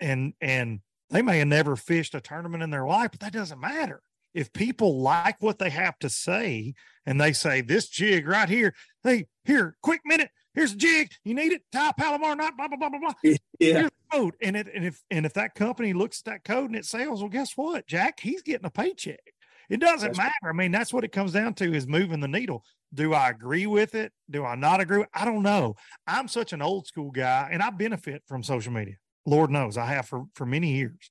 and 0.00 0.34
and 0.40 0.80
they 1.10 1.22
may 1.22 1.38
have 1.38 1.48
never 1.48 1.76
fished 1.76 2.14
a 2.14 2.20
tournament 2.20 2.62
in 2.62 2.70
their 2.70 2.86
life, 2.86 3.10
but 3.12 3.20
that 3.20 3.32
doesn't 3.32 3.60
matter. 3.60 4.02
If 4.34 4.52
people 4.52 5.00
like 5.00 5.36
what 5.40 5.58
they 5.58 5.70
have 5.70 5.98
to 6.00 6.10
say 6.10 6.74
and 7.06 7.20
they 7.20 7.32
say 7.32 7.62
this 7.62 7.88
jig 7.88 8.26
right 8.26 8.48
here, 8.48 8.74
hey, 9.02 9.26
here, 9.44 9.76
quick 9.82 10.00
minute, 10.04 10.30
here's 10.52 10.72
a 10.72 10.76
jig, 10.76 11.10
you 11.24 11.34
need 11.34 11.52
it, 11.52 11.62
tie 11.72 11.92
Palomar 11.92 12.36
knot, 12.36 12.56
blah 12.56 12.68
blah 12.68 12.76
blah 12.76 12.90
blah 12.90 12.98
blah. 12.98 13.12
Yeah. 13.22 13.36
Here's 13.58 13.84
the 13.84 13.90
code, 14.12 14.34
and 14.42 14.56
it 14.56 14.68
and 14.74 14.84
if 14.84 15.02
and 15.10 15.24
if 15.24 15.32
that 15.34 15.54
company 15.54 15.92
looks 15.92 16.20
at 16.20 16.32
that 16.32 16.44
code 16.44 16.70
and 16.70 16.76
it 16.76 16.84
sells, 16.84 17.20
well, 17.20 17.30
guess 17.30 17.52
what, 17.56 17.86
Jack? 17.86 18.20
He's 18.20 18.42
getting 18.42 18.66
a 18.66 18.70
paycheck. 18.70 19.32
It 19.68 19.80
doesn't 19.80 20.08
that's 20.08 20.18
matter. 20.18 20.48
I 20.48 20.52
mean, 20.52 20.72
that's 20.72 20.92
what 20.92 21.04
it 21.04 21.12
comes 21.12 21.32
down 21.32 21.54
to 21.54 21.74
is 21.74 21.86
moving 21.86 22.20
the 22.20 22.28
needle. 22.28 22.64
Do 22.94 23.14
I 23.14 23.30
agree 23.30 23.66
with 23.66 23.94
it? 23.94 24.12
Do 24.30 24.44
I 24.44 24.54
not 24.54 24.80
agree? 24.80 25.04
I 25.12 25.24
don't 25.24 25.42
know. 25.42 25.74
I'm 26.06 26.28
such 26.28 26.52
an 26.52 26.62
old 26.62 26.86
school 26.86 27.10
guy 27.10 27.48
and 27.50 27.62
I 27.62 27.70
benefit 27.70 28.22
from 28.26 28.42
social 28.42 28.72
media. 28.72 28.94
Lord 29.26 29.50
knows 29.50 29.76
I 29.76 29.86
have 29.86 30.06
for, 30.06 30.24
for 30.34 30.46
many 30.46 30.72
years. 30.72 31.10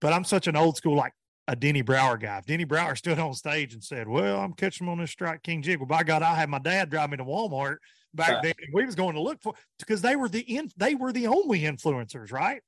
But 0.00 0.12
I'm 0.12 0.24
such 0.24 0.46
an 0.46 0.56
old 0.56 0.76
school, 0.76 0.96
like 0.96 1.12
a 1.48 1.56
Denny 1.56 1.82
Brauer 1.82 2.16
guy. 2.16 2.38
If 2.38 2.46
Denny 2.46 2.64
Brauer 2.64 2.96
stood 2.96 3.18
on 3.18 3.34
stage 3.34 3.74
and 3.74 3.82
said, 3.82 4.08
Well, 4.08 4.40
I'm 4.40 4.52
catching 4.52 4.86
them 4.86 4.92
on 4.92 4.98
this 4.98 5.10
Strike 5.10 5.42
King 5.42 5.62
jig. 5.62 5.78
Well, 5.78 5.86
by 5.86 6.02
God, 6.02 6.22
I 6.22 6.34
had 6.34 6.48
my 6.48 6.58
dad 6.58 6.90
drive 6.90 7.10
me 7.10 7.18
to 7.18 7.24
Walmart 7.24 7.76
back 8.14 8.30
right. 8.30 8.42
then. 8.42 8.54
We 8.72 8.84
was 8.84 8.94
going 8.94 9.14
to 9.14 9.20
look 9.20 9.42
for 9.42 9.54
because 9.78 10.02
they 10.02 10.16
were 10.16 10.28
the 10.28 10.40
in, 10.40 10.70
they 10.76 10.94
were 10.94 11.12
the 11.12 11.26
only 11.26 11.60
influencers, 11.60 12.32
right? 12.32 12.62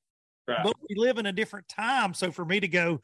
right? 0.47 0.60
But 0.62 0.74
we 0.89 0.97
live 0.97 1.18
in 1.18 1.26
a 1.26 1.32
different 1.32 1.68
time. 1.68 2.14
So 2.14 2.30
for 2.30 2.44
me 2.44 2.60
to 2.60 2.68
go, 2.68 3.01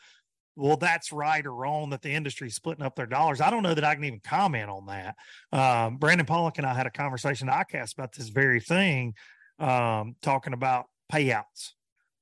well, 0.56 0.76
that's 0.76 1.12
right 1.12 1.44
or 1.44 1.52
wrong 1.52 1.90
that 1.90 2.02
the 2.02 2.10
industry's 2.10 2.54
splitting 2.54 2.84
up 2.84 2.94
their 2.94 3.06
dollars. 3.06 3.40
I 3.40 3.50
don't 3.50 3.62
know 3.62 3.74
that 3.74 3.84
I 3.84 3.94
can 3.94 4.04
even 4.04 4.20
comment 4.20 4.70
on 4.70 4.86
that. 4.86 5.16
Um, 5.52 5.96
Brandon 5.96 6.26
Pollock 6.26 6.58
and 6.58 6.66
I 6.66 6.74
had 6.74 6.86
a 6.86 6.90
conversation 6.90 7.48
at 7.48 7.68
ICAST 7.68 7.94
about 7.94 8.12
this 8.12 8.28
very 8.28 8.60
thing, 8.60 9.14
um, 9.58 10.14
talking 10.22 10.52
about 10.52 10.86
payouts, 11.12 11.72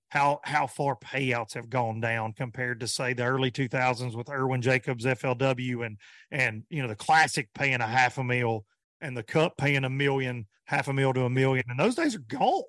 how 0.08 0.40
how 0.44 0.66
far 0.66 0.96
payouts 0.96 1.54
have 1.54 1.68
gone 1.68 2.00
down 2.00 2.32
compared 2.32 2.80
to 2.80 2.88
say 2.88 3.12
the 3.12 3.24
early 3.24 3.50
2000s 3.50 4.14
with 4.14 4.30
Irwin 4.30 4.62
Jacobs 4.62 5.04
FLW 5.04 5.84
and 5.84 5.98
and 6.30 6.64
you 6.70 6.82
know 6.82 6.88
the 6.88 6.96
classic 6.96 7.50
paying 7.54 7.80
a 7.80 7.86
half 7.86 8.16
a 8.18 8.24
mil 8.24 8.64
and 9.02 9.16
the 9.16 9.22
cup 9.22 9.56
paying 9.58 9.84
a 9.84 9.90
million, 9.90 10.46
half 10.64 10.88
a 10.88 10.92
mil 10.92 11.12
to 11.12 11.24
a 11.24 11.30
million, 11.30 11.64
and 11.68 11.78
those 11.78 11.96
days 11.96 12.14
are 12.14 12.20
gone. 12.20 12.62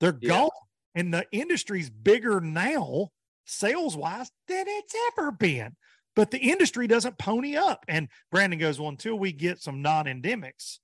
They're 0.00 0.18
yeah. 0.20 0.28
gone, 0.28 0.50
and 0.94 1.14
the 1.14 1.24
industry's 1.32 1.88
bigger 1.88 2.40
now 2.40 3.10
sales 3.50 3.96
wise 3.96 4.30
than 4.48 4.64
it's 4.66 4.94
ever 5.08 5.30
been. 5.30 5.76
But 6.16 6.30
the 6.30 6.38
industry 6.38 6.86
doesn't 6.86 7.18
pony 7.18 7.56
up. 7.56 7.84
And 7.88 8.08
Brandon 8.30 8.58
goes, 8.58 8.80
Well, 8.80 8.88
until 8.88 9.18
we 9.18 9.32
get 9.32 9.60
some 9.60 9.82
non 9.82 10.06
endemics, 10.06 10.78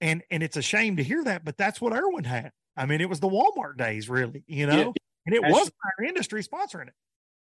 and 0.00 0.22
and 0.30 0.42
it's 0.42 0.56
a 0.56 0.62
shame 0.62 0.96
to 0.96 1.02
hear 1.02 1.24
that, 1.24 1.44
but 1.44 1.56
that's 1.56 1.80
what 1.80 1.92
Irwin 1.92 2.24
had. 2.24 2.52
I 2.76 2.86
mean, 2.86 3.00
it 3.00 3.08
was 3.08 3.20
the 3.20 3.28
Walmart 3.28 3.76
days, 3.76 4.08
really, 4.08 4.44
you 4.46 4.66
know, 4.66 4.76
yeah. 4.76 4.92
and 5.26 5.34
it 5.34 5.42
was 5.42 5.70
our 5.84 6.04
industry 6.04 6.42
sponsoring 6.42 6.88
it. 6.88 6.94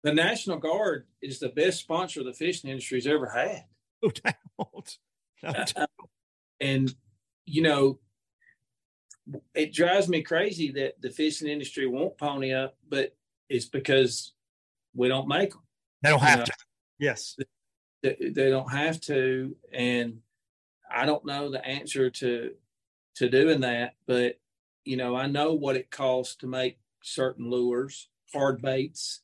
The 0.03 0.13
National 0.13 0.57
Guard 0.57 1.05
is 1.21 1.39
the 1.39 1.49
best 1.49 1.79
sponsor 1.79 2.23
the 2.23 2.33
fishing 2.33 2.69
industry's 2.69 3.05
ever 3.05 3.29
had. 3.29 3.65
No 4.01 4.09
doubt. 4.09 4.97
No 5.41 5.53
doubt. 5.53 5.73
Uh, 5.77 5.87
and 6.59 6.93
you 7.45 7.61
know, 7.61 7.99
it 9.53 9.73
drives 9.73 10.09
me 10.09 10.21
crazy 10.21 10.71
that 10.71 11.01
the 11.01 11.09
fishing 11.09 11.47
industry 11.47 11.87
won't 11.87 12.17
pony 12.17 12.53
up, 12.53 12.75
but 12.89 13.15
it's 13.49 13.65
because 13.65 14.33
we 14.95 15.07
don't 15.07 15.27
make 15.27 15.51
them. 15.51 15.61
They 16.01 16.09
don't 16.09 16.21
have 16.21 16.39
know? 16.39 16.45
to. 16.45 16.53
Yes. 16.99 17.37
They, 18.03 18.15
they 18.19 18.49
don't 18.49 18.71
have 18.71 19.01
to. 19.01 19.55
And 19.73 20.19
I 20.89 21.05
don't 21.05 21.25
know 21.25 21.51
the 21.51 21.65
answer 21.65 22.09
to 22.09 22.51
to 23.15 23.29
doing 23.29 23.61
that, 23.61 23.95
but 24.07 24.39
you 24.85 24.95
know, 24.95 25.15
I 25.15 25.27
know 25.27 25.53
what 25.53 25.75
it 25.75 25.91
costs 25.91 26.37
to 26.37 26.47
make 26.47 26.79
certain 27.03 27.49
lures, 27.49 28.07
hard 28.33 28.61
baits. 28.61 29.21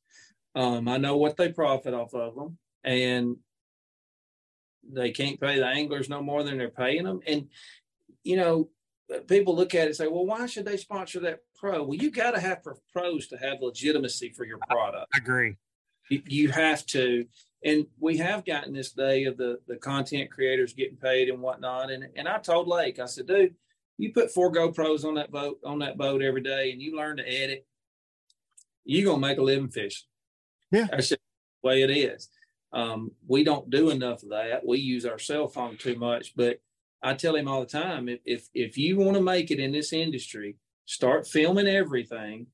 Um, 0.53 0.87
I 0.87 0.97
know 0.97 1.17
what 1.17 1.37
they 1.37 1.51
profit 1.51 1.93
off 1.93 2.13
of 2.13 2.35
them, 2.35 2.57
and 2.83 3.37
they 4.83 5.11
can't 5.11 5.39
pay 5.39 5.57
the 5.57 5.65
anglers 5.65 6.09
no 6.09 6.21
more 6.21 6.43
than 6.43 6.57
they're 6.57 6.69
paying 6.69 7.03
them. 7.03 7.21
And 7.25 7.47
you 8.23 8.35
know, 8.37 8.69
people 9.27 9.55
look 9.55 9.75
at 9.75 9.83
it 9.83 9.87
and 9.87 9.95
say, 9.95 10.07
well, 10.07 10.25
why 10.25 10.45
should 10.45 10.65
they 10.65 10.77
sponsor 10.77 11.21
that 11.21 11.39
pro? 11.55 11.83
Well, 11.83 11.97
you 11.97 12.11
got 12.11 12.31
to 12.31 12.39
have 12.39 12.59
pros 12.91 13.27
to 13.27 13.37
have 13.37 13.61
legitimacy 13.61 14.33
for 14.35 14.45
your 14.45 14.59
product. 14.69 15.07
I 15.13 15.17
agree. 15.17 15.55
You, 16.09 16.21
you 16.27 16.49
have 16.49 16.85
to. 16.87 17.25
And 17.63 17.87
we 17.99 18.17
have 18.17 18.45
gotten 18.45 18.73
this 18.73 18.91
day 18.91 19.23
of 19.23 19.37
the, 19.37 19.59
the 19.67 19.77
content 19.77 20.29
creators 20.31 20.73
getting 20.73 20.97
paid 20.97 21.29
and 21.29 21.41
whatnot. 21.41 21.89
And, 21.89 22.07
and 22.15 22.27
I 22.27 22.37
told 22.37 22.67
Lake, 22.67 22.99
I 22.99 23.05
said, 23.05 23.27
dude, 23.27 23.55
you 23.97 24.13
put 24.13 24.31
four 24.31 24.51
GoPros 24.51 25.05
on 25.05 25.15
that 25.15 25.31
boat 25.31 25.59
on 25.65 25.79
that 25.79 25.97
boat 25.97 26.21
every 26.21 26.41
day 26.41 26.71
and 26.71 26.81
you 26.81 26.95
learn 26.95 27.17
to 27.17 27.27
edit, 27.27 27.65
you're 28.83 29.05
gonna 29.05 29.19
make 29.19 29.37
a 29.37 29.41
living 29.41 29.69
fishing. 29.69 30.07
Yeah. 30.71 30.87
That's 30.91 31.09
just 31.09 31.21
the 31.63 31.67
way 31.67 31.81
it 31.81 31.89
is. 31.89 32.29
Um, 32.73 33.11
we 33.25 33.43
don't 33.43 33.69
do 33.69 33.89
enough 33.89 34.23
of 34.23 34.29
that. 34.29 34.65
We 34.65 34.79
use 34.79 35.05
our 35.05 35.17
cell 35.17 35.47
phone 35.47 35.77
too 35.77 35.95
much, 35.95 36.33
but 36.35 36.59
I 37.01 37.13
tell 37.13 37.35
him 37.35 37.47
all 37.47 37.61
the 37.61 37.67
time 37.67 38.09
if 38.09 38.19
if, 38.25 38.49
if 38.53 38.77
you 38.77 38.97
want 38.97 39.15
to 39.15 39.23
make 39.23 39.49
it 39.49 39.59
in 39.59 39.71
this 39.71 39.93
industry, 39.93 40.57
start 40.85 41.27
filming 41.27 41.67
everything, 41.67 42.47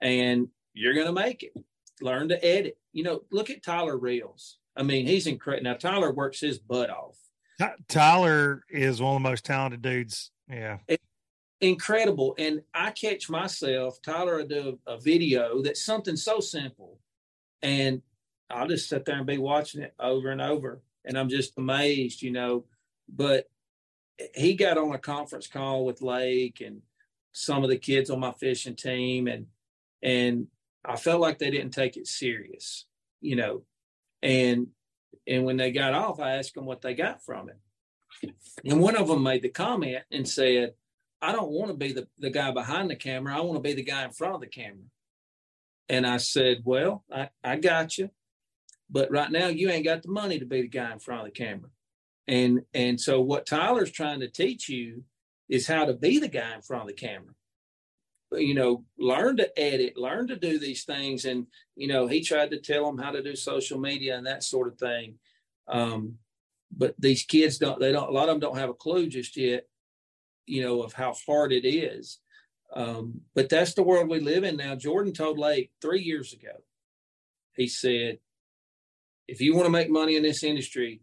and 0.00 0.48
you're 0.74 0.94
going 0.94 1.06
to 1.06 1.12
make 1.12 1.42
it. 1.42 1.52
Learn 2.00 2.28
to 2.28 2.44
edit. 2.44 2.78
You 2.92 3.02
know, 3.02 3.22
look 3.32 3.50
at 3.50 3.62
Tyler 3.62 3.96
Reels. 3.96 4.58
I 4.76 4.82
mean, 4.82 5.06
he's 5.06 5.26
incredible. 5.26 5.64
Now 5.64 5.74
Tyler 5.74 6.12
works 6.12 6.40
his 6.40 6.58
butt 6.58 6.90
off. 6.90 7.16
Tyler 7.88 8.64
is 8.70 9.02
one 9.02 9.16
of 9.16 9.22
the 9.22 9.28
most 9.28 9.44
talented 9.44 9.82
dudes. 9.82 10.30
Yeah. 10.48 10.78
Incredible. 11.60 12.36
And 12.38 12.62
I 12.72 12.92
catch 12.92 13.28
myself, 13.28 14.00
Tyler 14.00 14.36
will 14.36 14.46
do 14.46 14.78
a, 14.86 14.92
a, 14.92 15.00
video 15.00 15.60
that's 15.62 15.82
something 15.82 16.14
so 16.14 16.38
simple. 16.38 17.00
And 17.62 18.02
I'll 18.48 18.68
just 18.68 18.88
sit 18.88 19.04
there 19.04 19.16
and 19.16 19.26
be 19.26 19.38
watching 19.38 19.82
it 19.82 19.94
over 19.98 20.30
and 20.30 20.40
over. 20.40 20.80
And 21.04 21.18
I'm 21.18 21.28
just 21.28 21.58
amazed, 21.58 22.22
you 22.22 22.30
know. 22.30 22.64
But 23.08 23.48
he 24.34 24.54
got 24.54 24.78
on 24.78 24.94
a 24.94 24.98
conference 24.98 25.48
call 25.48 25.84
with 25.84 26.02
Lake 26.02 26.62
and 26.64 26.82
some 27.38 27.62
of 27.62 27.70
the 27.70 27.78
kids 27.78 28.10
on 28.10 28.20
my 28.20 28.32
fishing 28.32 28.74
team 28.74 29.28
and 29.28 29.46
and 30.02 30.46
I 30.84 30.96
felt 30.96 31.20
like 31.20 31.38
they 31.38 31.50
didn't 31.50 31.72
take 31.72 31.96
it 31.96 32.06
serious, 32.06 32.86
you 33.20 33.36
know. 33.36 33.62
And 34.22 34.68
and 35.26 35.44
when 35.44 35.56
they 35.56 35.70
got 35.70 35.94
off, 35.94 36.20
I 36.20 36.36
asked 36.36 36.54
them 36.54 36.66
what 36.66 36.80
they 36.80 36.94
got 36.94 37.22
from 37.22 37.50
it. 37.50 38.32
And 38.64 38.80
one 38.80 38.96
of 38.96 39.08
them 39.08 39.22
made 39.22 39.42
the 39.42 39.50
comment 39.50 40.02
and 40.10 40.28
said, 40.28 40.74
I 41.20 41.32
don't 41.32 41.50
want 41.50 41.70
to 41.70 41.76
be 41.76 41.92
the, 41.92 42.08
the 42.18 42.30
guy 42.30 42.50
behind 42.50 42.90
the 42.90 42.96
camera. 42.96 43.36
I 43.36 43.40
want 43.40 43.62
to 43.62 43.68
be 43.68 43.74
the 43.74 43.84
guy 43.84 44.04
in 44.04 44.10
front 44.10 44.34
of 44.34 44.40
the 44.40 44.46
camera. 44.46 44.86
And 45.88 46.06
I 46.06 46.16
said, 46.16 46.62
Well, 46.64 47.04
I, 47.12 47.28
I 47.44 47.56
got 47.56 47.98
you. 47.98 48.10
But 48.90 49.10
right 49.10 49.30
now 49.30 49.48
you 49.48 49.70
ain't 49.70 49.84
got 49.84 50.02
the 50.02 50.10
money 50.10 50.38
to 50.38 50.46
be 50.46 50.62
the 50.62 50.68
guy 50.68 50.92
in 50.92 50.98
front 50.98 51.20
of 51.20 51.26
the 51.26 51.38
camera. 51.38 51.70
And 52.26 52.62
and 52.74 53.00
so 53.00 53.20
what 53.20 53.46
Tyler's 53.46 53.90
trying 53.90 54.20
to 54.20 54.28
teach 54.28 54.68
you 54.68 55.04
is 55.48 55.66
how 55.66 55.84
to 55.84 55.94
be 55.94 56.18
the 56.18 56.28
guy 56.28 56.54
in 56.54 56.62
front 56.62 56.82
of 56.82 56.88
the 56.88 56.94
camera. 56.94 57.34
You 58.32 58.54
know, 58.54 58.84
learn 58.98 59.38
to 59.38 59.58
edit, 59.58 59.96
learn 59.96 60.28
to 60.28 60.36
do 60.36 60.58
these 60.58 60.84
things. 60.84 61.24
And, 61.24 61.46
you 61.76 61.88
know, 61.88 62.06
he 62.06 62.22
tried 62.22 62.50
to 62.50 62.60
tell 62.60 62.84
them 62.84 62.98
how 62.98 63.10
to 63.10 63.22
do 63.22 63.34
social 63.34 63.80
media 63.80 64.16
and 64.16 64.26
that 64.26 64.42
sort 64.42 64.68
of 64.68 64.78
thing. 64.78 65.14
Um, 65.66 66.16
but 66.70 66.94
these 66.98 67.22
kids 67.22 67.56
don't, 67.56 67.80
they 67.80 67.92
don't, 67.92 68.10
a 68.10 68.12
lot 68.12 68.28
of 68.28 68.34
them 68.34 68.40
don't 68.40 68.58
have 68.58 68.68
a 68.68 68.74
clue 68.74 69.08
just 69.08 69.36
yet, 69.36 69.66
you 70.44 70.62
know, 70.62 70.82
of 70.82 70.92
how 70.92 71.14
hard 71.26 71.52
it 71.52 71.66
is. 71.66 72.18
Um, 72.74 73.22
but 73.34 73.48
that's 73.48 73.72
the 73.72 73.82
world 73.82 74.10
we 74.10 74.20
live 74.20 74.44
in 74.44 74.58
now. 74.58 74.74
Jordan 74.74 75.14
told 75.14 75.38
Lake 75.38 75.70
three 75.80 76.02
years 76.02 76.34
ago, 76.34 76.52
he 77.56 77.66
said, 77.66 78.18
if 79.26 79.40
you 79.40 79.54
want 79.54 79.64
to 79.64 79.70
make 79.70 79.90
money 79.90 80.16
in 80.16 80.22
this 80.22 80.44
industry, 80.44 81.00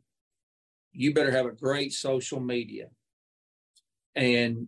you 0.92 1.14
better 1.14 1.32
have 1.32 1.48
a 1.48 1.52
great 1.52 1.92
social 1.92 2.40
media. 2.40 2.90
And 4.16 4.68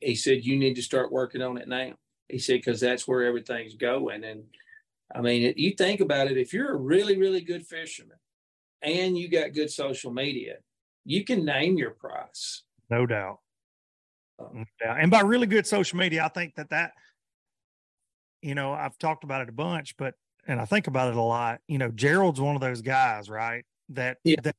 he 0.00 0.14
said, 0.14 0.44
you 0.44 0.58
need 0.58 0.74
to 0.74 0.82
start 0.82 1.12
working 1.12 1.42
on 1.42 1.56
it 1.58 1.68
now. 1.68 1.92
He 2.28 2.38
said, 2.38 2.54
because 2.54 2.80
that's 2.80 3.06
where 3.06 3.24
everything's 3.24 3.74
going. 3.74 4.24
And 4.24 4.44
I 5.14 5.20
mean, 5.20 5.54
you 5.56 5.72
think 5.72 6.00
about 6.00 6.28
it, 6.28 6.38
if 6.38 6.52
you're 6.52 6.72
a 6.72 6.76
really, 6.76 7.18
really 7.18 7.40
good 7.40 7.66
fisherman 7.66 8.16
and 8.82 9.16
you 9.16 9.28
got 9.28 9.52
good 9.52 9.70
social 9.70 10.12
media, 10.12 10.56
you 11.04 11.24
can 11.24 11.44
name 11.44 11.76
your 11.76 11.90
price. 11.90 12.62
No 12.90 13.06
doubt. 13.06 13.38
Uh, 14.38 14.48
no 14.52 14.64
doubt. 14.80 15.00
And 15.00 15.10
by 15.10 15.20
really 15.20 15.46
good 15.46 15.66
social 15.66 15.98
media, 15.98 16.24
I 16.24 16.28
think 16.28 16.54
that 16.56 16.70
that, 16.70 16.92
you 18.40 18.54
know, 18.54 18.72
I've 18.72 18.98
talked 18.98 19.24
about 19.24 19.42
it 19.42 19.48
a 19.48 19.52
bunch, 19.52 19.96
but, 19.96 20.14
and 20.46 20.60
I 20.60 20.64
think 20.64 20.86
about 20.86 21.10
it 21.10 21.16
a 21.16 21.22
lot, 21.22 21.60
you 21.68 21.78
know, 21.78 21.90
Gerald's 21.90 22.40
one 22.40 22.56
of 22.56 22.60
those 22.60 22.82
guys, 22.82 23.30
right? 23.30 23.64
That, 23.90 24.18
Yeah. 24.24 24.40
that 24.42 24.56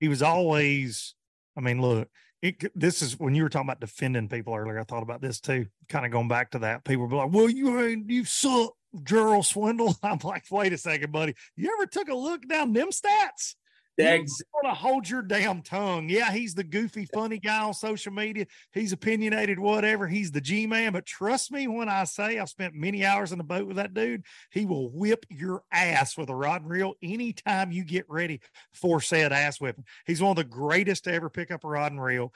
he 0.00 0.08
was 0.08 0.22
always, 0.22 1.14
I 1.56 1.60
mean, 1.60 1.80
look, 1.82 2.08
it, 2.46 2.72
this 2.74 3.02
is 3.02 3.18
when 3.18 3.34
you 3.34 3.42
were 3.42 3.48
talking 3.48 3.68
about 3.68 3.80
defending 3.80 4.28
people 4.28 4.54
earlier. 4.54 4.78
I 4.78 4.84
thought 4.84 5.02
about 5.02 5.20
this 5.20 5.40
too, 5.40 5.66
kind 5.88 6.06
of 6.06 6.12
going 6.12 6.28
back 6.28 6.52
to 6.52 6.60
that. 6.60 6.84
People 6.84 7.08
be 7.08 7.16
like, 7.16 7.32
well, 7.32 7.48
you 7.48 7.80
ain't, 7.80 8.10
you 8.10 8.24
suck, 8.24 8.72
Gerald 9.02 9.46
Swindle. 9.46 9.96
I'm 10.02 10.20
like, 10.22 10.44
wait 10.50 10.72
a 10.72 10.78
second, 10.78 11.12
buddy. 11.12 11.34
You 11.56 11.72
ever 11.76 11.86
took 11.86 12.08
a 12.08 12.14
look 12.14 12.46
down 12.48 12.72
them 12.72 12.88
stats? 12.90 13.54
Ex- 13.98 14.42
want 14.52 14.66
to 14.66 14.74
hold 14.74 15.08
your 15.08 15.22
damn 15.22 15.62
tongue. 15.62 16.08
Yeah, 16.08 16.30
he's 16.30 16.54
the 16.54 16.64
goofy, 16.64 17.06
funny 17.06 17.38
guy 17.38 17.62
on 17.62 17.74
social 17.74 18.12
media. 18.12 18.46
He's 18.72 18.92
opinionated, 18.92 19.58
whatever. 19.58 20.06
He's 20.06 20.30
the 20.30 20.40
G 20.40 20.66
man. 20.66 20.92
But 20.92 21.06
trust 21.06 21.50
me 21.50 21.66
when 21.66 21.88
I 21.88 22.04
say 22.04 22.38
I've 22.38 22.48
spent 22.48 22.74
many 22.74 23.04
hours 23.04 23.32
in 23.32 23.38
the 23.38 23.44
boat 23.44 23.66
with 23.66 23.76
that 23.76 23.94
dude. 23.94 24.24
He 24.50 24.66
will 24.66 24.90
whip 24.90 25.24
your 25.30 25.62
ass 25.72 26.16
with 26.16 26.28
a 26.28 26.34
rod 26.34 26.62
and 26.62 26.70
reel 26.70 26.94
anytime 27.02 27.72
you 27.72 27.84
get 27.84 28.04
ready 28.08 28.40
for 28.72 29.00
said 29.00 29.32
ass 29.32 29.60
whipping. 29.60 29.84
He's 30.06 30.20
one 30.20 30.30
of 30.30 30.36
the 30.36 30.44
greatest 30.44 31.04
to 31.04 31.12
ever 31.12 31.30
pick 31.30 31.50
up 31.50 31.64
a 31.64 31.68
rod 31.68 31.92
and 31.92 32.02
reel. 32.02 32.32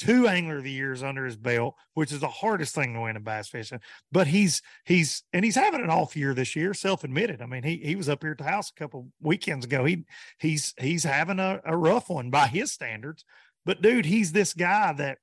Two 0.00 0.26
angler 0.26 0.56
of 0.56 0.64
the 0.64 0.70
years 0.70 1.02
under 1.02 1.26
his 1.26 1.36
belt, 1.36 1.74
which 1.92 2.10
is 2.10 2.20
the 2.20 2.28
hardest 2.28 2.74
thing 2.74 2.94
to 2.94 3.00
win 3.00 3.16
in 3.16 3.22
bass 3.22 3.48
fishing. 3.48 3.80
But 4.10 4.28
he's 4.28 4.62
he's 4.86 5.24
and 5.34 5.44
he's 5.44 5.56
having 5.56 5.82
an 5.82 5.90
off 5.90 6.16
year 6.16 6.32
this 6.32 6.56
year, 6.56 6.72
self 6.72 7.04
admitted. 7.04 7.42
I 7.42 7.46
mean, 7.46 7.64
he 7.64 7.76
he 7.76 7.96
was 7.96 8.08
up 8.08 8.22
here 8.22 8.32
at 8.32 8.38
the 8.38 8.44
house 8.44 8.70
a 8.70 8.78
couple 8.78 9.08
weekends 9.20 9.66
ago. 9.66 9.84
He 9.84 10.06
he's 10.38 10.72
he's 10.78 11.04
having 11.04 11.38
a, 11.38 11.60
a 11.66 11.76
rough 11.76 12.08
one 12.08 12.30
by 12.30 12.46
his 12.46 12.72
standards. 12.72 13.26
But 13.66 13.82
dude, 13.82 14.06
he's 14.06 14.32
this 14.32 14.54
guy 14.54 14.94
that 14.94 15.18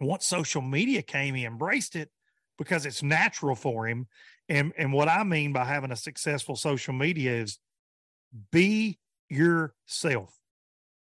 once 0.00 0.26
social 0.26 0.60
media 0.60 1.02
came, 1.02 1.36
he 1.36 1.44
embraced 1.44 1.94
it 1.94 2.10
because 2.58 2.86
it's 2.86 3.04
natural 3.04 3.54
for 3.54 3.86
him. 3.86 4.08
And 4.48 4.72
and 4.76 4.92
what 4.92 5.06
I 5.06 5.22
mean 5.22 5.52
by 5.52 5.66
having 5.66 5.92
a 5.92 5.96
successful 5.96 6.56
social 6.56 6.94
media 6.94 7.32
is 7.32 7.60
be 8.50 8.98
yourself. 9.28 10.39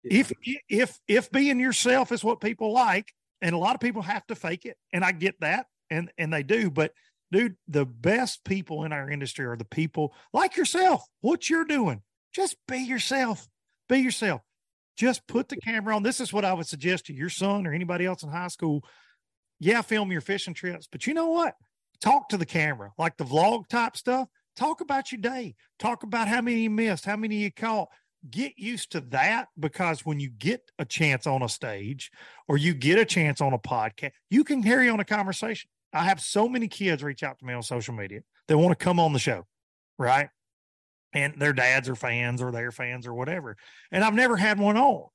If 0.05 0.33
if 0.69 0.99
if 1.07 1.31
being 1.31 1.61
yourself 1.61 2.13
is 2.13 2.25
what 2.25 2.41
people 2.41 2.73
like, 2.73 3.13
and 3.41 3.55
a 3.55 3.59
lot 3.59 3.75
of 3.75 3.81
people 3.81 4.03
have 4.03 4.27
to 4.27 4.35
fake 4.35 4.65
it, 4.65 4.77
and 4.93 5.05
I 5.05 5.13
get 5.13 5.41
that, 5.41 5.67
and 5.91 6.11
and 6.19 6.33
they 6.33 6.43
do, 6.43 6.71
but 6.71 6.93
dude, 7.31 7.57
the 7.69 7.87
best 7.87 8.45
people 8.45 8.85
in 8.85 8.93
our 8.93 9.09
industry 9.11 9.47
are 9.47 9.57
the 9.57 9.65
people 9.65 10.15
like 10.33 10.57
yourself. 10.57 11.05
What 11.21 11.49
you're 11.49 11.65
doing, 11.65 12.03
just 12.35 12.57
be 12.67 12.79
yourself. 12.79 13.49
Be 13.89 13.99
yourself. 13.99 14.41
Just 14.97 15.27
put 15.27 15.49
the 15.49 15.57
camera 15.57 15.97
on. 15.97 16.03
This 16.03 16.21
is 16.21 16.33
what 16.33 16.45
I 16.45 16.53
would 16.53 16.67
suggest 16.67 17.07
to 17.07 17.15
your 17.15 17.31
son 17.31 17.67
or 17.67 17.73
anybody 17.73 18.05
else 18.07 18.23
in 18.23 18.29
high 18.29 18.49
school. 18.49 18.85
Yeah, 19.59 19.83
film 19.83 20.13
your 20.13 20.21
fishing 20.21 20.55
trips, 20.55 20.89
but 20.91 21.07
you 21.07 21.15
know 21.15 21.29
what? 21.29 21.55
Talk 22.01 22.29
to 22.31 22.37
the 22.37 22.47
camera, 22.47 22.91
like 22.99 23.17
the 23.17 23.25
vlog 23.25 23.69
type 23.69 23.97
stuff. 23.97 24.29
Talk 24.57 24.81
about 24.81 25.13
your 25.13 25.21
day. 25.21 25.55
Talk 25.79 26.03
about 26.03 26.29
how 26.29 26.41
many 26.41 26.63
you 26.63 26.71
missed, 26.71 27.05
how 27.05 27.17
many 27.17 27.37
you 27.37 27.53
caught. 27.53 27.89
Get 28.31 28.57
used 28.57 28.93
to 28.93 29.01
that 29.11 29.49
because 29.59 30.07
when 30.07 30.21
you 30.21 30.31
get 30.31 30.71
a 30.79 30.85
chance 30.85 31.27
on 31.27 31.43
a 31.43 31.49
stage 31.49 32.11
or 32.49 32.57
you 32.57 32.73
get 32.73 32.99
a 32.99 33.05
chance 33.05 33.41
on 33.41 33.53
a 33.53 33.59
podcast, 33.59 34.13
you 34.31 34.45
can 34.45 34.63
carry 34.63 34.89
on 34.89 35.01
a 35.01 35.05
conversation. 35.05 35.69
I 35.93 36.05
have 36.05 36.21
so 36.21 36.49
many 36.49 36.69
kids 36.69 37.03
reach 37.03 37.23
out 37.23 37.39
to 37.41 37.45
me 37.45 37.53
on 37.53 37.63
social 37.63 37.95
media. 37.95 38.21
They 38.49 38.55
want 38.55 38.79
to 38.79 38.85
come 38.85 39.01
on 39.01 39.13
the 39.13 39.19
show, 39.19 39.45
right? 39.99 40.29
And 41.13 41.35
their 41.39 41.53
dads 41.53 41.89
are 41.89 41.95
fans 41.95 42.41
or 42.41 42.53
they're 42.53 42.71
fans 42.71 43.07
or 43.07 43.13
whatever. 43.13 43.57
And 43.91 44.05
I've 44.05 44.15
never 44.15 44.37
had 44.37 44.59
one 44.59 44.77
on. 44.77 45.09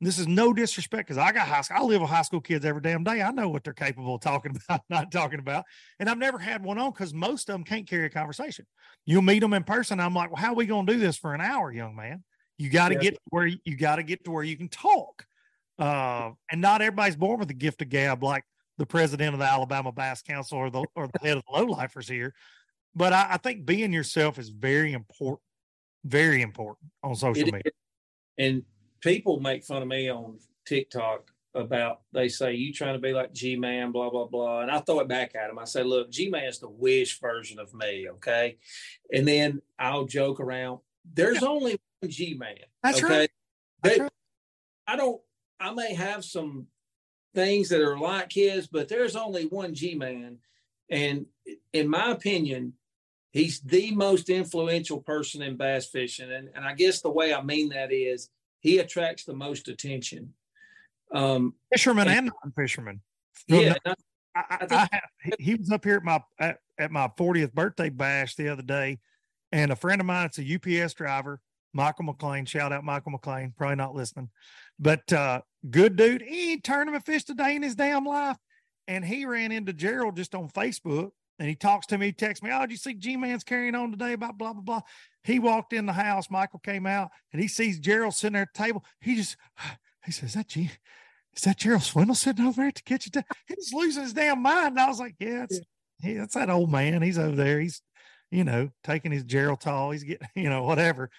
This 0.00 0.18
is 0.18 0.26
no 0.26 0.52
disrespect 0.52 1.08
because 1.08 1.16
I 1.16 1.32
got 1.32 1.48
high 1.48 1.62
school. 1.62 1.78
I 1.78 1.82
live 1.82 2.02
with 2.02 2.10
high 2.10 2.22
school 2.22 2.40
kids 2.40 2.66
every 2.66 2.82
damn 2.82 3.02
day. 3.02 3.22
I 3.22 3.30
know 3.30 3.48
what 3.48 3.64
they're 3.64 3.72
capable 3.72 4.16
of 4.16 4.20
talking 4.20 4.56
about, 4.68 4.82
not 4.90 5.10
talking 5.10 5.38
about. 5.38 5.64
And 5.98 6.10
I've 6.10 6.18
never 6.18 6.38
had 6.38 6.62
one 6.62 6.78
on 6.78 6.90
because 6.90 7.14
most 7.14 7.48
of 7.48 7.54
them 7.54 7.64
can't 7.64 7.88
carry 7.88 8.06
a 8.06 8.10
conversation. 8.10 8.66
You'll 9.06 9.22
meet 9.22 9.40
them 9.40 9.54
in 9.54 9.64
person. 9.64 10.00
I'm 10.00 10.14
like, 10.14 10.30
well, 10.30 10.42
how 10.42 10.52
are 10.52 10.56
we 10.56 10.66
going 10.66 10.86
to 10.86 10.92
do 10.92 10.98
this 10.98 11.16
for 11.16 11.34
an 11.34 11.40
hour, 11.40 11.72
young 11.72 11.96
man? 11.96 12.24
You 12.58 12.70
got 12.70 12.88
to 12.88 12.94
Yeah. 12.94 13.00
get 13.00 13.14
to 13.14 13.20
where 13.30 13.46
you, 13.46 13.76
got 13.76 13.96
to 13.96 14.02
get 14.02 14.24
to 14.24 14.30
where 14.30 14.44
you 14.44 14.56
can 14.56 14.68
talk. 14.68 15.26
Uh, 15.78 16.30
and 16.50 16.60
not 16.60 16.80
everybody's 16.80 17.16
born 17.16 17.38
with 17.38 17.50
a 17.50 17.54
gift 17.54 17.82
of 17.82 17.88
gab, 17.90 18.22
like 18.22 18.44
the 18.78 18.86
president 18.86 19.34
of 19.34 19.40
the 19.40 19.44
Alabama 19.46 19.92
Bass 19.92 20.22
Council 20.22 20.58
or 20.58 20.70
the 20.70 20.84
or 20.94 21.08
the 21.08 21.18
head 21.22 21.36
of 21.36 21.42
the 21.46 21.52
lowlifers 21.52 22.08
here. 22.08 22.34
But 22.94 23.12
I, 23.12 23.26
I 23.32 23.36
think 23.36 23.66
being 23.66 23.92
yourself 23.92 24.38
is 24.38 24.48
very 24.48 24.94
important, 24.94 25.42
very 26.04 26.40
important 26.40 26.90
on 27.02 27.14
social 27.14 27.48
It 27.48 27.52
media. 27.52 27.72
And 28.38 28.62
people 29.00 29.40
make 29.40 29.64
fun 29.64 29.82
of 29.82 29.88
me 29.88 30.08
on 30.08 30.38
TikTok 30.66 31.30
about 31.54 32.02
they 32.12 32.28
say 32.28 32.54
you 32.54 32.72
trying 32.72 32.94
to 32.94 32.98
be 32.98 33.12
like 33.12 33.32
G 33.32 33.56
Man, 33.56 33.92
blah 33.92 34.10
blah 34.10 34.26
blah, 34.26 34.60
and 34.60 34.70
I 34.70 34.80
throw 34.80 35.00
it 35.00 35.08
back 35.08 35.34
at 35.34 35.48
them. 35.48 35.58
I 35.58 35.64
say, 35.64 35.82
look, 35.82 36.10
G 36.10 36.30
Man's 36.30 36.58
the 36.58 36.68
wish 36.70 37.20
version 37.20 37.58
of 37.58 37.72
me, 37.74 38.08
okay? 38.10 38.56
And 39.12 39.26
then 39.28 39.60
I'll 39.78 40.04
joke 40.04 40.40
around. 40.40 40.80
There's 41.14 41.42
only 41.42 41.72
one 41.72 41.78
G 42.06 42.34
Man. 42.34 42.54
That's 42.82 43.02
okay? 43.02 43.18
right. 43.20 43.30
That's 43.82 43.98
right. 44.00 44.10
I 44.86 44.96
don't. 44.96 45.20
I 45.58 45.72
may 45.72 45.94
have 45.94 46.24
some 46.24 46.66
things 47.34 47.68
that 47.70 47.80
are 47.80 47.98
like 47.98 48.32
his, 48.32 48.66
but 48.66 48.88
there's 48.88 49.16
only 49.16 49.46
one 49.46 49.74
G 49.74 49.94
Man, 49.94 50.38
and 50.90 51.26
in 51.72 51.88
my 51.88 52.10
opinion, 52.10 52.74
he's 53.32 53.60
the 53.60 53.92
most 53.92 54.28
influential 54.28 55.00
person 55.00 55.42
in 55.42 55.56
bass 55.56 55.86
fishing. 55.86 56.30
And 56.30 56.50
and 56.54 56.64
I 56.64 56.74
guess 56.74 57.00
the 57.00 57.10
way 57.10 57.32
I 57.34 57.42
mean 57.42 57.70
that 57.70 57.92
is 57.92 58.28
he 58.60 58.78
attracts 58.78 59.24
the 59.24 59.34
most 59.34 59.68
attention. 59.68 60.34
Um, 61.14 61.54
Fishermen 61.72 62.08
and- 62.08 62.18
and 62.18 62.30
non-fishermen. 62.44 63.00
Yeah, 63.46 63.74
and 63.84 63.94
I- 63.94 63.94
I, 64.34 64.40
I, 64.40 64.44
I 64.50 64.58
think- 64.66 64.72
I 64.72 64.88
have, 64.92 65.02
he- 65.38 65.44
he 65.44 65.54
was 65.54 65.70
up 65.70 65.84
here 65.84 65.96
at 65.96 66.02
my 66.04 66.20
at, 66.38 66.58
at 66.78 66.90
my 66.90 67.08
40th 67.18 67.52
birthday 67.54 67.88
bash 67.90 68.34
the 68.34 68.48
other 68.48 68.62
day, 68.62 68.98
and 69.52 69.70
a 69.70 69.76
friend 69.76 70.00
of 70.00 70.06
mine, 70.06 70.26
it's 70.26 70.38
a 70.38 70.42
UPS 70.84 70.94
driver, 70.94 71.40
Michael 71.72 72.04
McLean. 72.04 72.44
Shout 72.46 72.72
out 72.72 72.84
Michael 72.84 73.12
McLean, 73.12 73.52
probably 73.56 73.76
not 73.76 73.94
listening, 73.94 74.30
but 74.78 75.12
uh, 75.12 75.40
good 75.68 75.96
dude. 75.96 76.22
He 76.22 76.52
ain't 76.52 76.68
a 76.68 77.34
day 77.34 77.56
in 77.56 77.62
his 77.62 77.74
damn 77.74 78.04
life, 78.04 78.36
and 78.88 79.04
he 79.04 79.26
ran 79.26 79.52
into 79.52 79.72
Gerald 79.72 80.16
just 80.16 80.34
on 80.34 80.48
Facebook, 80.48 81.10
and 81.38 81.48
he 81.48 81.54
talks 81.54 81.86
to 81.88 81.98
me. 81.98 82.12
Texts 82.12 82.42
me, 82.42 82.50
"Oh, 82.52 82.60
did 82.62 82.70
you 82.70 82.76
see 82.76 82.94
G 82.94 83.16
Man's 83.16 83.44
carrying 83.44 83.74
on 83.74 83.90
today 83.90 84.12
about 84.12 84.38
blah 84.38 84.52
blah 84.52 84.62
blah?" 84.62 84.80
He 85.24 85.38
walked 85.38 85.72
in 85.72 85.86
the 85.86 85.92
house. 85.92 86.30
Michael 86.30 86.60
came 86.60 86.86
out, 86.86 87.10
and 87.32 87.42
he 87.42 87.48
sees 87.48 87.78
Gerald 87.78 88.14
sitting 88.14 88.34
there 88.34 88.42
at 88.42 88.48
the 88.54 88.62
table. 88.62 88.84
He 89.00 89.16
just 89.16 89.36
he 90.04 90.12
says, 90.12 90.30
"Is 90.30 90.34
that 90.34 90.48
G." 90.48 90.70
Is 91.36 91.42
that 91.42 91.58
Gerald 91.58 91.82
Swindle 91.82 92.14
sitting 92.14 92.46
over 92.46 92.62
there 92.62 92.68
at 92.68 92.76
the 92.76 92.82
kitchen? 92.82 93.12
ta-" 93.12 93.22
He's 93.46 93.72
losing 93.72 94.04
his 94.04 94.14
damn 94.14 94.40
mind. 94.40 94.68
And 94.68 94.80
I 94.80 94.88
was 94.88 94.98
like, 94.98 95.16
yeah, 95.18 95.44
it's, 95.44 95.60
he, 96.00 96.14
that's 96.14 96.34
that 96.34 96.50
old 96.50 96.70
man. 96.70 97.02
He's 97.02 97.18
over 97.18 97.36
there. 97.36 97.60
He's, 97.60 97.82
you 98.30 98.42
know, 98.42 98.70
taking 98.82 99.12
his 99.12 99.22
Gerald 99.22 99.60
tall. 99.60 99.90
He's 99.90 100.02
getting, 100.02 100.26
you 100.34 100.48
know, 100.48 100.62
whatever. 100.62 101.10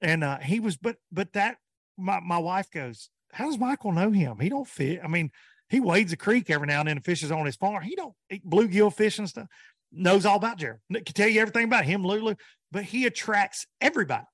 And 0.00 0.22
uh, 0.22 0.38
he 0.38 0.60
was, 0.60 0.76
but, 0.76 0.96
but 1.10 1.32
that, 1.32 1.56
my, 1.96 2.20
my 2.20 2.38
wife 2.38 2.70
goes, 2.70 3.10
how 3.32 3.46
does 3.46 3.58
Michael 3.58 3.92
know 3.92 4.10
him? 4.10 4.38
He 4.38 4.48
don't 4.48 4.68
fit. 4.68 5.00
I 5.02 5.08
mean, 5.08 5.30
he 5.68 5.80
wades 5.80 6.12
a 6.12 6.16
creek 6.16 6.50
every 6.50 6.66
now 6.66 6.80
and 6.80 6.88
then 6.88 6.98
and 6.98 7.04
fishes 7.04 7.32
on 7.32 7.46
his 7.46 7.56
farm. 7.56 7.82
He 7.82 7.96
don't 7.96 8.14
eat 8.30 8.48
bluegill 8.48 8.94
fish 8.94 9.18
and 9.18 9.28
stuff. 9.28 9.48
Knows 9.92 10.26
all 10.26 10.36
about 10.36 10.58
Gerald. 10.58 10.80
Can 10.92 11.04
tell 11.04 11.28
you 11.28 11.40
everything 11.40 11.64
about 11.64 11.84
him, 11.84 12.04
Lulu. 12.04 12.34
But 12.70 12.84
he 12.84 13.06
attracts 13.06 13.66
everybody. 13.80 14.26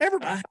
Everybody. 0.00 0.42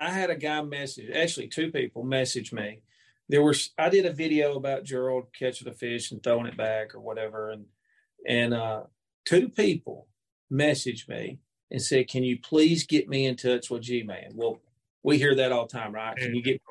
I 0.00 0.10
had 0.10 0.30
a 0.30 0.36
guy 0.36 0.60
message, 0.62 1.10
actually 1.14 1.48
two 1.48 1.70
people 1.70 2.02
message 2.02 2.52
me 2.52 2.80
there 3.28 3.42
was 3.42 3.70
I 3.78 3.88
did 3.88 4.06
a 4.06 4.12
video 4.12 4.56
about 4.56 4.84
Gerald 4.84 5.26
catching 5.38 5.68
a 5.68 5.72
fish 5.72 6.10
and 6.10 6.22
throwing 6.22 6.46
it 6.46 6.56
back 6.56 6.94
or 6.94 7.00
whatever, 7.00 7.50
and 7.50 7.66
and 8.26 8.54
uh, 8.54 8.82
two 9.24 9.48
people 9.48 10.08
messaged 10.52 11.08
me 11.08 11.38
and 11.70 11.82
said, 11.82 12.08
"Can 12.08 12.22
you 12.22 12.38
please 12.38 12.86
get 12.86 13.08
me 13.08 13.26
in 13.26 13.36
touch 13.36 13.70
with 13.70 13.82
G 13.82 14.02
Man?" 14.02 14.32
Well, 14.34 14.60
we 15.02 15.18
hear 15.18 15.34
that 15.34 15.52
all 15.52 15.66
the 15.66 15.72
time, 15.72 15.92
right? 15.92 16.16
Can 16.16 16.34
you 16.34 16.42
get? 16.42 16.62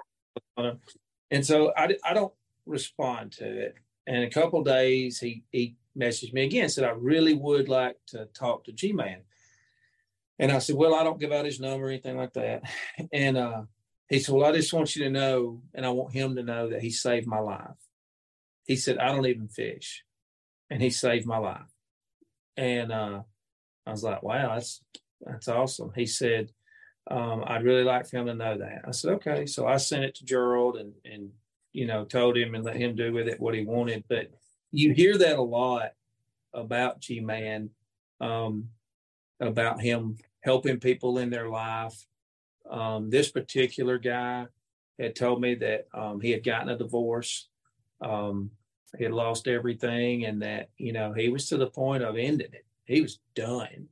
And 1.32 1.46
so 1.46 1.74
I 1.76 1.96
I 2.04 2.14
don't 2.14 2.34
respond 2.66 3.34
to 3.34 3.46
it. 3.46 3.76
And 4.06 4.24
a 4.24 4.30
couple 4.30 4.64
days 4.64 5.20
he 5.20 5.44
he 5.52 5.76
messaged 5.98 6.34
me 6.34 6.44
again, 6.46 6.70
said 6.70 6.84
I 6.84 6.92
really 6.92 7.34
would 7.34 7.70
like 7.70 7.98
to 8.08 8.26
talk 8.26 8.66
to 8.66 8.72
G 8.72 8.94
Man. 8.94 9.22
And 10.40 10.52
I 10.52 10.60
said, 10.60 10.76
Well, 10.76 10.96
I 10.96 11.04
don't 11.04 11.20
give 11.20 11.32
out 11.32 11.46
his 11.46 11.60
number 11.60 11.88
or 11.88 11.90
anything 11.90 12.18
like 12.18 12.34
that. 12.34 12.64
And 13.14 13.38
uh, 13.38 13.64
he 14.10 14.20
said, 14.20 14.36
Well, 14.36 14.50
I 14.50 14.56
just 14.56 14.74
want 14.74 14.96
you 14.96 15.06
to 15.06 15.10
know, 15.10 15.62
and 15.74 15.86
I 15.86 15.90
want 15.90 16.14
him 16.14 16.36
to 16.36 16.44
know 16.44 16.70
that 16.70 16.82
he 16.82 16.90
saved 16.90 17.28
my 17.28 17.40
life. 17.40 17.78
He 18.66 18.76
said, 18.76 18.98
I 18.98 19.08
don't 19.08 19.26
even 19.26 19.48
fish. 19.48 20.04
And 20.70 20.82
he 20.82 20.90
saved 20.90 21.26
my 21.26 21.38
life. 21.38 21.72
And 22.58 22.92
uh, 22.92 23.22
I 23.86 23.92
was 23.92 24.04
like, 24.04 24.24
Wow, 24.24 24.54
that's 24.54 24.82
that's 25.22 25.48
awesome. 25.48 25.92
He 25.96 26.06
said, 26.06 26.52
um, 27.10 27.44
I'd 27.46 27.64
really 27.64 27.84
like 27.84 28.08
for 28.08 28.18
him 28.18 28.28
to 28.28 28.34
know 28.34 28.58
that. 28.58 28.82
I 28.88 28.92
said, 28.92 29.14
Okay. 29.14 29.46
So 29.46 29.68
I 29.68 29.78
sent 29.78 30.06
it 30.06 30.16
to 30.16 30.26
Gerald 30.26 30.78
and 30.78 30.94
and 31.06 31.32
you 31.72 31.88
know, 31.88 32.06
told 32.06 32.38
him 32.38 32.54
and 32.54 32.64
let 32.64 32.76
him 32.76 32.96
do 32.96 33.12
with 33.12 33.28
it 33.28 33.40
what 33.40 33.56
he 33.56 33.66
wanted. 33.66 34.04
But 34.08 34.32
you 34.72 34.94
hear 34.94 35.18
that 35.18 35.40
a 35.40 35.42
lot 35.42 35.94
about 36.54 37.00
G 37.00 37.20
Man. 37.20 37.72
Um, 38.22 38.70
about 39.40 39.82
him 39.82 40.18
helping 40.42 40.80
people 40.80 41.18
in 41.18 41.30
their 41.30 41.50
life. 41.50 42.06
Um, 42.70 43.10
this 43.10 43.32
particular 43.32 43.98
guy 43.98 44.48
had 45.00 45.16
told 45.16 45.42
me 45.42 45.56
that 45.56 45.88
um, 45.94 46.22
he 46.22 46.32
had 46.32 46.44
gotten 46.44 46.70
a 46.70 46.78
divorce. 46.78 47.48
Um, 48.02 48.52
he 48.98 49.04
had 49.04 49.14
lost 49.14 49.48
everything, 49.48 50.26
and 50.26 50.42
that 50.42 50.70
you 50.78 50.94
know 50.94 51.14
he 51.14 51.30
was 51.30 51.48
to 51.50 51.58
the 51.58 51.68
point 51.68 52.04
of 52.04 52.16
ending 52.16 52.54
it. 52.54 52.66
He 52.86 53.02
was 53.02 53.20
done. 53.36 53.90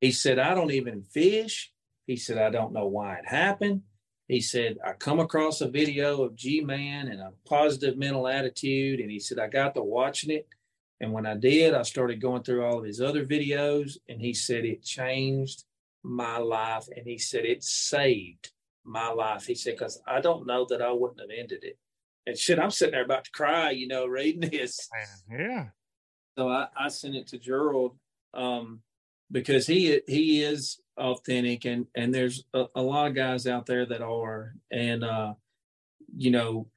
He 0.00 0.12
said, 0.12 0.38
"I 0.38 0.54
don't 0.54 0.72
even 0.72 1.02
fish." 1.02 1.72
He 2.06 2.16
said, 2.16 2.38
"I 2.38 2.50
don't 2.50 2.72
know 2.72 2.86
why 2.86 3.16
it 3.16 3.26
happened." 3.26 3.82
He 4.28 4.40
said, 4.40 4.78
"I 4.84 4.92
come 4.92 5.20
across 5.20 5.60
a 5.60 5.68
video 5.68 6.22
of 6.22 6.36
G 6.36 6.60
Man 6.60 7.08
and 7.08 7.20
a 7.20 7.32
positive 7.44 7.96
mental 7.96 8.28
attitude," 8.28 9.00
and 9.00 9.10
he 9.10 9.18
said, 9.18 9.38
"I 9.38 9.48
got 9.48 9.74
to 9.74 9.82
watching 9.82 10.30
it." 10.30 10.48
And 11.00 11.12
when 11.12 11.26
I 11.26 11.36
did, 11.36 11.74
I 11.74 11.82
started 11.82 12.20
going 12.20 12.42
through 12.42 12.64
all 12.64 12.78
of 12.78 12.84
his 12.84 13.00
other 13.00 13.24
videos, 13.24 13.98
and 14.08 14.20
he 14.20 14.34
said 14.34 14.64
it 14.64 14.82
changed 14.82 15.64
my 16.02 16.38
life. 16.38 16.88
And 16.94 17.06
he 17.06 17.18
said 17.18 17.44
it 17.44 17.62
saved 17.62 18.50
my 18.84 19.08
life. 19.10 19.46
He 19.46 19.54
said, 19.54 19.74
because 19.74 20.00
I 20.06 20.20
don't 20.20 20.46
know 20.46 20.66
that 20.70 20.82
I 20.82 20.90
wouldn't 20.90 21.20
have 21.20 21.30
ended 21.30 21.62
it. 21.62 21.78
And 22.26 22.36
shit, 22.36 22.58
I'm 22.58 22.70
sitting 22.70 22.92
there 22.92 23.04
about 23.04 23.24
to 23.24 23.30
cry, 23.30 23.70
you 23.70 23.86
know, 23.86 24.06
reading 24.06 24.40
this. 24.50 24.88
Yeah. 25.30 25.68
So 26.38 26.48
I, 26.48 26.68
I 26.78 26.86
sent 26.86 27.16
it 27.16 27.26
to 27.28 27.38
Gerald 27.38 27.96
um, 28.32 28.80
because 29.32 29.66
he 29.66 30.00
he 30.06 30.40
is 30.40 30.80
authentic, 30.96 31.64
and 31.64 31.86
and 31.96 32.14
there's 32.14 32.44
a, 32.54 32.66
a 32.76 32.80
lot 32.80 33.08
of 33.08 33.16
guys 33.16 33.48
out 33.48 33.66
there 33.66 33.84
that 33.86 34.02
are, 34.02 34.54
and 34.70 35.02
uh, 35.02 35.34
you 36.16 36.30
know, 36.30 36.68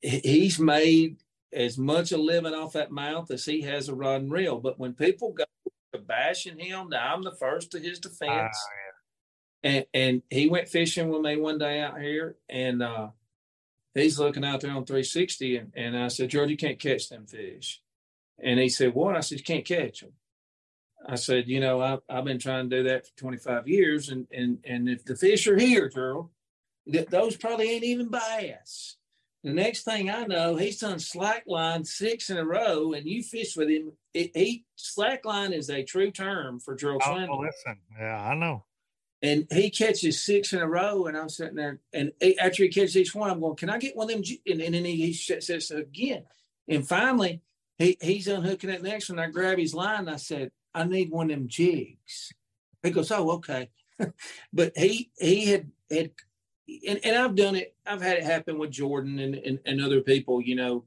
he's 0.00 0.58
made 0.58 1.18
as 1.52 1.76
much 1.76 2.12
a 2.12 2.16
living 2.16 2.54
off 2.54 2.72
that 2.72 2.90
mouth 2.90 3.30
as 3.30 3.44
he 3.44 3.60
has 3.60 3.90
a 3.90 3.94
rod 3.94 4.22
and 4.22 4.32
reel. 4.32 4.58
But 4.58 4.78
when 4.78 4.94
people 4.94 5.32
go 5.34 5.44
to 5.92 6.00
bashing 6.00 6.58
him, 6.58 6.88
now 6.88 7.12
I'm 7.12 7.22
the 7.22 7.32
first 7.32 7.72
to 7.72 7.78
his 7.78 7.98
defense. 7.98 8.22
Uh, 8.32 8.70
yeah. 9.64 9.70
And 9.70 9.86
and 9.92 10.22
he 10.30 10.48
went 10.48 10.68
fishing 10.68 11.10
with 11.10 11.20
me 11.20 11.36
one 11.36 11.58
day 11.58 11.82
out 11.82 12.00
here, 12.00 12.36
and 12.48 12.82
uh, 12.82 13.08
he's 13.92 14.18
looking 14.18 14.46
out 14.46 14.62
there 14.62 14.70
on 14.70 14.86
360, 14.86 15.58
and, 15.58 15.72
and 15.76 15.94
I 15.94 16.08
said, 16.08 16.30
George, 16.30 16.48
you 16.48 16.56
can't 16.56 16.78
catch 16.78 17.10
them 17.10 17.26
fish. 17.26 17.82
And 18.42 18.60
he 18.60 18.68
said, 18.68 18.94
What? 18.94 19.16
I 19.16 19.20
said, 19.20 19.38
You 19.38 19.44
can't 19.44 19.64
catch 19.64 20.00
them. 20.00 20.12
I 21.08 21.14
said, 21.16 21.48
You 21.48 21.60
know, 21.60 21.80
I, 21.80 21.98
I've 22.08 22.24
been 22.24 22.38
trying 22.38 22.68
to 22.68 22.76
do 22.76 22.88
that 22.88 23.06
for 23.06 23.16
25 23.16 23.68
years, 23.68 24.08
and 24.08 24.26
and 24.32 24.58
and 24.64 24.88
if 24.88 25.04
the 25.04 25.16
fish 25.16 25.46
are 25.46 25.58
here, 25.58 25.88
Gerald, 25.88 26.30
th- 26.90 27.08
those 27.08 27.36
probably 27.36 27.70
ain't 27.70 27.84
even 27.84 28.08
bass. 28.08 28.96
The 29.44 29.52
next 29.52 29.84
thing 29.84 30.10
I 30.10 30.24
know, 30.24 30.56
he's 30.56 30.80
done 30.80 30.96
slackline 30.96 31.86
six 31.86 32.30
in 32.30 32.36
a 32.36 32.44
row, 32.44 32.92
and 32.92 33.06
you 33.06 33.22
fish 33.22 33.56
with 33.56 33.68
him. 33.68 33.92
It, 34.12 34.36
he 34.36 34.64
slackline 34.76 35.52
is 35.52 35.70
a 35.70 35.84
true 35.84 36.10
term 36.10 36.58
for 36.58 36.74
Gerald 36.74 37.02
oh, 37.06 37.12
Swindle. 37.12 37.40
listen, 37.42 37.78
yeah, 37.96 38.28
I 38.28 38.34
know. 38.34 38.64
And 39.22 39.46
he 39.52 39.70
catches 39.70 40.24
six 40.24 40.52
in 40.52 40.58
a 40.58 40.68
row, 40.68 41.06
and 41.06 41.16
I'm 41.16 41.28
sitting 41.28 41.54
there, 41.54 41.80
and 41.92 42.10
after 42.40 42.64
he 42.64 42.68
catches 42.68 42.96
each 42.96 43.14
one, 43.14 43.30
I'm 43.30 43.40
going, 43.40 43.56
"Can 43.56 43.70
I 43.70 43.78
get 43.78 43.96
one 43.96 44.10
of 44.10 44.16
them?" 44.16 44.38
And, 44.46 44.60
and 44.60 44.74
then 44.74 44.84
he, 44.84 44.96
he 44.96 45.12
says 45.12 45.70
again, 45.70 46.24
and 46.68 46.86
finally, 46.86 47.40
he 47.78 47.96
he's 48.00 48.28
unhooking 48.28 48.70
that 48.70 48.82
next 48.82 49.08
one. 49.08 49.18
I 49.18 49.28
grab 49.28 49.58
his 49.58 49.74
line, 49.74 50.00
and 50.00 50.10
I 50.10 50.16
said, 50.16 50.50
"I 50.74 50.84
need 50.84 51.10
one 51.10 51.30
of 51.30 51.36
them 51.38 51.48
jigs." 51.48 52.32
He 52.82 52.90
goes, 52.90 53.10
"Oh, 53.10 53.30
okay," 53.32 53.70
but 54.52 54.72
he 54.76 55.10
he 55.18 55.46
had 55.46 55.70
had 55.90 56.10
and, 56.86 57.00
and 57.04 57.16
I've 57.16 57.34
done 57.34 57.56
it. 57.56 57.74
I've 57.86 58.02
had 58.02 58.18
it 58.18 58.24
happen 58.24 58.58
with 58.58 58.70
Jordan 58.70 59.18
and, 59.18 59.34
and, 59.34 59.58
and 59.64 59.80
other 59.80 60.00
people. 60.00 60.40
You 60.40 60.56
know, 60.56 60.84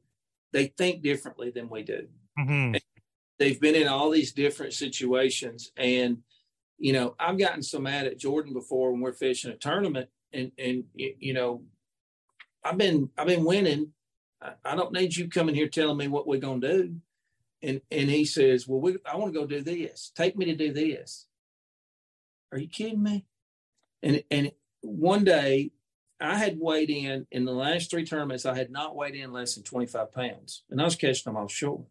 they 0.51 0.67
think 0.67 1.01
differently 1.01 1.51
than 1.51 1.69
we 1.69 1.83
do. 1.83 2.07
hmm 2.37 2.73
They've 3.37 3.59
been 3.59 3.75
in 3.75 3.87
all 3.87 4.09
these 4.09 4.33
different 4.33 4.73
situations, 4.73 5.71
and 5.77 6.17
you 6.77 6.91
know, 6.91 7.15
I've 7.17 7.37
gotten 7.37 7.63
so 7.63 7.79
mad 7.79 8.05
at 8.05 8.19
Jordan 8.19 8.53
before 8.53 8.91
when 8.91 8.99
we're 8.99 9.13
fishing 9.13 9.51
a 9.51 9.55
tournament, 9.55 10.09
and 10.33 10.51
and 10.57 10.83
you 10.95 11.33
know, 11.33 11.63
I've 12.63 12.77
been 12.77 13.09
I've 13.17 13.27
been 13.27 13.45
winning. 13.45 13.93
I, 14.41 14.75
don't 14.75 14.93
need 14.93 15.15
you 15.15 15.27
coming 15.27 15.55
here 15.55 15.67
telling 15.67 15.97
me 15.97 16.07
what 16.07 16.27
we're 16.27 16.39
gonna 16.39 16.61
do. 16.61 16.95
And 17.61 17.81
and 17.91 18.09
he 18.09 18.25
says, 18.25 18.67
well, 18.67 18.79
we 18.79 18.97
I 19.05 19.17
want 19.17 19.33
to 19.33 19.39
go 19.39 19.45
do 19.45 19.61
this. 19.61 20.11
Take 20.15 20.37
me 20.37 20.45
to 20.45 20.55
do 20.55 20.71
this. 20.71 21.27
Are 22.51 22.57
you 22.57 22.67
kidding 22.67 23.03
me? 23.03 23.25
And 24.01 24.23
and 24.31 24.51
one 24.81 25.23
day 25.23 25.71
I 26.21 26.35
had 26.35 26.59
weighed 26.59 26.89
in 26.89 27.27
in 27.31 27.45
the 27.45 27.53
last 27.53 27.89
three 27.89 28.05
tournaments. 28.05 28.45
I 28.45 28.55
had 28.55 28.71
not 28.71 28.95
weighed 28.95 29.15
in 29.15 29.31
less 29.31 29.55
than 29.55 29.63
25 29.63 30.11
pounds, 30.11 30.63
and 30.69 30.81
I 30.81 30.85
was 30.85 30.95
catching 30.95 31.33
them 31.33 31.41
offshore. 31.41 31.85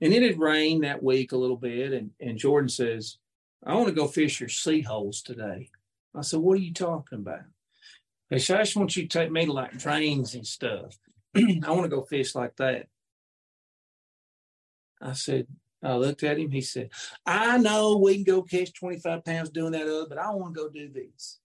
And 0.00 0.12
it 0.12 0.22
had 0.22 0.38
rained 0.38 0.84
that 0.84 1.02
week 1.02 1.32
a 1.32 1.36
little 1.36 1.56
bit, 1.56 1.92
and, 1.92 2.10
and 2.20 2.38
Jordan 2.38 2.70
says, 2.70 3.18
I 3.64 3.74
want 3.74 3.88
to 3.88 3.94
go 3.94 4.06
fish 4.06 4.40
your 4.40 4.48
sea 4.48 4.80
holes 4.80 5.20
today. 5.20 5.70
I 6.14 6.22
said, 6.22 6.40
What 6.40 6.54
are 6.54 6.62
you 6.62 6.72
talking 6.72 7.18
about? 7.18 7.42
They 8.30 8.38
said, 8.38 8.60
I 8.60 8.62
just 8.62 8.76
want 8.76 8.96
you 8.96 9.02
to 9.02 9.08
take 9.08 9.30
me 9.30 9.46
to 9.46 9.52
like 9.52 9.76
drains 9.76 10.34
and 10.34 10.46
stuff. 10.46 10.98
I 11.36 11.70
want 11.70 11.82
to 11.82 11.88
go 11.88 12.02
fish 12.02 12.34
like 12.34 12.56
that. 12.56 12.86
I 15.00 15.12
said, 15.12 15.46
I 15.82 15.94
looked 15.94 16.22
at 16.22 16.38
him. 16.38 16.50
He 16.50 16.60
said, 16.60 16.90
I 17.24 17.58
know 17.58 17.96
we 17.96 18.16
can 18.16 18.24
go 18.24 18.42
catch 18.42 18.74
25 18.74 19.24
pounds 19.24 19.50
doing 19.50 19.72
that 19.72 19.86
other, 19.86 20.06
but 20.08 20.18
I 20.18 20.30
want 20.30 20.54
to 20.54 20.60
go 20.60 20.68
do 20.68 20.90
this. 20.92 21.38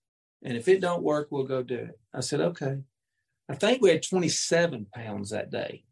And 0.44 0.58
if 0.58 0.68
it 0.68 0.82
don't 0.82 1.04
work, 1.04 1.30
we'll 1.32 1.46
go 1.46 1.64
do 1.64 1.76
it. 1.76 2.00
I 2.14 2.20
said, 2.20 2.42
okay. 2.42 2.80
I 3.48 3.56
think 3.56 3.82
we 3.82 3.90
had 3.90 4.04
27 4.04 4.88
pounds 4.94 5.30
that 5.30 5.52
day 5.52 5.84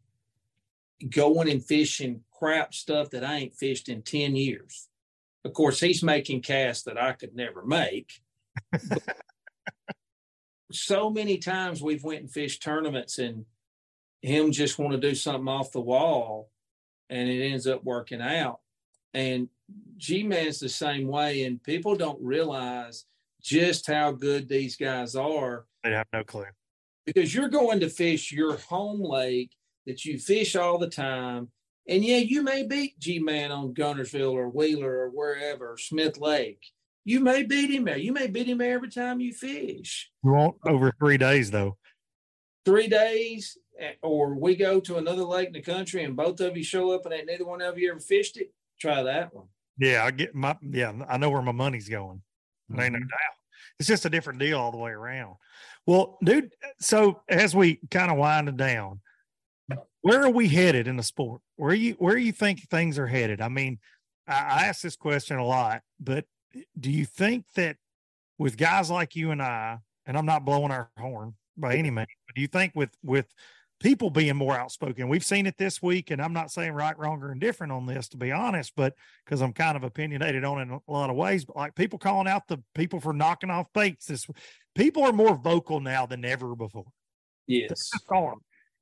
going 1.08 1.50
and 1.50 1.64
fishing 1.64 2.22
crap 2.32 2.74
stuff 2.74 3.10
that 3.10 3.24
I 3.24 3.36
ain't 3.36 3.54
fished 3.54 3.88
in 3.88 4.02
10 4.02 4.36
years. 4.36 4.88
Of 5.44 5.52
course, 5.52 5.80
he's 5.80 6.02
making 6.02 6.42
casts 6.42 6.84
that 6.84 7.00
I 7.00 7.12
could 7.12 7.34
never 7.34 7.64
make. 7.64 8.20
so 10.72 11.10
many 11.10 11.38
times 11.38 11.82
we've 11.82 12.04
went 12.04 12.20
and 12.20 12.30
fished 12.30 12.62
tournaments 12.62 13.18
and 13.18 13.44
him 14.24 14.50
just 14.52 14.78
want 14.78 14.92
to 14.92 14.98
do 14.98 15.14
something 15.14 15.48
off 15.48 15.72
the 15.72 15.80
wall 15.80 16.50
and 17.10 17.28
it 17.28 17.44
ends 17.44 17.66
up 17.66 17.84
working 17.84 18.20
out. 18.22 18.60
And 19.12 19.48
G 19.96 20.22
Man's 20.22 20.58
the 20.58 20.68
same 20.68 21.06
way. 21.06 21.44
And 21.44 21.62
people 21.62 21.94
don't 21.94 22.20
realize 22.22 23.04
just 23.42 23.86
how 23.86 24.10
good 24.12 24.48
these 24.48 24.76
guys 24.76 25.14
are 25.14 25.66
They 25.82 25.92
have 25.92 26.06
no 26.12 26.24
clue. 26.24 26.46
because 27.06 27.34
you're 27.34 27.48
going 27.48 27.80
to 27.80 27.88
fish 27.90 28.32
your 28.32 28.56
home 28.56 29.02
lake 29.02 29.52
that 29.86 30.04
you 30.04 30.18
fish 30.18 30.56
all 30.56 30.78
the 30.78 30.88
time. 30.88 31.48
And 31.86 32.02
yeah, 32.02 32.16
you 32.16 32.42
may 32.42 32.66
beat 32.66 32.98
G 32.98 33.18
Man 33.18 33.52
on 33.52 33.74
Guntersville 33.74 34.32
or 34.32 34.48
Wheeler 34.48 34.90
or 34.90 35.10
wherever, 35.10 35.76
Smith 35.78 36.18
Lake. 36.18 36.62
You 37.04 37.20
may 37.20 37.42
beat 37.42 37.70
him 37.70 37.84
there. 37.84 37.98
You 37.98 38.14
may 38.14 38.28
beat 38.28 38.48
him 38.48 38.56
there 38.56 38.72
every 38.76 38.88
time 38.88 39.20
you 39.20 39.34
fish. 39.34 40.10
We 40.22 40.30
won't 40.32 40.56
over 40.66 40.90
three 40.98 41.18
days 41.18 41.50
though. 41.50 41.76
Three 42.64 42.88
days, 42.88 43.58
or 44.02 44.34
we 44.34 44.56
go 44.56 44.80
to 44.80 44.96
another 44.96 45.24
lake 45.24 45.48
in 45.48 45.52
the 45.52 45.62
country 45.62 46.04
and 46.04 46.16
both 46.16 46.40
of 46.40 46.56
you 46.56 46.62
show 46.62 46.92
up 46.92 47.04
and 47.04 47.14
ain't 47.14 47.26
neither 47.26 47.44
one 47.46 47.60
of 47.62 47.78
you 47.78 47.90
ever 47.90 48.00
fished 48.00 48.36
it. 48.36 48.52
Try 48.80 49.02
that 49.02 49.34
one. 49.34 49.46
Yeah, 49.78 50.04
I 50.04 50.10
get 50.10 50.34
my 50.34 50.56
yeah, 50.62 50.92
I 51.08 51.16
know 51.16 51.30
where 51.30 51.42
my 51.42 51.52
money's 51.52 51.88
going. 51.88 52.22
There 52.68 52.84
ain't 52.84 52.92
no 52.92 52.98
Mhm. 53.00 53.08
doubt. 53.08 53.36
It's 53.78 53.88
just 53.88 54.04
a 54.04 54.10
different 54.10 54.38
deal 54.38 54.58
all 54.58 54.70
the 54.70 54.78
way 54.78 54.92
around. 54.92 55.36
Well, 55.86 56.18
dude, 56.22 56.54
so 56.80 57.22
as 57.28 57.54
we 57.54 57.80
kind 57.90 58.10
of 58.10 58.16
wind 58.16 58.48
it 58.48 58.56
down, 58.56 59.00
where 60.02 60.22
are 60.22 60.30
we 60.30 60.48
headed 60.48 60.86
in 60.86 60.96
the 60.96 61.02
sport? 61.02 61.42
Where 61.56 61.74
you 61.74 61.94
where 61.94 62.16
you 62.16 62.32
think 62.32 62.68
things 62.68 62.98
are 62.98 63.06
headed? 63.06 63.40
I 63.40 63.48
mean, 63.48 63.80
I, 64.26 64.34
I 64.34 64.66
ask 64.66 64.80
this 64.82 64.96
question 64.96 65.38
a 65.38 65.44
lot, 65.44 65.82
but 65.98 66.26
do 66.78 66.90
you 66.90 67.04
think 67.04 67.46
that 67.56 67.76
with 68.38 68.56
guys 68.56 68.90
like 68.90 69.16
you 69.16 69.30
and 69.32 69.42
I, 69.42 69.78
and 70.06 70.16
I'm 70.16 70.26
not 70.26 70.44
blowing 70.44 70.70
our 70.70 70.90
horn, 70.98 71.34
by 71.56 71.76
any 71.76 71.90
means. 71.90 72.08
But 72.26 72.34
do 72.34 72.40
you 72.40 72.48
think 72.48 72.72
with 72.74 72.90
with 73.02 73.26
people 73.84 74.08
being 74.08 74.34
more 74.34 74.58
outspoken, 74.58 75.10
we've 75.10 75.24
seen 75.24 75.46
it 75.46 75.58
this 75.58 75.82
week, 75.82 76.10
and 76.10 76.22
I'm 76.22 76.32
not 76.32 76.50
saying 76.50 76.72
right, 76.72 76.98
wrong, 76.98 77.22
or 77.22 77.30
indifferent 77.30 77.70
on 77.70 77.84
this 77.84 78.08
to 78.08 78.16
be 78.16 78.32
honest, 78.32 78.72
but 78.74 78.94
because 79.24 79.42
I'm 79.42 79.52
kind 79.52 79.76
of 79.76 79.84
opinionated 79.84 80.42
on 80.42 80.58
it 80.58 80.62
in 80.62 80.70
a 80.70 80.80
lot 80.90 81.10
of 81.10 81.16
ways. 81.16 81.44
But 81.44 81.56
like 81.56 81.74
people 81.74 81.98
calling 81.98 82.26
out 82.26 82.48
the 82.48 82.62
people 82.74 82.98
for 82.98 83.12
knocking 83.12 83.50
off 83.50 83.66
baits, 83.74 84.06
this 84.06 84.26
people 84.74 85.04
are 85.04 85.12
more 85.12 85.36
vocal 85.36 85.80
now 85.80 86.06
than 86.06 86.24
ever 86.24 86.56
before. 86.56 86.86
Yes. 87.46 87.90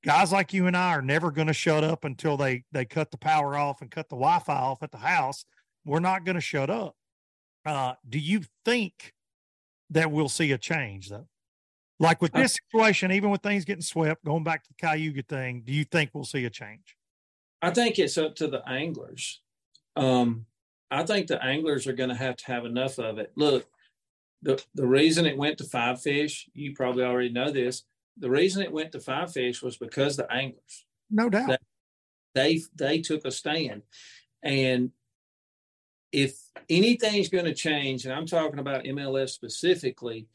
Guys 0.04 0.30
like 0.30 0.52
you 0.52 0.68
and 0.68 0.76
I 0.76 0.90
are 0.90 1.02
never 1.02 1.32
going 1.32 1.48
to 1.48 1.52
shut 1.52 1.82
up 1.82 2.04
until 2.04 2.36
they 2.36 2.62
they 2.70 2.84
cut 2.84 3.10
the 3.10 3.18
power 3.18 3.56
off 3.56 3.82
and 3.82 3.90
cut 3.90 4.08
the 4.08 4.16
Wi-Fi 4.16 4.54
off 4.54 4.84
at 4.84 4.92
the 4.92 4.98
house. 4.98 5.44
We're 5.84 5.98
not 5.98 6.24
going 6.24 6.36
to 6.36 6.40
shut 6.40 6.70
up. 6.70 6.94
Uh, 7.66 7.94
do 8.08 8.20
you 8.20 8.42
think 8.64 9.14
that 9.90 10.12
we'll 10.12 10.28
see 10.28 10.52
a 10.52 10.58
change 10.58 11.08
though? 11.08 11.26
Like 12.02 12.20
with 12.20 12.32
this 12.32 12.58
situation, 12.72 13.12
even 13.12 13.30
with 13.30 13.42
things 13.42 13.64
getting 13.64 13.80
swept, 13.80 14.24
going 14.24 14.42
back 14.42 14.64
to 14.64 14.70
the 14.70 14.86
Cayuga 14.86 15.22
thing, 15.22 15.62
do 15.64 15.72
you 15.72 15.84
think 15.84 16.10
we'll 16.12 16.24
see 16.24 16.44
a 16.44 16.50
change? 16.50 16.96
I 17.62 17.70
think 17.70 17.96
it's 18.00 18.18
up 18.18 18.34
to 18.36 18.48
the 18.48 18.68
anglers. 18.68 19.40
Um, 19.94 20.46
I 20.90 21.04
think 21.04 21.28
the 21.28 21.42
anglers 21.42 21.86
are 21.86 21.92
going 21.92 22.08
to 22.08 22.16
have 22.16 22.36
to 22.38 22.46
have 22.46 22.64
enough 22.64 22.98
of 22.98 23.18
it. 23.18 23.30
Look, 23.36 23.68
the 24.42 24.60
the 24.74 24.86
reason 24.86 25.26
it 25.26 25.38
went 25.38 25.58
to 25.58 25.64
five 25.64 26.02
fish, 26.02 26.50
you 26.54 26.74
probably 26.74 27.04
already 27.04 27.30
know 27.30 27.52
this. 27.52 27.84
The 28.18 28.30
reason 28.30 28.64
it 28.64 28.72
went 28.72 28.90
to 28.92 29.00
five 29.00 29.32
fish 29.32 29.62
was 29.62 29.76
because 29.76 30.16
the 30.16 30.30
anglers. 30.30 30.84
No 31.08 31.30
doubt. 31.30 31.60
They 32.34 32.62
they 32.74 33.00
took 33.00 33.24
a 33.24 33.30
stand, 33.30 33.82
and 34.42 34.90
if 36.10 36.36
anything's 36.68 37.28
going 37.28 37.44
to 37.44 37.54
change, 37.54 38.04
and 38.04 38.12
I'm 38.12 38.26
talking 38.26 38.58
about 38.58 38.84
MLF 38.84 39.30
specifically, 39.30 40.26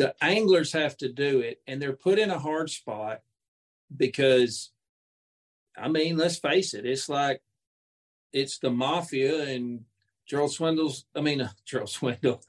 the 0.00 0.14
anglers 0.22 0.72
have 0.72 0.96
to 0.96 1.12
do 1.12 1.40
it 1.40 1.60
and 1.66 1.80
they're 1.80 1.92
put 1.92 2.18
in 2.18 2.30
a 2.30 2.38
hard 2.38 2.70
spot 2.70 3.20
because 3.94 4.70
I 5.76 5.88
mean, 5.88 6.16
let's 6.16 6.38
face 6.38 6.72
it, 6.72 6.86
it's 6.86 7.10
like 7.10 7.42
it's 8.32 8.58
the 8.60 8.70
mafia 8.70 9.44
and 9.44 9.84
Gerald 10.26 10.52
Swindle's 10.52 11.04
I 11.14 11.20
mean 11.20 11.42
uh, 11.42 11.50
Gerald 11.66 11.90
Swindle. 11.90 12.42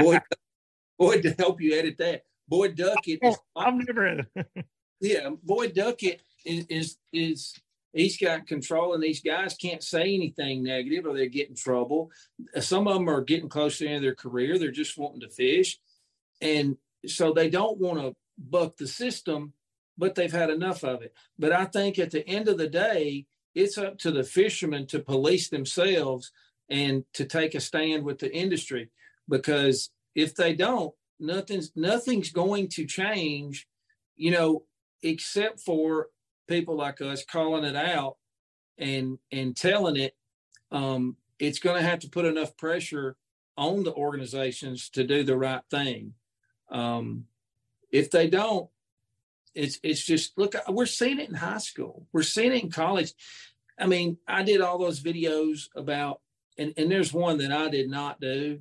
Boy 0.00 0.18
Boyd 0.98 1.22
to 1.24 1.32
help 1.32 1.60
you 1.60 1.78
edit 1.78 1.98
that. 1.98 2.22
Boyd 2.48 2.74
Duckett 2.74 3.18
is, 3.22 3.36
I'm 3.56 3.78
never 3.78 4.26
yeah, 5.02 5.28
Boyd 5.42 5.74
Duckett 5.74 6.22
is, 6.46 6.64
is 6.70 6.96
is 7.12 7.54
he's 7.92 8.16
got 8.16 8.46
control 8.46 8.94
and 8.94 9.02
these 9.02 9.20
guys 9.20 9.54
can't 9.56 9.82
say 9.82 10.14
anything 10.14 10.62
negative 10.62 11.04
or 11.04 11.12
they 11.12 11.28
get 11.28 11.50
in 11.50 11.54
trouble. 11.54 12.10
Some 12.60 12.88
of 12.88 12.94
them 12.94 13.10
are 13.10 13.20
getting 13.20 13.50
close 13.50 13.76
to 13.76 13.84
the 13.84 13.90
end 13.90 13.96
of 13.96 14.02
their 14.04 14.14
career. 14.14 14.58
They're 14.58 14.70
just 14.70 14.96
wanting 14.96 15.20
to 15.20 15.28
fish. 15.28 15.78
And 16.40 16.78
so 17.06 17.32
they 17.32 17.48
don't 17.50 17.78
want 17.78 18.00
to 18.00 18.14
buck 18.38 18.76
the 18.76 18.88
system, 18.88 19.52
but 19.96 20.14
they've 20.14 20.32
had 20.32 20.50
enough 20.50 20.82
of 20.84 21.02
it. 21.02 21.14
But 21.38 21.52
I 21.52 21.64
think 21.66 21.98
at 21.98 22.10
the 22.10 22.26
end 22.28 22.48
of 22.48 22.58
the 22.58 22.68
day, 22.68 23.26
it's 23.54 23.78
up 23.78 23.98
to 23.98 24.10
the 24.10 24.24
fishermen 24.24 24.86
to 24.88 24.98
police 24.98 25.48
themselves 25.48 26.32
and 26.68 27.04
to 27.14 27.24
take 27.24 27.54
a 27.54 27.60
stand 27.60 28.04
with 28.04 28.18
the 28.18 28.34
industry 28.34 28.90
because 29.28 29.90
if 30.14 30.34
they 30.34 30.54
don't, 30.54 30.94
nothing's 31.20 31.72
nothing's 31.76 32.30
going 32.30 32.68
to 32.68 32.86
change, 32.86 33.66
you 34.16 34.30
know, 34.30 34.64
except 35.02 35.60
for 35.60 36.08
people 36.48 36.76
like 36.76 37.00
us 37.00 37.24
calling 37.24 37.64
it 37.64 37.76
out 37.76 38.16
and 38.78 39.18
and 39.30 39.56
telling 39.56 39.96
it. 39.96 40.14
Um, 40.70 41.16
it's 41.38 41.58
going 41.58 41.80
to 41.80 41.88
have 41.88 42.00
to 42.00 42.08
put 42.08 42.24
enough 42.24 42.56
pressure 42.56 43.16
on 43.56 43.84
the 43.84 43.94
organizations 43.94 44.88
to 44.90 45.04
do 45.04 45.22
the 45.22 45.36
right 45.36 45.62
thing. 45.70 46.14
Um, 46.70 47.26
if 47.90 48.10
they 48.10 48.28
don't, 48.28 48.68
it's 49.54 49.78
it's 49.82 50.04
just 50.04 50.36
look. 50.36 50.54
We're 50.68 50.86
seeing 50.86 51.20
it 51.20 51.28
in 51.28 51.34
high 51.34 51.58
school. 51.58 52.06
We're 52.12 52.22
seeing 52.22 52.52
it 52.52 52.62
in 52.62 52.70
college. 52.70 53.12
I 53.78 53.86
mean, 53.86 54.18
I 54.26 54.42
did 54.42 54.60
all 54.60 54.78
those 54.78 55.00
videos 55.00 55.68
about, 55.76 56.20
and 56.58 56.74
and 56.76 56.90
there's 56.90 57.12
one 57.12 57.38
that 57.38 57.52
I 57.52 57.68
did 57.68 57.88
not 57.88 58.20
do. 58.20 58.60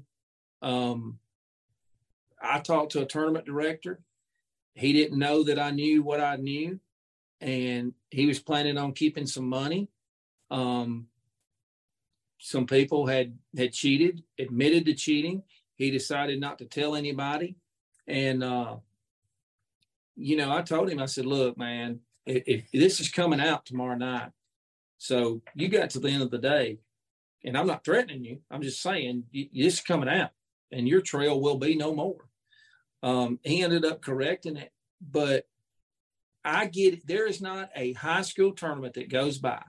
Um, 0.62 1.20
I 2.42 2.60
talked 2.60 2.92
to 2.94 3.02
a 3.02 3.06
tournament 3.06 3.46
director. 3.46 4.00
He 4.76 4.94
didn't 4.94 5.20
know 5.20 5.44
that 5.44 5.60
I 5.60 5.72
knew 5.72 6.04
what 6.04 6.20
I 6.20 6.36
knew, 6.36 6.80
and 7.42 7.94
he 8.12 8.26
was 8.26 8.40
planning 8.40 8.78
on 8.78 8.94
keeping 8.94 9.28
some 9.28 9.48
money. 9.48 9.90
Um, 10.52 11.08
some 12.40 12.68
people 12.68 13.08
had 13.08 13.38
had 13.58 13.74
cheated, 13.74 14.24
admitted 14.38 14.86
to 14.86 14.94
cheating. 14.94 15.44
He 15.76 15.90
decided 15.90 16.40
not 16.40 16.60
to 16.60 16.66
tell 16.66 16.96
anybody. 16.96 17.56
And, 18.08 18.44
uh, 18.44 18.78
you 20.16 20.36
know, 20.36 20.52
I 20.52 20.62
told 20.62 20.90
him, 20.90 21.00
I 21.00 21.06
said, 21.06 21.26
look, 21.26 21.58
man, 21.58 22.00
if, 22.26 22.44
if 22.46 22.72
this 22.72 23.00
is 23.00 23.10
coming 23.10 23.40
out 23.40 23.66
tomorrow 23.66 23.96
night, 23.96 24.32
so 24.98 25.42
you 25.56 25.68
got 25.68 25.90
to 25.92 26.00
the 26.00 26.10
end 26.10 26.24
of 26.24 26.32
the 26.32 26.38
day, 26.38 26.80
and 27.44 27.58
I'm 27.58 27.68
not 27.68 27.84
threatening 27.84 28.24
you. 28.24 28.40
I'm 28.50 28.62
just 28.62 28.82
saying 28.82 29.26
this 29.34 29.76
is 29.76 29.82
coming 29.82 30.10
out, 30.10 30.32
and 30.72 30.88
your 30.88 31.02
trail 31.02 31.42
will 31.42 31.58
be 31.58 31.76
no 31.76 31.94
more. 31.94 32.30
Um, 33.02 33.40
he 33.44 33.62
ended 33.62 33.84
up 33.84 34.02
correcting 34.02 34.56
it, 34.56 34.72
but 35.02 35.46
I 36.46 36.68
get 36.68 36.94
it. 36.94 37.08
There 37.08 37.28
is 37.28 37.42
not 37.42 37.70
a 37.76 37.94
high 37.94 38.22
school 38.22 38.54
tournament 38.54 38.94
that 38.94 39.10
goes 39.10 39.40
by 39.40 39.62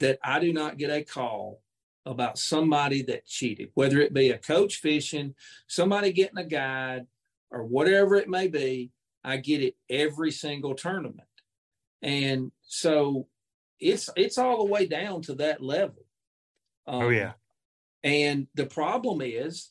that 0.00 0.18
I 0.22 0.38
do 0.38 0.52
not 0.52 0.78
get 0.78 0.90
a 0.90 1.02
call 1.02 1.62
about 2.06 2.38
somebody 2.38 3.02
that 3.02 3.26
cheated, 3.26 3.70
whether 3.74 4.00
it 4.00 4.14
be 4.14 4.30
a 4.30 4.38
coach 4.38 4.76
fishing, 4.76 5.34
somebody 5.66 6.12
getting 6.12 6.38
a 6.38 6.44
guide, 6.44 7.06
or 7.50 7.64
whatever 7.64 8.16
it 8.16 8.28
may 8.28 8.48
be, 8.48 8.92
I 9.24 9.38
get 9.38 9.62
it 9.62 9.76
every 9.90 10.30
single 10.30 10.74
tournament. 10.74 11.28
And 12.02 12.52
so 12.62 13.26
it's 13.80 14.08
it's 14.16 14.38
all 14.38 14.58
the 14.58 14.70
way 14.70 14.86
down 14.86 15.22
to 15.22 15.34
that 15.36 15.62
level. 15.62 16.04
Um, 16.86 17.02
oh 17.02 17.08
yeah. 17.08 17.32
And 18.04 18.46
the 18.54 18.66
problem 18.66 19.20
is, 19.22 19.70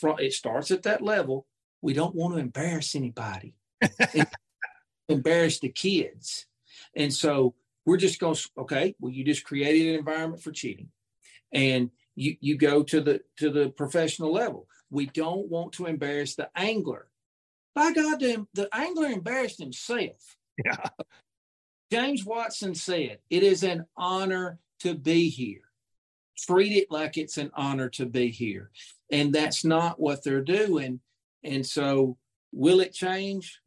from 0.00 0.16
it 0.18 0.32
starts 0.32 0.70
at 0.70 0.82
that 0.84 1.02
level. 1.02 1.46
We 1.80 1.94
don't 1.94 2.14
want 2.14 2.34
to 2.34 2.40
embarrass 2.40 2.94
anybody, 2.94 3.56
embarrass 5.08 5.58
the 5.58 5.70
kids, 5.70 6.46
and 6.94 7.12
so 7.12 7.54
we're 7.84 7.96
just 7.96 8.20
going. 8.20 8.34
To 8.34 8.48
okay, 8.58 8.94
well, 9.00 9.12
you 9.12 9.24
just 9.24 9.44
created 9.44 9.88
an 9.88 9.98
environment 9.98 10.42
for 10.42 10.52
cheating, 10.52 10.90
and 11.52 11.90
you 12.14 12.36
you 12.40 12.56
go 12.56 12.82
to 12.84 13.00
the 13.00 13.22
to 13.38 13.50
the 13.50 13.70
professional 13.70 14.32
level. 14.32 14.68
We 14.90 15.06
don't 15.06 15.48
want 15.48 15.72
to 15.74 15.86
embarrass 15.86 16.36
the 16.36 16.50
angler 16.54 17.08
by 17.74 17.92
God, 17.92 18.20
the, 18.20 18.46
the 18.54 18.68
angler 18.72 19.06
embarrassed 19.06 19.58
himself. 19.58 20.36
Yeah. 20.64 20.88
James 21.90 22.24
Watson 22.24 22.74
said, 22.74 23.18
It 23.30 23.42
is 23.42 23.62
an 23.62 23.86
honor 23.96 24.58
to 24.80 24.94
be 24.94 25.28
here. 25.28 25.60
Treat 26.38 26.72
it 26.72 26.90
like 26.90 27.16
it's 27.16 27.38
an 27.38 27.50
honor 27.54 27.88
to 27.90 28.06
be 28.06 28.30
here. 28.30 28.70
And 29.10 29.32
that's 29.32 29.64
not 29.64 30.00
what 30.00 30.24
they're 30.24 30.42
doing. 30.42 31.00
And 31.44 31.66
so, 31.66 32.16
will 32.52 32.80
it 32.80 32.92
change? 32.92 33.60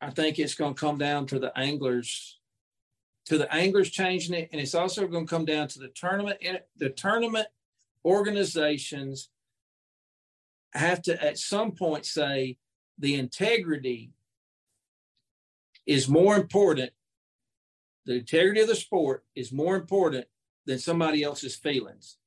I 0.00 0.10
think 0.10 0.38
it's 0.38 0.54
going 0.54 0.74
to 0.74 0.80
come 0.80 0.98
down 0.98 1.26
to 1.26 1.38
the 1.38 1.56
anglers, 1.56 2.38
to 3.26 3.38
the 3.38 3.52
anglers 3.52 3.90
changing 3.90 4.34
it, 4.34 4.48
and 4.52 4.60
it's 4.60 4.74
also 4.74 5.06
going 5.06 5.26
to 5.26 5.30
come 5.30 5.44
down 5.44 5.68
to 5.68 5.78
the 5.78 5.88
tournament. 5.88 6.38
Eh, 6.42 6.58
the 6.76 6.90
tournament 6.90 7.46
organizations 8.04 9.28
have 10.74 11.02
to, 11.02 11.22
at 11.22 11.38
some 11.38 11.72
point, 11.72 12.04
say, 12.04 12.58
the 12.98 13.14
integrity 13.16 14.10
is 15.86 16.08
more 16.08 16.36
important. 16.36 16.90
The 18.04 18.14
integrity 18.14 18.60
of 18.60 18.68
the 18.68 18.74
sport 18.74 19.24
is 19.34 19.52
more 19.52 19.76
important 19.76 20.26
than 20.66 20.78
somebody 20.78 21.22
else's 21.22 21.56
feelings 21.56 22.18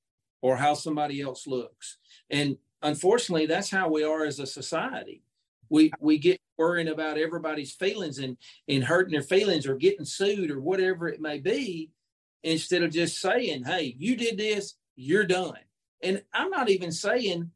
or 0.42 0.56
how 0.58 0.74
somebody 0.74 1.22
else 1.22 1.48
looks. 1.48 1.98
And 2.30 2.58
unfortunately, 2.82 3.46
that's 3.46 3.70
how 3.70 3.90
we 3.90 4.04
are 4.04 4.26
as 4.26 4.40
a 4.40 4.46
society. 4.46 5.24
We 5.70 5.92
we 6.00 6.18
get 6.18 6.40
worrying 6.58 6.90
about 6.90 7.18
everybody's 7.18 7.74
feelings 7.74 8.20
and 8.20 8.38
and 8.68 8.84
hurting 8.84 9.12
their 9.12 9.22
feelings 9.22 9.66
or 9.66 9.76
getting 9.76 10.06
sued 10.06 10.52
or 10.52 10.62
whatever 10.62 11.08
it 11.08 11.20
may 11.20 11.40
be, 11.40 11.90
instead 12.44 12.84
of 12.84 12.92
just 12.92 13.20
saying, 13.20 13.64
"Hey, 13.64 13.96
you 13.98 14.16
did 14.16 14.38
this, 14.38 14.76
you're 14.96 15.26
done." 15.26 15.58
And 16.04 16.24
I'm 16.34 16.52
not 16.52 16.70
even 16.70 16.92
saying 16.92 17.52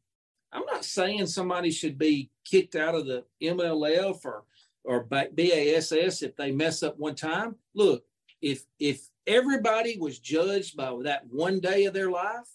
I'm 0.52 0.66
not 0.66 0.84
saying 0.84 1.26
somebody 1.26 1.70
should 1.70 1.98
be 1.98 2.30
kicked 2.44 2.74
out 2.74 2.94
of 2.94 3.06
the 3.06 3.24
MLF 3.42 4.24
or 4.24 4.44
or 4.82 5.04
BASS 5.04 6.22
if 6.22 6.36
they 6.36 6.50
mess 6.52 6.82
up 6.82 6.98
one 6.98 7.14
time. 7.14 7.56
Look, 7.74 8.04
if 8.40 8.64
if 8.78 9.08
everybody 9.26 9.98
was 9.98 10.18
judged 10.18 10.76
by 10.76 10.96
that 11.04 11.26
one 11.30 11.60
day 11.60 11.84
of 11.84 11.94
their 11.94 12.10
life, 12.10 12.48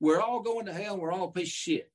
we're 0.00 0.20
all 0.20 0.40
going 0.40 0.66
to 0.66 0.72
hell 0.72 0.94
and 0.94 1.02
we're 1.02 1.12
all 1.12 1.28
a 1.28 1.32
piece 1.32 1.48
of 1.48 1.52
shit. 1.52 1.90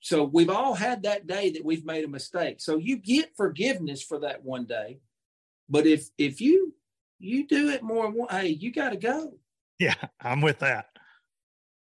So 0.00 0.24
we've 0.24 0.50
all 0.50 0.74
had 0.74 1.02
that 1.02 1.26
day 1.26 1.50
that 1.50 1.64
we've 1.64 1.84
made 1.84 2.04
a 2.04 2.08
mistake. 2.08 2.60
So 2.60 2.76
you 2.76 2.96
get 2.96 3.36
forgiveness 3.36 4.02
for 4.02 4.20
that 4.20 4.44
one 4.44 4.64
day. 4.64 5.00
But 5.68 5.86
if 5.86 6.10
if 6.18 6.40
you 6.40 6.74
you 7.18 7.46
do 7.46 7.70
it 7.70 7.82
more 7.82 8.12
hey, 8.30 8.48
you 8.48 8.72
got 8.72 8.90
to 8.90 8.96
go. 8.96 9.34
Yeah, 9.78 9.94
I'm 10.20 10.40
with 10.40 10.60
that. 10.60 10.95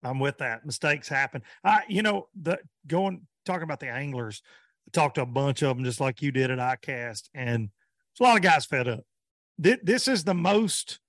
I'm 0.03 0.19
with 0.19 0.39
that. 0.39 0.65
Mistakes 0.65 1.09
happen. 1.09 1.43
Uh, 1.65 1.81
you 1.89 2.03
know, 2.03 2.29
the 2.41 2.59
going 2.87 3.27
talking 3.45 3.63
about 3.63 3.81
the 3.81 3.89
anglers, 3.89 4.43
I 4.89 4.91
talked 4.93 5.17
to 5.17 5.23
a 5.23 5.27
bunch 5.27 5.63
of 5.63 5.77
them 5.77 5.85
just 5.85 6.01
like 6.01 6.23
you 6.23 6.33
did 6.33 6.51
at 6.51 6.59
ICAST, 6.59 7.29
and 7.35 7.69
there's 7.69 8.21
a 8.21 8.23
lot 8.23 8.37
of 8.37 8.43
guys 8.43 8.67
fed 8.67 8.89
up. 8.89 9.05
This 9.59 10.09
is 10.09 10.25
the 10.25 10.35
most 10.35 11.01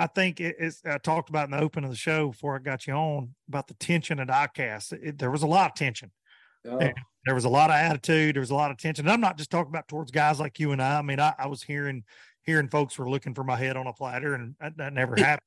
I 0.00 0.06
think 0.06 0.40
it 0.40 0.56
is. 0.58 0.80
I 0.86 0.96
talked 0.96 1.28
about 1.28 1.44
in 1.44 1.50
the 1.50 1.60
open 1.60 1.84
of 1.84 1.90
the 1.90 1.96
show 1.96 2.28
before 2.28 2.56
I 2.56 2.58
got 2.58 2.86
you 2.86 2.94
on 2.94 3.34
about 3.48 3.68
the 3.68 3.74
tension 3.74 4.18
at 4.18 4.28
ICAST. 4.28 4.92
It, 4.94 5.18
there 5.18 5.30
was 5.30 5.42
a 5.42 5.46
lot 5.46 5.70
of 5.70 5.74
tension. 5.74 6.10
Oh. 6.66 6.78
There 7.26 7.34
was 7.34 7.44
a 7.44 7.50
lot 7.50 7.68
of 7.68 7.76
attitude. 7.76 8.34
There 8.34 8.40
was 8.40 8.50
a 8.50 8.54
lot 8.54 8.70
of 8.70 8.78
tension. 8.78 9.04
And 9.04 9.12
I'm 9.12 9.20
not 9.20 9.36
just 9.36 9.50
talking 9.50 9.70
about 9.70 9.88
towards 9.88 10.10
guys 10.10 10.40
like 10.40 10.58
you 10.58 10.72
and 10.72 10.80
I. 10.80 10.98
I 10.98 11.02
mean, 11.02 11.20
I, 11.20 11.34
I 11.38 11.48
was 11.48 11.62
hearing 11.62 12.04
hearing 12.44 12.68
folks 12.68 12.98
were 12.98 13.10
looking 13.10 13.34
for 13.34 13.44
my 13.44 13.56
head 13.56 13.76
on 13.76 13.86
a 13.86 13.92
platter, 13.92 14.32
and 14.32 14.54
that, 14.58 14.78
that 14.78 14.94
never 14.94 15.16
happened. 15.18 15.44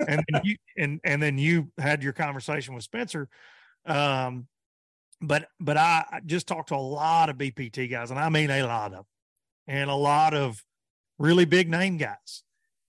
And 0.00 0.24
then 0.28 0.40
you 0.44 0.56
and 0.76 1.00
and 1.04 1.22
then 1.22 1.38
you 1.38 1.70
had 1.78 2.02
your 2.02 2.12
conversation 2.12 2.74
with 2.74 2.84
Spencer. 2.84 3.28
Um, 3.86 4.46
but 5.20 5.48
but 5.60 5.76
I 5.76 6.20
just 6.26 6.46
talked 6.46 6.68
to 6.68 6.76
a 6.76 6.76
lot 6.76 7.28
of 7.30 7.36
BPT 7.36 7.90
guys, 7.90 8.10
and 8.10 8.18
I 8.18 8.28
mean 8.28 8.50
a 8.50 8.64
lot 8.64 8.92
of, 8.92 9.06
and 9.66 9.90
a 9.90 9.94
lot 9.94 10.34
of 10.34 10.62
really 11.18 11.44
big 11.44 11.70
name 11.70 11.96
guys, 11.96 12.42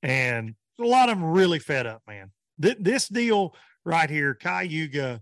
and 0.03 0.55
a 0.79 0.85
lot 0.85 1.09
of 1.09 1.17
them 1.17 1.31
really 1.31 1.59
fed 1.59 1.85
up, 1.85 2.01
man. 2.07 2.31
Th- 2.61 2.77
this 2.79 3.07
deal 3.07 3.55
right 3.85 4.09
here, 4.09 4.33
Cayuga 4.33 5.21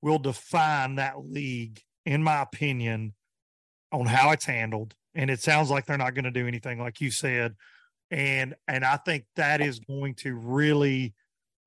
will 0.00 0.18
define 0.18 0.96
that 0.96 1.24
league, 1.24 1.80
in 2.04 2.22
my 2.22 2.42
opinion, 2.42 3.14
on 3.90 4.06
how 4.06 4.30
it's 4.32 4.44
handled. 4.44 4.94
And 5.14 5.30
it 5.30 5.40
sounds 5.40 5.70
like 5.70 5.86
they're 5.86 5.98
not 5.98 6.14
going 6.14 6.24
to 6.24 6.30
do 6.30 6.46
anything, 6.46 6.78
like 6.78 7.00
you 7.00 7.10
said. 7.10 7.54
And 8.10 8.54
and 8.68 8.84
I 8.84 8.96
think 8.96 9.24
that 9.36 9.60
is 9.60 9.80
going 9.80 10.14
to 10.16 10.34
really 10.34 11.14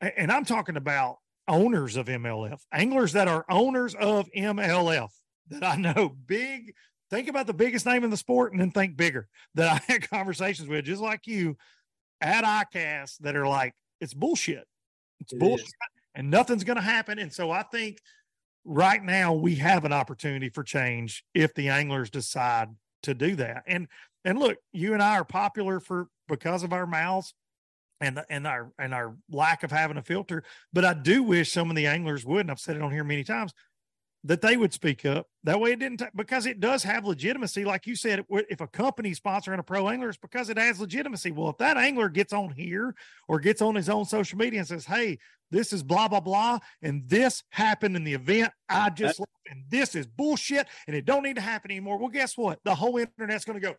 and 0.02 0.32
I'm 0.32 0.46
talking 0.46 0.78
about 0.78 1.18
owners 1.48 1.96
of 1.96 2.08
MLF, 2.08 2.60
anglers 2.72 3.14
that 3.14 3.28
are 3.28 3.46
owners 3.50 3.96
of 3.96 4.30
MLF 4.36 5.10
that 5.50 5.64
I 5.64 5.76
know 5.76 6.10
big. 6.10 6.74
Think 7.12 7.28
about 7.28 7.46
the 7.48 7.54
biggest 7.54 7.86
name 7.86 8.04
in 8.04 8.10
the 8.10 8.18
sport 8.18 8.52
and 8.52 8.60
then 8.60 8.72
think 8.72 8.98
bigger 8.98 9.28
that 9.54 9.82
I 9.88 9.92
had 9.92 10.10
conversations 10.10 10.68
with, 10.68 10.86
just 10.86 11.02
like 11.02 11.28
you 11.28 11.56
at 12.20 12.44
ICAST 12.44 13.20
that 13.20 13.36
are 13.36 13.48
like, 13.48 13.74
it's 14.02 14.14
bullshit. 14.14 14.66
It's 15.20 15.34
it 15.34 15.40
bullshit. 15.40 15.68
Is. 15.68 15.74
And 16.16 16.32
nothing's 16.32 16.64
going 16.64 16.78
to 16.78 16.82
happen. 16.82 17.20
And 17.20 17.32
so 17.32 17.52
I 17.52 17.64
think 17.64 18.00
right 18.64 19.04
now 19.04 19.34
we 19.34 19.56
have 19.56 19.86
an 19.86 19.94
opportunity 19.94 20.50
for 20.50 20.64
change 20.64 21.24
if 21.34 21.54
the 21.54 21.70
anglers 21.70 22.10
decide 22.10 22.70
to 23.04 23.14
do 23.14 23.36
that. 23.36 23.64
And 23.68 23.88
and 24.24 24.40
look, 24.40 24.58
you 24.74 24.94
and 24.94 25.04
I 25.04 25.18
are 25.18 25.26
popular 25.26 25.80
for 25.80 26.08
because 26.28 26.64
of 26.64 26.74
our 26.74 26.88
mouths 26.88 27.34
and 28.02 28.22
and 28.30 28.46
our 28.46 28.72
and 28.78 28.94
our 28.94 29.16
lack 29.32 29.64
of 29.64 29.72
having 29.72 29.98
a 29.98 30.02
filter. 30.02 30.44
But 30.74 30.86
I 30.86 30.94
do 30.94 31.24
wish 31.24 31.52
some 31.52 31.70
of 31.70 31.76
the 31.76 31.88
anglers 31.88 32.26
would, 32.26 32.42
and 32.42 32.52
I've 32.52 32.60
said 32.60 32.76
it 32.76 32.82
on 32.82 32.92
here 32.92 33.04
many 33.04 33.24
times, 33.24 33.54
that 34.26 34.42
they 34.42 34.58
would 34.58 34.74
speak 34.74 35.06
up. 35.06 35.28
That 35.44 35.60
way, 35.60 35.74
it 35.74 35.80
didn't 35.80 36.00
t- 36.00 36.06
because 36.16 36.46
it 36.46 36.60
does 36.60 36.84
have 36.84 37.06
legitimacy. 37.06 37.64
Like 37.64 37.86
you 37.86 37.96
said, 37.96 38.26
if 38.30 38.60
a 38.60 38.68
company 38.68 39.14
sponsoring 39.14 39.60
a 39.60 39.64
pro 39.64 39.88
angler, 39.88 40.10
it's 40.10 40.18
because 40.18 40.50
it 40.50 40.58
has 40.58 40.80
legitimacy. 40.80 41.32
Well, 41.32 41.50
if 41.50 41.58
that 41.58 41.78
angler 41.78 42.10
gets 42.10 42.34
on 42.34 42.52
here 42.52 42.96
or 43.28 43.40
gets 43.40 43.62
on 43.62 43.76
his 43.76 43.88
own 43.88 44.06
social 44.06 44.38
media 44.38 44.60
and 44.60 44.68
says, 44.68 44.86
"Hey, 44.86 45.20
this 45.52 45.72
is 45.72 45.84
blah 45.84 46.08
blah 46.08 46.20
blah," 46.20 46.60
and 46.82 47.08
this 47.08 47.44
happened 47.50 47.96
in 47.96 48.04
the 48.04 48.14
event 48.14 48.52
I 48.68 48.90
just 48.90 49.22
and 49.50 49.64
this 49.70 49.94
is 49.94 50.08
bullshit, 50.08 50.68
and 50.88 50.96
it 50.96 51.06
don't 51.06 51.24
need 51.24 51.36
to 51.36 51.42
happen 51.42 51.70
anymore. 51.70 51.98
Well, 52.00 52.10
guess 52.10 52.36
what? 52.36 52.60
The 52.64 52.74
whole 52.74 52.98
internet's 52.98 53.46
going 53.46 53.62
to 53.62 53.68
go. 53.68 53.76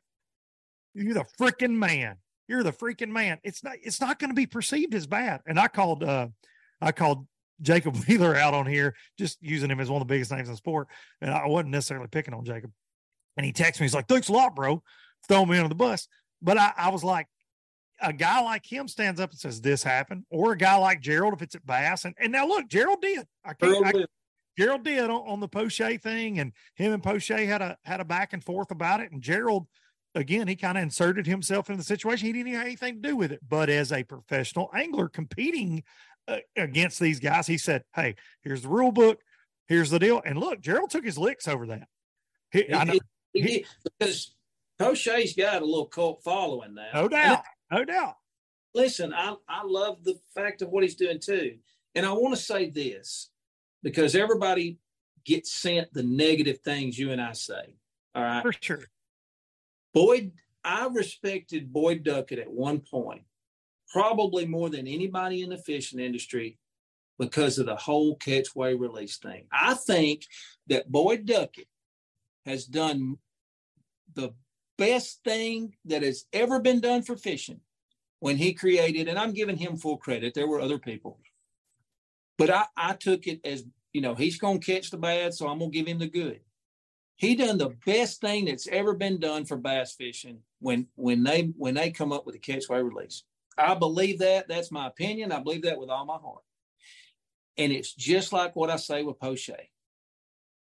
You're 0.95 1.15
the 1.15 1.27
freaking 1.39 1.73
man. 1.73 2.17
You're 2.49 2.63
the 2.63 2.73
freaking 2.73 3.11
man. 3.11 3.39
It's 3.43 3.65
not. 3.65 3.75
It's 3.83 4.01
not 4.01 4.19
going 4.19 4.31
to 4.31 4.35
be 4.35 4.47
perceived 4.47 4.95
as 4.95 5.07
bad. 5.07 5.41
And 5.47 5.59
I 5.59 5.69
called. 5.69 6.03
uh 6.03 6.29
I 6.81 6.93
called 6.93 7.27
Jacob 7.63 7.97
Wheeler 8.09 8.37
out 8.37 8.55
on 8.55 8.67
here, 8.67 8.95
just 9.19 9.39
using 9.41 9.71
him 9.71 9.81
as 9.81 9.91
one 9.91 10.03
of 10.03 10.09
the 10.09 10.13
biggest 10.13 10.31
names 10.31 10.49
in 10.49 10.57
sport. 10.57 10.89
And 11.21 11.31
I 11.31 11.47
wasn't 11.47 11.71
necessarily 11.71 12.09
picking 12.09 12.35
on 12.35 12.45
Jacob. 12.45 12.71
And 13.37 13.47
he 13.47 13.53
texted 13.53 13.81
me, 13.81 13.85
he's 13.85 13.95
like, 13.95 14.09
thanks 14.09 14.29
a 14.29 14.33
lot, 14.33 14.55
bro. 14.55 14.83
Throw 15.29 15.45
me 15.45 15.57
under 15.57 15.69
the 15.69 15.75
bus. 15.75 16.09
But 16.43 16.59
I, 16.59 16.73
I 16.77 16.91
was 16.91 17.05
like, 17.05 17.29
a 18.01 18.13
guy 18.13 18.41
like 18.43 18.71
him 18.71 18.89
stands 18.89 19.21
up 19.21 19.31
and 19.31 19.39
says, 19.39 19.61
This 19.61 19.83
happened, 19.83 20.25
or 20.31 20.53
a 20.53 20.57
guy 20.57 20.77
like 20.77 21.01
Gerald, 21.01 21.35
if 21.35 21.43
it's 21.43 21.55
at 21.55 21.67
Bass. 21.67 22.05
And, 22.05 22.15
and 22.19 22.31
now 22.31 22.47
look, 22.47 22.69
Gerald 22.69 23.01
did. 23.01 23.27
I 23.45 23.55
can't, 23.55 23.73
Gerald 23.73 23.85
I, 23.87 23.93
did. 23.93 24.07
Gerald 24.59 24.85
did 24.85 25.05
on, 25.05 25.23
on 25.27 25.41
the 25.41 25.49
Poche 25.49 25.99
thing, 26.03 26.39
and 26.39 26.53
him 26.75 26.93
and 26.93 27.03
Poche 27.03 27.29
had 27.29 27.63
a 27.63 27.77
had 27.85 28.01
a 28.01 28.05
back 28.05 28.33
and 28.33 28.45
forth 28.45 28.71
about 28.71 29.01
it. 29.01 29.13
And 29.13 29.23
Gerald, 29.23 29.67
again, 30.17 30.49
he 30.49 30.57
kind 30.57 30.77
of 30.77 30.83
inserted 30.83 31.27
himself 31.27 31.71
in 31.71 31.77
the 31.77 31.85
situation. 31.85 32.27
He 32.27 32.33
didn't 32.33 32.53
have 32.55 32.67
anything 32.67 33.03
to 33.03 33.09
do 33.09 33.17
with 33.17 33.31
it. 33.31 33.41
But 33.49 33.69
as 33.69 33.93
a 33.93 34.03
professional 34.03 34.71
angler 34.75 35.09
competing 35.09 35.85
uh, 36.29 36.39
against 36.57 37.01
these 37.01 37.21
guys. 37.21 37.47
He 37.47 37.59
said, 37.59 37.85
"Hey, 37.95 38.17
here's 38.43 38.63
the 38.63 38.69
rule 38.69 38.93
book. 38.93 39.21
Here's 39.69 39.91
the 39.91 39.99
deal." 39.99 40.23
And 40.25 40.39
look, 40.39 40.61
Gerald 40.61 40.91
took 40.91 41.05
his 41.05 41.19
licks 41.19 41.47
over 41.47 41.67
that. 41.67 41.89
He, 42.51 42.73
I 42.73 42.85
know, 42.85 42.99
he, 43.33 43.41
he, 43.41 43.67
because 43.85 44.35
Poche's 44.79 45.35
got 45.35 45.63
a 45.63 45.65
little 45.65 45.87
cult 45.87 46.23
following 46.23 46.75
now. 46.75 46.89
No 46.95 47.09
doubt. 47.09 47.43
no 47.71 47.85
doubt. 47.85 48.15
Listen, 48.75 49.15
I 49.15 49.37
I 49.49 49.63
love 49.65 50.05
the 50.05 50.19
fact 50.35 50.63
of 50.63 50.71
what 50.71 50.83
he's 50.83 50.97
doing 50.97 51.21
too, 51.21 51.59
and 51.95 52.05
I 52.05 52.13
want 52.13 52.35
to 52.35 52.43
say 52.43 52.71
this 52.71 53.31
because 53.83 54.15
everybody 54.15 54.79
gets 55.25 55.53
sent 55.53 55.93
the 55.93 56.03
negative 56.03 56.59
things 56.59 56.99
you 56.99 57.13
and 57.13 57.21
I 57.21 57.33
say. 57.33 57.77
All 58.15 58.23
right, 58.23 58.43
for 58.43 58.53
sure. 58.53 58.85
Boyd, 59.97 60.33
I 60.63 60.89
respected 60.89 61.73
Boyd 61.73 62.05
Duckett 62.05 62.39
at 62.39 62.53
one 62.53 62.81
point 62.81 63.23
probably 63.89 64.45
more 64.45 64.69
than 64.69 64.87
anybody 64.87 65.41
in 65.41 65.49
the 65.49 65.57
fishing 65.57 66.01
industry 66.01 66.59
because 67.19 67.59
of 67.59 67.65
the 67.65 67.77
whole 67.77 68.15
catch 68.17 68.55
weigh 68.55 68.75
release 68.75 69.17
thing. 69.17 69.47
I 69.51 69.73
think 69.73 70.27
that 70.67 70.93
Boyd 70.93 71.25
Duckett 71.25 71.69
has 72.45 72.67
done 72.67 73.17
the 74.13 74.35
best 74.77 75.21
thing 75.25 75.75
that 75.87 76.03
has 76.03 76.27
ever 76.31 76.61
been 76.61 76.81
done 76.81 77.01
for 77.01 77.17
fishing 77.17 77.61
when 78.21 78.37
he 78.37 78.53
created, 78.53 79.09
and 79.09 79.19
I'm 79.19 79.33
giving 79.33 79.57
him 79.57 79.79
full 79.79 79.97
credit. 79.97 80.35
There 80.35 80.47
were 80.47 80.61
other 80.61 80.79
people, 80.79 81.21
but 82.37 82.51
I, 82.51 82.67
I 82.77 82.93
took 82.93 83.27
it 83.27 83.41
as 83.47 83.65
you 83.95 84.03
know 84.03 84.15
he's 84.15 84.39
going 84.39 84.61
to 84.61 84.75
catch 84.75 84.91
the 84.91 84.99
bad, 84.99 85.33
so 85.33 85.49
I'm 85.49 85.59
going 85.59 85.73
to 85.73 85.79
give 85.79 85.87
him 85.87 86.01
the 86.01 86.07
good. 86.07 86.41
He 87.17 87.35
done 87.35 87.59
the 87.59 87.75
best 87.87 88.21
thing 88.21 88.45
that's 88.45 88.69
ever 88.69 88.95
been 88.95 89.19
done 89.19 89.47
for 89.47 89.57
bass 89.57 89.95
fishing 89.95 90.41
when 90.61 90.87
when 90.97 91.23
they 91.23 91.53
when 91.57 91.75
they 91.75 91.91
come 91.91 92.13
up 92.13 92.27
with 92.27 92.35
a 92.35 92.39
catch 92.39 92.69
weigh 92.69 92.83
release. 92.83 93.25
I 93.59 93.75
believe 93.75 94.19
that. 94.19 94.49
That's 94.49 94.71
my 94.71 94.87
opinion. 94.87 95.33
I 95.33 95.41
believe 95.41 95.63
that 95.63 95.79
with 95.79 95.89
all 95.89 96.05
my 96.05 96.19
heart. 96.19 96.43
And 97.57 97.73
it's 97.73 97.95
just 97.95 98.33
like 98.33 98.55
what 98.55 98.71
I 98.71 98.77
say 98.77 99.03
with 99.03 99.19
Poche. 99.19 99.51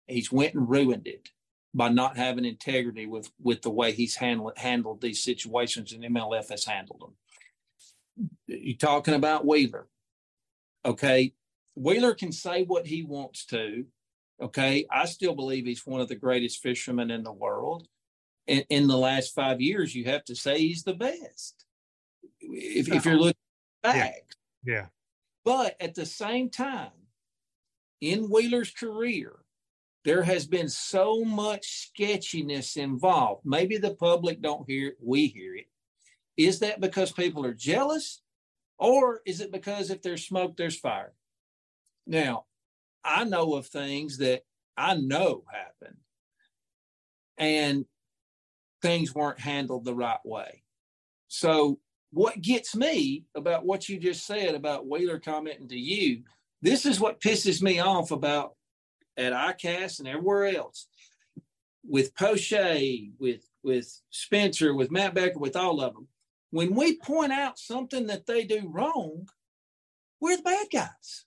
He's 0.07 0.31
went 0.31 0.53
and 0.53 0.69
ruined 0.69 1.07
it 1.07 1.29
by 1.73 1.89
not 1.89 2.15
having 2.15 2.45
integrity 2.45 3.05
with 3.05 3.29
with 3.41 3.61
the 3.61 3.69
way 3.69 3.91
he's 3.91 4.15
handled 4.15 4.53
handled 4.55 5.01
these 5.01 5.21
situations 5.21 5.91
and 5.91 6.03
MLF 6.03 6.49
has 6.49 6.63
handled 6.63 7.01
them. 7.01 8.27
You're 8.47 8.77
talking 8.77 9.13
about 9.13 9.45
Wheeler. 9.45 9.87
Okay. 10.85 11.33
Wheeler 11.75 12.13
can 12.13 12.31
say 12.31 12.63
what 12.63 12.87
he 12.87 13.03
wants 13.03 13.45
to. 13.47 13.85
Okay. 14.41 14.85
I 14.91 15.05
still 15.05 15.35
believe 15.35 15.65
he's 15.65 15.85
one 15.85 16.01
of 16.01 16.07
the 16.07 16.15
greatest 16.15 16.61
fishermen 16.61 17.11
in 17.11 17.23
the 17.23 17.31
world. 17.31 17.87
In, 18.47 18.63
in 18.69 18.87
the 18.87 18.97
last 18.97 19.33
five 19.33 19.59
years, 19.59 19.95
you 19.95 20.05
have 20.05 20.23
to 20.25 20.35
say 20.35 20.59
he's 20.59 20.83
the 20.83 20.93
best 20.93 21.65
if, 22.39 22.91
if 22.91 23.05
you're 23.05 23.17
looking 23.17 23.33
back. 23.81 24.23
Yeah. 24.63 24.73
yeah. 24.73 24.85
But 25.43 25.75
at 25.79 25.95
the 25.95 26.05
same 26.05 26.49
time, 26.49 26.91
in 28.01 28.29
Wheeler's 28.29 28.71
career, 28.71 29.33
there 30.03 30.23
has 30.23 30.45
been 30.45 30.69
so 30.69 31.23
much 31.23 31.87
sketchiness 31.87 32.77
involved. 32.77 33.41
Maybe 33.45 33.77
the 33.77 33.95
public 33.95 34.41
don't 34.41 34.69
hear 34.69 34.89
it, 34.89 34.97
we 35.01 35.27
hear 35.27 35.55
it. 35.55 35.65
Is 36.37 36.59
that 36.59 36.79
because 36.79 37.11
people 37.11 37.45
are 37.45 37.53
jealous? 37.53 38.21
Or 38.77 39.21
is 39.25 39.41
it 39.41 39.51
because 39.51 39.89
if 39.89 40.01
there's 40.01 40.27
smoke, 40.27 40.57
there's 40.57 40.77
fire? 40.77 41.13
Now, 42.05 42.45
I 43.05 43.23
know 43.23 43.55
of 43.55 43.67
things 43.67 44.17
that 44.17 44.41
I 44.77 44.95
know 44.95 45.43
happened 45.51 45.97
and 47.37 47.85
things 48.81 49.13
weren't 49.13 49.39
handled 49.39 49.85
the 49.85 49.93
right 49.93 50.23
way. 50.25 50.63
So 51.27 51.79
what 52.11 52.41
gets 52.41 52.75
me 52.75 53.25
about 53.35 53.65
what 53.65 53.89
you 53.89 53.99
just 53.99 54.25
said 54.25 54.55
about 54.55 54.87
Wheeler 54.87 55.19
commenting 55.19 55.67
to 55.69 55.77
you, 55.77 56.23
this 56.61 56.85
is 56.85 56.99
what 56.99 57.19
pisses 57.19 57.61
me 57.61 57.79
off 57.79 58.11
about 58.11 58.55
at 59.17 59.33
ICAST 59.33 59.99
and 59.99 60.07
everywhere 60.07 60.45
else 60.45 60.87
with 61.87 62.15
Poche, 62.15 63.11
with 63.19 63.47
with 63.63 64.01
Spencer, 64.11 64.73
with 64.73 64.91
Matt 64.91 65.13
Becker, 65.15 65.39
with 65.39 65.55
all 65.55 65.81
of 65.81 65.93
them. 65.93 66.07
When 66.51 66.75
we 66.75 66.97
point 66.97 67.31
out 67.31 67.59
something 67.59 68.07
that 68.07 68.25
they 68.25 68.45
do 68.45 68.69
wrong, 68.71 69.27
we're 70.25 70.37
the 70.37 70.43
bad 70.43 70.67
guys. 70.71 71.25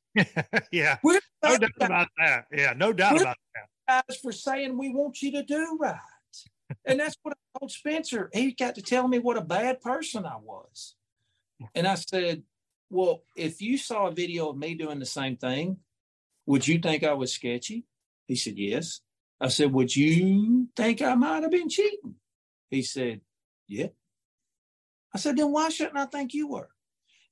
yeah, 0.72 0.98
we're 1.02 1.20
no 1.42 1.56
doubt 1.56 1.70
guys. 1.78 1.86
about 1.86 2.08
that. 2.18 2.44
Yeah, 2.52 2.74
no 2.76 2.92
doubt 2.92 3.14
we're 3.14 3.22
about 3.22 3.36
that. 3.54 4.04
Guys 4.08 4.18
for 4.18 4.32
saying 4.32 4.76
we 4.76 4.90
want 4.90 5.22
you 5.22 5.32
to 5.32 5.42
do 5.42 5.78
right 5.80 5.96
and 6.84 7.00
that's 7.00 7.16
what 7.22 7.34
I 7.34 7.58
told 7.58 7.70
Spencer. 7.70 8.30
He 8.32 8.52
got 8.52 8.74
to 8.74 8.82
tell 8.82 9.08
me 9.08 9.18
what 9.18 9.36
a 9.36 9.42
bad 9.42 9.80
person 9.80 10.26
I 10.26 10.36
was. 10.36 10.94
And 11.74 11.86
I 11.86 11.94
said, 11.94 12.42
Well, 12.90 13.22
if 13.36 13.60
you 13.60 13.78
saw 13.78 14.08
a 14.08 14.12
video 14.12 14.50
of 14.50 14.58
me 14.58 14.74
doing 14.74 14.98
the 14.98 15.06
same 15.06 15.36
thing, 15.36 15.78
would 16.46 16.66
you 16.66 16.78
think 16.78 17.04
I 17.04 17.14
was 17.14 17.32
sketchy? 17.32 17.84
He 18.26 18.36
said, 18.36 18.54
Yes. 18.56 19.00
I 19.40 19.48
said, 19.48 19.72
Would 19.72 19.94
you 19.94 20.68
think 20.76 21.02
I 21.02 21.14
might 21.14 21.42
have 21.42 21.50
been 21.50 21.68
cheating? 21.68 22.14
He 22.70 22.82
said, 22.82 23.20
Yeah. 23.66 23.88
I 25.14 25.18
said, 25.18 25.36
Then 25.36 25.52
why 25.52 25.68
shouldn't 25.70 25.98
I 25.98 26.06
think 26.06 26.34
you 26.34 26.48
were? 26.48 26.68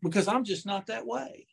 Because 0.02 0.28
I'm 0.28 0.44
just 0.44 0.66
not 0.66 0.86
that 0.86 1.06
way. 1.06 1.46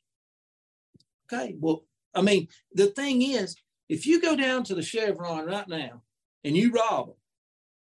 Okay. 1.33 1.55
Well, 1.59 1.83
I 2.13 2.21
mean, 2.21 2.47
the 2.73 2.87
thing 2.87 3.21
is, 3.21 3.55
if 3.89 4.05
you 4.05 4.21
go 4.21 4.35
down 4.35 4.63
to 4.65 4.75
the 4.75 4.83
Chevron 4.83 5.45
right 5.45 5.67
now 5.67 6.01
and 6.43 6.55
you 6.55 6.71
rob 6.71 7.07
them, 7.07 7.15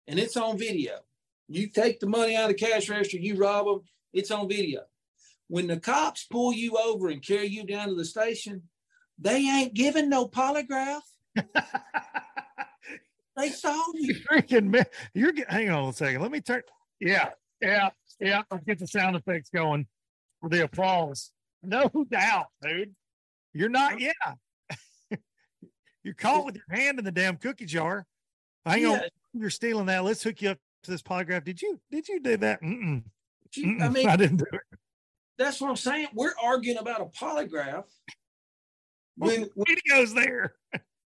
and 0.07 0.19
it's 0.19 0.37
on 0.37 0.59
video, 0.59 0.99
you 1.49 1.69
take 1.69 2.01
the 2.01 2.07
money 2.07 2.37
out 2.37 2.51
of 2.51 2.57
the 2.57 2.67
cash 2.67 2.89
register, 2.89 3.19
you 3.19 3.37
rob 3.37 3.67
them, 3.67 3.81
it's 4.13 4.31
on 4.31 4.49
video. 4.49 4.83
When 5.49 5.67
the 5.67 5.79
cops 5.79 6.25
pull 6.25 6.53
you 6.53 6.77
over 6.79 7.09
and 7.09 7.25
carry 7.25 7.49
you 7.49 7.65
down 7.65 7.89
to 7.89 7.95
the 7.95 8.05
station, 8.05 8.63
they 9.19 9.37
ain't 9.37 9.75
giving 9.75 10.09
no 10.09 10.27
polygraph. 10.27 11.03
they 13.37 13.51
saw 13.51 13.83
you. 13.95 14.15
freaking 14.31 14.71
man. 14.71 14.87
You're 15.13 15.33
getting, 15.33 15.55
hang 15.55 15.71
on 15.71 15.91
a 15.91 15.93
second. 15.93 16.23
Let 16.23 16.31
me 16.31 16.41
turn. 16.41 16.63
Yeah, 17.01 17.31
yeah, 17.61 17.91
yeah. 18.21 18.43
Let's 18.51 18.65
get 18.65 18.79
the 18.79 18.87
sound 18.87 19.17
effects 19.17 19.51
going 19.51 19.87
for 20.41 20.49
the 20.49 20.65
applause. 20.65 21.31
No 21.63 21.91
doubt, 22.11 22.47
dude. 22.63 22.95
You're 23.55 23.69
not. 23.69 24.01
Yeah, 24.01 24.13
you're 26.03 26.15
caught 26.15 26.45
with 26.45 26.57
your 26.57 26.65
hand 26.77 26.99
in 26.99 27.05
the 27.05 27.13
damn 27.13 27.37
cookie 27.37 27.67
jar. 27.67 28.07
Hang 28.67 28.83
Yeah. 28.83 28.89
on, 28.91 29.01
you're 29.33 29.51
stealing 29.51 29.87
that. 29.87 30.05
Let's 30.05 30.23
hook 30.23 30.43
you 30.43 30.51
up 30.51 30.59
to 30.83 30.91
this 30.91 31.03
polygraph. 31.03 31.45
Did 31.45 31.63
you? 31.63 31.81
Did 31.91 32.09
you 32.09 32.21
do 32.21 32.37
that? 32.39 32.63
Mm-mm. 32.63 33.03
You- 33.55 33.77
I 33.81 33.87
Mm-mm. 33.89 33.93
mean, 33.93 34.09
I 34.09 34.17
didn't 34.17 34.39
do 34.39 34.47
it. 34.53 34.79
that's 35.39 35.61
what 35.61 35.71
I'm 35.71 35.77
saying. 35.77 36.09
We're 36.15 36.35
arguing 36.43 36.79
about 36.79 37.01
a 37.01 37.05
polygraph. 37.07 37.85
Oh, 39.21 39.27
when, 39.29 39.49
Video's 39.57 40.13
there. 40.13 40.55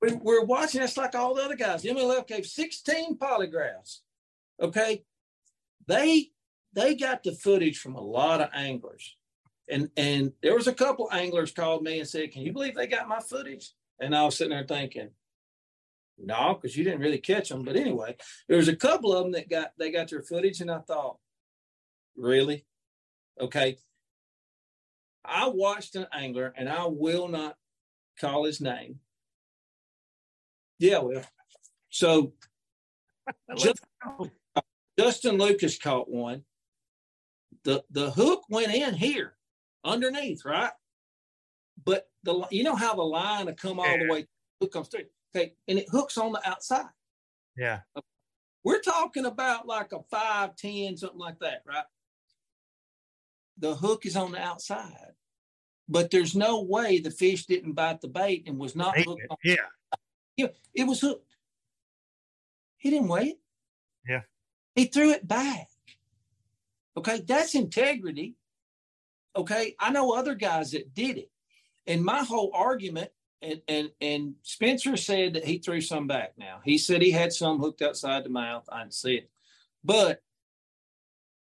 when 0.01 0.19
we're 0.25 0.45
watching, 0.45 0.83
it's 0.83 0.97
like 0.97 1.15
all 1.15 1.35
the 1.35 1.43
other 1.45 1.55
guys. 1.55 1.83
The 1.83 1.91
MLF 1.91 2.27
gave 2.27 2.45
16 2.45 3.17
polygraphs. 3.19 4.01
Okay. 4.61 5.05
They 5.87 6.31
they 6.73 6.97
got 6.97 7.23
the 7.23 7.33
footage 7.33 7.79
from 7.79 7.95
a 7.95 8.01
lot 8.01 8.41
of 8.41 8.49
anglers. 8.53 9.17
And 9.69 9.91
and 9.97 10.33
there 10.43 10.55
was 10.55 10.67
a 10.67 10.75
couple 10.75 11.09
anglers 11.11 11.53
called 11.53 11.83
me 11.83 11.99
and 11.99 12.09
said, 12.09 12.33
Can 12.33 12.43
you 12.43 12.53
believe 12.53 12.75
they 12.75 12.87
got 12.87 13.09
my 13.09 13.21
footage? 13.21 13.73
And 14.01 14.15
I 14.15 14.25
was 14.25 14.37
sitting 14.37 14.51
there 14.51 14.67
thinking, 14.67 15.11
No, 16.19 16.55
because 16.55 16.77
you 16.77 16.85
didn't 16.85 17.01
really 17.01 17.19
catch 17.19 17.49
them. 17.49 17.65
But 17.65 17.77
anyway, 17.77 18.17
there 18.49 18.59
was 18.59 18.69
a 18.69 18.77
couple 18.77 19.13
of 19.15 19.25
them 19.25 19.33
that 19.33 19.49
got 19.49 19.73
they 19.79 19.91
got 19.91 20.11
their 20.11 20.23
footage, 20.23 20.61
and 20.61 20.71
I 20.71 20.81
thought, 20.81 21.19
Really? 22.17 22.67
Okay. 23.41 23.79
I 25.25 25.49
watched 25.49 25.97
an 25.97 26.07
angler, 26.13 26.53
and 26.55 26.69
I 26.69 26.85
will 26.87 27.29
not 27.29 27.57
call 28.21 28.45
his 28.45 28.61
name. 28.61 29.01
Yeah, 30.79 30.99
well, 30.99 31.25
so 31.89 32.35
Just- 33.57 33.81
Justin 34.99 35.39
Lucas 35.39 35.79
caught 35.79 36.11
one. 36.11 36.45
The 37.65 37.83
the 37.91 38.11
hook 38.11 38.43
went 38.51 38.75
in 38.75 38.93
here 38.93 39.34
underneath, 39.85 40.45
right? 40.45 40.73
But 41.85 42.09
the 42.23 42.47
you 42.51 42.63
know 42.65 42.77
how 42.77 42.95
the 42.95 43.03
line 43.03 43.47
will 43.47 43.55
come 43.55 43.81
all 43.81 43.99
the 43.99 44.09
way, 44.09 44.27
hook 44.61 44.73
comes 44.73 44.89
through. 44.89 45.05
Okay, 45.35 45.55
and 45.69 45.79
it 45.79 45.89
hooks 45.91 46.17
on 46.17 46.33
the 46.33 46.49
outside. 46.49 46.87
Yeah. 47.57 47.81
We're 48.65 48.81
talking 48.81 49.27
about 49.27 49.67
like 49.67 49.93
a 49.93 50.01
five, 50.11 50.57
ten, 50.57 50.97
something 50.97 51.19
like 51.19 51.39
that, 51.41 51.63
right? 51.67 51.85
The 53.59 53.75
hook 53.75 54.07
is 54.07 54.17
on 54.17 54.33
the 54.33 54.41
outside. 54.41 55.13
But 55.89 56.11
there's 56.11 56.35
no 56.35 56.63
way 56.63 56.99
the 56.99 57.11
fish 57.11 57.45
didn't 57.47 57.75
bite 57.75 58.01
the 58.01 58.09
bait 58.09 58.45
and 58.47 58.59
was 58.59 58.75
not 58.75 58.97
hooked 58.97 59.27
on 59.29 59.37
Yeah. 59.45 59.57
yeah, 60.37 60.47
it 60.73 60.85
was 60.85 61.01
hooked. 61.01 61.37
He 62.79 62.91
didn't 62.91 63.09
wait. 63.09 63.37
Yeah. 64.09 64.23
He 64.75 64.87
threw 64.87 65.11
it 65.11 65.29
back. 65.29 65.69
Okay, 66.97 67.21
that's 67.27 67.55
integrity. 67.55 68.35
Okay, 69.37 69.75
I 69.81 69.91
know 69.91 70.13
other 70.13 70.35
guys 70.35 70.73
that 70.73 70.95
did 70.95 71.19
it. 71.19 71.31
And 71.87 72.05
my 72.05 72.23
whole 72.23 72.51
argument, 72.55 73.11
and 73.43 73.61
and 73.69 73.91
and 74.01 74.35
Spencer 74.43 74.97
said 74.97 75.35
that 75.35 75.45
he 75.45 75.59
threw 75.59 75.81
some 75.81 76.07
back 76.07 76.35
now. 76.39 76.61
He 76.65 76.79
said 76.79 77.03
he 77.03 77.11
had 77.11 77.33
some 77.33 77.59
hooked 77.59 77.83
outside 77.83 78.25
the 78.25 78.31
mouth. 78.31 78.65
I 78.71 78.81
didn't 78.81 78.95
see 78.95 79.17
it. 79.17 79.31
But 79.83 80.23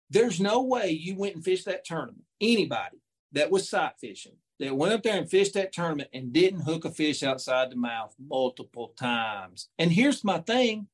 there's 0.09 0.39
no 0.39 0.61
way 0.63 0.89
you 0.91 1.15
went 1.15 1.35
and 1.35 1.43
fished 1.43 1.65
that 1.65 1.85
tournament. 1.85 2.23
Anybody 2.41 2.97
that 3.33 3.51
was 3.51 3.69
sight 3.69 3.93
fishing 3.99 4.37
that 4.59 4.75
went 4.75 4.93
up 4.93 5.03
there 5.03 5.17
and 5.17 5.29
fished 5.29 5.53
that 5.55 5.73
tournament 5.73 6.09
and 6.13 6.33
didn't 6.33 6.61
hook 6.61 6.85
a 6.85 6.91
fish 6.91 7.23
outside 7.23 7.69
the 7.69 7.75
mouth 7.75 8.15
multiple 8.19 8.93
times. 8.97 9.69
And 9.77 9.91
here's 9.91 10.23
my 10.23 10.39
thing, 10.39 10.87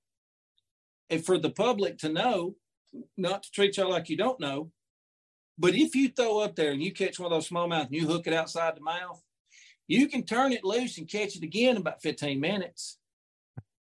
and 1.10 1.24
for 1.24 1.38
the 1.38 1.52
public 1.52 2.00
to 2.00 2.10
know, 2.10 2.56
not 3.18 3.44
to 3.44 3.52
treat 3.52 3.78
y'all 3.78 3.90
like 3.90 4.10
you 4.10 4.18
don't 4.18 4.40
know, 4.40 4.72
but 5.58 5.76
if 5.76 5.96
you 5.96 6.10
throw 6.10 6.40
up 6.40 6.56
there 6.56 6.72
and 6.72 6.82
you 6.82 6.92
catch 6.92 7.20
one 7.20 7.32
of 7.32 7.36
those 7.36 7.50
smallmouth 7.50 7.88
and 7.88 7.96
you 7.96 8.08
hook 8.08 8.28
it 8.28 8.34
outside 8.34 8.76
the 8.76 8.82
mouth, 8.82 9.22
you 9.88 10.08
can 10.08 10.24
turn 10.24 10.54
it 10.54 10.64
loose 10.64 10.98
and 10.98 11.10
catch 11.10 11.36
it 11.36 11.44
again 11.44 11.72
in 11.72 11.82
about 11.82 12.02
15 12.02 12.40
minutes. 12.40 12.98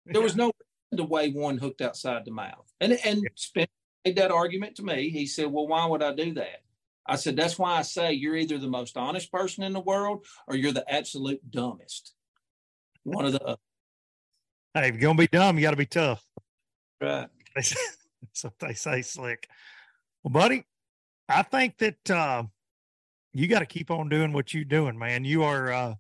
There 0.07 0.23
was 0.23 0.37
no 0.37 0.53
to 0.97 1.05
weigh 1.05 1.31
one 1.31 1.59
hooked 1.59 1.83
outside 1.83 2.25
the 2.25 2.31
mouth. 2.31 2.67
And 2.81 2.99
and 3.05 3.23
Spencer 3.35 3.69
made 4.05 4.17
that 4.17 4.31
argument 4.31 4.77
to 4.77 4.83
me. 4.83 5.11
He 5.11 5.27
said, 5.27 5.47
Well, 5.47 5.67
why 5.67 5.85
would 5.87 6.03
I 6.03 6.15
do 6.15 6.35
that? 6.35 6.63
I 7.07 7.17
said, 7.17 7.37
That's 7.37 7.59
why 7.59 7.77
I 7.77 7.83
say 7.83 8.13
you're 8.13 8.37
either 8.37 8.59
the 8.59 8.69
most 8.69 8.97
honest 8.97 9.31
person 9.31 9.65
in 9.65 9.73
the 9.73 9.81
world 9.81 10.25
or 10.47 10.57
you're 10.57 10.73
the 10.73 10.91
absolute 10.93 11.41
dumbest. 11.51 12.15
One 13.05 13.27
of 13.27 13.33
the 13.33 13.43
other. 13.43 13.61
Hey, 14.75 14.89
if 14.89 14.95
you're 14.95 15.01
gonna 15.01 15.19
be 15.19 15.29
dumb, 15.29 15.57
you 15.57 15.63
got 15.63 15.71
to 15.71 15.77
be 15.77 15.87
tough. 15.87 16.25
Right. 17.01 17.29
That's 17.55 18.45
what 18.45 18.59
they 18.61 18.75
say, 18.75 19.03
slick. 19.03 19.49
Well, 20.23 20.33
buddy, 20.33 20.65
I 21.29 21.43
think 21.43 21.79
that 21.79 22.11
uh, 22.11 22.45
you 23.33 23.49
got 23.49 23.61
to 23.61 23.67
keep 23.67 23.91
on 23.91 24.09
doing 24.09 24.33
what 24.33 24.55
you're 24.55 24.65
doing, 24.65 24.99
man. 24.99 25.25
You 25.25 25.45
are 25.45 25.73
uh, 25.73 25.95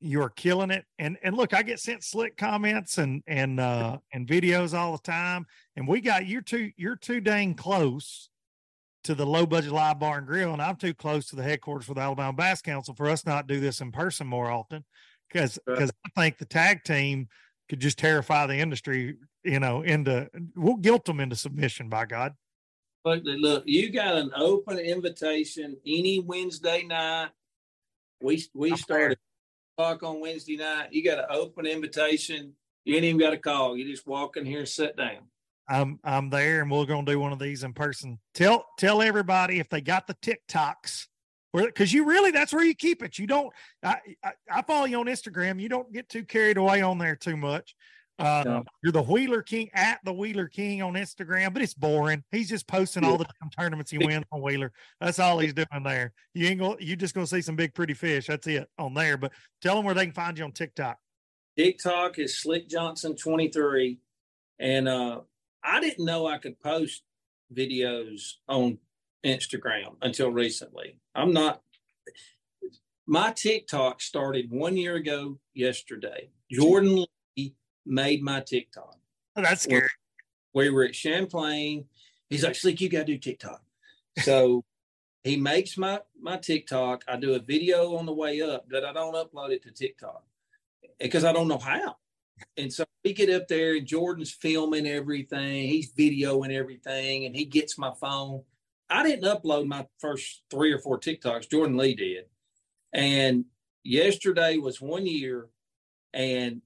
you 0.00 0.22
are 0.22 0.30
killing 0.30 0.70
it. 0.70 0.84
And 0.98 1.18
and 1.22 1.36
look, 1.36 1.54
I 1.54 1.62
get 1.62 1.80
sent 1.80 2.04
slick 2.04 2.36
comments 2.36 2.98
and 2.98 3.22
and 3.26 3.60
uh, 3.60 3.98
and 4.12 4.26
videos 4.26 4.76
all 4.76 4.92
the 4.92 5.02
time. 5.02 5.46
And 5.76 5.86
we 5.86 6.00
got 6.00 6.26
you're 6.26 6.42
too 6.42 6.70
you're 6.76 6.96
too 6.96 7.20
dang 7.20 7.54
close 7.54 8.28
to 9.04 9.14
the 9.14 9.26
low 9.26 9.46
budget 9.46 9.72
live 9.72 9.98
bar 9.98 10.18
and 10.18 10.26
grill, 10.26 10.52
and 10.52 10.60
I'm 10.60 10.76
too 10.76 10.92
close 10.92 11.26
to 11.28 11.36
the 11.36 11.42
headquarters 11.42 11.86
for 11.86 11.94
the 11.94 12.02
Alabama 12.02 12.34
Bass 12.34 12.60
Council 12.60 12.94
for 12.94 13.08
us 13.08 13.24
not 13.24 13.48
to 13.48 13.54
do 13.54 13.60
this 13.60 13.80
in 13.80 13.92
person 13.92 14.26
more 14.26 14.50
often. 14.50 14.84
Because 15.28 15.58
Right. 15.66 15.76
because 15.76 15.92
I 16.04 16.20
think 16.20 16.38
the 16.38 16.44
tag 16.44 16.84
team 16.84 17.28
could 17.68 17.80
just 17.80 17.98
terrify 17.98 18.46
the 18.46 18.56
industry, 18.56 19.16
you 19.44 19.60
know, 19.60 19.82
into 19.82 20.28
we'll 20.56 20.76
guilt 20.76 21.04
them 21.04 21.20
into 21.20 21.36
submission 21.36 21.88
by 21.88 22.04
God. 22.04 22.34
Look, 23.04 23.22
look, 23.24 23.62
you 23.66 23.90
got 23.90 24.16
an 24.16 24.30
open 24.36 24.78
invitation 24.78 25.76
any 25.86 26.20
Wednesday 26.20 26.82
night. 26.82 27.30
We 28.22 28.44
we 28.54 28.72
I'm 28.72 28.76
started 28.76 29.18
talk 29.78 30.02
on 30.02 30.20
Wednesday 30.20 30.56
night. 30.56 30.92
You 30.92 31.02
got 31.02 31.18
an 31.18 31.24
open 31.30 31.64
invitation. 31.64 32.52
You 32.84 32.96
ain't 32.96 33.04
even 33.04 33.20
got 33.20 33.32
a 33.32 33.38
call. 33.38 33.76
You 33.76 33.90
just 33.90 34.06
walk 34.06 34.36
in 34.36 34.44
here 34.44 34.58
and 34.58 34.68
sit 34.68 34.96
down. 34.96 35.28
I'm 35.66 35.98
I'm 36.04 36.28
there 36.28 36.60
and 36.60 36.70
we're 36.70 36.84
gonna 36.84 37.06
do 37.06 37.18
one 37.18 37.32
of 37.32 37.38
these 37.38 37.62
in 37.62 37.72
person. 37.72 38.18
Tell 38.34 38.66
tell 38.78 39.00
everybody 39.00 39.60
if 39.60 39.70
they 39.70 39.80
got 39.80 40.06
the 40.06 40.14
TikToks. 40.14 41.06
Because 41.52 41.92
you 41.92 42.04
really, 42.04 42.30
that's 42.30 42.52
where 42.52 42.64
you 42.64 42.76
keep 42.76 43.02
it. 43.02 43.18
You 43.18 43.26
don't. 43.26 43.52
I, 43.82 43.96
I 44.22 44.32
I 44.50 44.62
follow 44.62 44.84
you 44.84 45.00
on 45.00 45.06
Instagram. 45.06 45.60
You 45.60 45.68
don't 45.68 45.92
get 45.92 46.08
too 46.08 46.24
carried 46.24 46.58
away 46.58 46.82
on 46.82 46.98
there 46.98 47.16
too 47.16 47.36
much. 47.36 47.74
Uh. 48.20 48.62
You're 48.82 48.92
the 48.92 49.02
Wheeler 49.02 49.42
King 49.42 49.70
at 49.74 50.00
the 50.04 50.12
Wheeler 50.12 50.48
King 50.48 50.82
on 50.82 50.94
Instagram, 50.94 51.52
but 51.52 51.62
it's 51.62 51.74
boring. 51.74 52.22
He's 52.30 52.48
just 52.48 52.66
posting 52.66 53.04
all 53.04 53.18
the 53.18 53.26
tournaments 53.58 53.90
he 53.90 53.98
wins 53.98 54.24
on 54.32 54.42
Wheeler. 54.42 54.72
That's 55.00 55.18
all 55.18 55.38
he's 55.38 55.54
doing 55.54 55.82
there. 55.84 56.12
You 56.34 56.48
ain't 56.48 56.60
gonna, 56.60 56.76
you 56.80 56.96
just 56.96 57.14
gonna 57.14 57.26
see 57.26 57.42
some 57.42 57.56
big 57.56 57.74
pretty 57.74 57.94
fish. 57.94 58.26
That's 58.26 58.46
it 58.46 58.68
on 58.78 58.94
there. 58.94 59.16
But 59.16 59.32
tell 59.62 59.76
them 59.76 59.84
where 59.84 59.94
they 59.94 60.04
can 60.04 60.14
find 60.14 60.38
you 60.38 60.44
on 60.44 60.52
TikTok. 60.52 60.98
TikTok 61.56 62.18
is 62.18 62.38
Slick 62.38 62.68
Johnson 62.68 63.16
23. 63.16 63.98
And 64.58 64.88
uh, 64.88 65.20
I 65.64 65.80
didn't 65.80 66.04
know 66.04 66.26
I 66.26 66.38
could 66.38 66.60
post 66.60 67.02
videos 67.54 68.34
on 68.48 68.78
Instagram 69.24 69.96
until 70.02 70.30
recently. 70.30 70.96
I'm 71.14 71.32
not, 71.32 71.62
my 73.06 73.32
TikTok 73.32 74.00
started 74.00 74.50
one 74.50 74.76
year 74.76 74.96
ago 74.96 75.38
yesterday. 75.54 76.30
Jordan 76.50 77.04
made 77.86 78.22
my 78.22 78.40
TikTok. 78.40 78.96
Oh, 79.36 79.42
that's 79.42 79.62
scary. 79.62 79.88
We 80.54 80.70
were 80.70 80.84
at 80.84 80.94
Champlain. 80.94 81.86
He's 82.28 82.44
like, 82.44 82.54
Slick, 82.54 82.80
you 82.80 82.88
got 82.88 83.00
to 83.00 83.04
do 83.04 83.18
TikTok. 83.18 83.62
So 84.22 84.64
he 85.24 85.36
makes 85.36 85.76
my, 85.76 86.00
my 86.20 86.36
TikTok. 86.36 87.04
I 87.08 87.16
do 87.16 87.34
a 87.34 87.38
video 87.38 87.96
on 87.96 88.06
the 88.06 88.12
way 88.12 88.40
up, 88.42 88.66
but 88.70 88.84
I 88.84 88.92
don't 88.92 89.14
upload 89.14 89.50
it 89.50 89.62
to 89.64 89.70
TikTok 89.70 90.22
because 90.98 91.24
I 91.24 91.32
don't 91.32 91.48
know 91.48 91.58
how. 91.58 91.96
And 92.56 92.72
so 92.72 92.84
we 93.04 93.12
get 93.12 93.30
up 93.30 93.48
there 93.48 93.76
and 93.76 93.86
Jordan's 93.86 94.30
filming 94.30 94.86
everything. 94.86 95.68
He's 95.68 95.92
videoing 95.92 96.52
everything 96.52 97.26
and 97.26 97.36
he 97.36 97.44
gets 97.44 97.78
my 97.78 97.92
phone. 98.00 98.42
I 98.88 99.02
didn't 99.02 99.24
upload 99.24 99.66
my 99.66 99.86
first 99.98 100.42
three 100.50 100.72
or 100.72 100.78
four 100.78 100.98
TikToks. 100.98 101.50
Jordan 101.50 101.76
Lee 101.76 101.94
did. 101.94 102.24
And 102.92 103.44
yesterday 103.84 104.56
was 104.56 104.80
one 104.80 105.06
year 105.06 105.46
and 106.12 106.62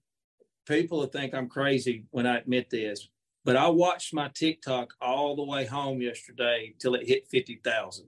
people 0.66 0.99
will 0.99 1.07
think 1.07 1.35
I'm 1.35 1.49
crazy 1.49 2.05
when 2.11 2.27
I 2.27 2.39
admit 2.39 2.70
this, 2.70 3.09
but 3.45 3.57
I 3.57 3.69
watched 3.69 4.15
my 4.15 4.31
TikTok 4.35 4.95
all 5.01 5.36
the 5.36 5.45
way 5.45 5.66
home 5.66 6.01
yesterday 6.01 6.74
till 6.78 6.95
it 6.95 7.07
hit 7.07 7.28
50,000. 7.28 8.07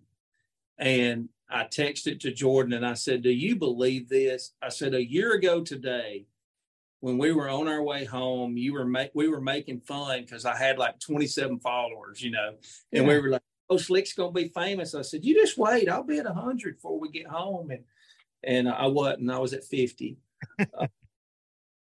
And 0.79 1.29
I 1.49 1.65
texted 1.65 2.21
to 2.21 2.33
Jordan 2.33 2.73
and 2.73 2.87
I 2.87 2.95
said, 2.95 3.23
Do 3.23 3.31
you 3.31 3.57
believe 3.57 4.09
this? 4.09 4.53
I 4.63 4.69
said, 4.69 4.95
A 4.95 5.05
year 5.05 5.35
ago 5.35 5.63
today, 5.63 6.27
when 7.01 7.19
we 7.19 7.33
were 7.33 7.49
on 7.49 7.69
our 7.69 7.83
way 7.83 8.05
home, 8.05 8.57
you 8.57 8.73
were 8.73 8.85
ma- 8.85 9.05
we 9.15 9.29
were 9.29 9.41
making 9.41 9.81
fun 9.81 10.23
because 10.23 10.45
I 10.45 10.57
had 10.57 10.79
like 10.79 10.99
27 10.99 11.61
followers, 11.61 12.23
you 12.23 12.31
know, 12.31 12.55
and 12.93 13.05
yeah. 13.05 13.09
we 13.09 13.21
were 13.21 13.29
like, 13.29 13.43
"Oh, 13.69 13.77
Slick's 13.77 14.15
gonna 14.15 14.33
be 14.33 14.49
famous." 14.49 14.95
I 14.95 15.03
said, 15.03 15.25
"You 15.25 15.35
just 15.35 15.59
wait, 15.59 15.89
I'll 15.89 16.03
be 16.03 16.19
at 16.19 16.25
100 16.25 16.77
before 16.77 16.99
we 16.99 17.11
get 17.11 17.27
home," 17.27 17.71
and 17.71 17.85
and 18.43 18.69
I 18.69 18.87
wasn't. 18.87 19.31
I 19.31 19.39
was 19.39 19.53
at 19.53 19.65
50, 19.65 20.17
uh, 20.59 20.87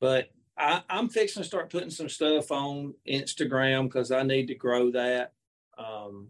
but 0.02 0.30
I, 0.58 0.84
am 0.90 1.10
fixing 1.10 1.42
to 1.42 1.48
start 1.48 1.72
putting 1.72 1.90
some 1.90 2.10
stuff 2.10 2.52
on 2.52 2.94
Instagram 3.08 3.86
because 3.86 4.12
I 4.12 4.24
need 4.24 4.48
to 4.48 4.56
grow 4.56 4.92
that. 4.92 5.34
Um, 5.78 6.28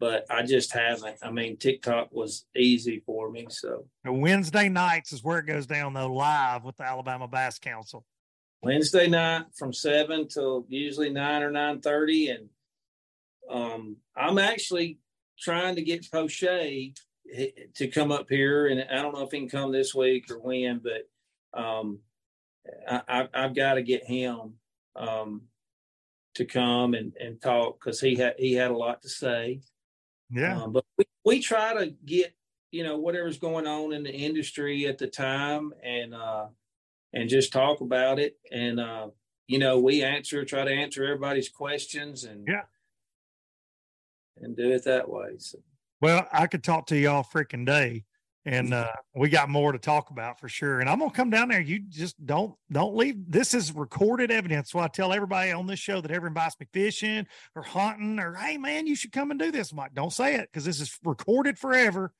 but 0.00 0.26
I 0.28 0.42
just 0.42 0.72
haven't. 0.72 1.16
I 1.22 1.30
mean, 1.30 1.56
TikTok 1.56 2.12
was 2.12 2.44
easy 2.54 3.02
for 3.06 3.30
me. 3.30 3.46
So 3.48 3.86
Wednesday 4.04 4.68
nights 4.68 5.12
is 5.12 5.24
where 5.24 5.38
it 5.38 5.46
goes 5.46 5.66
down 5.66 5.94
though, 5.94 6.12
live 6.12 6.64
with 6.64 6.76
the 6.76 6.84
Alabama 6.84 7.26
Bass 7.26 7.58
Council. 7.58 8.04
Wednesday 8.62 9.06
night 9.08 9.44
from 9.54 9.72
seven 9.72 10.26
till 10.26 10.66
usually 10.68 11.10
nine 11.10 11.42
or 11.42 11.50
nine 11.50 11.80
thirty, 11.80 12.28
and 12.28 12.48
um, 13.50 13.96
I'm 14.16 14.38
actually 14.38 14.98
trying 15.38 15.76
to 15.76 15.82
get 15.82 16.10
Poche 16.10 16.94
to 17.74 17.88
come 17.88 18.12
up 18.12 18.26
here, 18.28 18.66
and 18.68 18.84
I 18.90 19.02
don't 19.02 19.14
know 19.14 19.22
if 19.22 19.30
he 19.30 19.38
can 19.38 19.48
come 19.48 19.72
this 19.72 19.94
week 19.94 20.30
or 20.30 20.38
when, 20.38 20.80
but 20.82 21.08
um, 21.58 22.00
I, 22.88 23.28
have 23.34 23.54
got 23.54 23.74
to 23.74 23.82
get 23.82 24.04
him 24.04 24.54
um, 24.96 25.42
to 26.34 26.44
come 26.44 26.94
and, 26.94 27.12
and 27.20 27.40
talk 27.40 27.78
because 27.78 28.00
he 28.00 28.16
had 28.16 28.34
he 28.38 28.54
had 28.54 28.70
a 28.70 28.76
lot 28.76 29.02
to 29.02 29.08
say. 29.08 29.60
Yeah, 30.30 30.62
um, 30.62 30.72
but 30.72 30.84
we, 30.98 31.04
we 31.24 31.40
try 31.40 31.74
to 31.74 31.94
get 32.04 32.34
you 32.70 32.84
know 32.84 32.98
whatever's 32.98 33.38
going 33.38 33.66
on 33.66 33.92
in 33.92 34.02
the 34.02 34.12
industry 34.12 34.86
at 34.86 34.98
the 34.98 35.06
time 35.06 35.72
and 35.82 36.14
uh, 36.14 36.46
and 37.12 37.28
just 37.28 37.52
talk 37.52 37.80
about 37.80 38.18
it 38.18 38.36
and 38.50 38.80
uh, 38.80 39.08
you 39.46 39.58
know 39.58 39.78
we 39.78 40.02
answer 40.02 40.44
try 40.44 40.64
to 40.64 40.72
answer 40.72 41.04
everybody's 41.04 41.48
questions 41.48 42.24
and 42.24 42.46
yeah 42.48 42.62
and 44.38 44.56
do 44.56 44.70
it 44.72 44.84
that 44.84 45.08
way. 45.08 45.34
So. 45.38 45.58
Well, 46.00 46.26
I 46.32 46.46
could 46.46 46.64
talk 46.64 46.86
to 46.86 46.96
you 46.98 47.08
all 47.08 47.24
freaking 47.24 47.64
day 47.64 48.04
and 48.46 48.74
uh, 48.74 48.92
we 49.14 49.30
got 49.30 49.48
more 49.48 49.72
to 49.72 49.78
talk 49.78 50.10
about 50.10 50.38
for 50.38 50.48
sure. 50.48 50.80
And 50.80 50.88
I'm 50.88 50.98
gonna 50.98 51.10
come 51.10 51.30
down 51.30 51.48
there. 51.48 51.60
You 51.60 51.80
just 51.88 52.24
don't 52.26 52.54
don't 52.70 52.94
leave. 52.94 53.16
This 53.26 53.54
is 53.54 53.72
recorded 53.72 54.30
evidence. 54.30 54.70
So 54.70 54.80
I 54.80 54.88
tell 54.88 55.12
everybody 55.12 55.50
on 55.52 55.66
this 55.66 55.78
show 55.78 56.00
that 56.00 56.10
everyone 56.10 56.34
buys 56.34 56.54
me 56.60 56.66
fishing 56.72 57.26
or 57.54 57.62
hunting 57.62 58.18
or 58.18 58.34
hey 58.34 58.58
man, 58.58 58.86
you 58.86 58.96
should 58.96 59.12
come 59.12 59.30
and 59.30 59.40
do 59.40 59.50
this. 59.50 59.72
I'm 59.72 59.78
like, 59.78 59.94
don't 59.94 60.12
say 60.12 60.34
it 60.34 60.48
because 60.52 60.64
this 60.64 60.80
is 60.80 60.98
recorded 61.04 61.58
forever. 61.58 62.12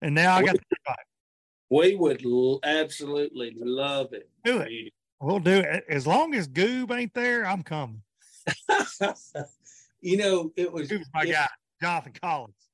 And 0.00 0.14
now 0.14 0.36
I 0.36 0.42
got 0.42 0.54
we, 0.54 0.60
the 0.70 0.94
We 1.70 1.96
would 1.96 2.24
l- 2.24 2.60
absolutely 2.62 3.52
love 3.56 4.12
it. 4.12 4.30
Do 4.44 4.60
it. 4.60 4.92
We'll 5.20 5.40
do 5.40 5.58
it 5.58 5.84
as 5.88 6.06
long 6.06 6.34
as 6.34 6.48
Goob 6.48 6.96
ain't 6.96 7.12
there. 7.12 7.44
I'm 7.44 7.62
coming. 7.62 8.02
you 10.00 10.16
know, 10.16 10.52
it 10.56 10.72
was 10.72 10.88
Goob's 10.88 11.08
my 11.12 11.24
it, 11.24 11.32
guy, 11.32 11.48
Jonathan 11.82 12.12
Collins 12.22 12.67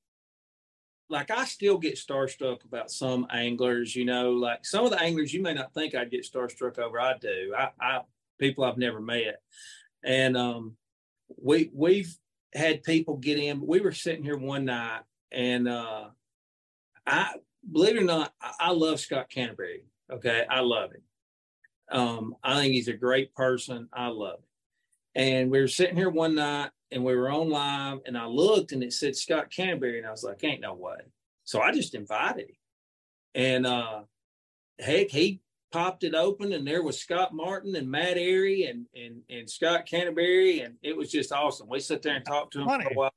like 1.08 1.30
I 1.30 1.44
still 1.44 1.78
get 1.78 1.96
starstruck 1.96 2.64
about 2.64 2.90
some 2.90 3.26
anglers, 3.30 3.94
you 3.94 4.04
know, 4.04 4.32
like 4.32 4.64
some 4.64 4.84
of 4.84 4.90
the 4.90 5.00
anglers 5.00 5.32
you 5.32 5.42
may 5.42 5.54
not 5.54 5.74
think 5.74 5.94
I'd 5.94 6.10
get 6.10 6.26
starstruck 6.30 6.78
over. 6.78 7.00
I 7.00 7.16
do. 7.18 7.54
I, 7.56 7.70
I 7.80 8.00
people 8.38 8.64
I've 8.64 8.78
never 8.78 9.00
met. 9.00 9.40
And 10.02 10.36
um 10.36 10.76
we 11.40 11.70
we've 11.74 12.16
had 12.54 12.82
people 12.82 13.16
get 13.16 13.38
in. 13.38 13.66
We 13.66 13.80
were 13.80 13.92
sitting 13.92 14.24
here 14.24 14.36
one 14.36 14.64
night 14.64 15.02
and 15.30 15.68
uh 15.68 16.08
I 17.06 17.34
believe 17.70 17.96
it 17.96 18.02
or 18.02 18.06
not, 18.06 18.32
I, 18.40 18.52
I 18.60 18.70
love 18.70 19.00
Scott 19.00 19.28
Canterbury. 19.28 19.84
Okay. 20.10 20.44
I 20.48 20.60
love 20.60 20.92
him. 20.92 21.02
Um, 21.90 22.36
I 22.42 22.54
think 22.56 22.72
he's 22.72 22.88
a 22.88 22.94
great 22.94 23.34
person. 23.34 23.88
I 23.92 24.08
love 24.08 24.38
him. 24.38 24.44
And 25.14 25.50
we 25.50 25.60
were 25.60 25.68
sitting 25.68 25.96
here 25.96 26.10
one 26.10 26.34
night 26.34 26.70
and 26.90 27.04
we 27.04 27.14
were 27.14 27.30
on 27.30 27.48
live 27.48 27.98
and 28.06 28.16
I 28.18 28.26
looked 28.26 28.72
and 28.72 28.82
it 28.82 28.92
said 28.92 29.16
Scott 29.16 29.50
Canterbury 29.50 29.98
and 29.98 30.06
I 30.06 30.10
was 30.10 30.24
like, 30.24 30.42
ain't 30.42 30.60
no 30.60 30.74
way. 30.74 30.96
So 31.44 31.60
I 31.60 31.72
just 31.72 31.94
invited 31.94 32.50
him. 32.50 32.56
And 33.34 33.66
uh 33.66 34.02
heck, 34.78 35.08
he 35.08 35.40
popped 35.72 36.04
it 36.04 36.14
open 36.14 36.52
and 36.52 36.66
there 36.66 36.82
was 36.82 37.00
Scott 37.00 37.34
Martin 37.34 37.74
and 37.76 37.90
Matt 37.90 38.16
Arey 38.16 38.68
and 38.68 38.86
and 38.94 39.22
and 39.28 39.48
Scott 39.48 39.86
Canterbury 39.86 40.60
and 40.60 40.74
it 40.82 40.96
was 40.96 41.10
just 41.10 41.32
awesome. 41.32 41.68
We 41.68 41.80
sat 41.80 42.02
there 42.02 42.16
and 42.16 42.24
talked 42.24 42.52
to 42.54 42.60
him 42.60 42.66
Funny. 42.66 42.84
for 42.84 42.90
a 42.90 42.96
while. 42.96 43.14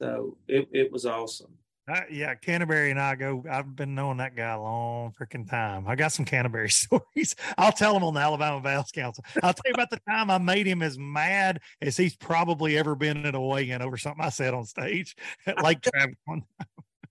So 0.00 0.38
it, 0.48 0.68
it 0.72 0.92
was 0.92 1.04
awesome. 1.04 1.52
Uh, 1.90 2.02
yeah, 2.08 2.36
Canterbury 2.36 2.92
and 2.92 3.00
I 3.00 3.16
go. 3.16 3.42
I've 3.50 3.74
been 3.74 3.96
knowing 3.96 4.18
that 4.18 4.36
guy 4.36 4.52
a 4.52 4.60
long 4.60 5.12
freaking 5.12 5.48
time. 5.48 5.88
I 5.88 5.96
got 5.96 6.12
some 6.12 6.24
Canterbury 6.24 6.70
stories. 6.70 7.34
I'll 7.58 7.72
tell 7.72 7.92
them 7.94 8.04
on 8.04 8.14
the 8.14 8.20
Alabama 8.20 8.60
Bass 8.60 8.92
Council. 8.92 9.24
I'll 9.42 9.52
tell 9.52 9.64
you 9.66 9.74
about 9.74 9.90
the 9.90 10.00
time 10.08 10.30
I 10.30 10.38
made 10.38 10.66
him 10.66 10.82
as 10.82 10.96
mad 10.98 11.60
as 11.82 11.96
he's 11.96 12.14
probably 12.14 12.78
ever 12.78 12.94
been 12.94 13.26
at 13.26 13.34
a 13.34 13.40
weigh-in 13.40 13.82
over 13.82 13.96
something 13.96 14.24
I 14.24 14.28
said 14.28 14.54
on 14.54 14.66
stage 14.66 15.16
at 15.46 15.64
Lake 15.64 15.80
Travis. 15.94 16.14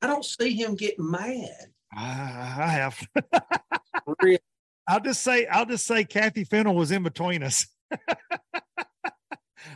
I 0.01 0.07
don't 0.07 0.23
see 0.23 0.53
him 0.53 0.76
getting 0.76 1.11
mad. 1.11 1.49
I, 1.93 2.56
I 2.60 2.68
have. 2.68 3.06
I'll 4.88 5.01
just 5.01 5.23
say, 5.23 5.45
I'll 5.47 5.65
just 5.65 5.85
say, 5.85 6.06
Kathy 6.06 6.45
Fennel 6.45 6.76
was 6.76 6.91
in 6.91 7.03
between 7.03 7.43
us. 7.43 7.68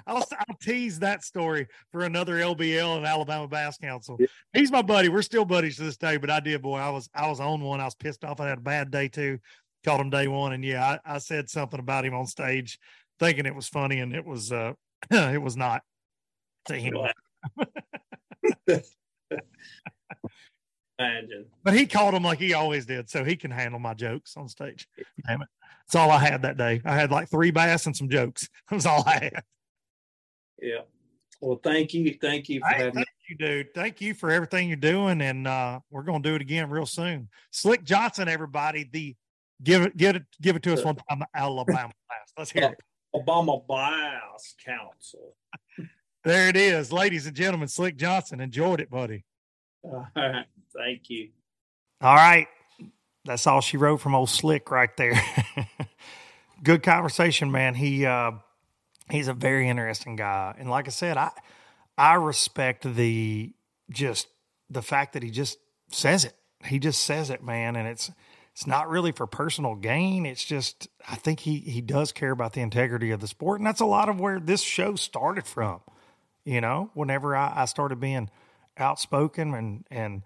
I'll, 0.07 0.17
I'll 0.17 0.57
tease 0.61 0.99
that 0.99 1.23
story 1.23 1.67
for 1.91 2.03
another 2.03 2.35
LBL 2.35 2.97
and 2.97 3.05
Alabama 3.05 3.47
Bass 3.47 3.77
Council. 3.77 4.17
Yeah. 4.19 4.27
He's 4.53 4.71
my 4.71 4.81
buddy. 4.81 5.09
We're 5.09 5.21
still 5.21 5.45
buddies 5.45 5.77
to 5.77 5.83
this 5.83 5.97
day. 5.97 6.17
But 6.17 6.29
I 6.29 6.39
did, 6.39 6.61
boy. 6.61 6.77
I 6.77 6.89
was 6.89 7.09
I 7.13 7.27
was 7.27 7.39
on 7.39 7.61
one. 7.61 7.79
I 7.79 7.85
was 7.85 7.95
pissed 7.95 8.23
off. 8.23 8.39
I 8.39 8.47
had 8.47 8.59
a 8.59 8.61
bad 8.61 8.91
day 8.91 9.07
too. 9.07 9.39
Called 9.83 10.01
him 10.01 10.09
day 10.09 10.27
one, 10.27 10.53
and 10.53 10.63
yeah, 10.63 10.97
I, 11.05 11.15
I 11.15 11.17
said 11.17 11.49
something 11.49 11.79
about 11.79 12.05
him 12.05 12.13
on 12.13 12.25
stage, 12.25 12.79
thinking 13.19 13.45
it 13.45 13.55
was 13.55 13.67
funny, 13.67 13.99
and 13.99 14.15
it 14.15 14.25
was 14.25 14.51
uh 14.51 14.73
it 15.11 15.41
was 15.41 15.57
not. 15.57 15.81
To 16.67 16.75
him. 16.75 16.93
Imagine. 20.99 21.45
But 21.63 21.73
he 21.73 21.85
called 21.85 22.13
him 22.13 22.23
like 22.23 22.39
he 22.39 22.53
always 22.53 22.85
did, 22.85 23.09
so 23.09 23.23
he 23.23 23.35
can 23.35 23.51
handle 23.51 23.79
my 23.79 23.93
jokes 23.93 24.37
on 24.37 24.47
stage. 24.47 24.87
Damn 25.27 25.41
it. 25.41 25.47
That's 25.87 25.95
all 25.95 26.11
I 26.11 26.19
had 26.19 26.43
that 26.43 26.57
day. 26.57 26.81
I 26.85 26.95
had 26.95 27.11
like 27.11 27.29
three 27.29 27.51
bass 27.51 27.85
and 27.85 27.95
some 27.95 28.09
jokes. 28.09 28.47
That 28.69 28.75
was 28.75 28.85
all 28.85 29.03
I 29.05 29.13
had. 29.13 29.43
Yeah. 30.63 30.81
Well, 31.41 31.59
thank 31.61 31.93
you. 31.93 32.17
Thank 32.21 32.47
you 32.47 32.61
for 32.61 32.67
hey, 32.67 32.89
Thank 32.91 33.07
you, 33.29 33.35
dude. 33.35 33.73
Thank 33.75 33.99
you 33.99 34.13
for 34.13 34.31
everything 34.31 34.69
you're 34.69 34.77
doing. 34.77 35.21
And 35.21 35.45
uh, 35.45 35.81
we're 35.91 36.03
going 36.03 36.23
to 36.23 36.29
do 36.29 36.35
it 36.35 36.41
again 36.41 36.69
real 36.69 36.85
soon. 36.85 37.27
Slick 37.51 37.83
Johnson, 37.83 38.29
everybody, 38.29 38.89
the 38.91 39.15
give 39.61 39.81
it, 39.81 39.97
get 39.97 40.15
it, 40.15 40.23
give 40.41 40.55
it 40.55 40.63
to 40.63 40.73
us 40.73 40.85
one 40.85 40.95
time, 40.95 41.21
Alabama 41.35 41.91
class. 42.07 42.33
Let's 42.37 42.51
hear 42.51 42.63
it. 42.63 42.79
Alabama 43.13 43.59
Bass 43.67 44.55
Council. 44.65 45.35
there 46.23 46.47
it 46.47 46.55
is, 46.55 46.93
ladies 46.93 47.27
and 47.27 47.35
gentlemen. 47.35 47.67
Slick 47.67 47.97
Johnson 47.97 48.39
enjoyed 48.39 48.79
it, 48.79 48.89
buddy. 48.89 49.25
All 49.83 50.07
right. 50.15 50.45
Thank 50.75 51.09
you. 51.09 51.29
All 52.01 52.15
right. 52.15 52.47
That's 53.25 53.45
all 53.47 53.61
she 53.61 53.77
wrote 53.77 53.97
from 53.97 54.15
old 54.15 54.29
Slick 54.29 54.71
right 54.71 54.95
there. 54.97 55.21
Good 56.63 56.83
conversation, 56.83 57.51
man. 57.51 57.75
He, 57.75 58.05
uh, 58.05 58.31
he's 59.13 59.27
a 59.27 59.33
very 59.33 59.69
interesting 59.69 60.15
guy. 60.15 60.55
And 60.57 60.69
like 60.69 60.87
I 60.87 60.91
said, 60.91 61.17
I 61.17 61.31
I 61.97 62.15
respect 62.15 62.83
the 62.95 63.53
just 63.89 64.27
the 64.69 64.81
fact 64.81 65.13
that 65.13 65.23
he 65.23 65.29
just 65.29 65.59
says 65.89 66.25
it. 66.25 66.35
He 66.65 66.79
just 66.79 67.03
says 67.03 67.29
it, 67.29 67.43
man, 67.43 67.75
and 67.75 67.87
it's 67.87 68.11
it's 68.51 68.67
not 68.67 68.89
really 68.89 69.11
for 69.11 69.27
personal 69.27 69.75
gain. 69.75 70.25
It's 70.25 70.43
just 70.43 70.87
I 71.07 71.15
think 71.15 71.41
he 71.41 71.59
he 71.59 71.79
does 71.79 72.11
care 72.11 72.31
about 72.31 72.53
the 72.53 72.61
integrity 72.61 73.11
of 73.11 73.21
the 73.21 73.27
sport, 73.27 73.59
and 73.59 73.67
that's 73.67 73.81
a 73.81 73.85
lot 73.85 74.09
of 74.09 74.19
where 74.19 74.39
this 74.39 74.61
show 74.61 74.95
started 74.95 75.45
from. 75.45 75.81
You 76.43 76.59
know, 76.59 76.89
whenever 76.93 77.35
I, 77.35 77.53
I 77.55 77.65
started 77.65 77.99
being 77.99 78.29
outspoken 78.77 79.53
and 79.53 79.85
and 79.91 80.23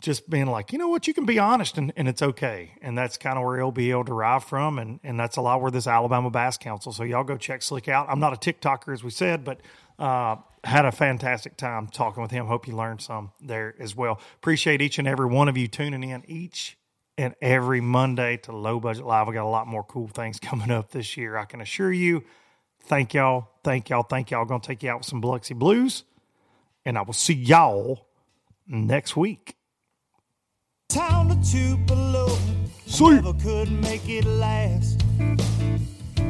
just 0.00 0.28
being 0.28 0.46
like, 0.46 0.72
you 0.72 0.78
know 0.78 0.88
what, 0.88 1.06
you 1.06 1.14
can 1.14 1.24
be 1.24 1.38
honest 1.38 1.78
and, 1.78 1.92
and 1.96 2.08
it's 2.08 2.22
okay. 2.22 2.72
And 2.82 2.96
that's 2.96 3.16
kind 3.16 3.38
of 3.38 3.44
where 3.44 3.58
LBL 3.58 4.04
derived 4.04 4.46
from. 4.46 4.78
And, 4.78 5.00
and 5.04 5.18
that's 5.18 5.36
a 5.36 5.40
lot 5.40 5.60
where 5.60 5.70
this 5.70 5.86
Alabama 5.86 6.30
Bass 6.30 6.56
Council. 6.56 6.92
So 6.92 7.04
y'all 7.04 7.24
go 7.24 7.36
check 7.36 7.62
Slick 7.62 7.88
out. 7.88 8.08
I'm 8.08 8.20
not 8.20 8.32
a 8.32 8.36
TikToker, 8.36 8.92
as 8.92 9.04
we 9.04 9.10
said, 9.10 9.44
but 9.44 9.60
uh, 9.98 10.36
had 10.64 10.84
a 10.84 10.92
fantastic 10.92 11.56
time 11.56 11.86
talking 11.88 12.22
with 12.22 12.30
him. 12.30 12.46
Hope 12.46 12.66
you 12.66 12.74
learned 12.74 13.00
some 13.00 13.32
there 13.40 13.74
as 13.78 13.94
well. 13.94 14.20
Appreciate 14.36 14.82
each 14.82 14.98
and 14.98 15.06
every 15.06 15.26
one 15.26 15.48
of 15.48 15.56
you 15.56 15.68
tuning 15.68 16.02
in 16.02 16.22
each 16.26 16.76
and 17.18 17.34
every 17.40 17.80
Monday 17.80 18.38
to 18.38 18.52
Low 18.52 18.80
Budget 18.80 19.04
Live. 19.04 19.28
We 19.28 19.34
got 19.34 19.44
a 19.44 19.48
lot 19.48 19.66
more 19.66 19.84
cool 19.84 20.08
things 20.08 20.38
coming 20.40 20.70
up 20.70 20.90
this 20.90 21.16
year. 21.16 21.36
I 21.36 21.44
can 21.44 21.60
assure 21.60 21.92
you. 21.92 22.24
Thank 22.84 23.14
y'all. 23.14 23.48
Thank 23.62 23.90
y'all. 23.90 24.02
Thank 24.02 24.30
y'all. 24.30 24.46
To 24.46 24.58
take 24.58 24.82
you 24.82 24.90
out 24.90 24.98
with 24.98 25.06
some 25.06 25.20
Biloxi 25.20 25.54
Blues. 25.54 26.04
And 26.84 26.98
I 26.98 27.02
will 27.02 27.12
see 27.12 27.34
y'all 27.34 28.08
next 28.66 29.16
week 29.16 29.56
town 30.92 31.40
two 31.42 31.76
below. 31.86 32.36
Sweet. 32.86 33.14
Never 33.14 33.32
could 33.34 33.70
make 33.70 34.06
it 34.08 34.26
last. 34.26 35.00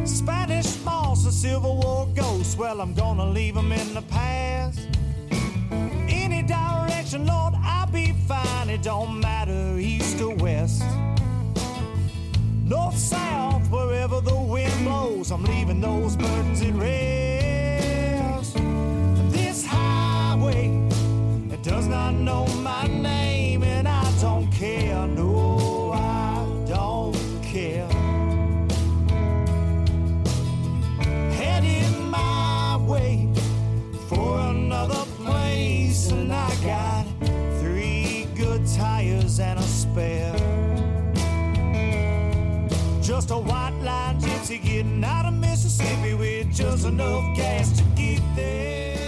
Spanish 0.05 0.79
moss, 0.85 1.27
a 1.27 1.33
Civil 1.33 1.81
War 1.83 2.09
ghost. 2.15 2.57
Well, 2.57 2.81
I'm 2.81 2.95
gonna 2.95 3.27
leave 3.27 3.57
'em 3.57 3.73
in 3.73 3.95
the 3.95 4.03
past. 4.03 4.79
Any 6.09 6.43
direction, 6.43 7.27
Lord, 7.27 7.55
I'll 7.63 7.91
be 7.91 8.13
fine. 8.29 8.71
It 8.71 8.83
don't 8.83 9.21
matter, 9.21 9.79
east 9.79 10.21
or 10.21 10.35
west. 10.37 10.85
North, 12.65 12.97
south, 12.97 13.69
wherever 13.69 14.21
the 14.21 14.37
wind 14.37 14.73
blows, 14.85 15.33
I'm 15.33 15.45
leaving 15.45 15.81
those 15.81 16.17
burdens 16.17 16.63
at 16.63 16.75
rest. 16.75 18.55
This 19.37 19.67
highway, 19.67 20.71
it 21.51 21.63
does 21.63 21.87
not 21.89 22.15
know 22.15 22.47
my 22.71 22.87
name, 22.87 23.42
tires 39.33 39.41
and 39.41 39.59
a 39.59 39.63
spare. 39.63 40.35
Just 43.03 43.31
a 43.31 43.37
white 43.37 43.79
line 43.83 44.21
gypsy 44.21 44.63
getting 44.63 45.05
out 45.05 45.27
of 45.27 45.35
Mississippi 45.35 46.15
with 46.15 46.53
just 46.55 46.87
enough 46.87 47.37
gas 47.37 47.73
to 47.79 47.85
get 47.97 48.21
there. 48.37 49.02